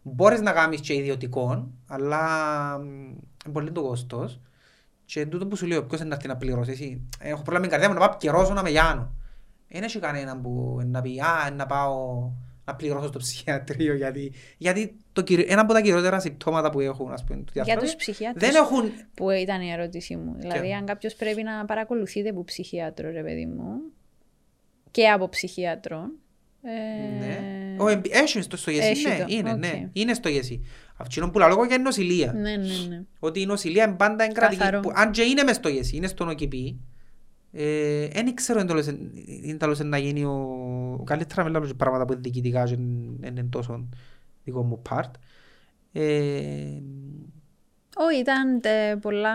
Μπορείς 0.01 0.41
να 0.41 0.51
κάνεις 0.51 0.79
και 0.81 0.93
ιδιωτικό, 0.93 1.71
αλλά 1.87 2.19
μ, 2.79 2.85
είναι 3.45 3.53
πολύ 3.53 3.71
το 3.71 3.81
κόστος. 3.81 4.39
Και 5.05 5.19
εν 5.19 5.29
τούτο 5.29 5.47
που 5.47 5.55
σου 5.55 5.65
λέω, 5.65 5.83
ποιος 5.83 5.99
είναι 5.99 6.09
να 6.09 6.15
έρθει 6.15 6.27
να 6.27 6.37
πληρώσει 6.37 6.71
εσύ. 6.71 7.07
Έχω 7.19 7.41
πρόβλημα 7.41 7.59
με 7.59 7.67
την 7.67 7.69
καρδιά 7.69 7.87
μου 7.89 7.93
να 7.93 8.07
πάω 8.07 8.17
καιρώσω 8.17 8.53
να 8.53 8.61
με 8.61 8.69
γιάνω. 8.69 9.13
Δεν 9.67 9.83
έχει 9.83 9.99
κανέναν 9.99 10.41
που 10.41 10.81
να 10.85 11.01
πει, 11.01 11.19
α, 11.21 11.51
να 11.55 11.65
πάω 11.65 12.29
να 12.65 12.75
πληρώσω 12.75 13.07
στο 13.07 13.19
ψυχιατρίο, 13.19 13.95
γιατί, 13.95 14.33
γιατί 14.57 14.97
το, 15.13 15.21
κυριο- 15.21 15.45
ένα 15.49 15.61
από 15.61 15.73
τα 15.73 15.81
κυριότερα 15.81 16.19
συμπτώματα 16.19 16.69
που 16.69 16.79
έχουν, 16.79 17.11
ας 17.11 17.23
πούμε, 17.23 17.37
του 17.43 17.51
Για 17.53 17.63
διάφορου, 17.63 17.85
τους 17.85 17.95
ψυχιάτρους 17.95 18.47
δεν 18.47 18.55
έχουν 18.63 18.91
που 19.13 19.29
ήταν 19.29 19.61
η 19.61 19.71
ερώτησή 19.71 20.15
μου. 20.15 20.35
Δηλαδή, 20.37 20.67
Ποια; 20.67 20.77
αν 20.77 20.85
κάποιος 20.85 21.13
πρέπει 21.15 21.43
να 21.43 21.65
παρακολουθείται 21.65 22.29
από 22.29 22.43
ψυχίατρο, 22.43 23.11
ρε 23.11 23.21
παιδί 23.23 23.45
μου, 23.45 23.79
και 24.91 25.07
από 25.09 25.29
ψυχίατρο. 25.29 26.09
Ε, 26.65 27.25
Ναι. 27.25 27.39
Όχι, 27.77 27.93
εμπι- 27.93 28.15
έχει 28.15 28.41
στο, 28.41 28.57
στο 28.57 28.71
γεσί, 28.71 28.87
Έχει 28.89 29.07
ναι, 29.07 29.17
το, 29.17 29.25
είναι, 29.27 29.51
οκ. 29.51 29.57
ναι, 29.57 29.89
είναι 29.93 30.13
στο 30.13 30.29
γεσί. 30.29 30.61
Αυτό 30.97 31.29
που 31.29 31.39
λέω 31.39 31.47
εγώ 31.47 31.65
για 31.65 31.77
νοσηλεία. 31.77 32.33
ναι, 32.33 32.41
ναι, 32.55 32.55
ναι. 32.89 33.01
Ότι 33.19 33.41
η 33.41 33.45
νοσηλεία 33.45 33.83
είναι 33.83 33.95
πάντα 33.95 34.23
εγκρατική. 34.23 34.59
Καθαρό. 34.59 34.79
Που, 34.79 34.91
αν 34.95 35.11
και 35.11 35.21
είναι 35.21 35.43
μες 35.43 35.55
στο 35.55 35.69
γεσί, 35.69 35.95
είναι 35.95 36.07
στον 36.07 36.29
ΟΚΙΠΗ, 36.29 36.79
ε, 37.51 38.07
δεν 38.07 38.33
ξέρω 38.35 38.59
αν 38.59 38.67
τέλος 38.67 38.87
εν- 38.87 39.11
είναι 39.43 39.57
τέλος 39.57 39.79
να 39.79 39.97
γίνει 39.97 40.23
ο... 40.23 41.03
Καλύτερα 41.05 41.43
μιλάμε 41.43 41.65
για 41.65 41.75
πράγματα 41.75 42.05
που 42.05 42.11
είναι 42.13 42.21
διοικητικά 42.21 42.63
και 42.63 42.75
δεν 43.19 43.31
είναι 43.37 43.47
τόσο 43.49 43.87
δικό 44.43 44.63
μου 44.63 44.81
part. 44.89 45.11
Ε, 45.91 46.81
Όχι, 47.95 48.19
ήταν 48.19 48.59
τε, 48.61 48.95
πολλά. 48.95 49.31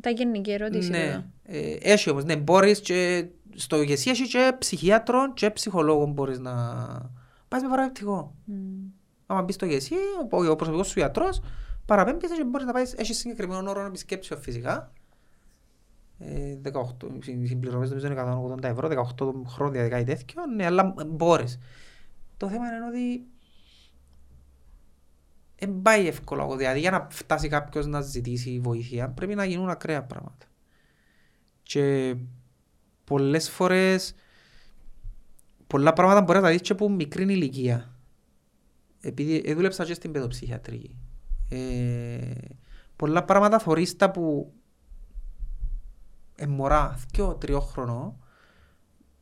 τα 0.00 0.10
γενική 0.10 0.52
ερώτηση. 0.52 0.90
ναι, 0.90 0.98
εδώ. 1.04 1.24
ε, 1.42 1.76
έχει 1.80 2.10
όμως, 2.10 2.24
ναι, 2.24 2.36
μπορείς 2.36 2.80
και 2.80 3.26
στο 3.54 3.82
γεσί 3.82 4.10
έχει 4.10 4.26
και 4.28 4.52
ψυχίατρο 4.58 5.32
και 5.32 5.50
ψυχολόγο 5.50 6.06
μπορείς 6.06 6.38
να 6.38 6.52
πας 7.48 7.62
με 7.62 7.68
παραπτυχό. 7.68 8.34
Μμ. 8.44 8.54
Άμα 9.26 9.42
μπεις 9.42 9.54
στο 9.54 9.66
γεσί, 9.66 9.94
ο, 10.30 10.36
ο 10.50 10.56
προσωπικός 10.56 10.88
σου 10.88 10.98
ιατρός 11.00 11.40
παραπέμπεις 11.86 12.30
και 12.36 12.44
μπορείς 12.44 12.66
να 12.66 12.72
πάεις, 12.72 12.92
έχεις 12.94 13.18
συγκεκριμένο 13.18 13.70
όρο 13.70 13.84
επισκέψεων 13.86 14.40
φυσικά. 14.40 14.92
Ε, 16.18 16.56
18, 16.62 17.08
οι 17.42 17.46
συμπληρωμές 17.46 17.88
νομίζω 17.88 18.06
είναι 18.06 18.14
180 18.54 18.64
ευρώ, 18.64 18.88
18 18.88 19.42
χρόνια 19.46 19.88
κάτι 19.88 20.04
τέτοιο, 20.04 20.46
ναι, 20.56 20.64
αλλά 20.64 20.94
μπορείς. 21.06 21.58
Το 22.36 22.48
θέμα 22.48 22.66
είναι 22.66 22.86
ότι 22.88 23.26
δεν 25.64 25.82
πάει 25.82 26.06
εύκολα. 26.06 26.56
Δηλαδή 26.56 26.80
για 26.80 26.90
να 26.90 27.06
φτάσει 27.10 27.48
κάποιος 27.48 27.86
να 27.86 28.00
ζητήσει 28.00 28.60
βοήθεια 28.60 29.08
πρέπει 29.10 29.34
να 29.34 29.44
γίνουν 29.44 29.68
ακραία 29.68 30.02
πράγματα. 30.02 30.46
Και 31.62 32.16
πολλές 33.04 33.50
φορές 33.50 34.14
πολλά 35.66 35.92
πράγματα 35.92 36.22
μπορεί 36.22 36.38
να 36.38 36.44
τα 36.44 36.50
δεις 36.50 36.60
και 36.60 36.72
από 36.72 36.88
μικρή 36.88 37.22
ηλικία. 37.22 37.96
Επειδή 39.00 39.42
ε, 39.44 39.54
δούλεψα 39.54 39.84
και 39.84 39.94
στην 39.94 40.12
παιδοψυχιατρική. 40.12 40.96
Ε, 41.48 42.30
πολλά 42.96 43.24
πράγματα 43.24 43.58
θωρείς 43.58 43.96
τα 43.96 44.10
που 44.10 44.52
εμμορά, 46.36 46.98
δυο, 47.12 47.34
τριό 47.34 47.60
χρονό, 47.60 48.18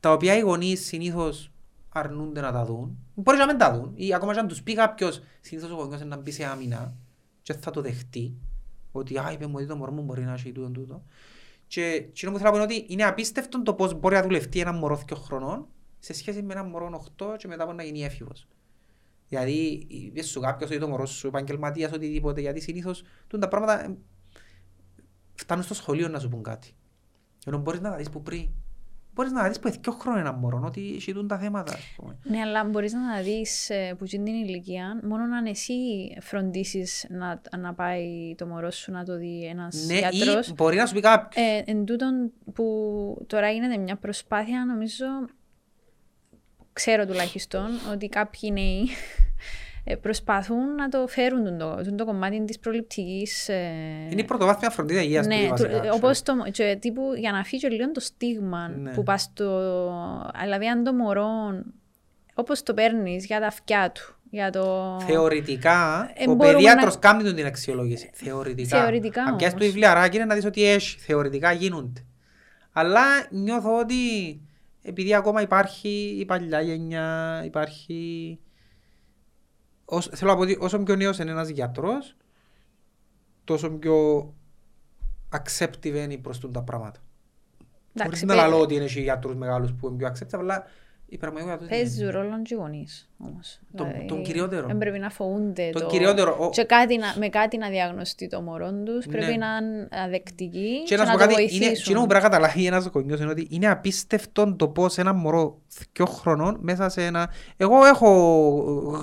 τα 0.01 0.13
οποία 0.13 0.37
οι 0.37 0.41
γονείς 0.41 0.85
συνήθως 0.85 1.52
αρνούνται 1.93 2.41
να 2.41 2.53
τα 2.53 2.65
δουν. 2.65 2.99
Μπορεί 3.15 3.39
να 3.39 3.47
μην 3.47 3.59
τα 3.59 3.73
δουν. 3.73 3.93
Ή 3.95 4.15
ακόμα 4.15 4.33
και 4.33 4.39
αν 4.39 4.49
τους 4.49 4.63
πει 4.63 4.75
κάποιος, 4.75 5.23
συνήθως 5.41 5.71
ο 5.71 5.75
γονιός 5.75 6.05
να 6.05 6.17
μπει 6.17 6.31
σε 6.31 6.45
άμυνα 6.45 6.95
και 7.43 7.53
θα 7.53 7.71
το 7.71 7.81
δεχτεί. 7.81 8.35
Ότι 8.93 9.19
α, 9.19 9.31
είπε 9.33 9.47
μου 9.47 9.55
ότι 9.57 9.67
το 9.67 9.77
μωρό 9.77 9.93
μου 9.93 10.03
μπορεί 10.03 10.25
να 10.25 10.33
έχει 10.33 10.53
τούτο 10.53 10.71
τούτο. 10.71 11.03
Και 11.67 11.83
εκείνο 11.83 12.33
που 12.33 12.39
θέλω 12.39 12.51
να 12.51 12.57
πω 12.57 12.63
είναι 12.63 12.75
ότι 12.75 12.93
είναι 12.93 13.05
απίστευτο 13.05 13.63
το 13.63 13.75
πώς 13.75 13.95
μπορεί 13.95 14.15
να 14.15 14.23
δουλευτεί 14.23 14.61
ένα 14.61 14.73
μωρό 14.73 14.97
δύο 14.97 15.17
χρονών 15.17 15.67
σε 15.99 16.13
σχέση 16.13 16.43
με 16.43 16.53
ένα 16.53 16.65
μωρό 16.65 17.05
8 17.19 17.35
και 17.37 17.49
μετά 17.49 17.65
μπορεί 17.65 17.77
να 17.77 17.83
γίνει 17.83 18.05
έφηβος. 18.05 18.47
Δηλαδή, 19.29 19.87
είπες 19.89 20.29
σου 20.29 20.41
κάποιος 20.41 20.71
ότι 20.71 20.79
το 20.79 20.89
μωρό 20.89 21.07
σου 21.07 21.27
επαγγελματίας 21.27 21.93
οτιδήποτε, 21.93 22.41
γιατί 22.41 22.61
συνήθως 22.61 23.03
τα 23.41 23.49
πράγματα 23.49 23.97
φτάνουν 25.35 25.65
στο 25.65 25.75
σχολείο 25.75 26.09
να 26.09 26.19
σου 26.19 26.29
πούν 26.29 26.43
κάτι. 26.43 26.75
Ενώ 27.47 27.59
μπορείς 27.59 27.81
να 27.81 27.91
τα 27.91 27.97
δεις 27.97 28.11
που 28.11 28.23
πριν. 28.23 28.49
Μπορείς 29.15 29.33
να 29.33 29.49
δεις 29.49 29.59
που 29.59 29.69
έχει 29.69 29.79
και 29.79 29.91
χρόνο 29.99 30.19
ένα 30.19 30.33
μωρό, 30.33 30.63
ότι 30.65 31.01
σχεδούν 31.01 31.29
τα 31.29 31.39
θέματα. 31.39 31.73
Ας 31.73 31.95
πούμε. 31.97 32.19
Ναι, 32.23 32.41
αλλά 32.41 32.65
μπορείς 32.65 32.93
να 32.93 33.21
δεις 33.21 33.71
ε, 33.71 33.95
που 33.99 34.05
είναι 34.11 34.25
την 34.25 34.35
ηλικία, 34.35 35.01
μόνο 35.03 35.23
αν 35.37 35.47
εσύ 35.47 35.75
φροντίσεις 36.21 37.07
να, 37.09 37.41
να 37.59 37.75
πάει 37.75 38.35
το 38.37 38.47
μωρό 38.47 38.71
σου 38.71 38.93
να 38.93 39.05
το 39.05 39.17
δει 39.17 39.45
ένας 39.45 39.87
ναι, 39.87 39.99
γιατρός. 39.99 40.49
Ή 40.49 40.53
μπορεί 40.53 40.77
να 40.77 40.87
σου 40.87 40.95
πει 40.95 41.01
κάποιος. 41.01 41.45
Ε, 41.47 41.63
εν 41.67 41.85
τούτον 41.85 42.33
που 42.53 42.65
τώρα 43.27 43.51
γίνεται 43.51 43.77
μια 43.77 43.97
προσπάθεια, 43.97 44.65
νομίζω, 44.65 45.07
ξέρω 46.73 47.07
τουλάχιστον, 47.07 47.69
ότι 47.93 48.09
κάποιοι 48.09 48.51
νέοι 48.53 48.81
ε, 48.81 49.32
προσπαθούν 50.01 50.75
να 50.75 50.89
το 50.89 51.07
φέρουν 51.07 51.59
το, 51.59 51.75
το, 51.75 51.95
το 51.95 52.05
κομμάτι 52.05 52.45
της 52.45 52.59
προληπτικής... 52.59 53.49
Ε... 53.49 53.63
Είναι 54.11 54.21
η 54.21 54.25
πρωτοβάθμια 54.25 54.71
φροντίδα 54.71 55.03
υγείας 55.03 55.27
ναι, 55.27 55.49
του, 55.57 55.67
όπως 55.93 56.23
το, 56.23 56.35
και, 56.51 56.77
τύπου, 56.81 57.03
για 57.17 57.33
να 57.33 57.45
φύγει 57.45 57.69
λίγο 57.69 57.93
το 57.93 58.01
στίγμα 58.01 58.69
ναι. 58.69 58.91
που 58.91 59.03
πας 59.03 59.23
στο... 59.23 60.31
Δηλαδή 60.43 60.67
αν 60.67 60.85
το 60.85 60.93
μωρό, 60.93 61.29
όπως 62.35 62.63
το 62.63 62.75
παίρνεις 62.75 63.27
για 63.27 63.41
τα 63.41 63.47
αυτιά 63.47 63.93
του, 63.95 64.17
για 64.31 64.51
το... 64.51 64.97
Θεωρητικά, 65.07 66.11
ε, 66.15 66.31
ο 66.31 66.37
παιδίατρος 66.37 66.95
να... 66.95 67.01
κάνει 67.01 67.33
την 67.33 67.47
αξιολόγηση. 67.47 68.11
Θεωρητικά. 68.13 68.79
Θεωρητικά 68.79 69.23
Αν 69.23 69.37
πιάσεις 69.37 69.59
το 69.59 69.65
βιβλιαράκι 69.65 70.17
είναι 70.17 70.25
να 70.25 70.35
δεις 70.35 70.45
ότι 70.45 70.65
έχει. 70.65 70.99
Θεωρητικά 70.99 71.53
γίνονται. 71.53 72.05
Αλλά 72.73 73.03
νιώθω 73.31 73.79
ότι 73.79 73.95
επειδή 74.83 75.15
ακόμα 75.15 75.43
υπάρχει 75.43 76.17
η 76.19 76.25
παλιά 76.25 76.61
γενιά, 76.61 77.43
υπάρχει 77.45 78.39
θέλω 80.13 80.31
να 80.31 80.37
πω 80.37 80.43
ότι 80.43 80.57
όσο 80.61 80.79
πιο 80.79 80.97
νέος 80.97 81.19
είναι 81.19 81.31
ένας 81.31 81.49
γιατρός, 81.49 82.17
τόσο 83.45 83.71
πιο 83.71 84.35
acceptive 85.33 85.95
είναι 85.95 86.17
προς 86.17 86.51
τα 86.53 86.63
πράγματα. 86.63 87.01
Χωρίς 88.03 88.23
να 88.23 88.47
λέω 88.47 88.61
ότι 88.61 88.75
είναι 88.75 88.85
και 88.85 89.01
γιατρούς 89.01 89.35
μεγάλους 89.35 89.73
που 89.73 89.89
είναι 89.89 89.97
πιο 89.97 90.09
acceptive, 90.09 90.39
αλλά 90.39 90.65
η 91.13 91.19
πραγματικότητα 91.19 91.69
Παίζει 91.69 92.05
ρόλο 92.05 92.43
και 92.43 92.55
οι 92.55 92.57
γονείς 92.57 93.11
όμως. 93.19 93.61
Τον, 93.77 93.87
δηλαδή, 93.87 94.07
τον 94.07 94.23
κυριότερο. 94.23 94.67
Δεν 94.67 94.79
πρέπει 94.79 94.99
να 94.99 95.11
φοβούνται 95.11 95.71
τον 95.73 95.83
το... 95.83 95.89
κυριότερο. 95.89 96.37
Ο... 96.41 96.51
Και 96.51 96.65
κάτι 96.65 96.97
να, 96.97 97.15
με 97.19 97.29
κάτι 97.29 97.57
να 97.57 97.69
διαγνωστεί 97.69 98.29
το 98.29 98.41
μωρό 98.41 98.73
τους. 98.85 99.07
Ναι. 99.07 99.13
Πρέπει 99.13 99.37
να 99.37 99.47
είναι 99.57 99.89
αδεκτικοί 99.91 100.83
και, 100.87 100.95
και 100.95 100.97
να, 100.97 101.05
να 101.05 101.27
το 101.27 101.35
βοηθήσουν. 101.35 101.63
Είναι, 101.63 101.73
και 101.73 101.93
που 101.95 102.07
πρέπει 102.07 102.13
να 102.13 102.21
καταλάβει 102.21 102.67
ένας 102.67 102.87
γονιός 102.87 103.21
είναι 103.21 103.31
ότι 103.31 103.47
είναι 103.51 103.69
απίστευτο 103.69 104.55
το 104.55 104.69
πώς 104.69 104.99
ένα 104.99 105.13
μωρό 105.13 105.61
δυο 105.93 106.07
χρονών 106.07 106.59
μέσα 106.61 106.89
σε 106.89 107.05
ένα... 107.05 107.31
Εγώ 107.57 107.85
έχω 107.85 108.11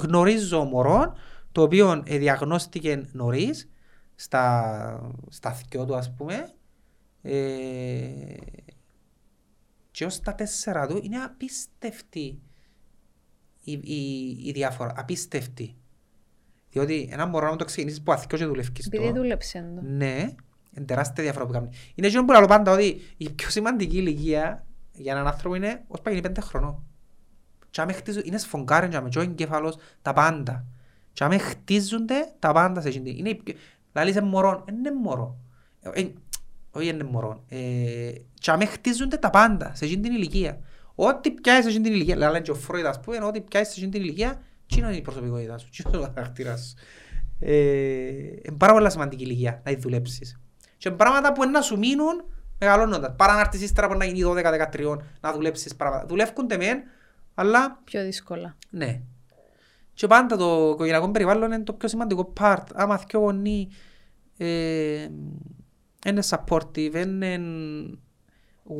γνωρίζω 0.04 0.64
μωρό 0.64 1.16
το 1.52 1.62
οποίο 1.62 2.04
διαγνώστηκε 2.06 3.06
νωρίς 3.12 3.70
στα, 4.16 5.14
στα 5.30 5.58
δυο 5.70 5.86
του 5.86 5.96
ας 5.96 6.14
πούμε 6.18 6.50
ε, 7.22 7.38
και 10.00 10.06
ως 10.06 10.20
τα 10.20 10.36
τέσσερα 10.36 10.88
του 10.88 11.00
είναι 11.04 11.18
απίστευτη 11.18 12.42
η, 13.64 13.72
η, 13.72 14.30
η 14.44 14.52
διάφορα. 14.52 14.94
Απίστευτη. 14.96 15.76
Διότι 16.70 17.10
ένα 17.12 17.26
μωρό 17.26 17.50
να 17.50 17.56
το 17.56 17.66
ξεκινήσεις 17.66 18.02
που 18.02 18.12
αθηκό 18.12 18.38
και 18.38 18.46
δουλεύκεις 18.46 18.90
το. 18.90 18.98
Επειδή 18.98 19.18
δούλεψε 19.18 19.72
το. 19.76 19.82
Ναι, 19.82 20.36
είναι 20.76 20.86
τεράστια 20.86 21.24
διαφορά 21.24 21.46
που 21.46 21.52
κάνει. 21.52 21.70
Είναι 21.96 22.08
εκείνο 22.08 22.26
που 22.26 22.32
λέω 22.32 22.46
πάντα 22.46 22.72
ότι 22.72 23.02
η 23.18 23.30
πιο 23.30 23.50
σημαντική 23.50 23.98
ηλικία 23.98 24.66
για 24.92 25.12
έναν 25.12 25.28
άνθρωπο 25.28 25.56
είναι 25.56 25.84
ως 25.88 26.02
πάει 26.02 26.22
πέντε 26.22 26.42
χρονών. 26.42 26.84
Και 27.70 27.82
άμα 27.82 27.94
χτίζουν, 27.94 28.22
είναι 28.26 28.38
σφογκάρεν 28.38 28.90
και 28.90 28.98
άμα 28.98 29.10
ο 29.18 29.22
εγκέφαλος, 29.22 29.78
τα 30.02 30.14
πάντα. 30.14 30.66
Και 31.14 31.24
άμα 31.24 31.40
χτίζονται 31.40 32.34
τα 32.40 32.52
πάντα 32.52 32.82
σε 32.82 32.88
εκείνη. 32.88 33.16
Είναι, 33.18 33.38
δηλαδή 33.92 34.12
σε 34.12 34.22
μωρό, 34.22 34.66
είναι 34.70 34.92
μωρό. 34.94 35.38
Ε, 35.82 36.06
όχι 36.72 36.88
είναι 36.88 37.04
μωρό. 37.04 37.44
Ε, 37.48 38.12
και 38.40 38.52
άμα 38.52 38.66
χτίζονται 38.66 39.18
τα 39.18 39.30
πάντα 39.30 39.72
σε 39.76 39.86
εκείνη 39.86 40.02
την 40.02 40.12
ηλικία. 40.14 40.60
Ό,τι 40.96 41.32
πιάσεις 41.32 41.64
σε 41.64 41.70
εκείνη 41.70 41.84
την 41.84 41.94
ηλικία, 41.94 42.16
λένε 42.16 42.42
και 42.42 42.52
ο 42.52 42.56
Φρόιτ 42.56 42.86
ας 42.86 43.00
πούμε, 43.00 43.18
ό,τι 43.18 43.42
πιάσεις 43.42 43.74
σε 43.74 43.80
εκείνη 43.80 43.92
την 43.92 44.02
ηλικία, 44.02 44.42
τι 44.66 44.78
είναι 44.78 44.96
η 44.96 45.02
προσωπικότητά 45.02 45.58
σου, 45.58 45.70
τι 45.70 45.84
είναι 45.88 45.98
ο 45.98 46.12
χαρακτήρας 46.16 46.60
σου. 46.60 46.86
Ε, 47.40 47.54
είναι 48.46 48.58
πάρα 48.58 48.74
πολλά 48.74 48.90
σημαντική 48.90 49.24
ηλικία 49.24 49.62
να 49.66 49.76
δουλέψεις. 49.78 50.40
Και 50.78 50.92
πράγματα 50.92 51.32
που 51.34 51.50
να 51.50 51.62
σου 51.62 51.78
μείνουν 51.78 52.24
μεγαλώνοντας. 52.60 53.14
Παρά 53.16 53.34
να 53.34 53.40
έρθεις 53.40 53.62
ύστερα 53.62 53.88
που 53.88 53.98
να 53.98 54.06
γίνει 54.06 54.34
12-13 54.74 54.98
να 55.22 55.34
δουλέψεις 55.34 55.76
πράγματα. 55.76 56.06
Δουλεύκονται 56.06 56.58
μεν, 56.58 56.82
αλλά... 57.34 57.82
Πιο 57.84 58.04
δύσκολα. 58.04 58.56
Ναι. 58.70 59.02
Και 59.94 60.08
πάντα 60.08 60.38
το 60.38 60.70
οικογενειακό 60.74 61.12
περιβάλλον 61.12 61.52
είναι 61.52 61.64
το 61.64 61.74
πιο 61.74 61.88
σημαντικό 61.88 62.34
part. 62.40 62.64
Άμα 62.74 63.04
και 63.08 63.18
γονεί 63.18 63.68
ε, 64.38 65.08
είναι 66.06 66.24
supportive, 66.30 66.96
είναι 66.96 67.42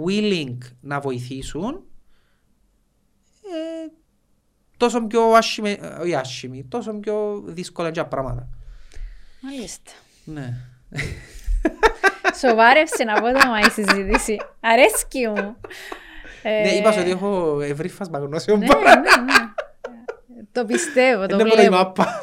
willing 0.06 0.58
να 0.82 1.00
βοηθήσουν, 1.00 1.84
ε, 3.44 3.92
τόσο 4.78 5.08
πιο 5.08 5.22
άσχημη, 5.22 5.80
όχι 6.02 6.16
άσχημη, 6.16 6.64
τόσο 6.64 6.94
πιο 6.94 7.44
δύσκολα 7.46 7.90
για 7.90 8.08
πράγματα. 8.08 8.50
Μάλιστα. 9.42 9.92
Ναι. 10.24 10.54
Σοβάρευσε 12.40 13.04
να 13.04 13.22
πω 13.22 13.32
το 13.32 13.40
η 13.68 13.70
συζήτηση. 13.70 14.38
Αρέσκει 14.60 15.28
μου. 15.28 15.56
Ναι, 16.44 16.70
είπα 16.70 17.00
ότι 17.00 17.10
έχω 17.10 17.62
ευρύ 17.62 17.90
φάσμα 17.90 18.20
γνώσεων. 18.20 18.60
Ναι, 18.60 18.66
ναι, 18.66 18.94
ναι. 18.94 19.54
Το 20.52 20.66
πιστεύω, 20.66 21.26
το 21.26 21.36
βλέπω. 21.36 21.54
Είναι 21.54 21.64
η 21.66 21.70
μάπα. 21.70 22.20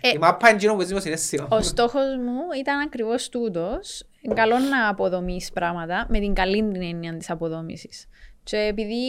Ε, 0.00 0.08
η 0.08 0.18
μάπα 0.18 0.48
είναι 0.48 0.56
εκείνο 0.56 0.74
που 0.74 0.82
ζούμε 0.82 1.00
συνέστημα. 1.00 1.46
Ο 1.50 1.62
στόχος 1.62 2.16
μου 2.24 2.40
ήταν 2.60 2.80
ακριβώς 2.80 3.28
τούτος. 3.28 4.06
Καλό 4.34 4.58
να 4.58 4.88
αποδομείς 4.88 5.52
πράγματα 5.52 6.06
με 6.08 6.18
την 6.18 6.34
καλή 6.34 6.70
την 6.72 6.82
έννοια 6.82 7.16
της 7.16 7.30
αποδόμησης. 7.30 8.06
Και 8.42 8.56
επειδή 8.56 9.04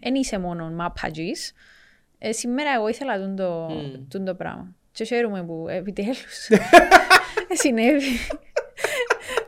δεν 0.00 0.14
ε, 0.14 0.18
είσαι 0.18 0.38
μόνο 0.38 0.70
μαπατζής, 0.70 1.52
ε, 2.18 2.32
σήμερα 2.32 2.70
εγώ 2.76 2.88
ήθελα 2.88 3.18
τον 3.18 3.36
το, 3.36 3.68
mm. 4.18 4.24
το 4.24 4.34
πράγμα. 4.34 4.74
Και 4.92 5.04
χαίρομαι 5.04 5.44
που 5.44 5.66
επιτέλους 5.68 6.48
συνέβη. 7.62 8.18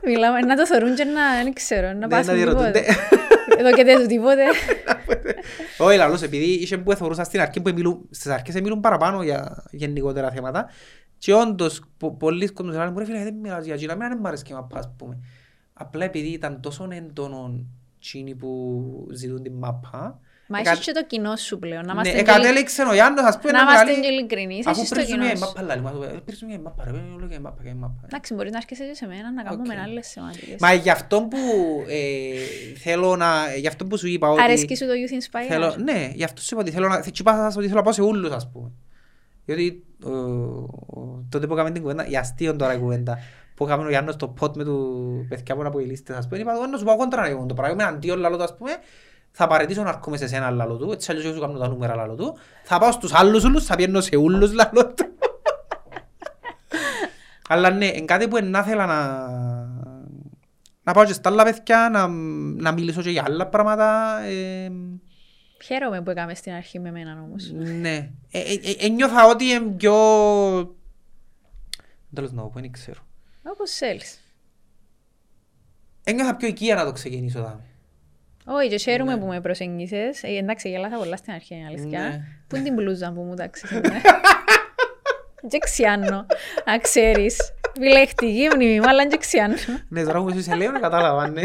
Μιλάμε, 0.04 0.40
να 0.40 0.56
το 0.56 0.66
θεωρούν 0.66 0.94
και 0.94 1.04
να, 1.04 1.42
δεν 1.42 1.52
ξέρω, 1.52 1.92
να 1.92 2.08
πάσουν 2.08 2.34
τίποτε. 2.34 2.84
Εδώ 3.58 3.72
και 3.72 3.84
δεν 3.84 4.06
τίποτε. 4.06 4.44
Όχι, 5.86 5.96
λαλός, 5.96 6.22
επειδή 6.22 6.44
είχε 6.44 6.78
που 6.78 6.94
θεωρούσας 6.94 7.26
στην 7.26 7.40
αρχή 7.40 7.60
που 7.60 7.72
μιλούν, 7.74 8.08
στις 8.10 8.30
αρχές 8.32 8.60
μιλούν 8.60 8.80
παραπάνω 8.80 9.22
για 9.22 9.64
γενικότερα 9.70 10.30
θέματα 10.30 10.68
και 11.18 11.34
όντως 11.34 11.82
πολλοί 12.18 12.48
κόσμοι 12.48 12.72
λένε 12.72 12.90
μου 12.90 12.98
ρε 12.98 13.04
φίλε 13.04 13.22
δεν 13.22 13.34
μιλάς 13.34 13.64
για 13.64 13.74
γύρα, 13.74 13.94
μην 13.94 14.18
μ' 14.18 14.26
αρέσει 14.26 14.44
και 14.44 14.54
μαπά 14.54 14.78
ας 14.78 14.90
πούμε. 14.96 15.18
Απλά 15.72 16.04
επειδή 16.04 16.28
ήταν 16.28 16.60
τόσο 16.60 16.88
έντονο 16.90 17.64
εκείνοι 17.98 18.34
που 18.34 19.08
ζητούν 19.12 19.42
την 19.42 19.52
μαπά 19.52 20.20
Μα 20.50 20.58
έχεις 20.58 20.78
και 20.78 20.92
το 20.92 21.04
κοινό 21.04 21.36
σου 21.36 21.58
πλέον. 21.58 21.86
Να 21.86 21.94
ναι, 21.94 22.08
εκατέληξε 22.08 22.82
ο 22.82 22.94
Γιάννος 22.94 23.24
ας 23.24 23.38
πούμε 23.38 23.52
να 23.52 23.60
είμαστε 23.60 24.00
και 24.00 24.06
ειλικρινείς. 24.06 24.66
Αφού 24.66 24.88
πρίζουν 24.88 25.18
μια 25.18 25.38
μαπά 25.38 25.62
λάλη, 25.62 25.82
πρίζουν 26.24 26.48
μια 26.48 26.58
μαπά, 26.58 26.84
ρε, 26.84 26.98
όλο 27.14 27.26
και 27.26 27.38
μαπά 27.38 27.62
και 27.62 27.74
μαπά. 27.74 28.00
Εντάξει, 28.04 28.34
μπορεί 28.34 28.50
να 28.50 28.56
έρχεσαι 28.56 28.84
και 28.84 28.94
σε 28.94 29.06
μένα 29.06 29.32
να 29.32 29.42
κάνουμε 29.42 29.80
άλλες 29.84 30.06
σημαντικές. 30.06 30.56
Μα 30.60 30.72
γι' 30.72 30.90
αυτό 30.90 31.22
που 31.22 31.38
θέλω 32.76 33.16
να, 33.16 33.54
γι' 33.56 33.66
αυτό 33.66 33.86
που 33.86 33.96
σου 33.96 34.08
είπα 34.08 34.28
ότι... 34.28 34.42
Αρέσκει 34.42 34.76
σου 34.76 34.86
το 34.86 34.92
Youth 34.92 35.14
Inspire; 35.14 35.76
Ναι, 35.84 36.10
γι' 36.14 36.24
αυτό 36.24 36.40
σου 36.40 36.48
είπα 36.52 36.60
ότι 36.60 36.70
θέλω 36.70 36.88
να, 36.88 36.96
ότι 36.96 37.66
θέλω 37.66 37.74
να 37.74 37.82
πάω 37.82 37.92
σε 37.92 38.02
ούλους 38.02 38.30
ας 38.30 38.50
πούμε. 38.52 38.70
Γιατί 39.48 39.84
τότε 41.28 41.46
που 41.46 41.52
έκαμε 41.52 41.70
την 41.70 41.82
κουβέντα, 41.82 42.06
η 42.06 42.16
αστείον 42.16 42.58
τώρα 42.58 42.74
η 42.74 42.78
κουβέντα, 42.78 43.18
που 43.54 43.64
έκαμε 43.64 43.84
ο 43.84 43.88
Γιάννος 43.88 44.16
το 44.16 44.28
πότ 44.28 44.56
με 44.56 44.64
του 44.64 45.26
παιδιά 45.28 45.54
που 45.54 45.60
είναι 45.60 45.68
από 45.68 45.78
οι 45.78 45.84
λίστες, 45.84 46.16
ας 46.16 46.28
πούμε, 46.28 46.40
είπα, 46.40 46.66
να 46.66 46.78
σου 46.78 46.84
πω 46.84 46.96
κόντρα 46.96 47.28
να 47.28 47.46
το 47.46 47.54
πράγμα, 47.54 47.72
είμαι 47.72 47.84
αντίον 47.84 48.18
λαλό 48.18 48.42
ας 48.42 48.56
πούμε, 48.56 48.70
θα 49.30 49.46
παρετήσω 49.46 49.82
να 49.82 49.88
έρχομαι 49.88 50.16
σε 50.16 50.36
ένα 50.36 50.50
λαλό 50.50 50.76
του, 50.76 50.92
έτσι 50.92 51.12
αλλιώς 51.12 51.34
σου 51.34 51.40
κάνω 51.40 51.58
τα 51.58 51.68
νούμερα 51.68 51.94
λαλό 51.94 52.14
του, 52.14 52.36
θα 52.64 52.78
πάω 52.78 52.92
στους 52.92 53.14
άλλους 53.14 53.44
ούλους, 53.44 53.64
θα 53.64 53.76
πιένω 53.76 54.00
σε 54.00 54.16
ούλους 54.16 54.52
λαλό 54.52 54.86
του. 54.86 55.04
Αλλά 57.48 57.70
ναι, 57.70 57.86
είναι 57.86 58.04
κάτι 58.04 58.28
που 58.28 58.38
να 58.42 58.58
ήθελα 58.58 58.86
να... 58.86 59.28
Να 60.82 60.92
πάω 60.94 61.04
και 61.04 61.12
στα 61.12 61.30
άλλα 61.30 61.44
παιδιά, 61.44 61.88
να, 61.92 62.06
να 62.62 62.72
μιλήσω 62.72 63.02
και 63.02 63.10
για 63.10 63.22
άλλα 63.26 63.46
πράγματα. 63.46 64.18
Ε, 64.22 64.70
Χαίρομαι 65.64 66.02
που 66.02 66.10
έκαμε 66.10 66.34
στην 66.34 66.52
αρχή 66.52 66.78
με 66.78 66.88
εμένα 66.88 67.22
όμως. 67.22 67.50
ναι. 67.52 68.10
Ε, 68.30 68.40
ε, 68.40 68.52
ε, 68.52 68.74
ένιωθα 68.86 69.26
ότι 69.26 69.44
είναι 69.44 69.70
πιο... 69.70 69.94
Τέλος 72.14 72.32
να 72.32 72.42
πω, 72.42 72.52
δεν 72.54 72.72
ξέρω. 72.72 73.00
Όπως 73.42 73.70
θέλεις. 73.70 74.20
Ένιωθα 76.04 76.36
πιο 76.36 76.48
οικία 76.48 76.74
να 76.74 76.84
το 76.84 76.92
ξεκινήσω. 76.92 77.40
δάμε. 77.42 77.60
Όχι, 78.44 78.68
και 78.68 78.76
χαίρομαι 78.76 79.18
που 79.18 79.26
με 79.26 79.40
προσεγγίσες. 79.40 80.22
Ε, 80.22 80.28
εντάξει, 80.28 80.68
γελάθα 80.68 80.96
πολλά 80.96 81.16
στην 81.16 81.32
αρχή, 81.32 81.54
είναι 81.54 81.66
αλήθεια. 81.66 82.00
Ναι. 82.00 82.22
Πού 82.46 82.56
είναι 82.56 82.64
την 82.64 82.74
μπλούζα 82.74 83.12
που 83.12 83.20
μου 83.22 83.34
τάξεις 83.34 83.70
εμένα. 83.70 84.00
Δεν 85.42 85.60
ξιάνω, 85.60 86.26
να 86.66 86.78
ξέρεις. 86.78 87.36
Επιλεκτική 87.76 88.48
μνήμη 88.54 88.80
μου, 88.80 88.88
αλλά 88.88 89.06
δεν 89.08 89.18
ξιάνω. 89.18 89.54
Ναι, 89.88 90.04
τώρα 90.04 90.22
που 90.22 90.40
σε 90.40 90.54
λέω, 90.54 90.80
κατάλαβα, 90.80 91.28
ναι. 91.28 91.42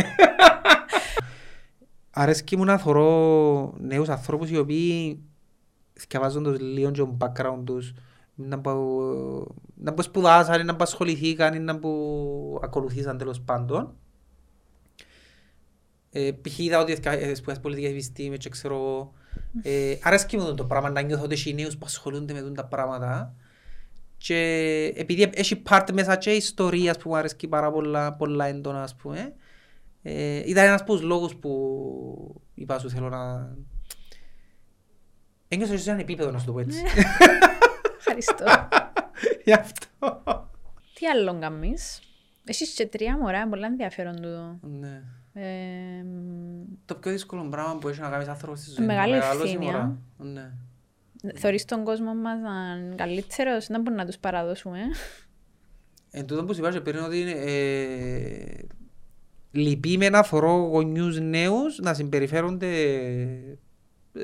Αρέσκει 2.15 2.57
μου 2.57 2.64
να 2.64 2.77
θωρώ 2.77 3.73
νέους 3.80 4.10
ανθρώπους 4.10 4.49
οι 4.49 4.57
οποίοι 4.57 5.22
θυκευάζοντας 5.99 6.60
λίγο 6.60 6.91
και 6.91 6.99
το 6.99 7.18
background 7.19 7.61
τους 7.65 7.94
να 8.35 8.60
που, 8.60 9.02
να 9.76 9.94
που 9.94 10.02
σπουδάσαν, 10.02 10.61
ή 10.61 10.64
να 10.64 10.76
που 10.76 10.84
ασχοληθήκαν, 10.84 11.53
ή 11.53 11.60
να 11.60 11.80
που 11.80 12.60
ακολουθήσαν 12.64 13.18
τέλος 13.18 13.41
πάντων. 13.41 13.95
Ε, 16.11 16.31
π.χ. 16.31 16.60
είδα 16.60 16.80
ότι 16.80 16.94
θυκευάζεις 16.94 17.60
πολιτικές 17.61 17.91
επιστήμες 17.91 18.38
και 18.38 18.49
ξέρω 18.49 18.76
εγώ. 18.76 19.14
ε, 19.61 19.98
αρέσκει 20.02 20.38
μου 20.38 20.53
το 20.53 20.65
πράγμα 20.65 20.90
να 20.90 21.02
νιώθω 21.02 21.23
ότι 21.23 21.34
έχει 21.34 21.53
νέους 21.53 21.77
που 21.77 21.85
ασχολούνται 21.85 22.34
με 22.34 22.41
τούτα 22.41 22.61
τα 22.61 22.65
πράγματα. 22.68 23.35
Και 24.18 24.38
επειδή 24.95 25.30
έχει 25.34 25.61
part 25.69 25.88
μέσα 25.94 26.15
και 26.15 26.31
ιστορίας 26.31 26.98
που 26.98 27.10
μου 27.10 27.15
αρέσκει 27.15 27.48
πάρα 27.48 27.72
πολλά, 27.72 28.14
πολλά 28.14 28.45
έντονα, 28.45 28.84
ας 28.84 28.95
πούμε, 28.95 29.34
ε, 30.03 30.41
ήταν 30.49 30.65
ένας 30.65 30.81
από 30.81 30.93
τους 30.93 31.01
λόγους 31.01 31.35
που 31.35 32.41
είπα 32.53 32.80
σου 32.80 32.89
θέλω 32.89 33.09
να... 33.09 33.53
Ένιωσα 35.47 35.73
ότι 35.73 35.81
σε 35.81 35.91
ένα 35.91 35.99
επίπεδο 35.99 36.31
να 36.31 36.39
σου 36.39 36.45
το 36.45 36.51
πω 36.51 36.59
έτσι. 36.59 36.84
Ευχαριστώ. 37.97 38.45
Γι' 39.43 39.53
αυτό. 39.53 40.23
Τι 40.93 41.05
άλλο 41.07 41.39
κάνεις; 41.39 42.01
Έχεις 42.45 42.73
και 42.73 42.88
τρία 42.88 43.17
μωρά, 43.17 43.47
πολλά 43.47 43.67
ενδιαφέρον 43.67 44.15
τούτο. 44.15 44.59
Ναι. 44.61 45.01
Ε, 45.34 46.05
Το 46.85 46.95
πιο 46.95 47.11
δύσκολο 47.11 47.49
πράγμα 47.49 47.77
που 47.77 47.88
έχει 47.88 47.99
να 47.99 48.09
κάνεις 48.09 48.27
άνθρωπος 48.27 48.59
στη 48.59 48.69
ζωή. 48.71 48.85
Μεγάλη 48.85 49.11
να 49.11 49.17
μεγαλώσει 49.17 49.47
ευθύνη, 49.53 49.65
μωρά. 49.65 49.80
α. 49.80 50.23
Ναι. 50.23 50.51
Θεωρείς 51.35 51.65
τον 51.65 51.84
κόσμο 51.84 52.15
μας 52.15 52.39
να 52.39 52.75
είναι 52.77 52.95
καλύτερος, 52.95 53.69
να 53.69 53.77
μπορούμε 53.81 54.01
να 54.01 54.05
τους 54.07 54.17
παραδώσουμε. 54.17 54.80
Εν 56.11 56.25
τούτο 56.27 56.43
που 56.45 56.53
σου 56.53 56.59
είπα 56.59 56.71
και 56.71 56.81
πριν 56.81 56.99
ότι 57.03 57.19
είναι, 57.21 57.31
ε, 57.31 58.65
λυπεί 59.55 59.97
να 59.97 60.23
θωρώ 60.23 60.51
γονιούς 60.53 61.19
νέους 61.19 61.77
να 61.80 61.93
συμπεριφέρονται 61.93 62.69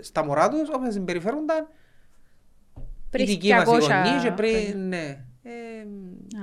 στα 0.01 0.25
μωρά 0.25 0.49
τους 0.49 0.69
όπως 0.73 0.93
συμπεριφέρονταν 0.93 1.67
οι 2.77 2.81
Πριν 3.09 3.25
δικοί 3.25 3.49
μας 3.53 3.61
οι 3.63 3.65
200 3.65 3.67
γονείς 3.69 3.87
και 3.87 4.17
χρόνια. 4.17 4.33
πριν, 4.33 4.87
ναι. 4.87 5.25
Ε, 5.43 5.51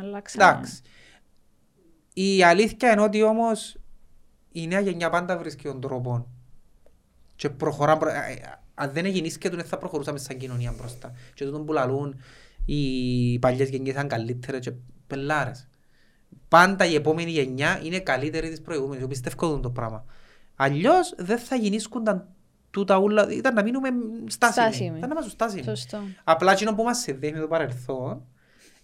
Αλλάξαμε. 0.00 0.50
εντάξει. 0.50 0.82
Η 2.14 2.42
αλήθεια 2.42 2.92
είναι 2.92 3.00
ότι 3.00 3.22
όμως 3.22 3.76
η 4.52 4.66
νέα 4.66 4.80
γενιά 4.80 5.10
πάντα 5.10 5.38
βρίσκει 5.38 5.62
τον 5.64 5.80
τρόπο 5.80 6.26
και 7.36 7.50
προχωρά, 7.50 7.96
προ- 7.96 8.12
ε, 8.12 8.32
ε, 8.32 8.36
αν 8.74 8.90
δεν 8.92 9.06
γεννήσκεται 9.06 9.56
δεν 9.56 9.64
θα 9.64 9.78
προχωρούσαμε 9.78 10.18
σαν 10.18 10.36
κοινωνία 10.36 10.74
μπροστά. 10.78 11.12
Και 11.34 11.44
τούτον 11.44 11.64
που 11.66 11.72
λαλούν 11.72 12.20
οι 12.64 13.38
παλιές 13.38 13.68
γενιές 13.68 13.94
ήταν 13.94 14.08
καλύτερες 14.08 14.60
και 14.60 14.72
πελάρες. 15.06 15.68
Πάντα 16.48 16.84
η 16.84 16.94
επόμενη 16.94 17.30
γενιά 17.30 17.80
είναι 17.82 17.98
καλύτερη 17.98 18.48
της 18.48 18.60
προηγούμενης. 18.60 18.98
Εγώ 18.98 19.08
πιστεύω 19.08 19.46
αυτό 19.46 19.60
το 19.60 19.70
πράγμα. 19.70 20.04
Αλλιώς 20.56 21.14
δεν 21.16 21.38
θα 21.38 21.56
γεννήσκονταν 21.56 22.28
τούτα 22.70 22.96
ούλα, 22.98 23.30
ήταν 23.32 23.54
να 23.54 23.62
μείνουμε 23.62 23.88
στάσιμοι. 24.26 24.66
Στάσιμοι. 24.66 24.88
Ήταν 24.96 25.00
να 25.00 25.06
είμαστε 25.14 25.30
στάσιμοι. 25.30 25.62
Σωστό. 25.62 25.98
Απλά 26.24 26.52
εκείνο 26.52 26.74
που 26.74 26.82
μας 26.82 26.98
συνδέει 26.98 27.32
με 27.32 27.38
το 27.38 27.46
παρελθόν, 27.48 28.22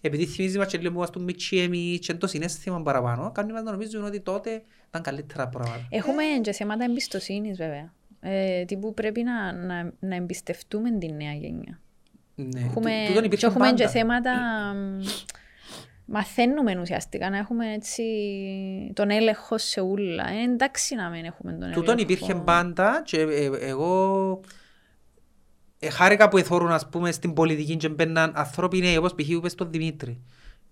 επειδή 0.00 0.26
θυμίζει 0.26 0.58
μας 0.58 0.66
και 0.66 0.78
λίγο 0.78 0.90
που 0.90 0.96
είμαστε 0.96 1.20
μητσί 1.20 1.56
εμείς 1.56 1.98
και 1.98 2.14
το 2.14 2.26
συνέστημα 2.26 2.82
παραπάνω, 2.82 3.32
κάνει 3.32 3.52
μας 3.52 3.62
να 3.62 3.70
νομίζουν 3.70 4.04
ότι 4.04 4.20
τότε 4.20 4.62
ήταν 4.88 5.02
καλύτερα 5.02 5.48
πράγματα. 5.48 5.86
Έχουμε 5.90 6.22
και 6.42 6.52
θέματα 6.52 6.84
εμπιστοσύνης 6.84 7.56
βέβαια. 7.56 7.92
Ε, 8.20 8.64
τι 8.64 8.76
που 8.76 8.94
πρέπει 8.94 9.22
να, 9.22 9.52
να, 9.52 9.92
να 10.00 10.14
εμπιστευτούμε 10.14 10.90
τη 10.98 11.12
νέα 11.12 11.32
γενιά. 11.32 11.80
Ναι. 12.34 12.60
Έχουμε, 12.60 12.90
Τού- 12.90 13.06
τούτον 13.06 13.20
και 13.20 13.26
υπήρχε 13.26 13.46
έχουμε 13.46 13.66
και 13.66 13.74
πάντα. 13.84 13.88
θέματα 13.88 14.32
μ, 14.74 15.00
μαθαίνουμε 16.04 16.80
ουσιαστικά 16.80 17.30
να 17.30 17.36
έχουμε 17.36 17.72
έτσι 17.72 18.02
τον 18.94 19.10
έλεγχο 19.10 19.58
σε 19.58 19.80
ούλα. 19.80 20.28
Ε, 20.28 20.52
εντάξει 20.52 20.94
να 20.94 21.08
μην 21.08 21.24
έχουμε 21.24 21.52
τον 21.52 21.62
έλεγχο. 21.62 21.80
Τούτον 21.80 21.98
υπήρχε 21.98 22.34
πάντα 22.34 23.02
και 23.04 23.20
ε, 23.20 23.50
εγώ 23.60 24.40
ε, 25.78 25.90
χάρηκα 25.90 26.28
που 26.28 26.36
εθώρουν 26.38 26.70
ας 26.72 26.88
πούμε 26.88 27.12
στην 27.12 27.32
πολιτική 27.32 27.76
και 27.76 27.88
μπαίναν 27.88 28.32
ανθρώποι 28.34 28.78
νέοι 28.78 28.96
όπως 28.96 29.14
π.χ. 29.14 29.28
είπες 29.28 29.54
τον 29.54 29.70
Δημήτρη 29.70 30.22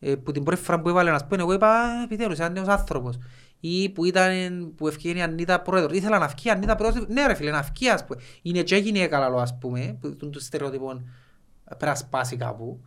ε, 0.00 0.14
που 0.14 0.32
την 0.32 0.42
πρώτη 0.42 0.62
φορά 0.62 0.80
που 0.80 0.88
έβαλε 0.88 1.10
να 1.10 1.26
πούμε 1.26 1.42
εγώ 1.42 1.52
είπα 1.52 1.68
«Α, 1.68 2.02
επιτέλους 2.02 2.38
ένα 2.38 2.48
νέος 2.48 2.68
άνθρωπος 2.68 3.18
ή 3.60 3.90
που 3.90 4.04
ήταν 4.04 4.32
που 4.76 4.88
ευκαιρία 4.88 5.20
η 5.20 5.22
Ανίτα 5.22 5.60
πρόεδρος 5.60 5.96
ήθελα 5.96 6.18
να 6.18 6.26
βγει 6.26 6.48
η 6.48 6.50
Ανίτα 6.50 6.74
πρόεδρος 6.74 7.06
ναι 7.08 7.26
ρε 7.26 7.34
φίλε 7.34 7.50
να 7.50 7.62
βγει 7.62 7.88
ας 7.88 8.04
πούμε 8.04 8.20
είναι 8.42 8.62
και 8.62 8.76
γυναίκα 8.76 9.18
καλό 9.18 9.36
ας 9.36 9.58
πούμε 9.58 9.98
που 10.00 10.16
τον 10.16 10.30
του 10.30 10.40
στερεότυπων 10.40 11.08
πρέπει 11.64 11.84
να 11.84 11.94
σπάσει 11.94 12.36
κάπου 12.36 12.80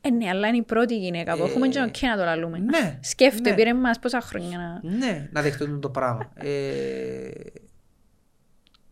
Ε, 0.00 0.10
ναι, 0.10 0.28
αλλά 0.28 0.48
είναι 0.48 0.56
η 0.56 0.62
πρώτη 0.62 0.98
γυναίκα 0.98 1.36
που 1.36 1.42
Ε, 1.42 1.46
έχουμε 1.46 1.68
και 1.68 1.80
οκ 1.80 2.00
να 2.02 2.16
το 2.16 2.24
λαλούμε. 2.24 2.58
ναι, 2.58 2.98
Σκέφτε, 3.02 3.50
ναι. 3.50 3.56
πήρε 3.56 3.74
μας 3.74 3.98
πόσα 3.98 4.20
χρόνια 4.20 4.58
να... 4.82 4.90
Ναι, 4.90 5.28
να 5.32 5.42
δεχτούν 5.42 5.80
το 5.80 5.90
πράγμα. 5.90 6.30
Ε, 6.34 7.30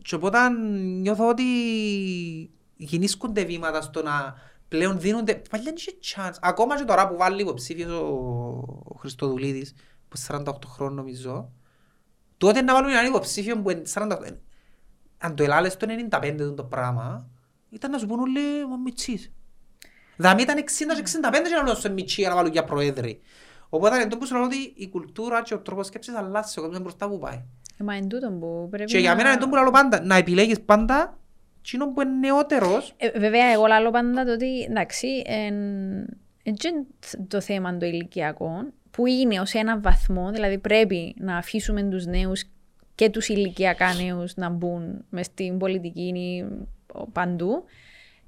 και 0.03 0.15
οπότε 0.15 0.49
νιώθω 1.01 1.29
ότι 1.29 1.43
γεννήσκονται 2.77 3.45
βήματα 3.45 3.81
στο 3.81 4.03
να 4.03 4.35
πλέον 4.69 5.01
δίνονται... 5.01 5.35
Παλιά 5.51 5.65
δεν 5.65 5.75
είχε 5.77 5.91
chance. 6.15 6.35
Ακόμα 6.41 6.77
και 6.77 6.85
τώρα 6.85 7.09
που 7.09 7.17
βάλει 7.17 7.41
υποψήφιος 7.41 7.91
ο, 7.93 8.07
ο 8.85 8.95
Χριστοδουλίδης, 8.99 9.75
που 10.09 10.17
είναι 10.31 10.43
48 10.47 10.53
χρόνων 10.67 10.95
νομίζω, 10.95 11.53
τότε 12.39 12.63
να 12.63 12.75
βάλουμε 12.75 12.93
έναν 12.93 13.07
υποψήφιο 13.07 13.63
που 13.63 13.71
είναι 13.71 13.83
48... 13.95 14.09
ε, 14.25 14.31
Αν 15.19 15.35
το 15.35 15.43
ελάλες 15.43 15.77
το 15.77 15.87
95 16.11 16.35
του 16.39 16.55
το 16.55 16.65
πράγμα, 16.65 17.29
ήταν 17.71 17.91
να 17.91 17.99
σου 17.99 18.07
πούν 18.07 18.21
όλοι 18.21 18.63
ο 18.73 18.79
Μιτσής. 18.85 19.33
Δηλαδή 20.17 20.43
ήταν 20.43 20.57
60 20.59 20.61
και 20.95 21.03
65 21.05 21.33
και 21.33 21.55
να 21.55 21.63
λέω 21.63 21.93
Μιτσί 21.95 22.21
για 22.21 22.29
να 22.31 22.35
βάλουν 22.37 22.53
για 22.53 22.65
προέδροι. 22.65 23.21
Οπότε 23.69 23.97
είναι 23.97 24.07
το 24.07 24.17
που 24.19 24.27
σου 24.27 24.35
λέω 24.35 24.45
ότι 24.45 24.73
η 24.77 24.89
κουλτούρα 24.89 25.43
και 25.43 25.55
ο 25.55 25.59
τρόπος 25.59 25.87
σκέψης 25.87 26.15
αλλάζει 26.15 26.59
ο 26.59 26.63
κόσμος 26.63 26.81
μπροστά 26.81 27.09
που 27.09 27.19
πάει. 27.19 27.43
Ε, 27.81 27.85
μα 27.85 27.95
εν 27.95 28.09
τούτον 28.09 28.41
που 28.41 28.67
πρέπει 28.71 28.91
Και 28.91 28.99
για 28.99 29.11
να- 29.11 29.17
μένα 29.17 29.31
είναι 29.31 29.41
το 29.41 29.49
που 29.49 29.55
λέω 29.55 29.71
πάντα, 29.71 30.01
να 30.05 30.17
επιλέγεις 30.17 30.61
πάντα 30.61 31.19
εκείνον 31.61 31.93
που 31.93 32.01
είναι 32.03 32.11
νεότερος. 32.11 32.95
Ε, 32.97 33.19
βέβαια, 33.19 33.47
εγώ 33.53 33.65
λέω 33.67 33.91
πάντα 33.91 34.25
το 34.25 34.33
ότι 34.33 34.61
εντάξει, 34.63 35.23
εν, 35.27 35.55
εν 36.43 36.55
και 36.55 36.69
το 37.29 37.41
θέμα 37.41 37.77
το 37.77 37.87
ηλικιακό, 37.87 38.51
που 38.91 39.07
είναι 39.07 39.41
ως 39.41 39.53
ένα 39.53 39.81
βαθμό, 39.81 40.31
δηλαδή 40.31 40.59
πρέπει 40.59 41.15
να 41.19 41.37
αφήσουμε 41.37 41.83
τους 41.83 42.07
νέους 42.07 42.45
και 42.95 43.11
τους 43.11 43.29
ηλικιακά 43.29 43.95
νέους 43.95 44.35
να 44.37 44.49
μπουν 44.49 45.05
μες 45.09 45.27
στην 45.27 45.59
πολιτική 45.59 46.03
ή 46.03 46.45
παντού. 47.13 47.65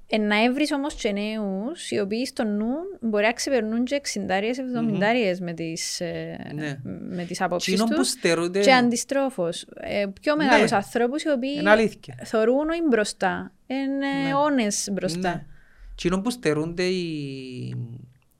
Ε, 0.09 0.17
να 0.17 0.43
έβρεις 0.43 0.71
όμως 0.71 0.93
και 0.93 1.11
νέους 1.11 1.91
οι 1.91 1.99
οποίοι 1.99 2.25
στο 2.25 2.43
νου 2.43 2.67
μπορεί 3.01 3.25
να 3.25 3.31
ξεπερνούν 3.33 3.83
και 3.83 3.95
60-70 3.95 5.39
με 5.39 5.53
τις, 5.53 5.99
ε, 5.99 6.37
Ναι. 6.53 6.79
με 7.09 7.23
τις 7.23 7.41
απόψεις 7.41 7.73
Εκείνον 7.73 7.89
που 7.89 7.95
τους 7.95 8.09
στερούνται... 8.09 8.59
και 8.59 8.73
αντιστρόφως. 8.73 9.65
Ε, 9.75 10.05
πιο 10.21 10.35
μεγάλους 10.35 10.71
Ναι. 10.71 10.77
ανθρώπους 10.77 11.23
οι 11.23 11.29
οποίοι 11.29 11.55
Είναι 11.59 11.69
αλήθεια. 11.69 12.15
θωρούν 12.23 12.69
όχι 12.69 12.81
μπροστά. 12.89 13.51
Είναι 13.67 13.87
Ναι. 13.87 14.29
αιώνες 14.29 14.89
μπροστά. 14.91 15.29
Ναι. 15.29 15.45
Εκείνον 15.91 16.21
που 16.21 16.29
στερούνται 16.29 16.83
οι, 16.83 17.75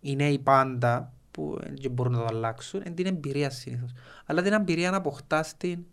οι 0.01 0.15
νέοι 0.15 0.39
πάντα, 0.39 1.13
που 1.31 1.57
δεν 1.81 1.91
μπορούν 1.91 2.11
να 2.13 2.17
το 2.19 2.25
αλλάξουν, 2.29 2.81
είναι 2.85 2.95
την 2.95 3.05
εμπειρία 3.05 3.49
συνήθως. 3.49 3.91
Αλλά 4.25 4.41
την 4.41 4.53
εμπειρία 4.53 4.91
να 4.91 4.97
αποκτάς 4.97 5.57
την 5.57 5.85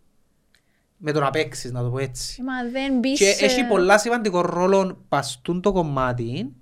με 1.06 1.12
το 1.12 1.20
να 1.20 1.31
παίξεις, 1.31 1.72
να 1.72 1.82
το 1.82 1.90
πω 1.90 1.98
έτσι. 1.98 2.36
Ε, 2.40 2.44
Μα 2.44 2.70
δεν 2.70 2.98
μπεις... 2.98 3.18
Και 3.18 3.28
ε, 3.28 3.44
έχει 3.44 3.64
πολλά 3.64 3.98
σημαντικό 3.98 4.40
ρόλο 4.40 5.05
παστούν 5.09 5.60
το 5.60 5.72
κομμάτι 5.72 6.55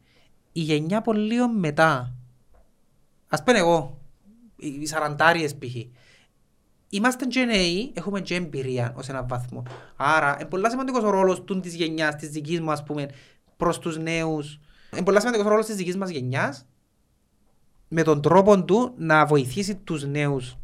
η 0.53 0.61
γενιά 0.61 1.01
πολύ 1.01 1.49
μετά. 1.49 2.15
Ας 3.29 3.43
πούμε 3.43 3.59
εγώ, 3.59 3.99
οι 4.57 4.67
οι 4.81 4.87
σαραντάριες 4.87 5.55
π.χ. 5.55 5.75
Είμαστε 6.89 7.25
και 7.25 7.45
νέοι, 7.45 7.93
έχουμε 7.95 8.21
και 8.21 8.35
εμπειρία 8.35 8.93
ως 8.97 9.09
έναν 9.09 9.27
βαθμό. 9.29 9.63
Άρα, 9.97 10.35
είναι 10.41 10.49
πολλά 10.49 10.71
σημαντικός 10.71 11.03
ο 11.03 11.11
ρόλος 11.11 11.45
του 11.45 11.61
της 11.61 11.75
γενιάς, 11.75 12.17
της 12.17 12.29
δικής 12.29 12.61
μου 12.61 12.71
ας 12.71 12.83
πούμε, 12.83 13.09
προς 13.57 13.79
τους 13.79 13.99
νέους. 13.99 14.61
Είναι 14.93 15.03
πολλά 15.03 15.19
σημαντικός 15.19 15.47
ο 15.47 15.51
ρόλος 15.51 15.67
της 15.67 15.77
δικής 15.77 15.97
μας 15.97 16.11
γενιάς 16.11 16.67
με 17.89 18.03
τον 18.03 18.23
τρόπο 18.23 18.65
του 18.65 18.95
να 18.97 19.27
βοηθήσει 19.27 19.77
τους 19.77 20.05
νέους. 20.05 20.57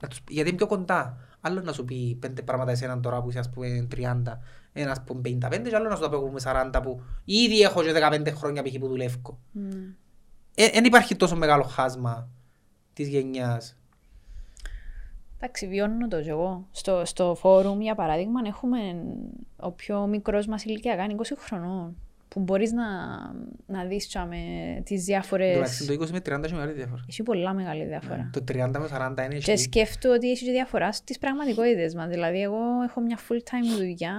Να 0.00 0.08
τους, 0.08 0.20
γιατί 0.28 0.48
είναι 0.48 0.58
πιο 0.58 0.66
κοντά. 0.66 1.27
Άλλο 1.48 1.60
να 1.60 1.72
σου 1.72 1.84
πει 1.84 2.16
πέντε 2.20 2.42
πράγματα 2.42 2.70
εσέναν 2.70 3.02
τώρα 3.02 3.22
που 3.22 3.28
είσαι 3.28 3.38
ας 3.38 3.50
πούμε 3.50 3.88
30, 3.96 4.22
ένας 4.72 5.02
που 5.04 5.20
55 5.24 5.68
και 5.68 5.76
άλλο 5.76 5.88
να 5.88 5.94
σου 5.94 6.02
τα 6.02 6.08
πω 6.08 6.16
εγώ 6.16 6.30
με 6.30 6.40
40 6.74 6.80
που 6.82 7.00
ήδη 7.24 7.60
έχω 7.60 7.82
και 7.82 7.92
15 7.94 8.32
χρόνια 8.34 8.62
π.χ. 8.62 8.78
που 8.78 8.88
δουλεύω. 8.88 9.38
ναι. 9.52 10.70
Δεν 10.72 10.84
υπάρχει 10.84 11.16
τόσο 11.16 11.36
μεγάλο 11.36 11.62
χάσμα 11.62 12.28
της 12.92 13.08
γενιάς. 13.08 13.76
Εντάξει, 15.36 15.66
βιώνω 15.66 16.08
το 16.08 16.20
κι 16.20 16.28
εγώ. 16.28 16.66
Στο, 16.70 17.02
στο 17.04 17.34
φόρουμ, 17.34 17.80
για 17.80 17.94
παράδειγμα, 17.94 18.40
έχουμε 18.46 18.78
ο 19.56 19.70
πιο 19.70 20.06
μικρός 20.06 20.46
μας 20.46 20.64
ηλικιακά 20.64 21.04
είναι 21.04 21.14
20 21.18 21.22
χρονών. 21.38 21.96
Που 22.28 22.40
μπορείς 22.40 22.72
να, 22.72 22.84
να 23.66 23.84
δεις 23.84 24.16
με 24.28 24.36
τις 24.84 25.04
διάφορες... 25.04 25.56
Εντάξει, 25.56 25.86
το 25.86 25.92
20 26.04 26.10
με 26.10 26.18
30 26.18 26.44
έχει 26.44 26.54
μεγάλη 26.54 26.72
διαφορά. 26.72 27.04
Έχει 27.08 27.22
πολλά 27.22 27.54
μεγάλη 27.54 27.84
διαφορά. 27.84 28.16
Ναι, 28.16 28.30
Το 28.32 28.44
30 28.48 28.54
με 28.78 28.88
40 29.18 29.24
είναι 29.24 29.38
Και 29.38 29.50
εκεί. 29.52 29.60
σκέφτομαι 29.62 30.14
ότι 30.14 30.30
έχει 30.30 30.44
και 30.44 30.50
διαφορά 30.50 30.92
στις 30.92 31.18
πραγματικότητες 31.18 31.94
μας. 31.94 32.08
Δηλαδή, 32.08 32.42
εγώ 32.42 32.58
έχω 32.88 33.00
μια 33.00 33.18
full-time 33.28 33.76
δουλειά, 33.78 34.16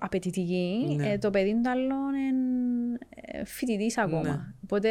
απαιτητική, 0.00 0.94
Ναι. 0.96 1.10
ε, 1.10 1.18
το 1.18 1.30
παιδί 1.30 1.60
του 1.62 1.70
άλλον 1.70 2.14
είναι 2.14 3.44
φοιτητής 3.44 3.98
ακόμα. 3.98 4.22
Ναι. 4.22 4.40
Οπότε, 4.64 4.88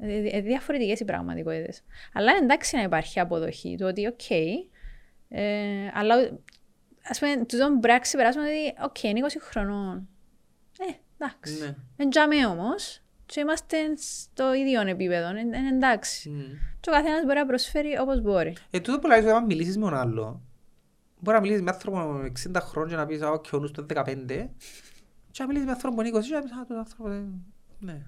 ε, 0.00 0.36
ε, 0.36 0.40
διαφορετικές 0.40 1.00
οι 1.00 1.04
πραγματικότητες. 1.04 1.82
Αλλά 2.12 2.32
εντάξει 2.42 2.76
να 2.76 2.82
υπάρχει 2.82 3.20
αποδοχή 3.20 3.76
του 3.78 3.86
ότι, 3.88 4.06
οκ, 4.06 4.30
ε, 5.28 5.42
αλλά 5.94 6.14
ας 7.08 7.18
πούμε, 7.18 7.36
τούτο 7.36 7.68
μπορεί 7.68 7.92
να 7.92 7.98
ξεπεράσουμε 7.98 8.44
ότι, 8.44 8.74
οκ, 8.84 9.02
είναι 9.02 9.18
20 9.18 9.36
χρονών. 9.40 10.08
Ε, 11.20 11.24
εντάξει. 11.24 11.60
Ναι. 11.60 11.76
Εντζάμε 11.96 12.46
όμως 12.46 13.02
και 13.26 13.40
είμαστε 13.40 13.76
στο 13.96 14.54
ίδιο 14.54 14.80
επίπεδο, 14.80 15.30
είναι 15.30 15.40
είναι 15.40 15.68
εντάξει. 15.68 16.30
Μμ. 16.30 16.40
Και 16.80 16.90
ο 16.90 16.92
καθένας 16.92 17.24
μπορεί 17.24 17.38
να 17.38 17.46
προσφέρει 17.46 17.98
όπως 17.98 18.20
μπορεί. 18.20 18.56
Ε, 18.70 18.80
τούτο 18.80 18.98
που 18.98 19.06
λέει, 19.06 19.18
όταν 19.18 19.44
μιλήσεις 19.44 19.76
με 19.76 19.84
τον 19.84 19.94
άλλο, 19.94 20.42
μπορεί 21.18 21.36
να 21.36 21.42
μιλήσεις 21.42 21.62
με 21.62 21.70
άνθρωπο 21.70 21.98
με 21.98 22.32
60 22.48 22.60
χρόνια 22.60 22.94
και 22.94 23.00
να 23.00 23.06
πεις, 23.06 23.22
«Α, 23.22 23.30
«OK, 23.30 23.46
ο 23.52 23.58
νους 23.58 23.70
του 23.70 23.80
είναι 23.80 24.02
15», 24.06 24.50
και 25.30 25.42
να 25.42 25.46
μιλήσεις 25.46 25.66
με 25.66 25.72
άνθρωπο 25.72 25.96
με 25.96 26.08
20 26.08 26.26
και 26.26 26.34
να 26.34 26.42
πεις, 26.42 26.52
«Α, 26.52 26.64
τούτο 26.66 26.78
άνθρωπο 26.78 27.08
δεν-» 27.08 27.42
Ναι. 27.78 28.06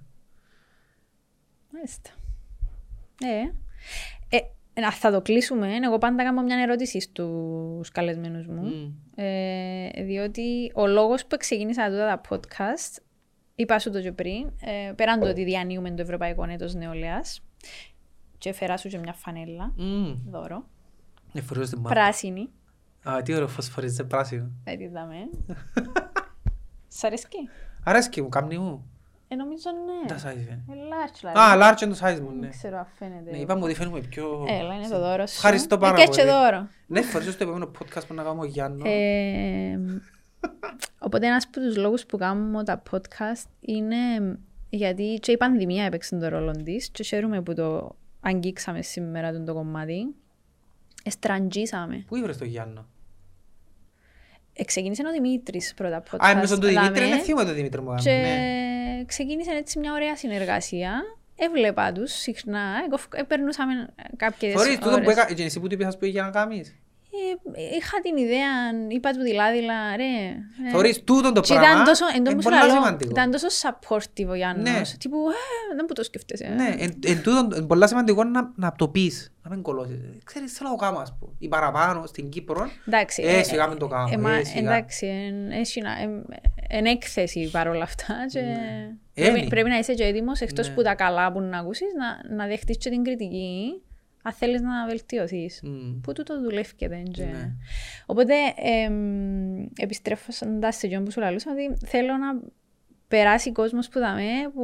Μάλιστα. 1.72 2.10
Ε, 3.20 3.26
ε, 3.28 3.44
να 3.44 3.52
θα 4.92 5.10
το 5.10 5.22
κλείσουμε. 5.22 5.68
Εγώ 5.84 5.98
πάντα 5.98 6.22
κάνω 6.24 6.42
μια 6.42 6.56
ερώτηση 6.62 7.00
στους 7.00 7.90
καλεσμένους 7.90 8.46
μου. 8.46 8.62
Μμ. 8.62 8.92
Ε, 9.14 9.88
διότι 10.04 10.72
ο 10.74 10.86
λόγος 10.86 11.26
που 11.26 11.36
ξεκίνησα 11.36 11.88
τούτα 11.88 12.06
τα 12.06 12.20
podcast, 12.30 13.02
είπα 13.54 13.78
σου 13.78 13.90
το 13.90 14.00
και 14.00 14.12
πριν, 14.12 14.46
ε, 14.60 14.92
πέραν 14.92 15.20
το 15.20 15.28
ότι 15.28 15.44
διανύουμε 15.44 15.90
το 15.90 16.02
Ευρωπαϊκό 16.02 16.44
Έτος 16.50 16.74
Νεολαίας, 16.74 17.42
και 18.38 18.52
φέρα 18.52 18.76
σου 18.76 18.88
και 18.88 18.98
μια 18.98 19.12
φανέλα, 19.12 19.72
Μμ. 19.76 20.12
δώρο, 20.30 20.64
Ε, 21.32 21.40
φορείς 21.40 21.68
την 21.70 21.78
μάπα. 21.78 21.94
πράσινη, 21.94 22.48
Α, 23.08 23.22
τι 23.22 23.34
ωραίο 23.34 23.48
φωσφορίζεται 23.48 24.04
πράσινο. 24.04 24.50
δεν 24.64 24.78
τη 24.78 24.88
δάμε. 24.88 25.16
Σ' 26.88 27.04
αρέσκει; 27.04 27.36
Αρέσκει 27.84 28.22
μου, 28.22 28.28
κάμνη 28.28 28.58
μου. 28.58 28.90
Ε, 29.32 29.34
νομίζω 29.34 29.62
Τα 30.06 30.14
ναι. 30.14 30.20
size 30.20 30.22
φαίνεται. 30.22 30.60
Ε, 30.68 30.72
large, 30.72 31.16
δηλαδή. 31.20 31.38
Α, 31.38 31.74
large 31.74 31.82
είναι 31.82 31.94
το 31.94 31.98
size 32.02 32.20
μου, 32.20 32.30
ναι. 32.30 32.40
Δεν 32.40 32.50
ξέρω 32.50 32.78
αν 32.78 32.86
φαίνεται. 32.98 33.30
Ναι, 33.30 33.36
είπαμε 33.36 33.64
ότι 33.64 33.74
φαίνουμε 33.74 34.00
πιο... 34.00 34.44
Έλα, 34.48 34.74
είναι 34.74 34.88
το 34.88 34.98
δώρο 34.98 35.26
σου. 35.26 35.34
Ευχαριστώ 35.36 35.74
Ε, 35.74 35.78
πάρα 35.78 35.96
και 35.96 36.02
έτσι 36.02 36.20
πολύ. 36.20 36.32
δώρο. 36.32 36.68
Ναι, 36.86 37.02
φορείς 37.02 37.32
στο 37.32 37.44
επόμενο 37.44 37.70
podcast 37.78 38.02
που 38.08 38.14
να 38.14 38.22
κάνουμε 38.22 38.42
ο 38.42 38.44
Γιάννο. 38.44 38.84
Ε, 38.88 39.78
οπότε 40.98 41.26
ένας 41.26 41.44
από 41.44 41.60
τους 41.60 41.76
λόγους 41.76 42.06
που 42.06 42.16
κάνουμε 42.16 42.64
τα 42.64 42.82
podcast 42.90 43.48
είναι 43.60 43.96
γιατί 44.68 45.18
και 45.20 45.32
η 45.32 45.36
πανδημία 45.36 45.84
έπαιξε 45.84 46.16
τον 46.18 46.28
ρόλο 46.28 46.50
της 46.50 46.88
και 46.90 47.02
χαίρομαι 47.02 47.42
που 47.42 47.54
το 47.54 47.96
αγγίξαμε 48.20 48.82
σήμερα 48.82 49.32
τον 49.32 49.44
το 49.44 49.54
κομμάτι. 49.54 50.14
Εστραντζήσαμε. 51.04 52.04
Πού 52.06 52.16
ήβρες 52.16 52.36
το 52.38 52.44
Γιάννο; 52.44 52.86
Ξεκίνησε 54.66 55.02
ο 55.06 55.12
Δημήτρης 55.12 55.74
πρώτα 55.74 56.02
podcast. 56.02 56.26
Α, 56.26 56.30
εμείς 56.30 56.50
τον 56.50 56.60
Δημήτρη, 56.60 56.84
δάμε, 56.84 57.06
είναι 57.06 57.18
θύμα 57.18 57.44
το 57.44 57.52
Δημήτρη 57.52 57.80
μου. 57.80 57.94
Και 57.94 58.10
ναι. 58.10 58.71
Ξεκίνησε 59.06 59.50
έτσι 59.50 59.78
μια 59.78 59.92
ωραία 59.92 60.16
συνεργασία. 60.16 60.92
Έβλεπα 61.36 61.92
τους 61.92 62.12
συχνά, 62.12 62.60
εγώ 62.86 62.96
φ- 62.96 63.14
ε, 63.14 63.22
περνούσαμε 63.22 63.72
κάποιες 64.16 64.52
Θωρείς, 64.52 64.74
τούτο 64.78 64.88
που 64.90 65.02
ώρες. 65.04 65.16
έκα... 65.16 65.34
και 65.34 65.42
εσύ 65.42 65.60
που 65.60 65.66
του 65.66 65.74
είπες 65.74 65.86
ας 65.86 65.98
πούμε 65.98 66.10
για 66.10 66.22
να 66.22 66.30
κάνεις. 66.30 66.76
Ε, 67.54 67.76
είχα 67.76 68.00
την 68.00 68.16
ιδέα, 68.16 68.48
είπα 68.88 69.10
του 69.10 69.20
δειλά-δειλά, 69.22 69.96
ρε. 69.96 70.02
ε, 70.68 70.70
Θωρείς, 70.72 71.04
τούτο 71.04 71.32
το 71.32 71.40
Και 71.40 71.54
πράγμα 71.54 71.70
ήταν 71.72 71.84
τόσο, 71.84 72.04
εν 72.08 72.16
είναι 72.16 72.28
τω 72.28 72.34
που 72.36 72.42
σου 72.42 72.48
πολλά 72.48 72.60
λαλώ, 72.66 72.72
σημαντικό. 72.72 73.10
ήταν 73.10 73.30
τόσο 73.30 73.46
supportive 73.62 74.26
ο 74.28 74.34
Γιάννος. 74.34 74.70
Ναι. 74.70 74.82
Τύπου, 74.98 75.16
ε, 75.30 75.74
δεν 75.76 75.84
που 75.86 75.94
το 75.94 76.02
σκέφτεσαι. 76.04 76.46
Ναι, 76.56 76.74
εν, 76.78 76.98
εν 77.06 77.22
τούτο 77.22 77.56
είναι 77.56 77.66
πολλά 77.66 77.86
σημαντικό 77.86 78.24
να, 78.24 78.52
να 78.56 78.72
το 78.78 78.88
πεις, 78.88 79.32
να 79.42 79.50
μην 79.50 79.62
κολλώσεις. 79.62 79.96
Ξέρεις, 80.24 80.52
θέλω 80.52 80.68
να 80.70 80.76
το 80.76 80.84
κάνω, 80.84 80.98
ας 80.98 81.14
πούμε. 81.18 81.32
Ή 81.38 81.48
παραπάνω 81.48 82.06
στην 82.06 82.28
Κύπρο, 82.28 82.70
Εντάξει, 82.86 83.22
Ε, 83.26 83.42
σιγά 83.42 83.66
μην 83.68 83.78
το 83.78 83.86
κάνω, 83.86 84.08
ε, 84.12 84.16
μα- 84.16 84.32
ε, 84.34 84.44
σιγά. 84.44 84.60
εντάξει, 84.74 85.06
εν, 85.06 85.50
έχει 85.50 85.80
να- 85.80 85.90
εν- 86.72 86.86
εν 86.86 86.92
έκθεση 86.92 87.48
παρόλα 87.50 87.82
αυτά. 87.82 88.14
Και 88.28 88.38
Ένι. 88.38 89.30
πρέπει, 89.32 89.48
πρέπει 89.48 89.68
να 89.68 89.78
είσαι 89.78 89.94
και 89.94 90.04
έτοιμος, 90.04 90.40
εκτός 90.40 90.68
Ναι. 90.68 90.74
που 90.74 90.82
τα 90.82 90.94
καλά 90.94 91.32
που 91.32 91.40
να 91.40 91.58
ακούσεις, 91.58 91.88
να, 91.98 92.34
να 92.36 92.46
δεχτείς 92.46 92.76
και 92.76 92.90
την 92.90 93.02
κριτική, 93.04 93.82
αν 94.22 94.32
θέλεις 94.32 94.60
να 94.60 94.86
βελτιωθείς. 94.86 95.60
Μμ. 95.64 96.00
Που 96.00 96.12
τούτο 96.12 96.40
δουλεύκεται. 96.40 97.02
Και... 97.12 97.24
Ναι. 97.24 97.50
Οπότε, 98.06 98.34
εμ, 98.84 99.64
επιστρέφοντας 99.76 100.76
σε 100.76 100.86
εκείνο 100.86 101.02
που 101.02 101.10
σου 101.10 101.20
λαλούσα, 101.20 101.50
ότι 101.50 101.86
θέλω 101.86 102.16
να 102.16 102.40
περάσει 103.08 103.52
κόσμος 103.52 103.88
που 103.88 103.98
δαμε, 103.98 104.22
που 104.54 104.62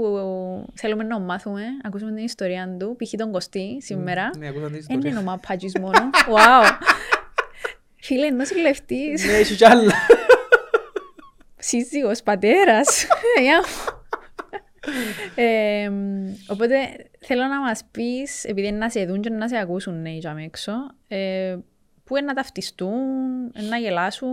θέλουμε 0.75 1.05
να 1.05 1.19
μάθουμε, 1.19 1.61
να 1.61 1.89
ακούσουμε 1.89 2.13
την 2.13 2.25
ιστορία 2.25 2.77
του, 2.79 2.97
π.χ. 2.99 3.11
τον 3.17 3.33
Κωστή 3.33 3.77
σήμερα. 3.83 4.31
Ναι, 4.39 4.49
ακούσα 4.49 4.65
την 4.65 4.71
Δεν 4.73 4.81
ιστορία. 4.81 5.11
είναι 5.11 5.19
ο 5.19 5.23
μαπάτζης 5.23 5.73
μόνο. 5.81 6.11
Wow. 6.29 6.65
Φίλε, 8.05 8.27
είναι 8.27 8.37
νοσηλευτής, 8.37 9.25
Ναι, 9.27 9.33
έχει 9.33 9.55
κι 9.55 9.65
άλλα. 9.65 9.93
σύζυγος, 11.59 12.23
πατέρας. 12.23 13.07
Γεια 13.43 13.59
μου. 13.59 13.97
Ε, 15.35 15.91
οπότε 16.49 16.77
θέλω 17.19 17.43
να 17.43 17.61
μας 17.61 17.85
πεις, 17.91 18.45
επειδή 18.45 18.67
είναι 18.67 18.79
να 18.79 18.91
σε 18.91 19.05
δουν 19.05 19.21
και 19.21 19.31
να 19.31 19.49
σε 19.49 19.57
ακούσουν 19.57 20.01
νέοι 20.01 20.19
για 20.19 20.37
έξω, 20.39 20.73
ε, 21.09 21.59
που 22.05 22.17
είναι 22.17 22.27
να 22.27 22.35
ταυτιστούν, 22.35 22.99
είναι 23.59 23.69
να 23.69 23.77
γελάσουν, 23.77 24.29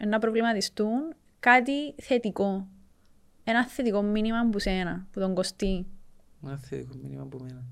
είναι 0.00 0.10
να 0.10 0.18
προβληματιστούν, 0.18 1.14
κάτι 1.40 1.94
θετικό. 2.02 2.68
Ένα 3.44 3.66
θετικό 3.66 4.02
μήνυμα 4.02 4.48
που 4.50 4.58
σένα, 4.58 5.06
που 5.10 5.20
τον 5.20 5.34
Κωστή. 5.34 5.86
Ένα 6.44 6.58
θετικό 6.58 6.94
μήνυμα 7.02 7.22
από 7.22 7.38
μένα. 7.38 7.64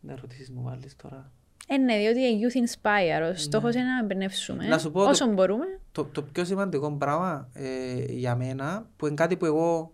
Να 0.00 0.16
ρωτήσεις 0.16 0.50
μου 0.50 0.62
βάλεις 0.62 0.96
τώρα. 0.96 1.32
Ε, 1.68 1.76
ναι, 1.76 1.98
διότι 1.98 2.20
η 2.20 2.40
youth 2.42 2.56
inspire, 2.56 3.32
ο 3.32 3.34
στόχος 3.36 3.74
είναι 3.74 3.84
να 3.84 3.98
εμπνεύσουμε 3.98 4.66
Να 4.66 4.78
σου 4.78 4.90
πω 4.90 5.02
το- 5.02 5.08
όσο 5.08 5.26
μπορούμε. 5.26 5.64
Το, 5.92 6.04
το 6.04 6.22
πιο 6.22 6.44
σημαντικό 6.44 6.92
πράγμα 6.92 7.48
ε, 7.52 8.04
για 8.08 8.36
μένα, 8.36 8.88
που 8.96 9.06
είναι 9.06 9.14
κάτι 9.14 9.36
που 9.36 9.44
εγώ, 9.44 9.90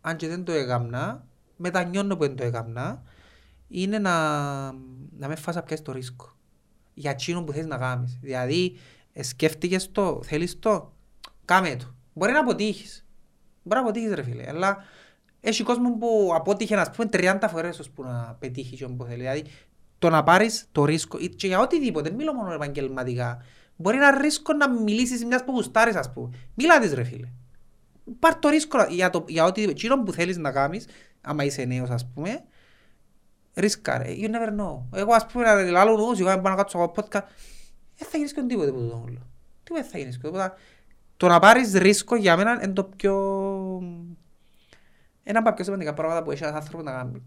αν 0.00 0.16
και 0.16 0.28
δεν 0.28 0.44
το 0.44 0.52
έκαμνα, 0.52 1.26
μετανιώνω 1.56 2.16
που 2.16 2.22
δεν 2.26 2.36
το 2.36 2.44
έκαμνα, 2.44 3.02
είναι 3.68 3.98
να, 3.98 4.12
να 5.18 5.28
με 5.28 5.34
φας 5.36 5.54
να 5.54 5.62
πιάσεις 5.62 5.84
το 5.84 5.92
ρίσκο. 5.92 6.36
Για 6.94 7.10
εκείνο 7.10 7.42
που 7.44 7.52
θέλεις 7.52 7.66
να 7.66 7.78
κάνεις. 7.78 8.18
Δηλαδή, 8.22 8.76
ε, 9.12 9.22
σκέφτηκες 9.22 9.90
το, 9.92 10.20
θέλεις 10.24 10.58
το, 10.58 10.92
κάμε 11.44 11.76
το. 11.76 11.94
Μπορεί 12.12 12.32
να 12.32 12.38
αποτύχεις. 12.40 13.06
Μπορεί 13.62 13.80
να 13.80 13.86
αποτύχεις 13.88 14.14
ρε 14.14 14.22
φίλε, 14.22 14.44
αλλά 14.48 14.76
έχει 15.40 15.62
κόσμο 15.62 15.96
που 15.96 16.32
αποτύχε 16.34 16.76
να 16.76 16.90
πούμε 16.90 17.08
30 17.12 17.38
φορές 17.48 17.78
ώσπου 17.78 18.02
να 18.02 18.36
πετύχει 18.38 18.76
και 18.76 18.86
που 18.86 19.04
θέλει. 19.04 19.20
Δηλαδή, 19.20 19.44
το 20.02 20.10
να 20.10 20.22
πάρεις 20.22 20.68
το 20.72 20.84
ρίσκο, 20.84 21.18
ή- 21.18 21.28
και 21.28 21.46
για 21.46 21.60
οτιδήποτε, 21.60 22.08
δεν 22.08 22.18
μιλώ 22.18 22.32
μόνο 22.34 22.52
επαγγελματικά, 22.52 23.42
μπορεί 23.76 23.96
να 23.96 24.10
ρίσκο 24.10 24.52
να 24.52 24.68
μιλήσεις 24.70 25.24
μιας 25.24 25.44
που 25.44 25.52
γουστάρεις 25.52 25.94
ας 25.96 26.12
πούμε. 26.12 26.30
Μιλά 26.54 26.78
της 26.80 26.92
ρε 26.92 27.04
φίλε. 27.04 27.28
Πάρ 28.18 28.34
το 28.36 28.48
ρίσκο 28.48 28.86
για, 28.88 29.10
το, 29.10 29.24
για 29.28 29.44
οτιδήποτε, 29.44 29.78
εκείνο 29.78 30.02
που 30.02 30.12
θέλεις 30.12 30.36
να 30.36 30.52
κάνεις, 30.52 30.86
άμα 31.20 31.44
είσαι 31.44 31.64
νέος 31.64 31.90
ας 31.90 32.06
πούμε, 32.14 32.44
ρίσκαρε, 33.54 34.06
you 34.08 34.24
never 34.24 34.60
know. 34.60 34.82
Εγώ 34.94 35.12
ας 35.14 35.26
πούμε, 35.26 35.44
να 35.44 35.62
λάλλω 35.62 35.96
νους, 35.96 36.20
εγώ 36.20 36.28
να 36.28 36.40
πάω 36.40 36.52
να 36.52 36.58
κάτσω 36.58 36.78
από 36.78 37.02
podcast, 37.02 37.26
δεν 37.96 38.08
θα 38.08 38.16
γίνεις 38.16 38.32
και 38.32 38.42
τίποτε 38.42 38.70
από 38.70 38.78
το 38.78 39.02
όλο. 39.06 39.26
Τίποτε 39.62 39.84
θα 39.84 39.98
γίνεις 39.98 40.16
και 40.16 40.22
τίποτα. 40.22 40.54
Το 41.16 41.28
να 41.28 41.38
πάρεις 41.38 41.72
ρίσκο 41.72 42.16
για 42.16 42.36
μένα 42.36 42.60
είναι 42.62 42.72
το 42.72 42.84
πιο... 42.84 43.14
Ένα 45.22 45.38
από 45.38 45.48
τα 45.48 45.54
πιο 45.54 45.64
σημαντικά 45.64 45.94
πράγματα 45.94 46.22
που 46.22 46.30
έχει 46.30 46.44
ένας 46.44 46.54
άνθρωπος 46.56 46.84
να 46.84 46.92
κάνει. 46.92 47.22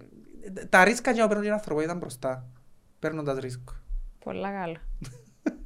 Τα 0.69 0.83
ρίσκα 0.83 1.13
και 1.13 1.19
να 1.19 1.27
παίρνουν 1.27 1.43
και 1.43 1.47
έναν 1.49 1.59
άνθρωπο 1.59 1.81
ήταν 1.81 1.97
μπροστά. 1.97 2.47
Παίρνοντας 3.05 3.37
ρίσκο. 3.37 3.73
Πολλά 4.23 4.51
καλά. 4.51 4.81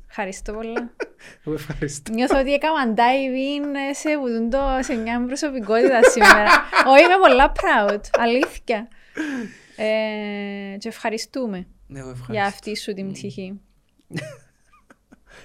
Ευχαριστώ 0.09 0.53
πολλά. 0.53 0.93
Εγώ 1.45 1.55
ευχαριστώ. 1.55 2.13
Νιώθω 2.13 2.39
ότι 2.39 2.53
έκαναν 2.53 2.95
diving 2.95 3.65
σε, 3.93 4.17
βουδούν 4.17 4.49
το, 4.49 4.59
σε 4.79 4.93
μια 4.95 5.23
προσωπικότητα 5.25 6.03
σήμερα. 6.03 6.43
Όχι, 6.93 7.03
είμαι 7.03 7.17
πολλά 7.19 7.51
proud. 7.51 7.99
Αλήθεια. 8.17 8.87
Ε, 9.75 10.77
και 10.77 10.87
ευχαριστούμε 10.87 11.67
Εγώ 11.93 11.99
ευχαριστώ. 12.09 12.31
για 12.31 12.45
αυτή 12.45 12.77
σου 12.77 12.93
την 12.93 13.11
πτυχή. 13.11 13.59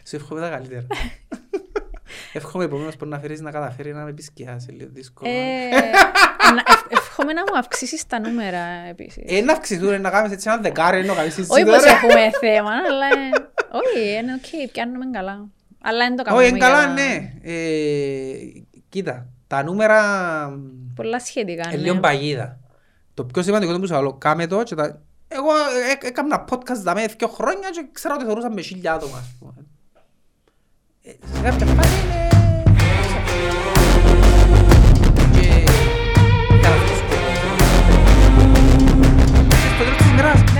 Σου 0.07 0.17
εύχομαι 0.17 0.41
τα 0.41 0.49
καλύτερα. 0.49 0.87
Εύχομαι 2.33 2.65
επομένως 2.65 2.97
που 2.97 3.07
να 3.07 3.19
φέρεις 3.19 3.41
να 3.41 3.51
καταφέρεις 3.51 3.95
να 3.95 4.05
με 4.05 4.11
επισκιάσει 4.11 4.71
λίγο 4.71 4.91
δύσκολο. 4.93 5.31
Ε, 7.19 7.23
να- 7.25 7.31
ευ- 7.31 7.31
Εύχομαι 7.31 7.33
να 7.33 7.41
μου 7.53 7.59
αυξήσεις 7.59 8.07
τα 8.07 8.21
νούμερα 8.21 8.65
επίσης. 8.89 9.23
Ε, 9.27 9.41
να 9.41 9.53
αυξηθούν, 9.53 10.01
να 10.01 10.11
κάνεις 10.11 10.33
έτσι 10.33 10.49
ένα 10.51 10.61
δεκάρι, 10.61 11.05
να 11.05 11.15
κάνεις 11.15 11.33
Όχι 11.39 11.43
συζήτηση, 11.45 11.65
πως 11.65 11.83
ρε. 11.85 11.91
έχουμε 11.91 12.31
θέμα, 12.41 12.71
αλλά 12.89 13.07
ε, 13.07 13.31
όχι, 13.71 14.17
είναι 14.19 14.33
οκ, 14.35 14.71
πιάνουμε 14.73 15.05
καλά. 15.13 15.49
Αλλά 15.83 16.07
δεν 16.07 16.17
το 16.17 16.23
κάνουμε 16.23 16.43
Όχι, 16.43 16.51
είναι 16.51 16.59
καλά, 16.61 16.81
για- 16.85 16.93
ναι. 16.93 17.33
Ε, 17.43 18.35
Κοίτα, 18.89 19.27
τα 19.47 19.63
νούμερα 19.63 20.01
Πολλά 20.95 21.21
σχετικά, 21.21 21.69
είναι 21.73 21.83
λίγο 21.83 21.95
ναι. 21.95 22.01
παγίδα. 22.01 22.59
Το 23.15 23.25
πιο 23.25 23.43
σημαντικό 23.43 23.71
είναι 23.71 23.81
που 23.81 23.87
σου 23.87 23.93
λέω, 24.03 24.13
κάμε 24.15 24.47
το 24.47 24.63
και 24.63 24.75
τα... 24.75 25.01
Εγώ 25.29 25.51
ε, 25.51 26.05
ε, 26.05 26.07
έκανα 26.09 26.45
podcast 26.51 26.81
δαμέ 26.83 27.05
δύο 27.19 27.29
χρόνια 27.29 27.71
και 27.73 27.87
ξέρω 27.93 28.15
ότι 28.15 28.25
θεωρούσαν 28.25 28.53
με 28.53 28.61
χίλια 28.61 28.93
άτομα, 28.93 29.17
ας 29.17 29.35
πούμε. 29.39 29.53
Ε, 31.03 31.11
Σε 31.35 31.43
κάποια 31.43 31.67
φάση 31.67 32.01
είναι... 32.07 32.34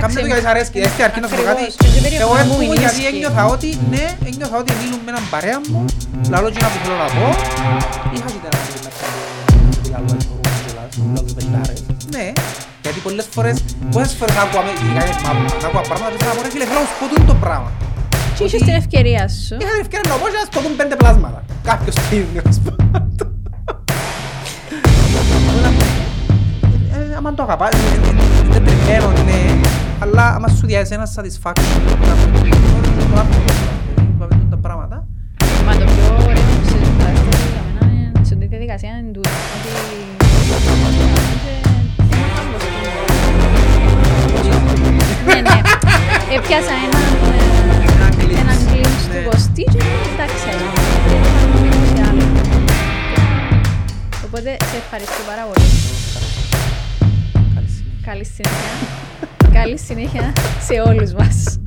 κάμε 0.07 0.19
το 0.21 0.27
για 0.31 0.35
τις 0.41 0.49
αρέσκει. 0.53 0.77
Έστε 0.87 1.01
αρκεί 1.07 1.19
να 1.23 1.27
σου 1.29 1.35
πω 1.39 1.43
κάτι. 1.49 1.63
Ακριβώς. 1.67 1.93
Και 1.93 1.99
δεν 2.05 2.11
Εγώ 2.25 2.33
περιεχόμενο 2.33 2.41
έρχομαι 2.43 2.63
μου 2.69 2.75
γιατί 2.83 2.99
ενίσχυε. 2.99 3.09
ένιωθα 3.11 3.43
ότι, 3.55 3.69
ναι, 3.93 4.05
ένιωθα 4.29 4.57
ότι 4.63 4.71
μιλούν 4.81 4.99
με 5.05 5.09
έναν 5.13 5.25
παρέα 5.33 5.57
μου, 5.69 5.79
λαλό 6.33 6.47
και 6.53 6.59
που 6.71 6.79
θέλω 6.83 6.97
να 7.05 7.09
πω. 7.15 7.27
Είχα 8.15 8.29
και 8.33 8.49
ένα 8.51 8.59
λίγο 8.65 8.79
μέσα 8.85 9.03
από 9.09 9.17
άλλο 9.97 10.09
θεωρούμε 10.17 10.49
κιόλας, 10.63 10.91
λαλό 11.05 11.21
πεντάρες. 11.37 11.79
Ναι, 12.15 12.25
γιατί 12.85 12.99
πολλές 13.05 13.27
φορές, 13.35 13.55
πόσες 13.95 14.13
φορές 14.19 14.35
άκουαμε, 14.43 14.71
ειδικά 14.81 15.01
είναι 15.05 15.15
μάπα, 15.25 15.43
άκουα 15.67 15.83
πράγματα 15.89 16.09
και 16.13 16.19
θέλω 16.21 16.31
να 16.33 16.37
πω, 16.37 16.41
ρε 16.45 16.51
φίλε, 16.53 16.65
θέλω 16.69 16.81
να 16.83 16.87
σου 16.89 16.97
πω 16.99 17.05
τούτο 17.11 17.25
το 17.31 17.37
πράγμα. 17.43 17.69
Και 18.35 18.43
είχες 18.47 18.61
την 18.67 18.75
ευκαιρία 18.81 19.23
σου. 19.45 19.53
Είχα 19.61 19.71
την 19.77 19.83
ευκαιρία 19.85 20.05
να 20.13 20.17
πω 20.21 20.25
και 20.31 20.37
να 20.41 20.45
σου 20.47 20.53
πω 20.55 20.59
τούτο 20.65 20.77
πέντε 20.81 20.95
πλάσματα. 21.01 21.39
Κάποιος 21.69 21.95
τίμιος 22.09 22.57
πάντων. 22.65 23.29
Ε, 26.95 27.15
άμα 27.17 27.29
το 27.37 27.43
αγαπάς, 27.47 27.71
ε, 27.73 27.77
ε, 27.77 28.09
ε, 28.09 28.49
δεν 28.53 28.61
τριμμένο, 28.65 29.07
ναι, 29.27 29.39
αλλά 29.99 30.23
άμα 30.35 30.47
σου 30.47 30.65
διάζει 30.65 30.93
ένα 30.93 31.07
satisfaction, 31.15 31.81
να 32.07 32.13
πούμε, 32.15 32.49
το 33.09 33.19
άτομο, 33.19 33.45
είπαμε 34.09 34.35
τούτα 34.35 34.47
τα 34.49 34.57
πράγματα. 34.57 35.07
Μα 35.65 35.71
το 35.71 35.85
πιο 35.85 36.15
ωραίο 36.23 36.41
που 36.43 36.63
συζητάς 36.69 37.19
για 37.53 37.61
μένα 37.73 37.91
είναι 37.93 38.11
σε 38.15 38.33
αυτή 38.33 38.37
τη 38.37 38.45
διαδικασία 38.47 38.89
είναι 38.89 39.11
τούτο. 39.11 39.29
Ότι 39.29 39.95
Ναι, 45.25 45.33
ναι. 45.41 45.57
Έπιασα 46.35 46.73
έναν 46.87 47.07
ε, 47.31 47.43
Ένα 47.99 48.09
glimpse. 48.17 48.39
έναν 48.43 48.57
glimpse 48.69 49.05
Ναι. 49.11 49.21
του 49.23 49.29
Κωστή 49.29 49.63
και 49.73 49.81
εντάξει, 50.13 50.45
ας 50.49 50.55
πούμε, 50.55 50.81
δεν 51.09 51.21
θα 51.35 51.57
μιλήσω 51.61 51.85
σε 51.95 52.01
άλλο. 52.09 52.25
Οπότε 54.25 54.51
σε 54.69 54.75
ευχαριστώ 54.83 55.21
πάρα 55.29 55.43
πολύ. 55.49 55.67
Καλή 57.55 57.69
συνέχεια. 57.75 58.01
Καλή 58.09 58.25
συνέχεια. 58.25 58.73
Καλή 59.55 59.77
συνέχεια 59.77 60.33
σε 60.61 60.81
όλους 60.81 61.13
μας. 61.13 61.59